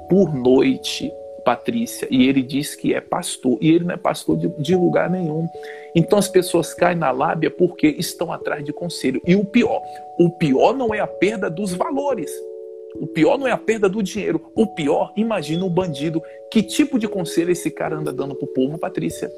por 0.08 0.34
noite 0.34 1.12
Patrícia, 1.44 2.08
e 2.10 2.26
ele 2.26 2.42
diz 2.42 2.74
que 2.74 2.94
é 2.94 3.00
pastor, 3.00 3.58
e 3.60 3.70
ele 3.70 3.84
não 3.84 3.94
é 3.94 3.96
pastor 3.96 4.36
de, 4.36 4.48
de, 4.58 4.74
lugar 4.74 5.10
nenhum. 5.10 5.46
Então 5.94 6.18
as 6.18 6.28
pessoas 6.28 6.72
caem 6.72 6.96
na 6.96 7.10
lábia 7.10 7.50
porque 7.50 7.86
estão 7.98 8.32
atrás 8.32 8.64
de 8.64 8.72
conselho. 8.72 9.20
E 9.26 9.36
o 9.36 9.44
pior, 9.44 9.82
o 10.18 10.30
pior 10.30 10.74
não 10.74 10.94
é 10.94 11.00
a 11.00 11.06
perda 11.06 11.50
dos 11.50 11.74
valores. 11.74 12.30
O 13.00 13.06
pior 13.06 13.36
não 13.36 13.46
é 13.46 13.50
a 13.50 13.58
perda 13.58 13.88
do 13.88 14.02
dinheiro. 14.02 14.40
O 14.54 14.66
pior, 14.66 15.12
imagina 15.16 15.64
um 15.64 15.70
bandido. 15.70 16.22
Que 16.50 16.62
tipo 16.62 16.98
de 16.98 17.08
conselho 17.08 17.50
esse 17.50 17.70
cara 17.70 17.96
anda 17.96 18.12
dando 18.12 18.34
pro 18.34 18.46
povo, 18.46 18.78
Patrícia? 18.78 19.30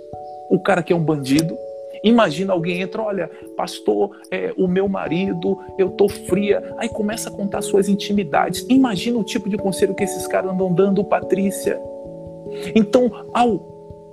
O 0.50 0.60
cara 0.60 0.82
que 0.82 0.92
é 0.92 0.96
um 0.96 1.02
bandido, 1.02 1.56
Imagina 2.02 2.52
alguém 2.52 2.82
entra, 2.82 3.02
olha, 3.02 3.30
pastor, 3.56 4.16
é, 4.30 4.52
o 4.56 4.68
meu 4.68 4.88
marido, 4.88 5.58
eu 5.78 5.90
tô 5.90 6.08
fria. 6.08 6.62
Aí 6.78 6.88
começa 6.88 7.28
a 7.28 7.32
contar 7.32 7.62
suas 7.62 7.88
intimidades. 7.88 8.64
Imagina 8.68 9.18
o 9.18 9.24
tipo 9.24 9.48
de 9.48 9.56
conselho 9.56 9.94
que 9.94 10.04
esses 10.04 10.26
caras 10.26 10.52
andam 10.52 10.72
dando, 10.72 11.02
Patrícia. 11.02 11.80
Então, 12.74 13.10
ao 13.32 13.59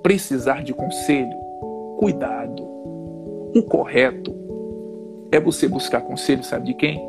precisar 0.02 0.64
de 0.64 0.74
conselho, 0.74 1.38
cuidado. 1.98 2.64
O 3.56 3.64
correto 3.64 4.34
é 5.32 5.40
você 5.40 5.68
buscar 5.68 6.02
conselho, 6.02 6.44
sabe 6.44 6.68
de 6.68 6.74
quem? 6.74 7.02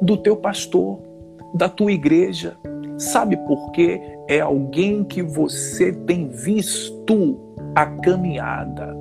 Do 0.00 0.16
teu 0.16 0.36
pastor, 0.36 0.98
da 1.54 1.68
tua 1.68 1.92
igreja. 1.92 2.56
Sabe 2.98 3.36
por 3.36 3.70
quê? 3.72 4.00
É 4.28 4.40
alguém 4.40 5.04
que 5.04 5.22
você 5.22 5.92
tem 5.92 6.28
visto 6.28 7.38
a 7.74 7.86
caminhada, 7.86 8.94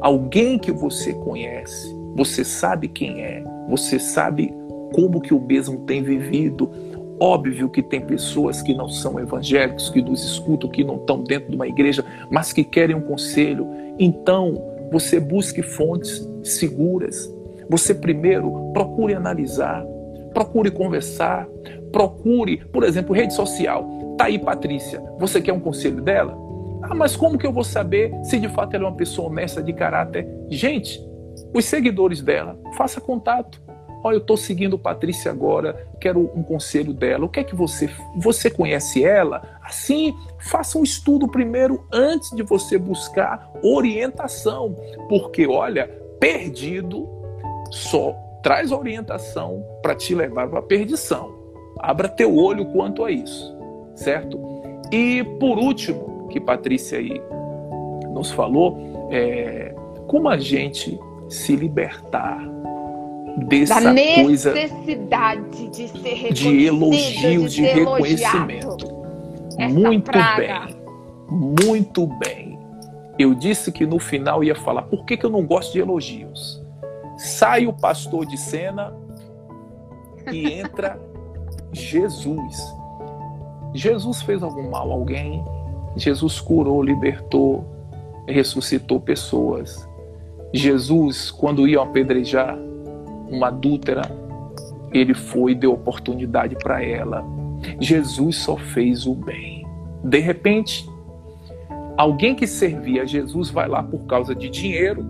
alguém 0.00 0.58
que 0.58 0.70
você 0.70 1.14
conhece, 1.14 1.94
você 2.14 2.44
sabe 2.44 2.88
quem 2.88 3.22
é, 3.22 3.42
você 3.68 3.98
sabe 3.98 4.54
como 4.94 5.20
que 5.20 5.34
o 5.34 5.40
mesmo 5.40 5.80
tem 5.80 6.02
vivido. 6.02 6.70
Óbvio 7.20 7.68
que 7.68 7.82
tem 7.82 8.00
pessoas 8.00 8.62
que 8.62 8.72
não 8.72 8.88
são 8.88 9.18
evangélicos, 9.18 9.90
que 9.90 10.00
nos 10.00 10.24
escutam, 10.24 10.70
que 10.70 10.84
não 10.84 10.96
estão 10.96 11.22
dentro 11.22 11.50
de 11.50 11.56
uma 11.56 11.66
igreja, 11.66 12.04
mas 12.30 12.52
que 12.52 12.62
querem 12.62 12.94
um 12.94 13.00
conselho. 13.00 13.66
Então, 13.98 14.62
você 14.92 15.18
busque 15.18 15.62
fontes 15.62 16.28
seguras. 16.42 17.32
Você 17.68 17.94
primeiro 17.94 18.70
procure 18.72 19.14
analisar, 19.14 19.84
procure 20.32 20.70
conversar, 20.70 21.46
procure, 21.92 22.58
por 22.72 22.84
exemplo, 22.84 23.14
rede 23.14 23.34
social. 23.34 23.86
Tá 24.16 24.26
aí, 24.26 24.38
Patrícia, 24.38 25.02
você 25.18 25.40
quer 25.40 25.52
um 25.52 25.60
conselho 25.60 26.00
dela? 26.00 26.36
Ah, 26.82 26.94
mas 26.94 27.16
como 27.16 27.36
que 27.36 27.46
eu 27.46 27.52
vou 27.52 27.64
saber 27.64 28.12
se 28.22 28.38
de 28.38 28.48
fato 28.48 28.74
ela 28.74 28.84
é 28.84 28.88
uma 28.88 28.96
pessoa 28.96 29.28
honesta 29.28 29.62
de 29.62 29.72
caráter? 29.72 30.26
Gente, 30.48 31.00
os 31.54 31.64
seguidores 31.64 32.22
dela, 32.22 32.58
faça 32.76 33.00
contato. 33.00 33.60
Olha, 34.02 34.16
eu 34.16 34.20
estou 34.20 34.36
seguindo 34.36 34.78
Patrícia 34.78 35.30
agora, 35.30 35.86
quero 36.00 36.20
um 36.34 36.42
conselho 36.42 36.92
dela. 36.92 37.24
O 37.24 37.28
que 37.28 37.40
é 37.40 37.44
que 37.44 37.54
você 37.54 37.90
você 38.16 38.48
conhece 38.48 39.04
ela? 39.04 39.42
Assim, 39.62 40.14
faça 40.38 40.78
um 40.78 40.84
estudo 40.84 41.26
primeiro 41.28 41.84
antes 41.92 42.30
de 42.30 42.42
você 42.42 42.78
buscar 42.78 43.50
orientação, 43.62 44.76
porque 45.08 45.46
olha, 45.46 45.88
perdido 46.20 47.08
só 47.70 48.14
traz 48.42 48.70
orientação 48.70 49.64
para 49.82 49.94
te 49.94 50.14
levar 50.14 50.48
para 50.48 50.60
a 50.60 50.62
perdição. 50.62 51.36
Abra 51.80 52.08
teu 52.08 52.36
olho 52.36 52.66
quanto 52.66 53.04
a 53.04 53.10
isso, 53.10 53.56
certo? 53.94 54.38
E 54.92 55.24
por 55.38 55.58
último, 55.58 56.28
que 56.28 56.40
Patrícia 56.40 56.98
aí 56.98 57.20
nos 58.12 58.30
falou, 58.30 58.78
é 59.10 59.74
como 60.06 60.28
a 60.28 60.38
gente 60.38 60.98
se 61.28 61.54
libertar 61.54 62.40
dessa 63.46 63.80
da 63.80 63.92
necessidade 63.92 65.68
de 65.68 65.88
ser 65.88 66.32
de 66.32 66.64
elogios, 66.64 67.52
de, 67.52 67.62
de 67.62 67.68
reconhecimento. 67.68 68.86
muito 69.70 70.10
praga. 70.10 70.66
bem, 70.66 70.76
muito 71.30 72.06
bem. 72.06 72.58
Eu 73.18 73.34
disse 73.34 73.72
que 73.72 73.84
no 73.84 73.98
final 73.98 74.44
ia 74.44 74.54
falar 74.54 74.82
por 74.82 75.04
que, 75.04 75.16
que 75.16 75.26
eu 75.26 75.30
não 75.30 75.44
gosto 75.44 75.72
de 75.72 75.80
elogios. 75.80 76.62
Sai 77.16 77.66
o 77.66 77.72
pastor 77.72 78.24
de 78.26 78.36
cena 78.36 78.94
e 80.30 80.52
entra 80.52 81.00
Jesus. 81.72 82.56
Jesus 83.74 84.22
fez 84.22 84.42
algum 84.42 84.70
mal 84.70 84.90
a 84.90 84.94
alguém? 84.94 85.44
Jesus 85.96 86.40
curou, 86.40 86.82
libertou, 86.82 87.64
ressuscitou 88.26 89.00
pessoas. 89.00 89.86
Jesus, 90.52 91.30
quando 91.30 91.66
iam 91.66 91.82
apedrejar 91.82 92.58
uma 93.30 93.48
adúltera, 93.48 94.02
ele 94.92 95.14
foi 95.14 95.52
e 95.52 95.54
deu 95.54 95.72
oportunidade 95.72 96.56
para 96.56 96.82
ela. 96.82 97.24
Jesus 97.80 98.36
só 98.36 98.56
fez 98.56 99.06
o 99.06 99.14
bem. 99.14 99.66
De 100.02 100.18
repente, 100.18 100.88
alguém 101.96 102.34
que 102.34 102.46
servia 102.46 103.02
a 103.02 103.06
Jesus 103.06 103.50
vai 103.50 103.68
lá 103.68 103.82
por 103.82 104.06
causa 104.06 104.34
de 104.34 104.48
dinheiro 104.48 105.04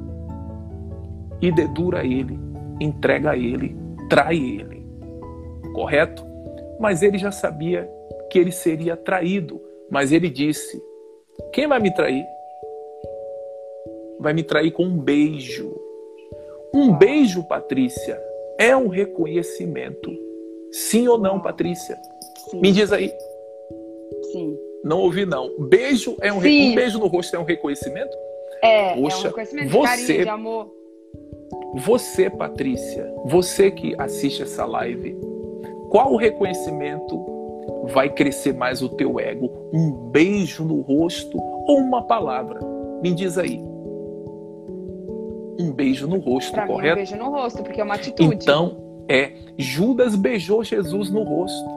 e 1.41 1.53
dedura 1.53 2.05
ele, 2.05 2.39
entrega 2.81 3.37
ele, 3.37 3.77
trai 4.09 4.37
ele. 4.37 4.87
Correto? 5.73 6.27
Mas 6.81 7.03
ele 7.03 7.19
já 7.19 7.31
sabia 7.31 7.89
que 8.31 8.39
ele 8.39 8.53
seria 8.53 8.97
traído. 8.97 9.61
Mas 9.91 10.13
ele 10.13 10.29
disse: 10.29 10.83
Quem 11.53 11.67
vai 11.67 11.81
me 11.81 11.93
trair? 11.95 12.25
Vai 14.21 14.33
me 14.33 14.43
trair 14.43 14.73
com 14.73 14.85
um 14.85 14.99
beijo. 14.99 15.78
Um 16.73 16.93
beijo, 16.93 17.43
Patrícia, 17.45 18.21
é 18.59 18.77
um 18.77 18.89
reconhecimento. 18.89 20.11
Sim 20.71 21.09
ou 21.09 21.19
não, 21.19 21.41
Patrícia? 21.41 21.97
Sim. 22.51 22.61
Me 22.61 22.73
diz 22.73 22.93
aí. 22.93 23.11
Sim. 24.33 24.59
Não 24.85 25.01
ouvi, 25.01 25.25
não. 25.25 25.51
Beijo 25.69 26.17
é 26.21 26.33
um, 26.33 26.39
re... 26.39 26.71
um 26.71 26.75
beijo 26.75 26.99
no 26.99 27.07
rosto 27.07 27.35
é 27.35 27.39
um 27.39 27.45
reconhecimento? 27.45 28.15
É, 28.63 28.95
Poxa, 28.95 29.17
é 29.17 29.21
um 29.21 29.23
reconhecimento 29.25 29.71
você, 29.71 29.97
de 29.97 30.07
carinho, 30.07 30.23
de 30.25 30.29
amor. 30.29 30.75
Você, 31.77 32.31
Patrícia, 32.31 33.15
você 33.25 33.71
que 33.71 33.95
assiste 33.99 34.43
essa 34.43 34.65
live, 34.67 35.17
qual 35.91 36.17
reconhecimento 36.17 37.25
vai 37.85 38.11
crescer 38.11 38.53
mais 38.53 38.83
o 38.83 38.89
teu 38.91 39.19
ego? 39.19 39.51
Um 39.73 39.91
beijo 40.11 40.65
no 40.65 40.81
rosto 40.83 41.39
ou 41.67 41.79
uma 41.79 42.03
palavra? 42.03 42.61
Me 43.03 43.15
diz 43.15 43.39
aí 43.39 43.68
um 45.59 45.73
beijo 45.73 46.07
no 46.07 46.19
rosto, 46.19 46.53
pra 46.53 46.67
correto? 46.67 46.97
Mim, 46.97 47.03
um 47.03 47.07
beijo 47.07 47.17
no 47.17 47.31
rosto, 47.31 47.63
porque 47.63 47.81
é 47.81 47.85
uma 47.85 47.95
atitude. 47.95 48.35
Então, 48.35 48.77
é, 49.09 49.33
Judas 49.57 50.15
beijou 50.15 50.63
Jesus 50.63 51.11
no 51.11 51.23
rosto, 51.23 51.69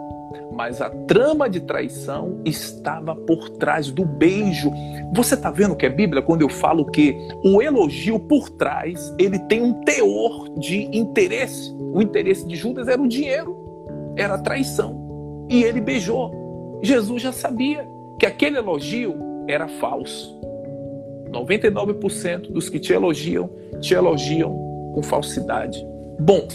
mas 0.54 0.82
a 0.82 0.90
trama 0.90 1.50
de 1.50 1.62
traição 1.62 2.42
estava 2.46 3.16
por 3.16 3.50
trás 3.52 3.90
do 3.90 4.06
beijo. 4.06 4.72
Você 5.14 5.36
está 5.36 5.50
vendo 5.50 5.76
que 5.76 5.86
é 5.86 5.90
Bíblia 5.90 6.22
quando 6.22 6.42
eu 6.42 6.50
falo 6.50 6.86
que 6.86 7.16
o 7.44 7.62
elogio 7.62 8.20
por 8.20 8.50
trás, 8.50 9.14
ele 9.18 9.40
tem 9.40 9.62
um 9.62 9.74
teor 9.82 10.50
de 10.60 10.84
interesse. 10.96 11.74
O 11.94 12.02
interesse 12.02 12.46
de 12.46 12.56
Judas 12.56 12.88
era 12.88 13.02
o 13.02 13.08
dinheiro, 13.08 14.14
era 14.16 14.36
a 14.36 14.38
traição. 14.38 15.48
E 15.50 15.64
ele 15.64 15.82
beijou. 15.82 16.80
Jesus 16.84 17.22
já 17.22 17.32
sabia 17.32 17.88
que 18.20 18.26
aquele 18.26 18.58
elogio 18.58 19.16
era 19.48 19.68
falso. 19.68 20.40
99% 21.32 22.52
dos 22.52 22.70
que 22.70 22.80
te 22.80 22.94
elogiam, 22.94 23.50
te 23.80 23.94
elogiam 23.94 24.52
com 24.94 25.02
falsidade. 25.02 25.84
Bom, 26.20 26.48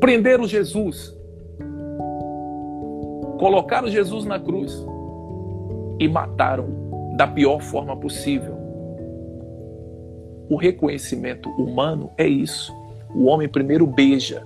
prenderam 0.00 0.46
Jesus, 0.46 1.16
colocaram 3.38 3.88
Jesus 3.88 4.24
na 4.24 4.38
cruz 4.38 4.84
e 5.98 6.08
mataram 6.08 7.14
da 7.16 7.26
pior 7.26 7.60
forma 7.60 7.96
possível. 7.96 8.54
O 10.48 10.56
reconhecimento 10.56 11.48
humano 11.50 12.10
é 12.18 12.26
isso. 12.26 12.72
O 13.14 13.26
homem 13.26 13.48
primeiro 13.48 13.86
beija, 13.86 14.42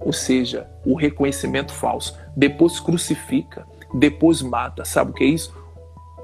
ou 0.00 0.12
seja, 0.12 0.68
o 0.84 0.94
reconhecimento 0.94 1.72
falso, 1.72 2.16
depois 2.36 2.78
crucifica, 2.78 3.66
depois 3.94 4.42
mata. 4.42 4.84
Sabe 4.84 5.10
o 5.10 5.14
que 5.14 5.24
é 5.24 5.28
isso? 5.28 5.54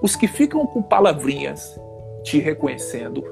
Os 0.03 0.15
que 0.15 0.29
ficam 0.29 0.67
com 0.67 0.83
palavrinhas 0.83 1.81
te 2.27 2.39
reconhecendo. 2.39 3.25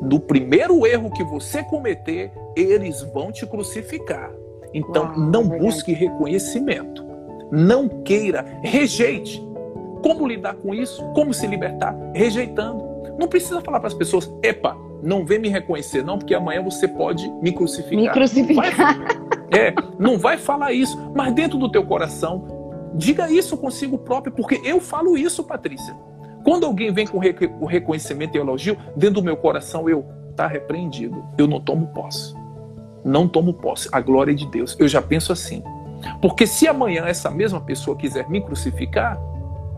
Do 0.00 0.18
primeiro 0.18 0.84
erro 0.86 1.10
que 1.10 1.22
você 1.22 1.62
cometer, 1.62 2.32
eles 2.56 3.02
vão 3.12 3.30
te 3.30 3.46
crucificar. 3.46 4.32
Então, 4.74 5.04
Uau, 5.04 5.18
não 5.18 5.46
busque 5.46 5.92
reconhecimento. 5.92 7.04
Não 7.50 7.88
queira, 7.88 8.44
rejeite. 8.62 9.46
Como 10.02 10.26
lidar 10.26 10.54
com 10.54 10.74
isso? 10.74 11.04
Como 11.12 11.32
se 11.32 11.46
libertar? 11.46 11.94
Rejeitando. 12.14 12.82
Não 13.18 13.28
precisa 13.28 13.60
falar 13.60 13.78
para 13.78 13.88
as 13.88 13.94
pessoas, 13.94 14.32
epa, 14.42 14.76
não 15.02 15.24
vem 15.26 15.38
me 15.38 15.48
reconhecer, 15.48 16.02
não, 16.02 16.18
porque 16.18 16.34
amanhã 16.34 16.62
você 16.62 16.88
pode 16.88 17.30
me 17.42 17.52
crucificar. 17.52 17.98
Me 17.98 18.08
crucificar. 18.08 18.74
Vai, 18.74 19.60
é, 19.60 19.74
não 19.98 20.16
vai 20.16 20.38
falar 20.38 20.72
isso, 20.72 20.98
mas 21.14 21.34
dentro 21.34 21.58
do 21.58 21.70
teu 21.70 21.84
coração, 21.84 22.90
diga 22.94 23.30
isso 23.30 23.56
consigo 23.58 23.98
próprio, 23.98 24.32
porque 24.32 24.60
eu 24.64 24.80
falo 24.80 25.18
isso, 25.18 25.44
Patrícia. 25.44 25.94
Quando 26.44 26.66
alguém 26.66 26.92
vem 26.92 27.06
com 27.06 27.18
o 27.18 27.66
reconhecimento 27.66 28.36
e 28.36 28.40
elogio, 28.40 28.76
dentro 28.96 29.16
do 29.16 29.22
meu 29.22 29.36
coração 29.36 29.88
eu 29.88 30.04
tá 30.36 30.46
repreendido. 30.46 31.22
Eu 31.38 31.46
não 31.46 31.60
tomo 31.60 31.88
posse. 31.88 32.34
Não 33.04 33.28
tomo 33.28 33.54
posse. 33.54 33.88
A 33.92 34.00
glória 34.00 34.32
é 34.32 34.34
de 34.34 34.46
Deus. 34.46 34.76
Eu 34.78 34.88
já 34.88 35.00
penso 35.00 35.32
assim. 35.32 35.62
Porque 36.20 36.46
se 36.46 36.66
amanhã 36.66 37.04
essa 37.06 37.30
mesma 37.30 37.60
pessoa 37.60 37.96
quiser 37.96 38.28
me 38.28 38.40
crucificar, 38.40 39.20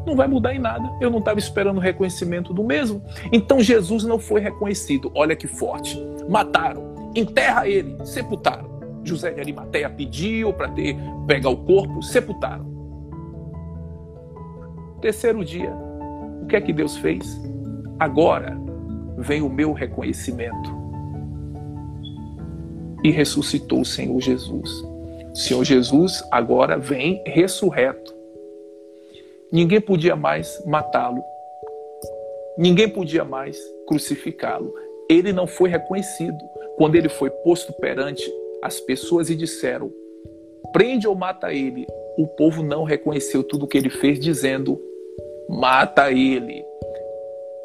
não 0.07 0.17
vai 0.17 0.27
mudar 0.27 0.55
em 0.55 0.59
nada. 0.59 0.91
Eu 1.01 1.11
não 1.11 1.19
estava 1.19 1.39
esperando 1.39 1.79
o 1.79 1.81
reconhecimento 1.81 2.53
do 2.53 2.63
mesmo. 2.63 3.03
Então 3.33 3.61
Jesus 3.61 4.05
não 4.05 4.19
foi 4.19 4.41
reconhecido. 4.41 5.11
Olha 5.15 5.37
que 5.37 5.47
forte. 5.47 5.99
Mataram, 6.29 7.13
enterra 7.15 7.69
ele, 7.69 7.97
sepultaram. 8.05 8.75
José 9.03 9.31
de 9.33 9.41
Arimateia 9.41 9.91
pediu 9.91 10.53
para 10.53 10.69
ter 10.69 10.97
pegar 11.27 11.51
o 11.51 11.57
corpo, 11.59 12.03
sepultaram. 12.03 12.73
Terceiro 15.01 15.45
dia, 15.45 15.77
o 16.45 16.47
que 16.47 16.57
é 16.57 16.61
que 16.61 16.73
Deus 16.73 16.97
fez? 16.99 17.25
Agora 17.99 18.55
vem 19.17 19.41
o 19.41 19.49
meu 19.49 19.73
reconhecimento. 19.73 20.71
E 23.03 23.11
ressuscitou 23.11 23.81
o 23.81 23.85
Senhor 23.85 24.21
Jesus. 24.21 24.71
O 25.33 25.37
Senhor 25.37 25.65
Jesus 25.65 26.23
agora 26.31 26.79
vem 26.79 27.23
ressurreto. 27.27 28.15
Ninguém 29.51 29.81
podia 29.81 30.15
mais 30.15 30.63
matá-lo. 30.67 31.23
Ninguém 32.59 32.89
podia 32.89 33.25
mais 33.25 33.59
crucificá-lo. 33.87 34.73
Ele 35.09 35.33
não 35.33 35.47
foi 35.47 35.71
reconhecido. 35.71 36.39
Quando 36.77 36.97
ele 36.97 37.09
foi 37.09 37.31
posto 37.31 37.73
perante 37.75 38.23
as 38.63 38.81
pessoas 38.81 39.31
e 39.31 39.35
disseram: 39.35 39.91
prende 40.73 41.09
ou 41.09 41.15
mata 41.15 41.53
ele, 41.53 41.87
o 42.19 42.27
povo 42.27 42.63
não 42.63 42.85
reconheceu 42.85 43.43
tudo 43.43 43.65
o 43.65 43.69
que 43.69 43.79
ele 43.79 43.91
fez, 43.91 44.19
dizendo: 44.19 44.81
mata 45.49 46.11
ele. 46.11 46.65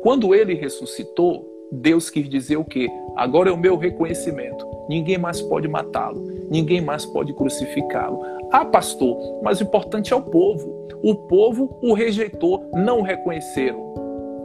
Quando 0.01 0.33
ele 0.33 0.53
ressuscitou, 0.53 1.45
Deus 1.71 2.09
quis 2.09 2.27
dizer 2.27 2.57
o 2.57 2.65
quê? 2.65 2.89
Agora 3.15 3.49
é 3.49 3.53
o 3.53 3.57
meu 3.57 3.77
reconhecimento. 3.77 4.65
Ninguém 4.89 5.17
mais 5.17 5.41
pode 5.41 5.67
matá-lo, 5.67 6.19
ninguém 6.49 6.81
mais 6.81 7.05
pode 7.05 7.33
crucificá-lo. 7.33 8.21
Ah, 8.51 8.65
pastor, 8.65 9.41
mas 9.43 9.59
o 9.59 9.63
importante 9.63 10.11
é 10.11 10.15
o 10.15 10.21
povo. 10.21 10.87
O 11.03 11.15
povo 11.15 11.79
o 11.83 11.93
rejeitou, 11.93 12.69
não 12.73 12.99
o 12.99 13.03
reconheceram. 13.03 13.79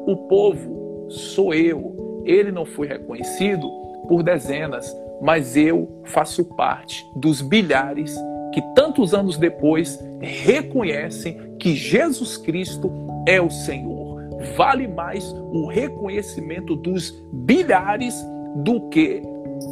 O 0.06 0.16
povo 0.28 1.06
sou 1.08 1.54
eu. 1.54 2.22
Ele 2.24 2.52
não 2.52 2.64
foi 2.64 2.86
reconhecido 2.86 3.66
por 4.08 4.22
dezenas, 4.22 4.94
mas 5.22 5.56
eu 5.56 5.88
faço 6.04 6.44
parte 6.56 7.04
dos 7.16 7.40
bilhares 7.40 8.14
que 8.54 8.62
tantos 8.72 9.12
anos 9.12 9.36
depois 9.36 9.98
reconhecem 10.20 11.56
que 11.58 11.74
Jesus 11.74 12.36
Cristo 12.36 12.88
é 13.26 13.42
o 13.42 13.50
Senhor. 13.50 14.22
Vale 14.56 14.86
mais 14.86 15.28
o 15.32 15.66
reconhecimento 15.66 16.76
dos 16.76 17.10
bilhares 17.32 18.14
do 18.58 18.88
que 18.90 19.20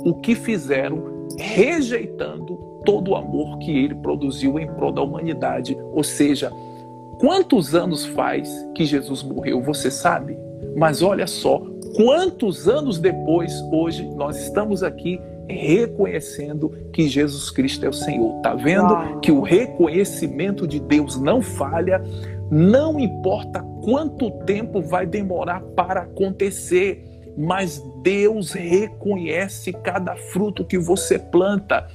o 0.04 0.14
que 0.16 0.34
fizeram 0.34 1.28
rejeitando 1.38 2.56
todo 2.84 3.12
o 3.12 3.14
amor 3.14 3.58
que 3.58 3.70
ele 3.70 3.94
produziu 3.94 4.58
em 4.58 4.66
prol 4.66 4.90
da 4.90 5.00
humanidade. 5.00 5.78
Ou 5.92 6.02
seja, 6.02 6.50
quantos 7.20 7.76
anos 7.76 8.04
faz 8.04 8.50
que 8.74 8.84
Jesus 8.84 9.22
morreu? 9.22 9.62
Você 9.62 9.92
sabe? 9.92 10.36
Mas 10.76 11.02
olha 11.02 11.28
só, 11.28 11.62
quantos 11.94 12.68
anos 12.68 12.98
depois, 12.98 13.52
hoje, 13.70 14.04
nós 14.16 14.40
estamos 14.42 14.82
aqui 14.82 15.20
reconhecendo 15.48 16.70
que 16.92 17.08
Jesus 17.08 17.50
Cristo 17.50 17.84
é 17.84 17.88
o 17.88 17.92
Senhor. 17.92 18.40
Tá 18.42 18.54
vendo 18.54 18.92
Uau. 18.92 19.20
que 19.20 19.32
o 19.32 19.40
reconhecimento 19.40 20.66
de 20.66 20.80
Deus 20.80 21.20
não 21.20 21.42
falha, 21.42 22.02
não 22.50 22.98
importa 22.98 23.62
quanto 23.82 24.30
tempo 24.44 24.80
vai 24.80 25.06
demorar 25.06 25.60
para 25.76 26.02
acontecer, 26.02 27.04
mas 27.36 27.82
Deus 28.02 28.52
reconhece 28.52 29.72
cada 29.72 30.14
fruto 30.16 30.64
que 30.64 30.78
você 30.78 31.18
planta. 31.18 31.88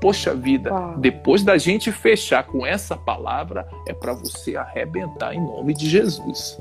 Poxa 0.00 0.34
vida, 0.34 0.72
Uau. 0.72 0.98
depois 0.98 1.42
da 1.42 1.56
gente 1.58 1.90
fechar 1.90 2.46
com 2.46 2.66
essa 2.66 2.96
palavra, 2.96 3.66
é 3.88 3.92
para 3.92 4.12
você 4.12 4.56
arrebentar 4.56 5.34
em 5.34 5.40
nome 5.40 5.74
de 5.74 5.88
Jesus. 5.88 6.58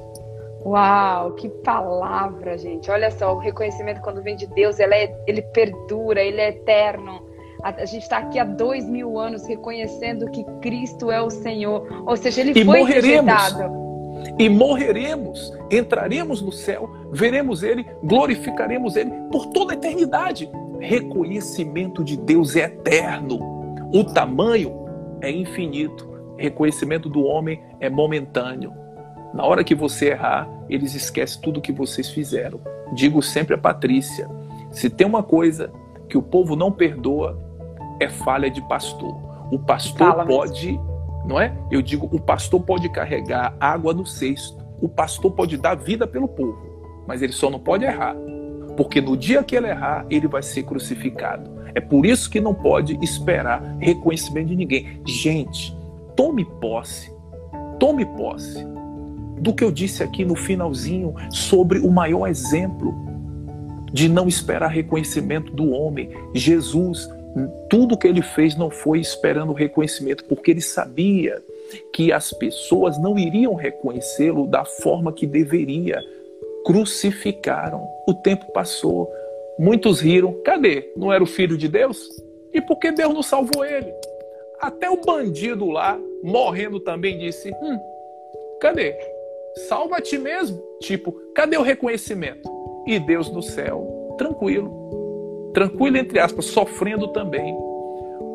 Uau, 0.65 1.33
que 1.33 1.49
palavra, 1.49 2.57
gente. 2.57 2.89
Olha 2.89 3.11
só, 3.11 3.33
o 3.33 3.39
reconhecimento 3.39 4.01
quando 4.01 4.21
vem 4.21 4.35
de 4.35 4.47
Deus, 4.47 4.79
é, 4.79 5.13
ele 5.27 5.41
perdura, 5.41 6.21
ele 6.21 6.39
é 6.39 6.49
eterno. 6.49 7.21
A, 7.61 7.69
a 7.69 7.85
gente 7.85 8.03
está 8.03 8.19
aqui 8.19 8.39
há 8.39 8.43
dois 8.43 8.87
mil 8.87 9.19
anos 9.19 9.45
reconhecendo 9.45 10.29
que 10.31 10.43
Cristo 10.61 11.11
é 11.11 11.21
o 11.21 11.29
Senhor. 11.29 12.03
Ou 12.05 12.15
seja, 12.15 12.41
ele 12.41 12.51
e 12.51 12.65
foi 12.65 12.79
morreremos, 12.79 13.33
rejeitado. 13.33 13.83
E 14.39 14.49
morreremos, 14.49 15.53
entraremos 15.69 16.41
no 16.41 16.51
céu, 16.51 16.89
veremos 17.11 17.61
Ele, 17.61 17.85
glorificaremos 18.03 18.95
Ele 18.95 19.11
por 19.31 19.47
toda 19.47 19.73
a 19.73 19.75
eternidade. 19.75 20.49
Reconhecimento 20.79 22.03
de 22.03 22.17
Deus 22.17 22.55
é 22.55 22.63
eterno. 22.63 23.39
O 23.93 24.03
tamanho 24.03 24.85
é 25.21 25.29
infinito. 25.29 26.11
Reconhecimento 26.37 27.09
do 27.09 27.23
homem 27.23 27.61
é 27.79 27.89
momentâneo. 27.89 28.82
Na 29.33 29.43
hora 29.43 29.63
que 29.63 29.73
você 29.73 30.09
errar, 30.09 30.47
eles 30.69 30.93
esquecem 30.93 31.41
tudo 31.41 31.61
que 31.61 31.71
vocês 31.71 32.09
fizeram. 32.09 32.59
Digo 32.93 33.21
sempre 33.23 33.55
a 33.55 33.57
Patrícia: 33.57 34.29
se 34.71 34.89
tem 34.89 35.07
uma 35.07 35.23
coisa 35.23 35.71
que 36.07 36.17
o 36.17 36.21
povo 36.21 36.55
não 36.55 36.71
perdoa, 36.71 37.41
é 37.99 38.07
falha 38.07 38.49
de 38.49 38.61
pastor. 38.67 39.15
O 39.51 39.57
pastor 39.57 40.09
Fala 40.09 40.25
pode, 40.25 40.67
mesmo. 40.73 41.23
não 41.25 41.41
é? 41.41 41.51
Eu 41.71 41.81
digo, 41.81 42.07
o 42.11 42.19
pastor 42.19 42.61
pode 42.61 42.87
carregar 42.89 43.55
água 43.59 43.93
no 43.93 44.05
cesto, 44.05 44.63
o 44.79 44.87
pastor 44.87 45.31
pode 45.31 45.57
dar 45.57 45.75
vida 45.75 46.05
pelo 46.05 46.27
povo, 46.27 47.03
mas 47.07 47.21
ele 47.21 47.33
só 47.33 47.49
não 47.49 47.59
pode 47.59 47.85
errar. 47.85 48.15
Porque 48.77 49.01
no 49.01 49.17
dia 49.17 49.43
que 49.43 49.55
ele 49.55 49.67
errar, 49.67 50.05
ele 50.09 50.27
vai 50.27 50.43
ser 50.43 50.63
crucificado. 50.63 51.51
É 51.75 51.81
por 51.81 52.05
isso 52.05 52.29
que 52.29 52.39
não 52.39 52.53
pode 52.53 52.97
esperar 53.03 53.61
reconhecimento 53.79 54.47
de 54.47 54.55
ninguém. 54.55 55.01
Gente, 55.05 55.75
tome 56.15 56.45
posse. 56.45 57.11
Tome 57.79 58.05
posse 58.05 58.73
do 59.43 59.53
que 59.53 59.63
eu 59.63 59.71
disse 59.71 60.01
aqui 60.01 60.23
no 60.23 60.35
finalzinho 60.35 61.13
sobre 61.29 61.79
o 61.79 61.91
maior 61.91 62.27
exemplo 62.27 62.95
de 63.91 64.07
não 64.07 64.27
esperar 64.27 64.69
reconhecimento 64.69 65.51
do 65.51 65.69
homem. 65.71 66.09
Jesus, 66.33 67.07
tudo 67.69 67.97
que 67.97 68.07
ele 68.07 68.21
fez 68.21 68.55
não 68.55 68.71
foi 68.71 69.01
esperando 69.01 69.51
reconhecimento, 69.51 70.23
porque 70.25 70.51
ele 70.51 70.61
sabia 70.61 71.43
que 71.93 72.11
as 72.11 72.31
pessoas 72.31 72.97
não 72.97 73.19
iriam 73.19 73.53
reconhecê-lo 73.53 74.47
da 74.47 74.63
forma 74.63 75.11
que 75.11 75.27
deveria. 75.27 76.01
Crucificaram. 76.65 77.85
O 78.07 78.13
tempo 78.13 78.49
passou. 78.53 79.11
Muitos 79.59 79.99
riram. 79.99 80.33
Cadê? 80.45 80.89
Não 80.95 81.11
era 81.11 81.21
o 81.21 81.27
filho 81.27 81.57
de 81.57 81.67
Deus? 81.67 82.09
E 82.53 82.61
por 82.61 82.79
que 82.79 82.91
Deus 82.91 83.13
não 83.13 83.21
salvou 83.21 83.65
ele? 83.65 83.93
Até 84.61 84.89
o 84.89 85.01
bandido 85.01 85.69
lá, 85.69 85.99
morrendo 86.23 86.79
também, 86.79 87.19
disse: 87.19 87.51
Hum, 87.61 87.77
cadê? 88.61 88.95
Salva 89.67 89.97
a 89.97 90.01
ti 90.01 90.17
mesmo. 90.17 90.61
Tipo, 90.81 91.13
cadê 91.35 91.57
o 91.57 91.61
reconhecimento? 91.61 92.49
E 92.85 92.99
Deus 92.99 93.31
no 93.31 93.41
céu, 93.41 94.15
tranquilo, 94.17 95.51
tranquilo 95.53 95.97
entre 95.97 96.19
aspas, 96.19 96.45
sofrendo 96.45 97.07
também. 97.09 97.55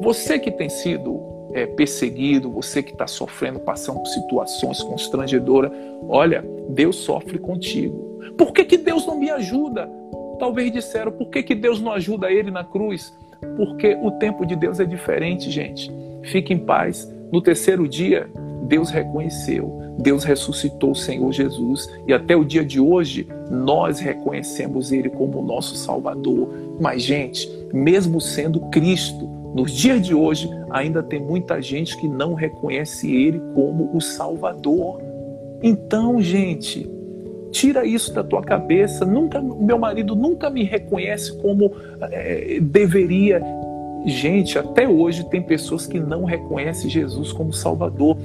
Você 0.00 0.38
que 0.38 0.50
tem 0.50 0.68
sido 0.68 1.20
é, 1.52 1.66
perseguido, 1.66 2.50
você 2.50 2.82
que 2.82 2.92
está 2.92 3.06
sofrendo, 3.06 3.60
passando 3.60 3.98
por 3.98 4.06
situações 4.06 4.82
constrangedoras, 4.82 5.72
olha, 6.08 6.44
Deus 6.68 6.96
sofre 6.96 7.38
contigo. 7.38 8.08
Por 8.36 8.52
que, 8.52 8.64
que 8.64 8.76
Deus 8.78 9.06
não 9.06 9.18
me 9.18 9.30
ajuda? 9.30 9.90
Talvez 10.38 10.72
disseram, 10.72 11.12
por 11.12 11.28
que, 11.30 11.42
que 11.42 11.54
Deus 11.54 11.80
não 11.80 11.92
ajuda 11.92 12.30
ele 12.30 12.50
na 12.50 12.64
cruz? 12.64 13.12
Porque 13.56 13.98
o 14.02 14.12
tempo 14.12 14.46
de 14.46 14.56
Deus 14.56 14.80
é 14.80 14.84
diferente, 14.84 15.50
gente. 15.50 15.90
Fique 16.22 16.52
em 16.52 16.58
paz. 16.58 17.12
No 17.32 17.40
terceiro 17.40 17.88
dia, 17.88 18.30
Deus 18.68 18.90
reconheceu, 18.90 19.80
Deus 19.98 20.24
ressuscitou 20.24 20.90
o 20.90 20.94
Senhor 20.94 21.32
Jesus 21.32 21.88
e 22.06 22.12
até 22.12 22.36
o 22.36 22.44
dia 22.44 22.62
de 22.62 22.78
hoje 22.78 23.26
nós 23.50 23.98
reconhecemos 23.98 24.92
Ele 24.92 25.08
como 25.08 25.42
nosso 25.42 25.74
Salvador. 25.74 26.50
Mas, 26.78 27.02
gente, 27.02 27.50
mesmo 27.72 28.20
sendo 28.20 28.60
Cristo, 28.68 29.26
nos 29.54 29.72
dias 29.72 30.02
de 30.02 30.14
hoje 30.14 30.50
ainda 30.70 31.02
tem 31.02 31.18
muita 31.18 31.60
gente 31.62 31.96
que 31.96 32.06
não 32.06 32.34
reconhece 32.34 33.10
Ele 33.10 33.40
como 33.54 33.90
o 33.96 34.00
Salvador. 34.02 35.00
Então, 35.62 36.20
gente, 36.20 36.88
tira 37.50 37.86
isso 37.86 38.12
da 38.12 38.22
tua 38.22 38.42
cabeça. 38.42 39.06
Nunca, 39.06 39.40
meu 39.40 39.78
marido 39.78 40.14
nunca 40.14 40.50
me 40.50 40.62
reconhece 40.62 41.36
como 41.38 41.72
é, 42.02 42.58
deveria. 42.60 43.42
Gente, 44.08 44.58
até 44.58 44.88
hoje 44.88 45.22
tem 45.28 45.42
pessoas 45.42 45.86
que 45.86 46.00
não 46.00 46.24
reconhecem 46.24 46.88
Jesus 46.88 47.30
como 47.30 47.52
Salvador. 47.52 48.16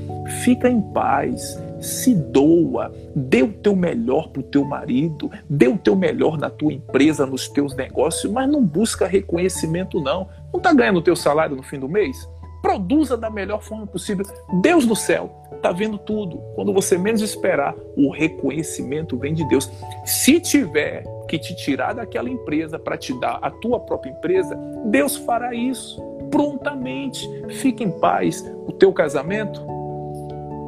Fica 0.41 0.69
em 0.69 0.79
paz, 0.79 1.61
se 1.81 2.15
doa, 2.15 2.93
dê 3.13 3.43
o 3.43 3.51
teu 3.51 3.75
melhor 3.75 4.29
para 4.29 4.39
o 4.39 4.43
teu 4.43 4.63
marido, 4.63 5.29
dê 5.49 5.67
o 5.67 5.77
teu 5.77 5.93
melhor 5.93 6.37
na 6.37 6.49
tua 6.49 6.71
empresa, 6.71 7.25
nos 7.25 7.49
teus 7.49 7.75
negócios, 7.75 8.31
mas 8.31 8.49
não 8.49 8.63
busca 8.63 9.05
reconhecimento 9.05 9.99
não. 9.99 10.29
Não 10.53 10.57
está 10.57 10.73
ganhando 10.73 10.99
o 10.99 11.03
teu 11.03 11.17
salário 11.17 11.57
no 11.57 11.63
fim 11.63 11.77
do 11.77 11.89
mês? 11.89 12.29
Produza 12.63 13.17
da 13.17 13.29
melhor 13.29 13.61
forma 13.61 13.85
possível. 13.85 14.25
Deus 14.61 14.85
do 14.85 14.95
céu 14.95 15.29
está 15.53 15.73
vendo 15.73 15.97
tudo. 15.97 16.37
Quando 16.55 16.73
você 16.73 16.97
menos 16.97 17.21
esperar, 17.21 17.75
o 17.97 18.09
reconhecimento 18.09 19.17
vem 19.17 19.33
de 19.33 19.45
Deus. 19.49 19.69
Se 20.05 20.39
tiver 20.39 21.03
que 21.27 21.37
te 21.37 21.53
tirar 21.57 21.93
daquela 21.93 22.29
empresa 22.29 22.79
para 22.79 22.97
te 22.97 23.13
dar 23.19 23.37
a 23.41 23.51
tua 23.51 23.81
própria 23.81 24.11
empresa, 24.11 24.57
Deus 24.85 25.17
fará 25.17 25.53
isso 25.53 26.01
prontamente. 26.31 27.27
Fique 27.49 27.83
em 27.83 27.91
paz. 27.99 28.41
O 28.65 28.71
teu 28.71 28.93
casamento, 28.93 29.61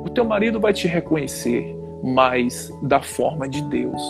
o 0.05 0.09
teu 0.13 0.25
marido 0.25 0.59
vai 0.59 0.73
te 0.73 0.89
reconhecer, 0.89 1.73
mas 2.03 2.69
da 2.83 3.01
forma 3.01 3.47
de 3.47 3.61
Deus. 3.69 4.01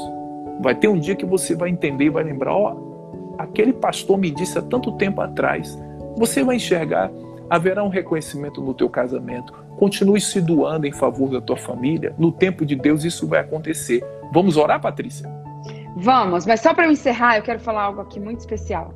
Vai 0.59 0.73
ter 0.73 0.87
um 0.87 0.99
dia 0.99 1.15
que 1.15 1.25
você 1.25 1.55
vai 1.55 1.69
entender 1.69 2.05
e 2.05 2.09
vai 2.09 2.23
lembrar, 2.23 2.55
ó, 2.55 2.73
oh, 2.73 3.35
aquele 3.37 3.73
pastor 3.73 4.17
me 4.17 4.31
disse 4.31 4.57
há 4.57 4.61
tanto 4.63 4.91
tempo 4.93 5.21
atrás. 5.21 5.77
Você 6.17 6.43
vai 6.43 6.55
enxergar, 6.55 7.11
haverá 7.49 7.83
um 7.83 7.89
reconhecimento 7.89 8.61
no 8.61 8.73
teu 8.73 8.89
casamento. 8.89 9.53
Continue 9.77 10.21
se 10.21 10.41
doando 10.41 10.87
em 10.87 10.91
favor 10.91 11.29
da 11.29 11.41
tua 11.41 11.57
família. 11.57 12.13
No 12.17 12.31
tempo 12.31 12.65
de 12.65 12.75
Deus 12.75 13.03
isso 13.03 13.27
vai 13.27 13.39
acontecer. 13.39 14.03
Vamos 14.31 14.57
orar, 14.57 14.81
Patrícia? 14.81 15.29
Vamos, 15.97 16.45
mas 16.45 16.59
só 16.59 16.73
para 16.73 16.85
eu 16.85 16.91
encerrar, 16.91 17.37
eu 17.37 17.43
quero 17.43 17.59
falar 17.59 17.83
algo 17.83 18.01
aqui 18.01 18.19
muito 18.19 18.39
especial. 18.39 18.93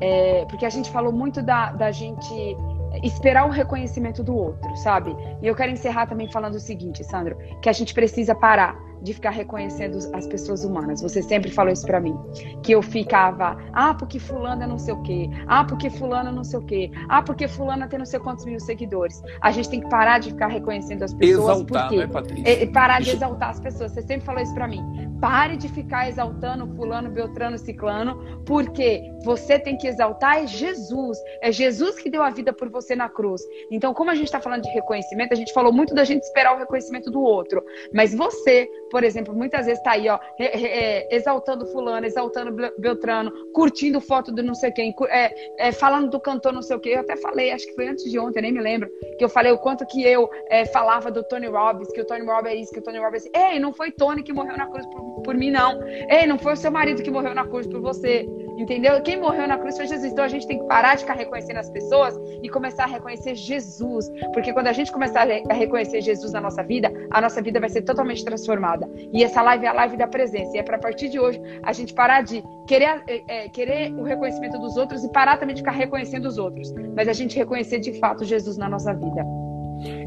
É, 0.00 0.44
porque 0.48 0.64
a 0.64 0.70
gente 0.70 0.90
falou 0.90 1.12
muito 1.12 1.42
da, 1.42 1.72
da 1.72 1.90
gente 1.90 2.56
esperar 3.02 3.46
o 3.46 3.50
reconhecimento 3.50 4.22
do 4.22 4.34
outro, 4.34 4.76
sabe? 4.76 5.14
E 5.40 5.46
eu 5.46 5.54
quero 5.54 5.70
encerrar 5.70 6.06
também 6.06 6.30
falando 6.30 6.54
o 6.54 6.60
seguinte, 6.60 7.04
Sandro, 7.04 7.36
que 7.62 7.68
a 7.68 7.72
gente 7.72 7.94
precisa 7.94 8.34
parar 8.34 8.76
de 9.02 9.14
ficar 9.14 9.30
reconhecendo 9.30 9.98
as 10.12 10.26
pessoas 10.26 10.64
humanas. 10.64 11.02
Você 11.02 11.22
sempre 11.22 11.50
falou 11.50 11.72
isso 11.72 11.86
para 11.86 12.00
mim, 12.00 12.16
que 12.62 12.72
eu 12.72 12.82
ficava, 12.82 13.56
ah, 13.72 13.94
porque 13.94 14.18
fulana 14.18 14.66
não 14.66 14.78
sei 14.78 14.94
o 14.94 15.02
quê, 15.02 15.30
ah, 15.46 15.64
porque 15.64 15.90
fulana 15.90 16.32
não 16.32 16.44
sei 16.44 16.58
o 16.58 16.62
quê, 16.62 16.90
ah, 17.08 17.22
porque 17.22 17.48
fulana 17.48 17.88
tem 17.88 17.98
não 17.98 18.06
sei 18.06 18.20
quantos 18.20 18.44
mil 18.44 18.60
seguidores. 18.60 19.22
A 19.40 19.50
gente 19.50 19.68
tem 19.68 19.80
que 19.80 19.88
parar 19.88 20.18
de 20.18 20.30
ficar 20.30 20.48
reconhecendo 20.48 21.02
as 21.02 21.14
pessoas, 21.14 21.60
exaltar, 21.60 21.82
porque 21.88 21.96
né, 21.98 22.06
Patrícia? 22.06 22.72
parar 22.72 23.00
de 23.00 23.10
exaltar 23.10 23.50
as 23.50 23.60
pessoas. 23.60 23.92
Você 23.92 24.02
sempre 24.02 24.24
falou 24.24 24.42
isso 24.42 24.54
para 24.54 24.66
mim. 24.66 24.82
Pare 25.20 25.56
de 25.56 25.68
ficar 25.68 26.08
exaltando 26.08 26.66
fulano, 26.76 27.10
beltrano, 27.10 27.58
ciclano, 27.58 28.42
porque 28.46 29.02
você 29.22 29.58
tem 29.58 29.76
que 29.76 29.86
exaltar 29.86 30.38
é 30.38 30.46
Jesus. 30.46 31.18
É 31.42 31.52
Jesus 31.52 31.98
que 31.98 32.10
deu 32.10 32.22
a 32.22 32.30
vida 32.30 32.52
por 32.52 32.68
você 32.68 32.94
na 32.94 33.08
cruz. 33.08 33.42
Então, 33.70 33.92
como 33.92 34.10
a 34.10 34.14
gente 34.14 34.26
está 34.26 34.40
falando 34.40 34.62
de 34.62 34.70
reconhecimento, 34.70 35.32
a 35.32 35.36
gente 35.36 35.52
falou 35.52 35.72
muito 35.72 35.94
da 35.94 36.04
gente 36.04 36.22
esperar 36.22 36.54
o 36.54 36.58
reconhecimento 36.58 37.10
do 37.10 37.20
outro. 37.20 37.62
Mas 37.92 38.14
você, 38.14 38.68
por 38.90 39.04
exemplo, 39.04 39.34
muitas 39.34 39.66
vezes 39.66 39.78
está 39.78 39.92
aí, 39.92 40.08
ó, 40.08 40.18
é, 40.38 41.14
exaltando 41.14 41.66
fulano, 41.66 42.06
exaltando 42.06 42.72
beltrano, 42.78 43.32
curtindo 43.52 44.00
foto 44.00 44.32
do 44.32 44.42
não 44.42 44.54
sei 44.54 44.70
quem, 44.72 44.94
é, 45.08 45.68
é, 45.68 45.72
falando 45.72 46.10
do 46.10 46.20
cantor 46.20 46.52
não 46.52 46.62
sei 46.62 46.76
o 46.76 46.80
quê. 46.80 46.90
Eu 46.90 47.00
até 47.00 47.16
falei, 47.16 47.52
acho 47.52 47.66
que 47.66 47.74
foi 47.74 47.88
antes 47.88 48.10
de 48.10 48.18
ontem, 48.18 48.42
nem 48.42 48.52
me 48.52 48.60
lembro, 48.60 48.90
que 49.18 49.24
eu 49.24 49.28
falei 49.28 49.52
o 49.52 49.58
quanto 49.58 49.86
que 49.86 50.02
eu 50.02 50.28
é, 50.48 50.64
falava 50.66 51.10
do 51.10 51.22
Tony 51.22 51.46
Robbins, 51.46 51.90
que 51.92 52.00
o 52.00 52.04
Tony 52.04 52.24
Robbins 52.24 52.52
é 52.52 52.54
isso, 52.56 52.72
que 52.72 52.78
o 52.78 52.82
Tony 52.82 52.98
Robbins 52.98 53.26
é 53.26 53.28
isso. 53.28 53.52
Ei, 53.52 53.58
não 53.58 53.72
foi 53.72 53.90
Tony 53.90 54.22
que 54.22 54.32
morreu 54.32 54.56
na 54.56 54.66
cruz 54.66 54.86
por 54.86 55.10
por 55.20 55.36
mim, 55.36 55.50
não. 55.50 55.80
Ei, 56.08 56.26
não 56.26 56.38
foi 56.38 56.54
o 56.54 56.56
seu 56.56 56.70
marido 56.70 57.02
que 57.02 57.10
morreu 57.10 57.34
na 57.34 57.46
cruz 57.46 57.66
por 57.66 57.80
você. 57.80 58.26
Entendeu? 58.60 59.00
Quem 59.00 59.18
morreu 59.18 59.48
na 59.48 59.56
cruz 59.56 59.74
foi 59.78 59.86
Jesus. 59.86 60.12
Então 60.12 60.22
a 60.22 60.28
gente 60.28 60.46
tem 60.46 60.58
que 60.58 60.64
parar 60.66 60.94
de 60.94 61.00
ficar 61.00 61.14
reconhecendo 61.14 61.56
as 61.56 61.70
pessoas 61.70 62.14
e 62.42 62.48
começar 62.50 62.84
a 62.84 62.86
reconhecer 62.86 63.34
Jesus. 63.34 64.10
Porque 64.34 64.52
quando 64.52 64.66
a 64.66 64.72
gente 64.74 64.92
começar 64.92 65.26
a 65.26 65.54
reconhecer 65.54 66.02
Jesus 66.02 66.32
na 66.32 66.42
nossa 66.42 66.62
vida, 66.62 66.92
a 67.10 67.22
nossa 67.22 67.40
vida 67.40 67.58
vai 67.58 67.70
ser 67.70 67.80
totalmente 67.82 68.22
transformada. 68.22 68.86
E 69.14 69.24
essa 69.24 69.40
live 69.40 69.64
é 69.64 69.68
a 69.68 69.72
live 69.72 69.96
da 69.96 70.06
presença. 70.06 70.54
E 70.54 70.60
é 70.60 70.62
para 70.62 70.78
partir 70.78 71.08
de 71.08 71.18
hoje 71.18 71.40
a 71.62 71.72
gente 71.72 71.94
parar 71.94 72.20
de 72.22 72.44
querer, 72.66 73.02
é, 73.08 73.22
é, 73.28 73.48
querer 73.48 73.94
o 73.94 74.02
reconhecimento 74.02 74.58
dos 74.58 74.76
outros 74.76 75.02
e 75.02 75.10
parar 75.10 75.38
também 75.38 75.54
de 75.54 75.62
ficar 75.62 75.72
reconhecendo 75.72 76.26
os 76.26 76.36
outros. 76.36 76.70
Mas 76.94 77.08
a 77.08 77.14
gente 77.14 77.38
reconhecer 77.38 77.78
de 77.78 77.98
fato 77.98 78.26
Jesus 78.26 78.58
na 78.58 78.68
nossa 78.68 78.92
vida. 78.92 79.24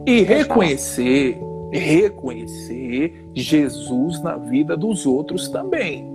E 0.05 0.21
reconhecer 0.21 1.39
reconhecer 1.71 3.29
Jesus 3.33 4.21
na 4.21 4.37
vida 4.37 4.77
dos 4.77 5.07
outros 5.07 5.49
também. 5.49 6.07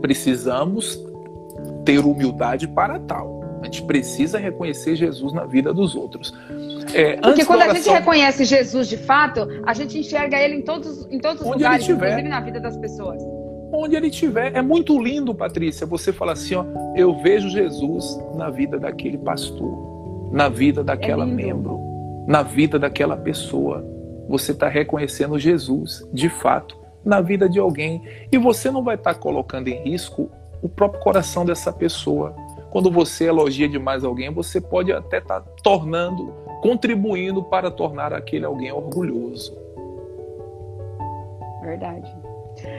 Precisamos 0.00 0.96
ter 1.88 2.04
humildade 2.04 2.68
para 2.68 3.00
tal. 3.00 3.40
A 3.62 3.64
gente 3.64 3.82
precisa 3.84 4.38
reconhecer 4.38 4.94
Jesus 4.94 5.32
na 5.32 5.46
vida 5.46 5.72
dos 5.72 5.94
outros. 5.94 6.34
É, 6.92 7.16
Porque 7.16 7.46
quando 7.46 7.60
oração, 7.60 7.72
a 7.72 7.74
gente 7.78 7.90
reconhece 7.90 8.44
Jesus 8.44 8.88
de 8.88 8.98
fato, 8.98 9.48
a 9.66 9.72
gente 9.72 9.98
enxerga 9.98 10.36
ele 10.38 10.56
em 10.56 10.62
todos, 10.62 11.10
em 11.10 11.18
todos 11.18 11.40
os 11.40 11.50
lugares, 11.50 11.88
inclusive 11.88 12.28
na 12.28 12.40
vida 12.40 12.60
das 12.60 12.76
pessoas. 12.76 13.22
Onde 13.72 13.96
ele 13.96 14.08
estiver. 14.08 14.54
É 14.54 14.60
muito 14.60 15.02
lindo, 15.02 15.34
Patrícia, 15.34 15.86
você 15.86 16.12
fala 16.12 16.32
assim: 16.32 16.56
ó, 16.56 16.66
eu 16.94 17.18
vejo 17.22 17.48
Jesus 17.48 18.18
na 18.36 18.50
vida 18.50 18.78
daquele 18.78 19.16
pastor, 19.16 20.30
na 20.30 20.50
vida 20.50 20.84
daquela 20.84 21.24
é 21.24 21.26
membro, 21.26 21.80
na 22.26 22.42
vida 22.42 22.78
daquela 22.78 23.16
pessoa 23.16 23.82
você 24.28 24.52
está 24.52 24.68
reconhecendo 24.68 25.38
Jesus, 25.38 26.06
de 26.12 26.28
fato, 26.28 26.76
na 27.02 27.22
vida 27.22 27.48
de 27.48 27.58
alguém. 27.58 28.02
E 28.30 28.36
você 28.36 28.70
não 28.70 28.84
vai 28.84 28.96
estar 28.96 29.14
tá 29.14 29.18
colocando 29.18 29.68
em 29.68 29.82
risco 29.84 30.30
o 30.62 30.68
próprio 30.68 31.00
coração 31.00 31.44
dessa 31.44 31.72
pessoa. 31.72 32.34
Quando 32.70 32.90
você 32.90 33.26
elogia 33.26 33.68
demais 33.68 34.04
alguém, 34.04 34.32
você 34.32 34.60
pode 34.60 34.92
até 34.92 35.18
estar 35.18 35.40
tá 35.40 35.50
tornando, 35.62 36.32
contribuindo 36.60 37.42
para 37.42 37.70
tornar 37.70 38.12
aquele 38.12 38.44
alguém 38.44 38.70
orgulhoso. 38.72 39.56
Verdade. 41.62 42.14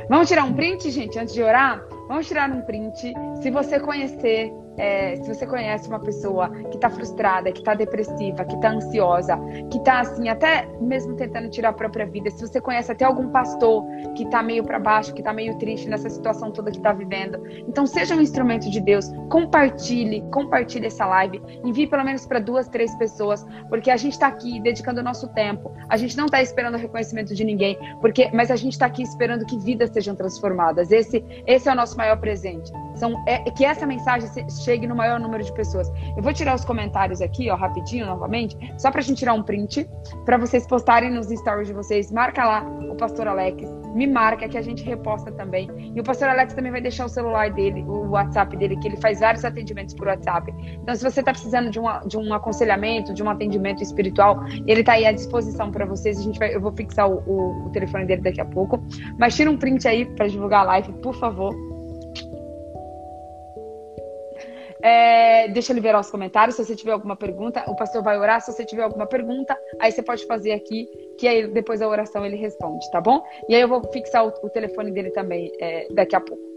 Vamos 0.10 0.28
tirar 0.28 0.44
um 0.44 0.54
print, 0.54 0.90
gente, 0.92 1.18
antes 1.18 1.34
de 1.34 1.42
orar? 1.42 1.84
Vamos 2.08 2.28
tirar 2.28 2.50
um 2.50 2.62
print. 2.62 3.14
Se 3.42 3.50
você 3.50 3.80
conhecer 3.80 4.52
é, 4.80 5.18
se 5.18 5.28
você 5.28 5.46
conhece 5.46 5.88
uma 5.90 6.00
pessoa 6.00 6.50
que 6.50 6.76
está 6.76 6.90
frustrada, 6.90 7.52
que 7.52 7.60
está 7.60 7.74
depressiva, 7.74 8.46
que 8.46 8.56
está 8.56 8.72
ansiosa, 8.72 9.38
que 9.70 9.78
está 9.78 10.00
assim, 10.00 10.30
até 10.30 10.68
mesmo 10.80 11.16
tentando 11.16 11.50
tirar 11.50 11.70
a 11.70 11.74
própria 11.74 12.06
vida, 12.06 12.32
se 12.32 12.48
você 12.48 12.62
conhece 12.62 12.92
até 12.92 13.04
algum 13.04 13.30
pastor 13.30 13.84
que 14.16 14.24
está 14.24 14.42
meio 14.42 14.64
para 14.64 14.80
baixo, 14.80 15.14
que 15.14 15.20
está 15.20 15.34
meio 15.34 15.58
triste 15.58 15.90
nessa 15.90 16.10
situação 16.10 16.52
toda 16.52 16.72
que 16.72 16.78
está 16.78 16.94
vivendo, 16.94 17.44
então 17.68 17.86
seja 17.86 18.16
um 18.16 18.22
instrumento 18.22 18.70
de 18.70 18.80
Deus, 18.80 19.12
compartilhe, 19.30 20.22
compartilhe 20.32 20.88
essa 20.88 21.06
live, 21.06 21.42
envie 21.64 21.86
pelo 21.86 22.06
menos 22.06 22.26
para 22.26 22.40
duas, 22.40 22.70
três 22.70 22.96
pessoas, 22.96 23.46
porque 23.68 23.92
a 23.92 23.98
gente 23.98 24.14
está 24.14 24.28
aqui 24.28 24.62
dedicando 24.62 25.02
o 25.02 25.04
nosso 25.04 25.28
tempo, 25.34 25.74
a 25.90 25.98
gente 25.98 26.16
não 26.16 26.26
está 26.26 26.42
esperando 26.42 26.76
o 26.76 26.78
reconhecimento 26.78 27.36
de 27.36 27.44
ninguém, 27.44 27.78
porque, 28.00 28.30
mas 28.34 28.50
a 28.50 28.56
gente 28.56 28.74
está 28.74 28.86
aqui 28.86 29.04
esperando 29.04 29.46
que 29.46 29.58
vidas 29.58 29.90
sejam 29.90 30.16
transformadas. 30.16 30.92
Esse, 30.92 31.24
esse 31.46 31.68
é 31.68 31.72
o 31.72 31.76
nosso 31.76 31.98
maior 31.98 32.18
presente. 32.18 32.72
São, 33.00 33.16
é, 33.26 33.40
que 33.52 33.64
essa 33.64 33.86
mensagem 33.86 34.30
chegue 34.64 34.86
no 34.86 34.96
maior 34.96 35.20
número 35.20 35.44
de 35.44 35.54
pessoas. 35.54 35.90
Eu 36.16 36.22
vou 36.22 36.34
tirar 36.34 36.56
os 36.56 36.66
comentários 36.66 37.22
aqui, 37.22 37.50
ó, 37.50 37.56
rapidinho, 37.56 38.06
novamente, 38.06 38.58
só 38.78 38.92
pra 38.92 39.02
gente 39.02 39.20
tirar 39.20 39.34
um 39.34 39.42
print, 39.42 39.90
para 40.26 40.38
vocês 40.38 40.68
postarem 40.68 41.10
nos 41.10 41.28
stories 41.28 41.68
de 41.68 41.74
vocês. 41.74 42.12
Marca 42.12 42.44
lá 42.44 42.66
o 42.90 42.96
pastor 42.96 43.28
Alex, 43.28 43.64
me 43.96 44.06
marca 44.06 44.48
que 44.48 44.58
a 44.58 44.62
gente 44.62 44.84
reposta 44.84 45.32
também. 45.32 45.70
E 45.96 46.00
o 46.00 46.04
pastor 46.04 46.30
Alex 46.30 46.54
também 46.54 46.72
vai 46.72 46.82
deixar 46.82 47.06
o 47.06 47.10
celular 47.10 47.52
dele, 47.52 47.84
o 47.84 48.10
WhatsApp 48.10 48.56
dele, 48.58 48.78
que 48.78 48.88
ele 48.88 48.98
faz 48.98 49.20
vários 49.20 49.46
atendimentos 49.46 49.94
por 49.96 50.08
WhatsApp. 50.08 50.54
Então, 50.82 50.94
se 50.94 51.04
você 51.04 51.24
tá 51.24 51.32
precisando 51.32 51.70
de, 51.70 51.80
de 52.08 52.18
um 52.18 52.34
aconselhamento, 52.34 53.14
de 53.14 53.24
um 53.24 53.30
atendimento 53.30 53.82
espiritual, 53.82 54.44
ele 54.68 54.84
tá 54.84 54.94
aí 54.94 55.06
à 55.06 55.12
disposição 55.12 55.72
para 55.72 55.86
vocês. 55.86 56.20
A 56.20 56.24
gente 56.24 56.38
vai, 56.38 56.54
eu 56.54 56.62
vou 56.62 56.72
fixar 56.72 57.10
o, 57.10 57.24
o, 57.26 57.68
o 57.68 57.70
telefone 57.72 58.06
dele 58.06 58.22
daqui 58.22 58.42
a 58.42 58.46
pouco. 58.46 58.84
Mas 59.18 59.36
tira 59.36 59.50
um 59.50 59.58
print 59.58 59.88
aí 59.88 60.06
para 60.06 60.28
divulgar 60.28 60.62
a 60.62 60.64
live, 60.64 60.94
por 61.02 61.16
favor. 61.16 61.69
É, 64.82 65.48
deixa 65.50 65.72
eu 65.72 65.76
liberar 65.76 66.00
os 66.00 66.10
comentários. 66.10 66.56
Se 66.56 66.66
você 66.66 66.76
tiver 66.76 66.92
alguma 66.92 67.16
pergunta, 67.16 67.64
o 67.68 67.76
pastor 67.76 68.04
vai 68.04 68.18
orar. 68.18 68.42
Se 68.42 68.52
você 68.52 68.66
tiver 68.66 68.84
alguma 68.84 69.06
pergunta, 69.06 69.58
aí 69.80 69.92
você 69.92 70.02
pode 70.02 70.26
fazer 70.26 70.54
aqui, 70.54 70.88
que 71.18 71.28
aí 71.28 71.48
depois 71.48 71.80
da 71.80 71.88
oração 71.88 72.26
ele 72.26 72.38
responde, 72.38 72.90
tá 72.92 73.02
bom? 73.02 73.22
E 73.48 73.56
aí 73.56 73.62
eu 73.62 73.68
vou 73.68 73.84
fixar 73.92 74.26
o, 74.26 74.34
o 74.44 74.50
telefone 74.50 74.92
dele 74.92 75.12
também 75.12 75.52
é, 75.60 75.88
daqui 75.94 76.16
a 76.16 76.22
pouco. 76.22 76.49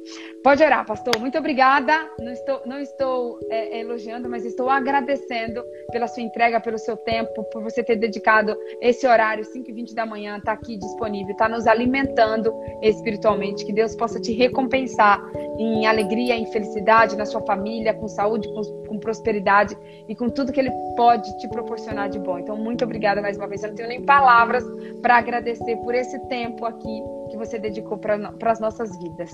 Pode 0.42 0.62
orar, 0.62 0.84
pastor. 0.84 1.18
Muito 1.20 1.38
obrigada. 1.38 2.10
Não 2.18 2.32
estou, 2.32 2.62
não 2.66 2.80
estou 2.80 3.38
é, 3.48 3.80
elogiando, 3.80 4.28
mas 4.28 4.44
estou 4.44 4.68
agradecendo 4.68 5.62
pela 5.92 6.08
sua 6.08 6.22
entrega, 6.22 6.60
pelo 6.60 6.78
seu 6.78 6.96
tempo, 6.96 7.44
por 7.44 7.62
você 7.62 7.82
ter 7.82 7.96
dedicado 7.96 8.56
esse 8.80 9.06
horário, 9.06 9.44
5 9.44 9.70
e 9.70 9.72
20 9.72 9.94
da 9.94 10.04
manhã, 10.04 10.38
está 10.38 10.52
aqui 10.52 10.76
disponível, 10.76 11.32
está 11.32 11.48
nos 11.48 11.66
alimentando 11.66 12.52
espiritualmente. 12.82 13.64
Que 13.64 13.72
Deus 13.72 13.94
possa 13.94 14.20
te 14.20 14.32
recompensar 14.32 15.22
em 15.58 15.86
alegria, 15.86 16.34
em 16.34 16.50
felicidade, 16.50 17.16
na 17.16 17.24
sua 17.24 17.42
família, 17.42 17.94
com 17.94 18.08
saúde, 18.08 18.48
com, 18.52 18.62
com 18.88 18.98
prosperidade 18.98 19.76
e 20.08 20.16
com 20.16 20.28
tudo 20.28 20.52
que 20.52 20.58
Ele 20.58 20.72
pode 20.96 21.36
te 21.38 21.48
proporcionar 21.48 22.08
de 22.08 22.18
bom. 22.18 22.38
Então, 22.38 22.56
muito 22.56 22.84
obrigada 22.84 23.22
mais 23.22 23.36
uma 23.36 23.46
vez. 23.46 23.62
Eu 23.62 23.68
não 23.68 23.76
tenho 23.76 23.88
nem 23.88 24.02
palavras 24.02 24.64
para 25.00 25.16
agradecer 25.16 25.76
por 25.76 25.94
esse 25.94 26.18
tempo 26.26 26.64
aqui 26.64 27.02
que 27.30 27.36
você 27.36 27.58
dedicou 27.58 27.96
para 27.98 28.16
as 28.46 28.58
nossas 28.58 28.98
vidas. 28.98 29.30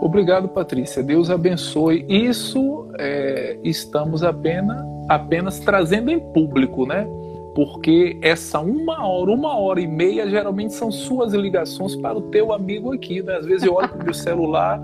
Obrigado, 0.00 0.48
Patrícia. 0.48 1.02
Deus 1.02 1.30
abençoe. 1.30 2.04
Isso 2.08 2.88
é, 2.98 3.58
estamos 3.62 4.22
apenas, 4.22 4.82
apenas 5.08 5.60
trazendo 5.60 6.10
em 6.10 6.18
público, 6.18 6.86
né? 6.86 7.06
Porque 7.54 8.18
essa 8.22 8.60
uma 8.60 9.06
hora, 9.06 9.30
uma 9.30 9.58
hora 9.58 9.80
e 9.80 9.86
meia, 9.86 10.28
geralmente 10.28 10.72
são 10.72 10.90
suas 10.90 11.34
ligações 11.34 11.96
para 11.96 12.16
o 12.16 12.22
teu 12.22 12.52
amigo 12.52 12.92
aqui, 12.92 13.22
né? 13.22 13.36
Às 13.36 13.46
vezes 13.46 13.66
eu 13.66 13.74
olho 13.74 13.88
para 13.88 14.00
o 14.00 14.04
meu 14.04 14.14
celular, 14.14 14.80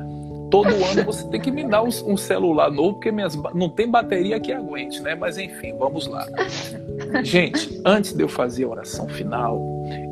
todo 0.50 0.68
ano 0.68 1.04
você 1.04 1.26
tem 1.28 1.40
que 1.40 1.50
me 1.50 1.64
dar 1.64 1.82
um, 1.82 2.16
celular 2.16 2.70
novo, 2.70 2.94
porque 2.94 3.10
minhas, 3.10 3.36
não 3.54 3.68
tem 3.68 3.90
bateria 3.90 4.38
que 4.40 4.52
aguente, 4.52 5.00
né? 5.00 5.14
Mas 5.14 5.38
enfim, 5.38 5.74
vamos 5.78 6.06
lá. 6.06 6.26
Gente, 7.22 7.80
antes 7.84 8.12
de 8.12 8.22
eu 8.22 8.28
fazer 8.28 8.64
a 8.64 8.68
oração 8.68 9.08
final, 9.08 9.60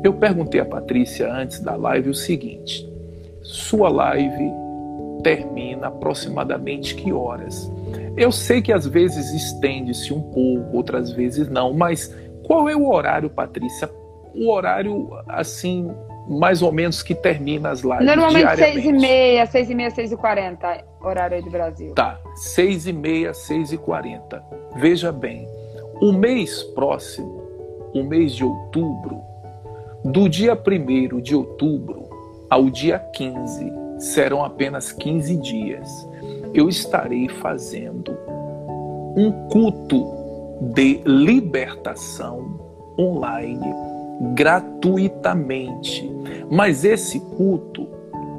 eu 0.03 0.13
perguntei 0.13 0.59
a 0.61 0.65
Patrícia 0.65 1.31
antes 1.31 1.59
da 1.59 1.75
live 1.75 2.09
o 2.09 2.13
seguinte: 2.13 2.87
sua 3.55 3.89
live 3.89 4.51
termina 5.23 5.87
aproximadamente 5.87 6.95
que 6.95 7.11
horas? 7.11 7.71
Eu 8.15 8.31
sei 8.31 8.61
que 8.61 8.71
às 8.71 8.85
vezes 8.85 9.33
estende-se 9.33 10.13
um 10.13 10.21
pouco, 10.21 10.77
outras 10.77 11.11
vezes 11.11 11.49
não, 11.49 11.73
mas 11.73 12.15
qual 12.43 12.69
é 12.69 12.75
o 12.75 12.87
horário, 12.91 13.29
Patrícia? 13.29 13.89
O 14.33 14.51
horário, 14.51 15.09
assim, 15.27 15.89
mais 16.27 16.61
ou 16.61 16.71
menos 16.71 17.01
que 17.01 17.15
termina 17.15 17.69
as 17.69 17.81
lives 17.81 18.05
Normalmente 18.05 18.55
seis 18.55 18.85
e 18.85 18.91
meia, 18.91 19.45
seis 19.45 19.69
e 19.69 19.75
meia, 19.75 19.89
seis 19.89 20.11
e 20.11 20.17
quarenta, 20.17 20.83
horário 21.01 21.37
aí 21.37 21.43
do 21.43 21.49
Brasil. 21.49 21.93
Tá, 21.93 22.19
seis 22.35 22.85
e 22.85 22.93
meia, 22.93 23.33
seis 23.33 23.71
e 23.71 23.77
quarenta. 23.77 24.43
Veja 24.75 25.11
bem, 25.11 25.47
o 26.01 26.11
mês 26.11 26.61
próximo, 26.61 27.43
o 27.93 28.03
mês 28.03 28.33
de 28.33 28.43
outubro, 28.43 29.21
do 30.03 30.29
dia 30.29 30.55
primeiro 30.55 31.21
de 31.21 31.35
outubro 31.35 32.04
ao 32.49 32.69
dia 32.69 32.99
15, 32.99 33.71
serão 33.99 34.43
apenas 34.43 34.91
15 34.91 35.37
dias, 35.37 36.07
eu 36.53 36.69
estarei 36.69 37.27
fazendo 37.27 38.17
um 39.15 39.31
culto 39.49 40.05
de 40.61 41.01
libertação 41.05 42.59
online 42.97 43.73
gratuitamente. 44.33 46.09
Mas 46.49 46.83
esse 46.85 47.19
culto 47.19 47.87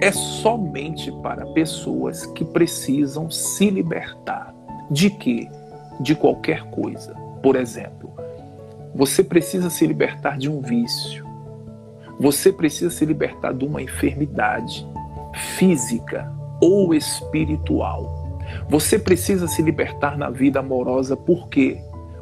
é 0.01 0.13
somente 0.13 1.11
para 1.23 1.47
pessoas 1.47 2.27
que 2.27 2.45
precisam 2.45 3.31
se 3.31 3.71
libertar. 3.71 4.55
De 4.91 5.11
quê? 5.11 5.49
De 6.01 6.15
qualquer 6.15 6.63
coisa. 6.71 7.15
Por 7.43 7.57
exemplo, 7.57 8.13
você 8.95 9.23
precisa 9.23 9.69
se 9.69 9.87
libertar 9.87 10.39
de 10.39 10.51
um 10.51 10.61
vício. 10.61 11.26
Você 12.19 12.53
precisa 12.53 12.91
se 12.91 13.05
libertar 13.05 13.53
de 13.53 13.65
uma 13.65 13.83
enfermidade 13.83 14.87
física 15.57 16.33
ou 16.61 16.95
espiritual. 16.95 18.39
Você 18.69 18.99
precisa 18.99 19.47
se 19.47 19.61
libertar 19.61 20.17
na 20.17 20.31
vida 20.31 20.61
amorosa, 20.61 21.17
por 21.17 21.49
quê? 21.49 21.79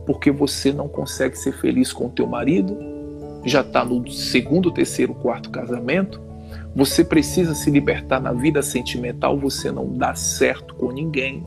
Porque 0.07 0.31
você 0.31 0.73
não 0.73 0.89
consegue 0.89 1.37
ser 1.37 1.53
feliz 1.53 1.93
com 1.93 2.07
o 2.07 2.11
teu 2.11 2.27
marido, 2.27 2.77
já 3.45 3.61
está 3.61 3.85
no 3.85 4.11
segundo, 4.11 4.73
terceiro, 4.73 5.15
quarto 5.15 5.51
casamento. 5.51 6.21
Você 6.75 7.05
precisa 7.05 7.55
se 7.55 7.71
libertar 7.71 8.21
na 8.21 8.33
vida 8.33 8.62
sentimental, 8.62 9.39
você 9.39 9.71
não 9.71 9.93
dá 9.93 10.15
certo 10.15 10.75
com 10.75 10.91
ninguém. 10.91 11.45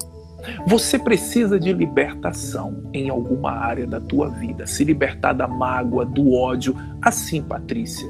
Você 0.68 0.98
precisa 0.98 1.60
de 1.60 1.74
libertação 1.74 2.84
em 2.94 3.10
alguma 3.10 3.52
área 3.52 3.86
da 3.86 3.99
tua 3.99 4.30
vida, 4.30 4.65
se 4.65 4.84
libertar 4.84 5.34
da 5.34 5.48
mágoa, 5.48 6.06
do 6.06 6.34
ódio, 6.34 6.76
assim, 7.02 7.41
Patrícia. 7.41 8.07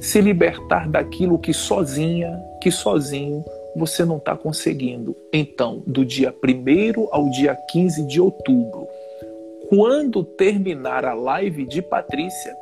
Se 0.00 0.20
libertar 0.20 0.88
daquilo 0.88 1.38
que 1.38 1.52
sozinha, 1.52 2.36
que 2.60 2.70
sozinho 2.70 3.44
você 3.76 4.04
não 4.04 4.18
está 4.18 4.36
conseguindo. 4.36 5.16
Então, 5.32 5.82
do 5.86 6.04
dia 6.04 6.32
1 6.32 7.08
ao 7.10 7.28
dia 7.30 7.56
15 7.70 8.06
de 8.06 8.20
outubro, 8.20 8.86
quando 9.68 10.22
terminar 10.22 11.04
a 11.04 11.14
live 11.14 11.66
de 11.66 11.82
Patrícia, 11.82 12.56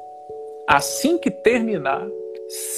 assim 0.66 1.18
que 1.18 1.30
terminar, 1.30 2.06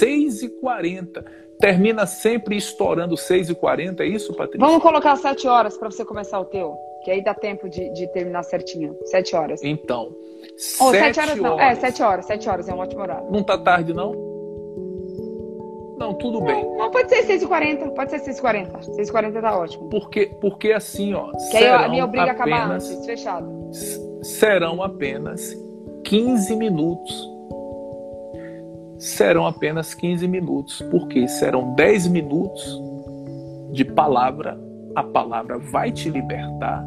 6h40, 0.00 1.24
termina 1.58 2.06
sempre 2.06 2.56
estourando 2.56 3.14
6h40, 3.14 4.00
é 4.00 4.06
isso, 4.06 4.34
Patrícia? 4.34 4.66
Vamos 4.66 4.82
colocar 4.82 5.16
7 5.16 5.46
horas 5.46 5.76
para 5.76 5.90
você 5.90 6.04
começar 6.04 6.40
o 6.40 6.44
teu, 6.44 6.76
que 7.04 7.10
aí 7.10 7.22
dá 7.22 7.34
tempo 7.34 7.68
de, 7.68 7.92
de 7.92 8.06
terminar 8.12 8.42
certinho. 8.42 8.96
7 9.04 9.36
horas. 9.36 9.62
Então. 9.62 10.16
Ou 10.80 10.90
7 10.90 10.96
horas, 10.96 11.18
horas 11.18 11.36
não. 11.38 11.60
É, 11.60 11.74
7 11.74 12.02
horas, 12.02 12.26
7 12.26 12.48
horas, 12.48 12.68
é 12.68 12.74
um 12.74 12.78
ótimo 12.78 13.02
horário. 13.02 13.30
Não 13.30 13.42
tá 13.42 13.58
tarde, 13.58 13.92
não? 13.92 14.12
Não, 15.98 16.14
tudo 16.14 16.40
não, 16.40 16.46
bem. 16.46 16.76
Não, 16.76 16.90
pode 16.90 17.08
ser 17.08 17.24
6h40, 17.26 17.90
pode 17.94 18.10
ser 18.10 18.20
6h40. 18.20 18.80
6h40 18.96 19.40
tá 19.40 19.58
ótimo. 19.58 19.88
Porque, 19.90 20.26
porque 20.40 20.72
assim, 20.72 21.14
ó. 21.14 21.30
Que 21.50 21.58
aí 21.58 21.66
a 21.66 21.88
minha 21.88 22.04
obriga 22.04 22.32
apenas, 22.32 22.50
acabar 22.50 22.74
antes, 22.74 23.06
fechado. 23.06 23.70
Serão 24.22 24.82
apenas 24.82 25.56
15 26.04 26.56
minutos. 26.56 27.30
Serão 28.98 29.46
apenas 29.46 29.92
15 29.94 30.26
minutos, 30.26 30.80
porque 30.90 31.28
serão 31.28 31.74
10 31.74 32.06
minutos 32.08 32.80
de 33.72 33.84
palavra, 33.84 34.58
a 34.94 35.02
palavra 35.02 35.58
vai 35.58 35.90
te 35.90 36.08
libertar, 36.08 36.82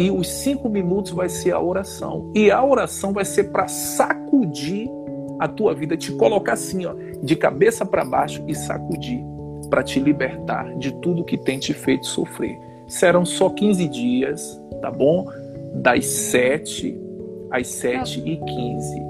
e 0.00 0.10
os 0.10 0.28
5 0.28 0.66
minutos 0.70 1.12
vai 1.12 1.28
ser 1.28 1.52
a 1.52 1.60
oração. 1.60 2.32
E 2.34 2.50
a 2.50 2.64
oração 2.64 3.12
vai 3.12 3.26
ser 3.26 3.44
para 3.52 3.68
sacudir 3.68 4.88
a 5.38 5.46
tua 5.46 5.74
vida, 5.74 5.94
te 5.94 6.10
colocar 6.12 6.54
assim, 6.54 6.86
ó, 6.86 6.94
de 7.22 7.36
cabeça 7.36 7.84
para 7.84 8.02
baixo 8.02 8.42
e 8.48 8.54
sacudir, 8.54 9.22
para 9.68 9.82
te 9.82 10.00
libertar 10.00 10.74
de 10.78 10.90
tudo 11.00 11.22
que 11.22 11.36
tem 11.36 11.58
te 11.58 11.74
feito 11.74 12.06
sofrer. 12.06 12.58
Serão 12.88 13.26
só 13.26 13.50
15 13.50 13.88
dias, 13.88 14.58
tá 14.80 14.90
bom? 14.90 15.26
Das 15.74 16.06
7 16.06 16.98
às 17.50 17.66
7 17.66 18.20
e 18.24 18.38
15. 18.38 19.02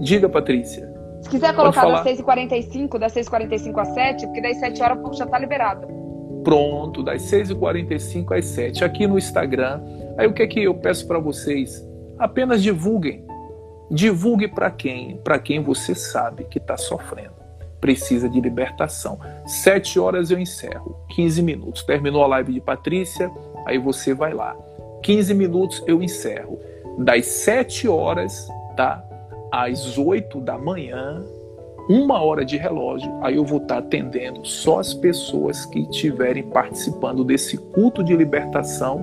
Diga, 0.00 0.30
Patrícia. 0.30 0.88
Se 1.20 1.28
quiser 1.28 1.54
colocar 1.54 1.84
das 1.84 2.18
6h45, 2.18 2.98
das 2.98 3.12
6h45 3.12 3.78
às 3.78 3.88
7, 3.88 4.26
porque 4.26 4.40
das 4.40 4.56
7 4.60 4.82
horas 4.82 5.18
já 5.18 5.26
tá 5.26 5.38
liberado. 5.38 5.86
Pronto, 6.42 7.02
das 7.02 7.22
6h45 7.22 8.38
às 8.38 8.46
7, 8.46 8.82
aqui 8.82 9.06
no 9.06 9.18
Instagram. 9.18 9.82
Aí 10.18 10.26
o 10.26 10.34
que 10.34 10.42
é 10.42 10.46
que 10.46 10.62
eu 10.62 10.74
peço 10.74 11.06
para 11.06 11.18
vocês? 11.18 11.82
Apenas 12.18 12.62
divulguem 12.62 13.28
Divulgue 13.90 14.46
para 14.46 14.70
quem? 14.70 15.16
Para 15.16 15.38
quem 15.38 15.62
você 15.62 15.94
sabe 15.94 16.44
que 16.44 16.58
está 16.58 16.76
sofrendo. 16.76 17.38
Precisa 17.80 18.28
de 18.28 18.38
libertação. 18.40 19.18
Sete 19.46 19.98
horas 19.98 20.30
eu 20.30 20.38
encerro. 20.38 20.96
15 21.10 21.42
minutos. 21.42 21.82
Terminou 21.84 22.22
a 22.22 22.26
live 22.26 22.52
de 22.52 22.60
Patrícia, 22.60 23.30
aí 23.64 23.78
você 23.78 24.12
vai 24.12 24.34
lá. 24.34 24.54
15 25.02 25.32
minutos 25.32 25.82
eu 25.86 26.02
encerro. 26.02 26.58
Das 26.98 27.24
7 27.26 27.88
horas, 27.88 28.48
tá? 28.76 29.02
Às 29.50 29.96
8 29.96 30.38
da 30.40 30.58
manhã, 30.58 31.24
uma 31.88 32.22
hora 32.22 32.44
de 32.44 32.58
relógio, 32.58 33.10
aí 33.22 33.36
eu 33.36 33.44
vou 33.44 33.62
estar 33.62 33.76
tá 33.76 33.80
atendendo 33.80 34.44
só 34.44 34.80
as 34.80 34.92
pessoas 34.92 35.64
que 35.64 35.80
estiverem 35.80 36.42
participando 36.42 37.24
desse 37.24 37.56
culto 37.56 38.04
de 38.04 38.14
libertação 38.14 39.00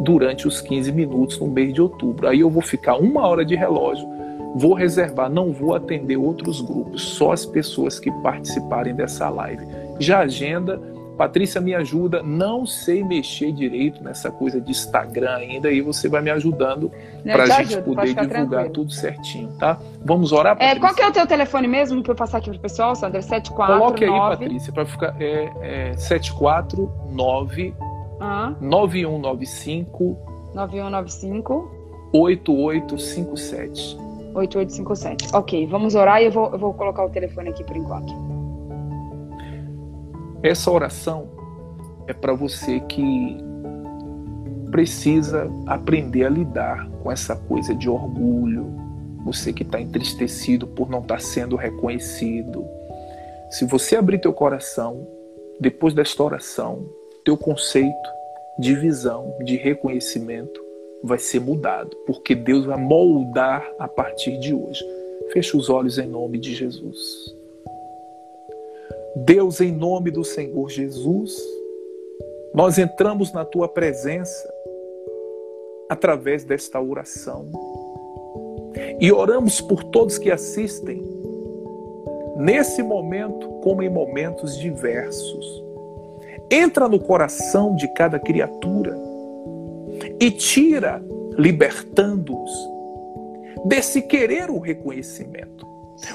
durante 0.00 0.46
os 0.46 0.60
15 0.60 0.92
minutos 0.92 1.38
no 1.38 1.46
mês 1.46 1.72
de 1.72 1.80
outubro. 1.80 2.28
Aí 2.28 2.40
eu 2.40 2.50
vou 2.50 2.62
ficar 2.62 2.96
uma 2.96 3.26
hora 3.26 3.44
de 3.44 3.54
relógio, 3.54 4.06
vou 4.54 4.74
reservar, 4.74 5.30
não 5.30 5.52
vou 5.52 5.74
atender 5.74 6.16
outros 6.16 6.60
grupos, 6.60 7.02
só 7.02 7.32
as 7.32 7.44
pessoas 7.44 7.98
que 7.98 8.10
participarem 8.22 8.94
dessa 8.94 9.28
live. 9.28 9.66
Já 9.98 10.20
agenda, 10.20 10.80
Patrícia 11.16 11.62
me 11.62 11.74
ajuda, 11.74 12.22
não 12.22 12.66
sei 12.66 13.02
mexer 13.02 13.50
direito 13.50 14.04
nessa 14.04 14.30
coisa 14.30 14.60
de 14.60 14.70
Instagram 14.70 15.36
ainda, 15.36 15.70
e 15.70 15.80
você 15.80 16.10
vai 16.10 16.20
me 16.20 16.30
ajudando 16.30 16.92
para 17.22 17.44
a 17.44 17.46
gente 17.46 17.74
ajudo, 17.74 17.84
poder 17.84 18.08
divulgar 18.08 18.28
tranquilo. 18.28 18.70
tudo 18.70 18.92
certinho, 18.92 19.48
tá? 19.58 19.78
Vamos 20.04 20.32
orar, 20.32 20.56
Patrícia? 20.56 20.76
É, 20.76 20.78
qual 20.78 20.94
que 20.94 21.00
é 21.00 21.08
o 21.08 21.12
teu 21.12 21.26
telefone 21.26 21.66
mesmo 21.66 22.02
para 22.02 22.12
eu 22.12 22.16
passar 22.16 22.36
aqui 22.38 22.50
para 22.50 22.58
o 22.58 22.60
pessoal, 22.60 22.94
Sandra? 22.94 23.22
749... 23.22 23.80
Coloque 23.80 24.04
aí, 24.04 24.10
Patrícia, 24.10 24.72
para 24.72 24.84
ficar... 24.84 25.16
É, 25.18 25.50
é 25.62 25.96
749 25.96 27.74
ah. 28.20 28.54
9195 28.60 30.16
9195 30.54 31.70
8857. 32.12 33.98
8857. 34.34 35.34
Ok, 35.34 35.66
vamos 35.66 35.94
orar 35.94 36.22
e 36.22 36.26
eu 36.26 36.32
vou, 36.32 36.50
eu 36.52 36.58
vou 36.58 36.74
colocar 36.74 37.04
o 37.04 37.10
telefone 37.10 37.50
aqui 37.50 37.64
por 37.64 37.76
enquanto. 37.76 38.12
Essa 40.42 40.70
oração 40.70 41.28
é 42.06 42.12
para 42.12 42.34
você 42.34 42.80
que 42.80 43.38
precisa 44.70 45.50
aprender 45.66 46.24
a 46.24 46.28
lidar 46.28 46.88
com 47.02 47.10
essa 47.10 47.34
coisa 47.34 47.74
de 47.74 47.88
orgulho, 47.88 48.66
você 49.24 49.52
que 49.52 49.62
está 49.62 49.80
entristecido 49.80 50.66
por 50.66 50.88
não 50.90 51.00
estar 51.00 51.16
tá 51.16 51.20
sendo 51.20 51.56
reconhecido. 51.56 52.64
Se 53.50 53.64
você 53.64 53.96
abrir 53.96 54.20
teu 54.20 54.32
coração, 54.32 55.06
depois 55.58 55.94
desta 55.94 56.22
oração, 56.22 56.86
teu 57.26 57.36
conceito 57.36 58.14
de 58.56 58.72
visão, 58.76 59.34
de 59.40 59.56
reconhecimento 59.56 60.64
vai 61.02 61.18
ser 61.18 61.40
mudado, 61.40 61.94
porque 62.06 62.36
Deus 62.36 62.64
vai 62.64 62.78
moldar 62.78 63.68
a 63.80 63.88
partir 63.88 64.38
de 64.38 64.54
hoje. 64.54 64.82
Feche 65.32 65.56
os 65.56 65.68
olhos 65.68 65.98
em 65.98 66.06
nome 66.06 66.38
de 66.38 66.54
Jesus. 66.54 67.34
Deus, 69.16 69.60
em 69.60 69.72
nome 69.72 70.12
do 70.12 70.22
Senhor 70.22 70.70
Jesus, 70.70 71.36
nós 72.54 72.78
entramos 72.78 73.32
na 73.32 73.44
tua 73.44 73.68
presença 73.68 74.48
através 75.88 76.44
desta 76.44 76.80
oração 76.80 77.46
e 79.00 79.10
oramos 79.10 79.60
por 79.60 79.82
todos 79.84 80.16
que 80.16 80.30
assistem 80.30 81.02
nesse 82.36 82.84
momento, 82.84 83.48
como 83.62 83.82
em 83.82 83.88
momentos 83.90 84.56
diversos 84.56 85.65
entra 86.50 86.88
no 86.88 86.98
coração 86.98 87.74
de 87.74 87.88
cada 87.94 88.18
criatura 88.18 88.96
e 90.20 90.30
tira, 90.30 91.02
libertando-os 91.36 92.50
desse 93.66 94.02
querer 94.02 94.50
o 94.50 94.58
reconhecimento. 94.58 95.66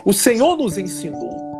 O 0.06 0.14
Senhor 0.14 0.58
nos 0.58 0.78
ensinou. 0.78 1.52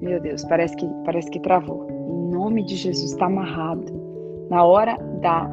Meu 0.00 0.20
Deus, 0.20 0.42
parece 0.44 0.74
que 0.76 0.88
parece 1.04 1.30
que 1.30 1.40
travou. 1.40 1.86
Em 1.90 2.30
nome 2.30 2.64
de 2.64 2.76
Jesus 2.76 3.12
está 3.12 3.26
amarrado. 3.26 3.92
Na 4.48 4.64
hora 4.64 4.96
da 5.20 5.48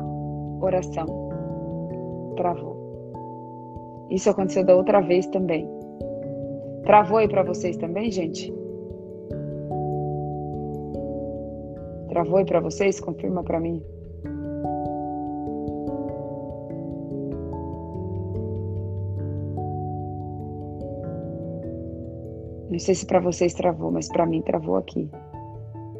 oração, 0.61 1.05
travou. 2.37 2.74
Isso 4.09 4.29
aconteceu 4.29 4.63
da 4.63 4.75
outra 4.75 5.01
vez 5.01 5.25
também. 5.27 5.67
Travou 6.83 7.17
aí 7.17 7.27
para 7.27 7.43
vocês 7.43 7.77
também, 7.77 8.11
gente? 8.11 8.53
Travou 12.09 12.37
aí 12.37 12.45
para 12.45 12.59
vocês? 12.59 12.99
Confirma 12.99 13.43
para 13.43 13.59
mim. 13.59 13.83
Não 22.69 22.79
sei 22.79 22.93
se 22.93 23.05
para 23.05 23.19
vocês 23.19 23.53
travou, 23.53 23.91
mas 23.91 24.07
para 24.09 24.25
mim 24.25 24.41
travou 24.41 24.75
aqui. 24.75 25.09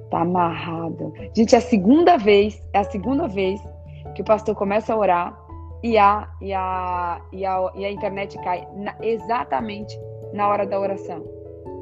Tá 0.10 0.22
amarrado. 0.22 1.14
Gente, 1.34 1.56
é 1.56 1.58
a 1.58 1.62
segunda 1.62 2.18
vez, 2.18 2.62
é 2.74 2.80
a 2.80 2.84
segunda 2.84 3.28
vez 3.28 3.62
que 4.14 4.22
o 4.22 4.26
pastor 4.26 4.56
começa 4.56 4.94
a 4.94 4.98
orar 4.98 5.45
e 5.84 5.98
a, 5.98 6.28
e 6.42 6.54
a, 6.54 7.22
e 7.32 7.46
a, 7.46 7.72
e 7.76 7.86
a 7.86 7.92
internet 7.92 8.38
cai 8.40 8.68
na, 8.76 8.96
exatamente 9.02 9.98
na 10.34 10.48
hora 10.48 10.66
da 10.66 10.80
oração. 10.80 11.24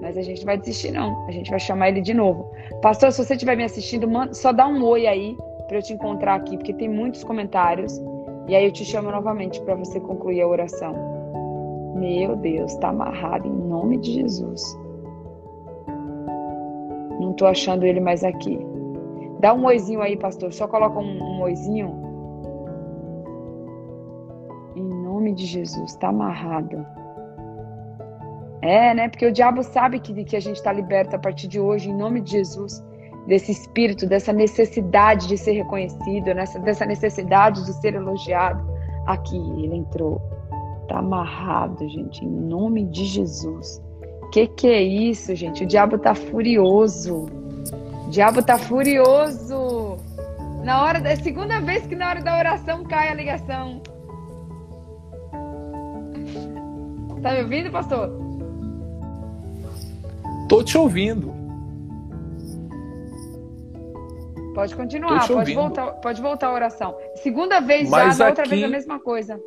Mas 0.02 0.18
a 0.18 0.22
gente 0.22 0.44
vai 0.44 0.58
desistir, 0.58 0.92
não. 0.92 1.26
A 1.28 1.32
gente 1.32 1.50
vai 1.50 1.60
chamar 1.60 1.90
ele 1.90 2.02
de 2.02 2.14
novo. 2.14 2.52
Pastor, 2.82 3.12
se 3.12 3.24
você 3.24 3.34
estiver 3.34 3.56
me 3.56 3.64
assistindo, 3.64 4.08
manda, 4.08 4.34
só 4.34 4.52
dá 4.52 4.68
um 4.68 4.84
oi 4.84 5.08
aí 5.08 5.38
para 5.68 5.78
eu 5.78 5.82
te 5.82 5.94
encontrar 5.94 6.36
aqui, 6.36 6.58
porque 6.58 6.74
tem 6.74 6.90
muitos 6.90 7.24
comentários. 7.24 8.02
E 8.48 8.56
aí 8.56 8.66
eu 8.66 8.72
te 8.72 8.84
chamo 8.84 9.10
novamente 9.10 9.62
para 9.62 9.76
você 9.76 10.00
concluir 10.02 10.42
a 10.42 10.48
oração. 10.48 10.94
Meu 11.96 12.36
Deus, 12.36 12.76
tá 12.76 12.90
amarrado 12.90 13.48
em 13.48 13.52
nome 13.52 13.98
de 13.98 14.12
Jesus. 14.12 14.78
Não 17.20 17.32
tô 17.32 17.46
achando 17.46 17.86
ele 17.86 18.02
mais 18.02 18.26
aqui. 18.26 18.60
Dá 19.40 19.54
um 19.54 19.66
oizinho 19.66 20.02
aí, 20.02 20.18
pastor. 20.18 20.52
Só 20.52 20.68
coloca 20.68 21.00
um, 21.00 21.24
um 21.24 21.42
oizinho. 21.44 22.03
Nome 25.14 25.34
de 25.34 25.46
Jesus, 25.46 25.96
tá 25.96 26.10
amarrado. 26.10 26.86
É, 28.62 28.94
né? 28.94 29.10
Porque 29.10 29.26
o 29.26 29.32
diabo 29.32 29.62
sabe 29.62 30.00
que, 30.00 30.24
que 30.24 30.36
a 30.36 30.40
gente 30.40 30.56
está 30.56 30.72
liberto 30.72 31.16
a 31.16 31.20
partir 31.20 31.48
de 31.48 31.60
hoje, 31.60 31.90
em 31.90 31.96
nome 31.96 32.22
de 32.22 32.32
Jesus, 32.32 32.84
desse 33.28 33.52
espírito, 33.52 34.08
dessa 34.08 34.34
necessidade 34.34 35.28
de 35.28 35.38
ser 35.38 35.52
reconhecido, 35.52 36.34
nessa, 36.34 36.60
dessa 36.60 36.86
necessidade 36.86 37.64
de 37.66 37.74
ser 37.74 37.94
elogiado. 37.94 38.66
Aqui 39.06 39.38
ele 39.38 39.76
entrou. 39.76 40.22
Tá 40.88 41.00
amarrado, 41.00 41.88
gente, 41.90 42.24
em 42.26 42.30
nome 42.30 42.86
de 42.86 43.06
Jesus. 43.06 43.82
Que 44.32 44.48
que 44.48 44.68
é 44.68 44.82
isso, 44.82 45.36
gente? 45.36 45.64
O 45.64 45.68
diabo 45.68 45.98
tá 45.98 46.16
furioso. 46.16 47.26
O 48.08 48.10
diabo 48.10 48.42
tá 48.42 48.58
furioso. 48.58 49.98
Na 50.64 50.84
hora 50.84 51.00
da 51.00 51.12
é 51.12 51.16
segunda 51.18 51.60
vez 51.60 51.86
que 51.86 51.96
na 51.96 52.10
hora 52.10 52.22
da 52.22 52.38
oração 52.38 52.84
cai 52.84 53.10
a 53.10 53.14
ligação. 53.14 53.82
Tá 57.24 57.32
me 57.32 57.42
ouvindo, 57.42 57.72
pastor? 57.72 58.12
Tô 60.50 60.62
te 60.62 60.78
ouvindo. 60.78 61.34
Pode 64.54 64.76
continuar, 64.76 65.26
pode 65.26 65.54
voltar, 65.54 65.92
pode 65.94 66.22
voltar 66.22 66.48
a 66.48 66.54
oração. 66.54 66.96
Segunda 67.16 67.62
vez 67.62 67.90
Mas 67.90 68.18
já, 68.18 68.28
outra 68.28 68.46
vez 68.46 68.64
a 68.64 68.68
mesma 68.68 69.00
coisa. 69.00 69.42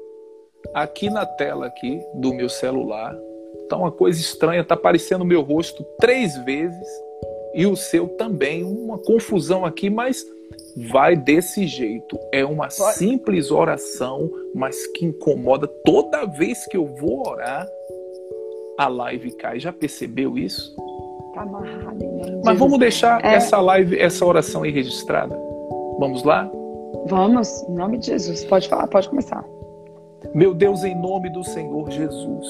Aqui 0.74 1.10
na 1.10 1.26
tela 1.26 1.66
aqui 1.66 2.00
do 2.14 2.32
meu 2.32 2.48
celular, 2.48 3.14
tá 3.68 3.76
uma 3.76 3.92
coisa 3.92 4.18
estranha, 4.18 4.64
tá 4.64 4.74
aparecendo 4.74 5.20
o 5.20 5.26
meu 5.26 5.42
rosto 5.42 5.84
três 6.00 6.36
vezes 6.38 6.88
e 7.54 7.66
o 7.66 7.76
seu 7.76 8.08
também, 8.08 8.64
uma 8.64 8.98
confusão 8.98 9.66
aqui, 9.66 9.90
mas 9.90 10.24
vai 10.76 11.16
desse 11.16 11.66
jeito. 11.66 12.18
É 12.32 12.44
uma 12.44 12.68
simples 12.68 13.50
oração, 13.50 14.30
mas 14.54 14.86
que 14.88 15.06
incomoda 15.06 15.66
toda 15.84 16.26
vez 16.26 16.66
que 16.66 16.76
eu 16.76 16.86
vou 16.86 17.26
orar, 17.28 17.66
a 18.78 18.88
live 18.88 19.32
cai. 19.36 19.58
Já 19.58 19.72
percebeu 19.72 20.36
isso? 20.36 20.76
Tá 21.34 21.42
amarrado 21.42 22.02
em 22.02 22.42
Mas 22.44 22.58
vamos 22.58 22.78
deixar 22.78 23.24
é... 23.24 23.34
essa 23.34 23.58
live, 23.60 23.98
essa 23.98 24.24
oração 24.24 24.62
aí 24.62 24.70
registrada. 24.70 25.34
Vamos 25.98 26.22
lá? 26.22 26.50
Vamos, 27.06 27.62
em 27.62 27.74
nome 27.74 27.98
de 27.98 28.06
Jesus. 28.06 28.44
Pode 28.44 28.68
falar, 28.68 28.86
pode 28.88 29.08
começar. 29.08 29.44
Meu 30.34 30.52
Deus, 30.52 30.84
em 30.84 30.94
nome 30.94 31.30
do 31.30 31.42
Senhor 31.42 31.90
Jesus. 31.90 32.46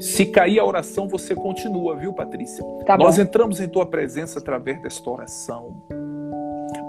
Se 0.00 0.26
cair 0.26 0.58
a 0.58 0.64
oração, 0.64 1.08
você 1.08 1.34
continua, 1.34 1.96
viu, 1.96 2.12
Patrícia? 2.12 2.64
Tá 2.86 2.96
Nós 2.96 3.18
entramos 3.18 3.60
em 3.60 3.68
tua 3.68 3.86
presença 3.86 4.38
através 4.38 4.80
desta 4.80 5.10
oração 5.10 5.82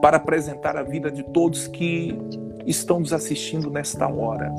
para 0.01 0.17
apresentar 0.17 0.77
a 0.77 0.83
vida 0.83 1.11
de 1.11 1.23
todos 1.23 1.67
que 1.67 2.17
estão 2.65 2.99
nos 2.99 3.13
assistindo 3.13 3.69
nesta 3.69 4.07
hora 4.07 4.53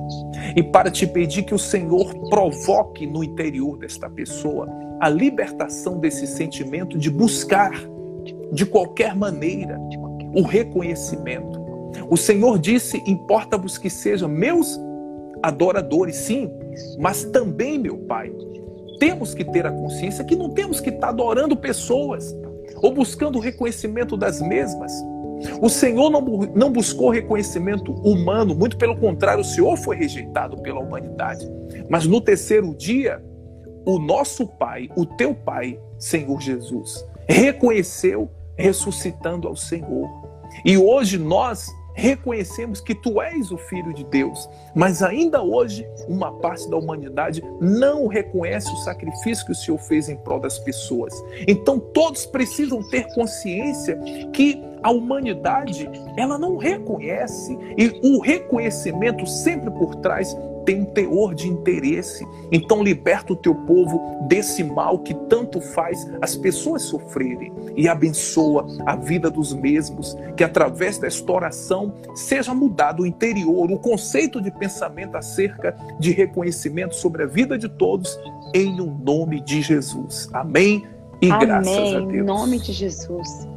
e 0.56 0.62
para 0.62 0.90
te 0.90 1.06
pedir 1.06 1.42
que 1.42 1.54
o 1.54 1.58
Senhor 1.58 2.14
provoque 2.30 3.06
no 3.06 3.22
interior 3.22 3.78
desta 3.78 4.08
pessoa 4.08 4.66
a 5.00 5.08
libertação 5.08 5.98
desse 5.98 6.26
sentimento 6.26 6.98
de 6.98 7.10
buscar, 7.10 7.72
de 8.52 8.66
qualquer 8.66 9.14
maneira, 9.14 9.78
o 10.34 10.42
reconhecimento. 10.42 11.60
O 12.10 12.16
Senhor 12.16 12.58
disse: 12.58 13.02
importa-vos 13.06 13.78
que 13.78 13.90
sejam 13.90 14.28
meus 14.28 14.78
adoradores, 15.42 16.16
sim, 16.16 16.50
mas 16.98 17.24
também, 17.24 17.78
meu 17.78 17.98
Pai, 17.98 18.32
temos 18.98 19.34
que 19.34 19.44
ter 19.44 19.66
a 19.66 19.70
consciência 19.70 20.24
que 20.24 20.34
não 20.34 20.50
temos 20.50 20.80
que 20.80 20.90
estar 20.90 21.10
adorando 21.10 21.56
pessoas 21.56 22.34
ou 22.82 22.92
buscando 22.92 23.36
o 23.36 23.40
reconhecimento 23.40 24.16
das 24.16 24.40
mesmas. 24.40 24.92
O 25.60 25.68
Senhor 25.68 26.10
não, 26.10 26.20
não 26.54 26.72
buscou 26.72 27.10
reconhecimento 27.10 27.92
humano, 27.92 28.54
muito 28.54 28.76
pelo 28.76 28.96
contrário, 28.96 29.40
o 29.40 29.44
Senhor 29.44 29.76
foi 29.76 29.96
rejeitado 29.96 30.56
pela 30.62 30.80
humanidade. 30.80 31.46
Mas 31.88 32.06
no 32.06 32.20
terceiro 32.20 32.74
dia, 32.74 33.22
o 33.86 33.98
nosso 33.98 34.46
Pai, 34.46 34.88
o 34.96 35.06
teu 35.06 35.34
Pai, 35.34 35.78
Senhor 35.98 36.40
Jesus, 36.40 37.04
reconheceu 37.28 38.30
ressuscitando 38.56 39.46
ao 39.46 39.56
Senhor. 39.56 40.08
E 40.64 40.76
hoje 40.76 41.18
nós 41.18 41.70
reconhecemos 41.98 42.80
que 42.80 42.94
tu 42.94 43.20
és 43.20 43.50
o 43.50 43.58
Filho 43.58 43.92
de 43.92 44.04
Deus, 44.04 44.48
mas 44.74 45.02
ainda 45.02 45.42
hoje 45.42 45.84
uma 46.06 46.32
parte 46.38 46.70
da 46.70 46.76
humanidade 46.76 47.42
não 47.60 48.06
reconhece 48.06 48.72
o 48.72 48.76
sacrifício 48.76 49.44
que 49.44 49.52
o 49.52 49.54
Senhor 49.54 49.78
fez 49.78 50.08
em 50.08 50.16
prol 50.16 50.38
das 50.38 50.60
pessoas. 50.60 51.12
Então 51.46 51.80
todos 51.80 52.24
precisam 52.24 52.88
ter 52.88 53.12
consciência 53.14 53.98
que 54.32 54.62
a 54.80 54.92
humanidade 54.92 55.90
ela 56.16 56.38
não 56.38 56.56
reconhece 56.56 57.58
e 57.76 58.00
o 58.04 58.20
reconhecimento 58.20 59.26
sempre 59.26 59.68
por 59.72 59.96
trás 59.96 60.36
tem 60.68 60.82
um 60.82 60.84
teor 60.84 61.34
de 61.34 61.48
interesse. 61.48 62.28
Então 62.52 62.82
liberta 62.82 63.32
o 63.32 63.36
teu 63.36 63.54
povo 63.54 64.26
desse 64.28 64.62
mal 64.62 64.98
que 64.98 65.14
tanto 65.14 65.62
faz 65.62 66.06
as 66.20 66.36
pessoas 66.36 66.82
sofrerem 66.82 67.50
e 67.74 67.88
abençoa 67.88 68.66
a 68.84 68.94
vida 68.94 69.30
dos 69.30 69.54
mesmos, 69.54 70.14
que 70.36 70.44
através 70.44 70.98
desta 70.98 71.32
oração 71.32 71.94
seja 72.14 72.52
mudado 72.52 73.02
o 73.02 73.06
interior, 73.06 73.72
o 73.72 73.78
conceito 73.78 74.42
de 74.42 74.50
pensamento 74.50 75.16
acerca 75.16 75.74
de 75.98 76.10
reconhecimento 76.10 76.94
sobre 76.94 77.22
a 77.22 77.26
vida 77.26 77.56
de 77.56 77.70
todos 77.70 78.20
em 78.52 78.78
um 78.78 78.92
nome 78.92 79.40
de 79.40 79.62
Jesus. 79.62 80.28
Amém. 80.34 80.84
E 81.22 81.30
Amém. 81.30 81.46
graças 81.46 81.94
a 81.94 82.00
Deus. 82.00 82.12
Em 82.12 82.22
nome 82.22 82.58
de 82.58 82.74
Jesus. 82.74 83.48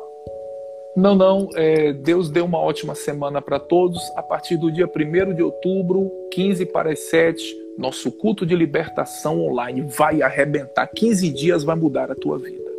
Não, 0.96 1.16
não. 1.16 1.50
É, 1.56 1.94
Deus 1.94 2.30
deu 2.30 2.46
uma 2.46 2.60
ótima 2.60 2.96
semana 2.96 3.42
para 3.42 3.60
todos. 3.60 4.02
A 4.16 4.24
partir 4.24 4.58
do 4.58 4.72
dia 4.72 4.88
1 4.88 5.34
de 5.34 5.44
outubro, 5.44 6.12
15 6.32 6.66
para 6.68 6.92
as 6.92 7.00
7, 7.10 7.42
nosso 7.78 8.12
culto 8.12 8.46
de 8.46 8.56
libertação 8.56 9.40
online 9.42 9.82
vai 9.82 10.22
arrebentar. 10.22 10.88
15 10.88 11.30
dias 11.32 11.64
vai 11.64 11.76
mudar 11.76 12.12
a 12.12 12.16
tua 12.16 12.38
vida. 12.38 12.70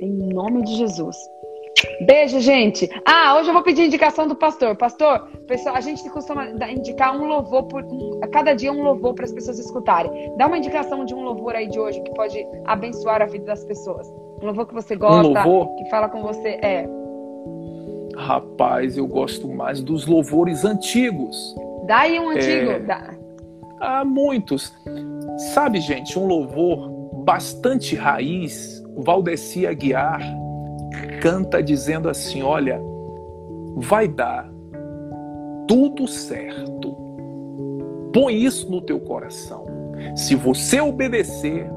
Em 0.00 0.10
nome 0.10 0.62
de 0.64 0.76
Jesus. 0.76 1.16
Beijo, 2.00 2.40
gente. 2.40 2.88
Ah, 3.04 3.36
hoje 3.36 3.48
eu 3.50 3.52
vou 3.52 3.62
pedir 3.62 3.86
indicação 3.86 4.26
do 4.26 4.34
pastor. 4.34 4.76
Pastor, 4.76 5.28
pessoal, 5.46 5.76
a 5.76 5.80
gente 5.80 6.08
costuma 6.10 6.46
indicar 6.70 7.16
um 7.16 7.26
louvor 7.26 7.64
por 7.64 7.84
um, 7.84 8.20
a 8.22 8.28
cada 8.28 8.54
dia 8.54 8.72
um 8.72 8.82
louvor 8.82 9.14
para 9.14 9.24
as 9.24 9.32
pessoas 9.32 9.58
escutarem. 9.58 10.10
Dá 10.36 10.46
uma 10.46 10.58
indicação 10.58 11.04
de 11.04 11.14
um 11.14 11.22
louvor 11.22 11.54
aí 11.54 11.68
de 11.68 11.78
hoje 11.78 12.00
que 12.02 12.12
pode 12.14 12.44
abençoar 12.66 13.22
a 13.22 13.26
vida 13.26 13.46
das 13.46 13.64
pessoas. 13.64 14.08
Um 14.40 14.46
louvor 14.46 14.66
que 14.66 14.74
você 14.74 14.96
gosta, 14.96 15.46
um 15.46 15.76
que 15.76 15.90
fala 15.90 16.08
com 16.08 16.22
você, 16.22 16.58
é. 16.62 16.88
Rapaz, 18.16 18.96
eu 18.96 19.06
gosto 19.06 19.48
mais 19.48 19.80
dos 19.80 20.06
louvores 20.06 20.64
antigos. 20.64 21.54
Dá 21.86 22.00
aí 22.00 22.18
um 22.18 22.30
antigo. 22.30 22.70
É... 22.70 22.78
Dá. 22.80 23.14
Há 23.80 24.04
muitos. 24.04 24.72
Sabe, 25.54 25.80
gente, 25.80 26.18
um 26.18 26.26
louvor 26.26 26.90
bastante 27.24 27.94
raiz, 27.94 28.82
Valdeci 28.96 29.66
Aguiar 29.66 30.20
canta 31.20 31.62
dizendo 31.62 32.08
assim: 32.08 32.42
Olha, 32.42 32.80
vai 33.76 34.08
dar 34.08 34.50
tudo 35.66 36.08
certo. 36.08 36.96
Põe 38.12 38.34
isso 38.34 38.70
no 38.70 38.80
teu 38.80 38.98
coração. 38.98 39.66
Se 40.16 40.34
você 40.34 40.80
obedecer 40.80 41.70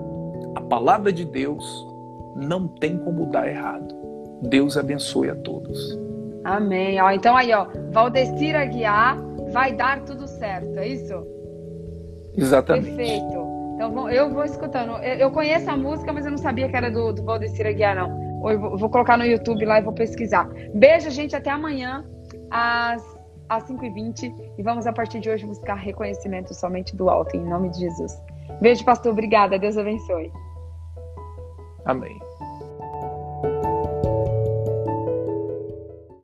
a 0.55 0.61
palavra 0.61 1.11
de 1.11 1.25
Deus, 1.25 1.87
não 2.35 2.67
tem 2.67 2.97
como 2.97 3.25
dar 3.27 3.47
errado. 3.47 3.93
Deus 4.43 4.77
abençoe 4.77 5.29
a 5.29 5.35
todos. 5.35 5.99
Amém. 6.43 6.99
Ó, 6.99 7.11
então 7.11 7.35
aí, 7.35 7.53
ó, 7.53 7.67
Valdecir 7.91 8.55
Aguiar 8.55 9.17
vai 9.51 9.73
dar 9.73 10.01
tudo 10.01 10.27
certo, 10.27 10.79
é 10.79 10.87
isso? 10.87 11.13
Exatamente. 12.35 12.95
Perfeito. 12.95 13.51
Então 13.75 14.09
eu 14.09 14.31
vou 14.31 14.43
escutando. 14.43 14.93
Eu 15.03 15.31
conheço 15.31 15.69
a 15.69 15.77
música, 15.77 16.13
mas 16.13 16.25
eu 16.25 16.31
não 16.31 16.37
sabia 16.37 16.69
que 16.69 16.75
era 16.75 16.89
do, 16.89 17.13
do 17.13 17.23
Valdecir 17.23 17.67
Aguiar, 17.67 17.95
não. 17.95 18.20
Eu 18.49 18.59
vou, 18.59 18.77
vou 18.77 18.89
colocar 18.89 19.17
no 19.17 19.25
YouTube 19.25 19.65
lá 19.65 19.79
e 19.79 19.83
vou 19.83 19.93
pesquisar. 19.93 20.49
Beijo, 20.73 21.09
gente. 21.09 21.35
Até 21.35 21.49
amanhã, 21.49 22.05
às, 22.49 23.03
às 23.49 23.63
5h20. 23.69 24.33
E 24.57 24.63
vamos, 24.63 24.87
a 24.87 24.93
partir 24.93 25.19
de 25.19 25.29
hoje, 25.29 25.45
buscar 25.45 25.75
reconhecimento 25.75 26.53
somente 26.53 26.95
do 26.95 27.09
alto, 27.09 27.35
em 27.35 27.43
nome 27.43 27.69
de 27.69 27.79
Jesus. 27.79 28.11
Beijo, 28.61 28.83
pastor. 28.85 29.11
Obrigada. 29.11 29.59
Deus 29.59 29.77
abençoe. 29.77 30.31
Amém. 31.85 32.30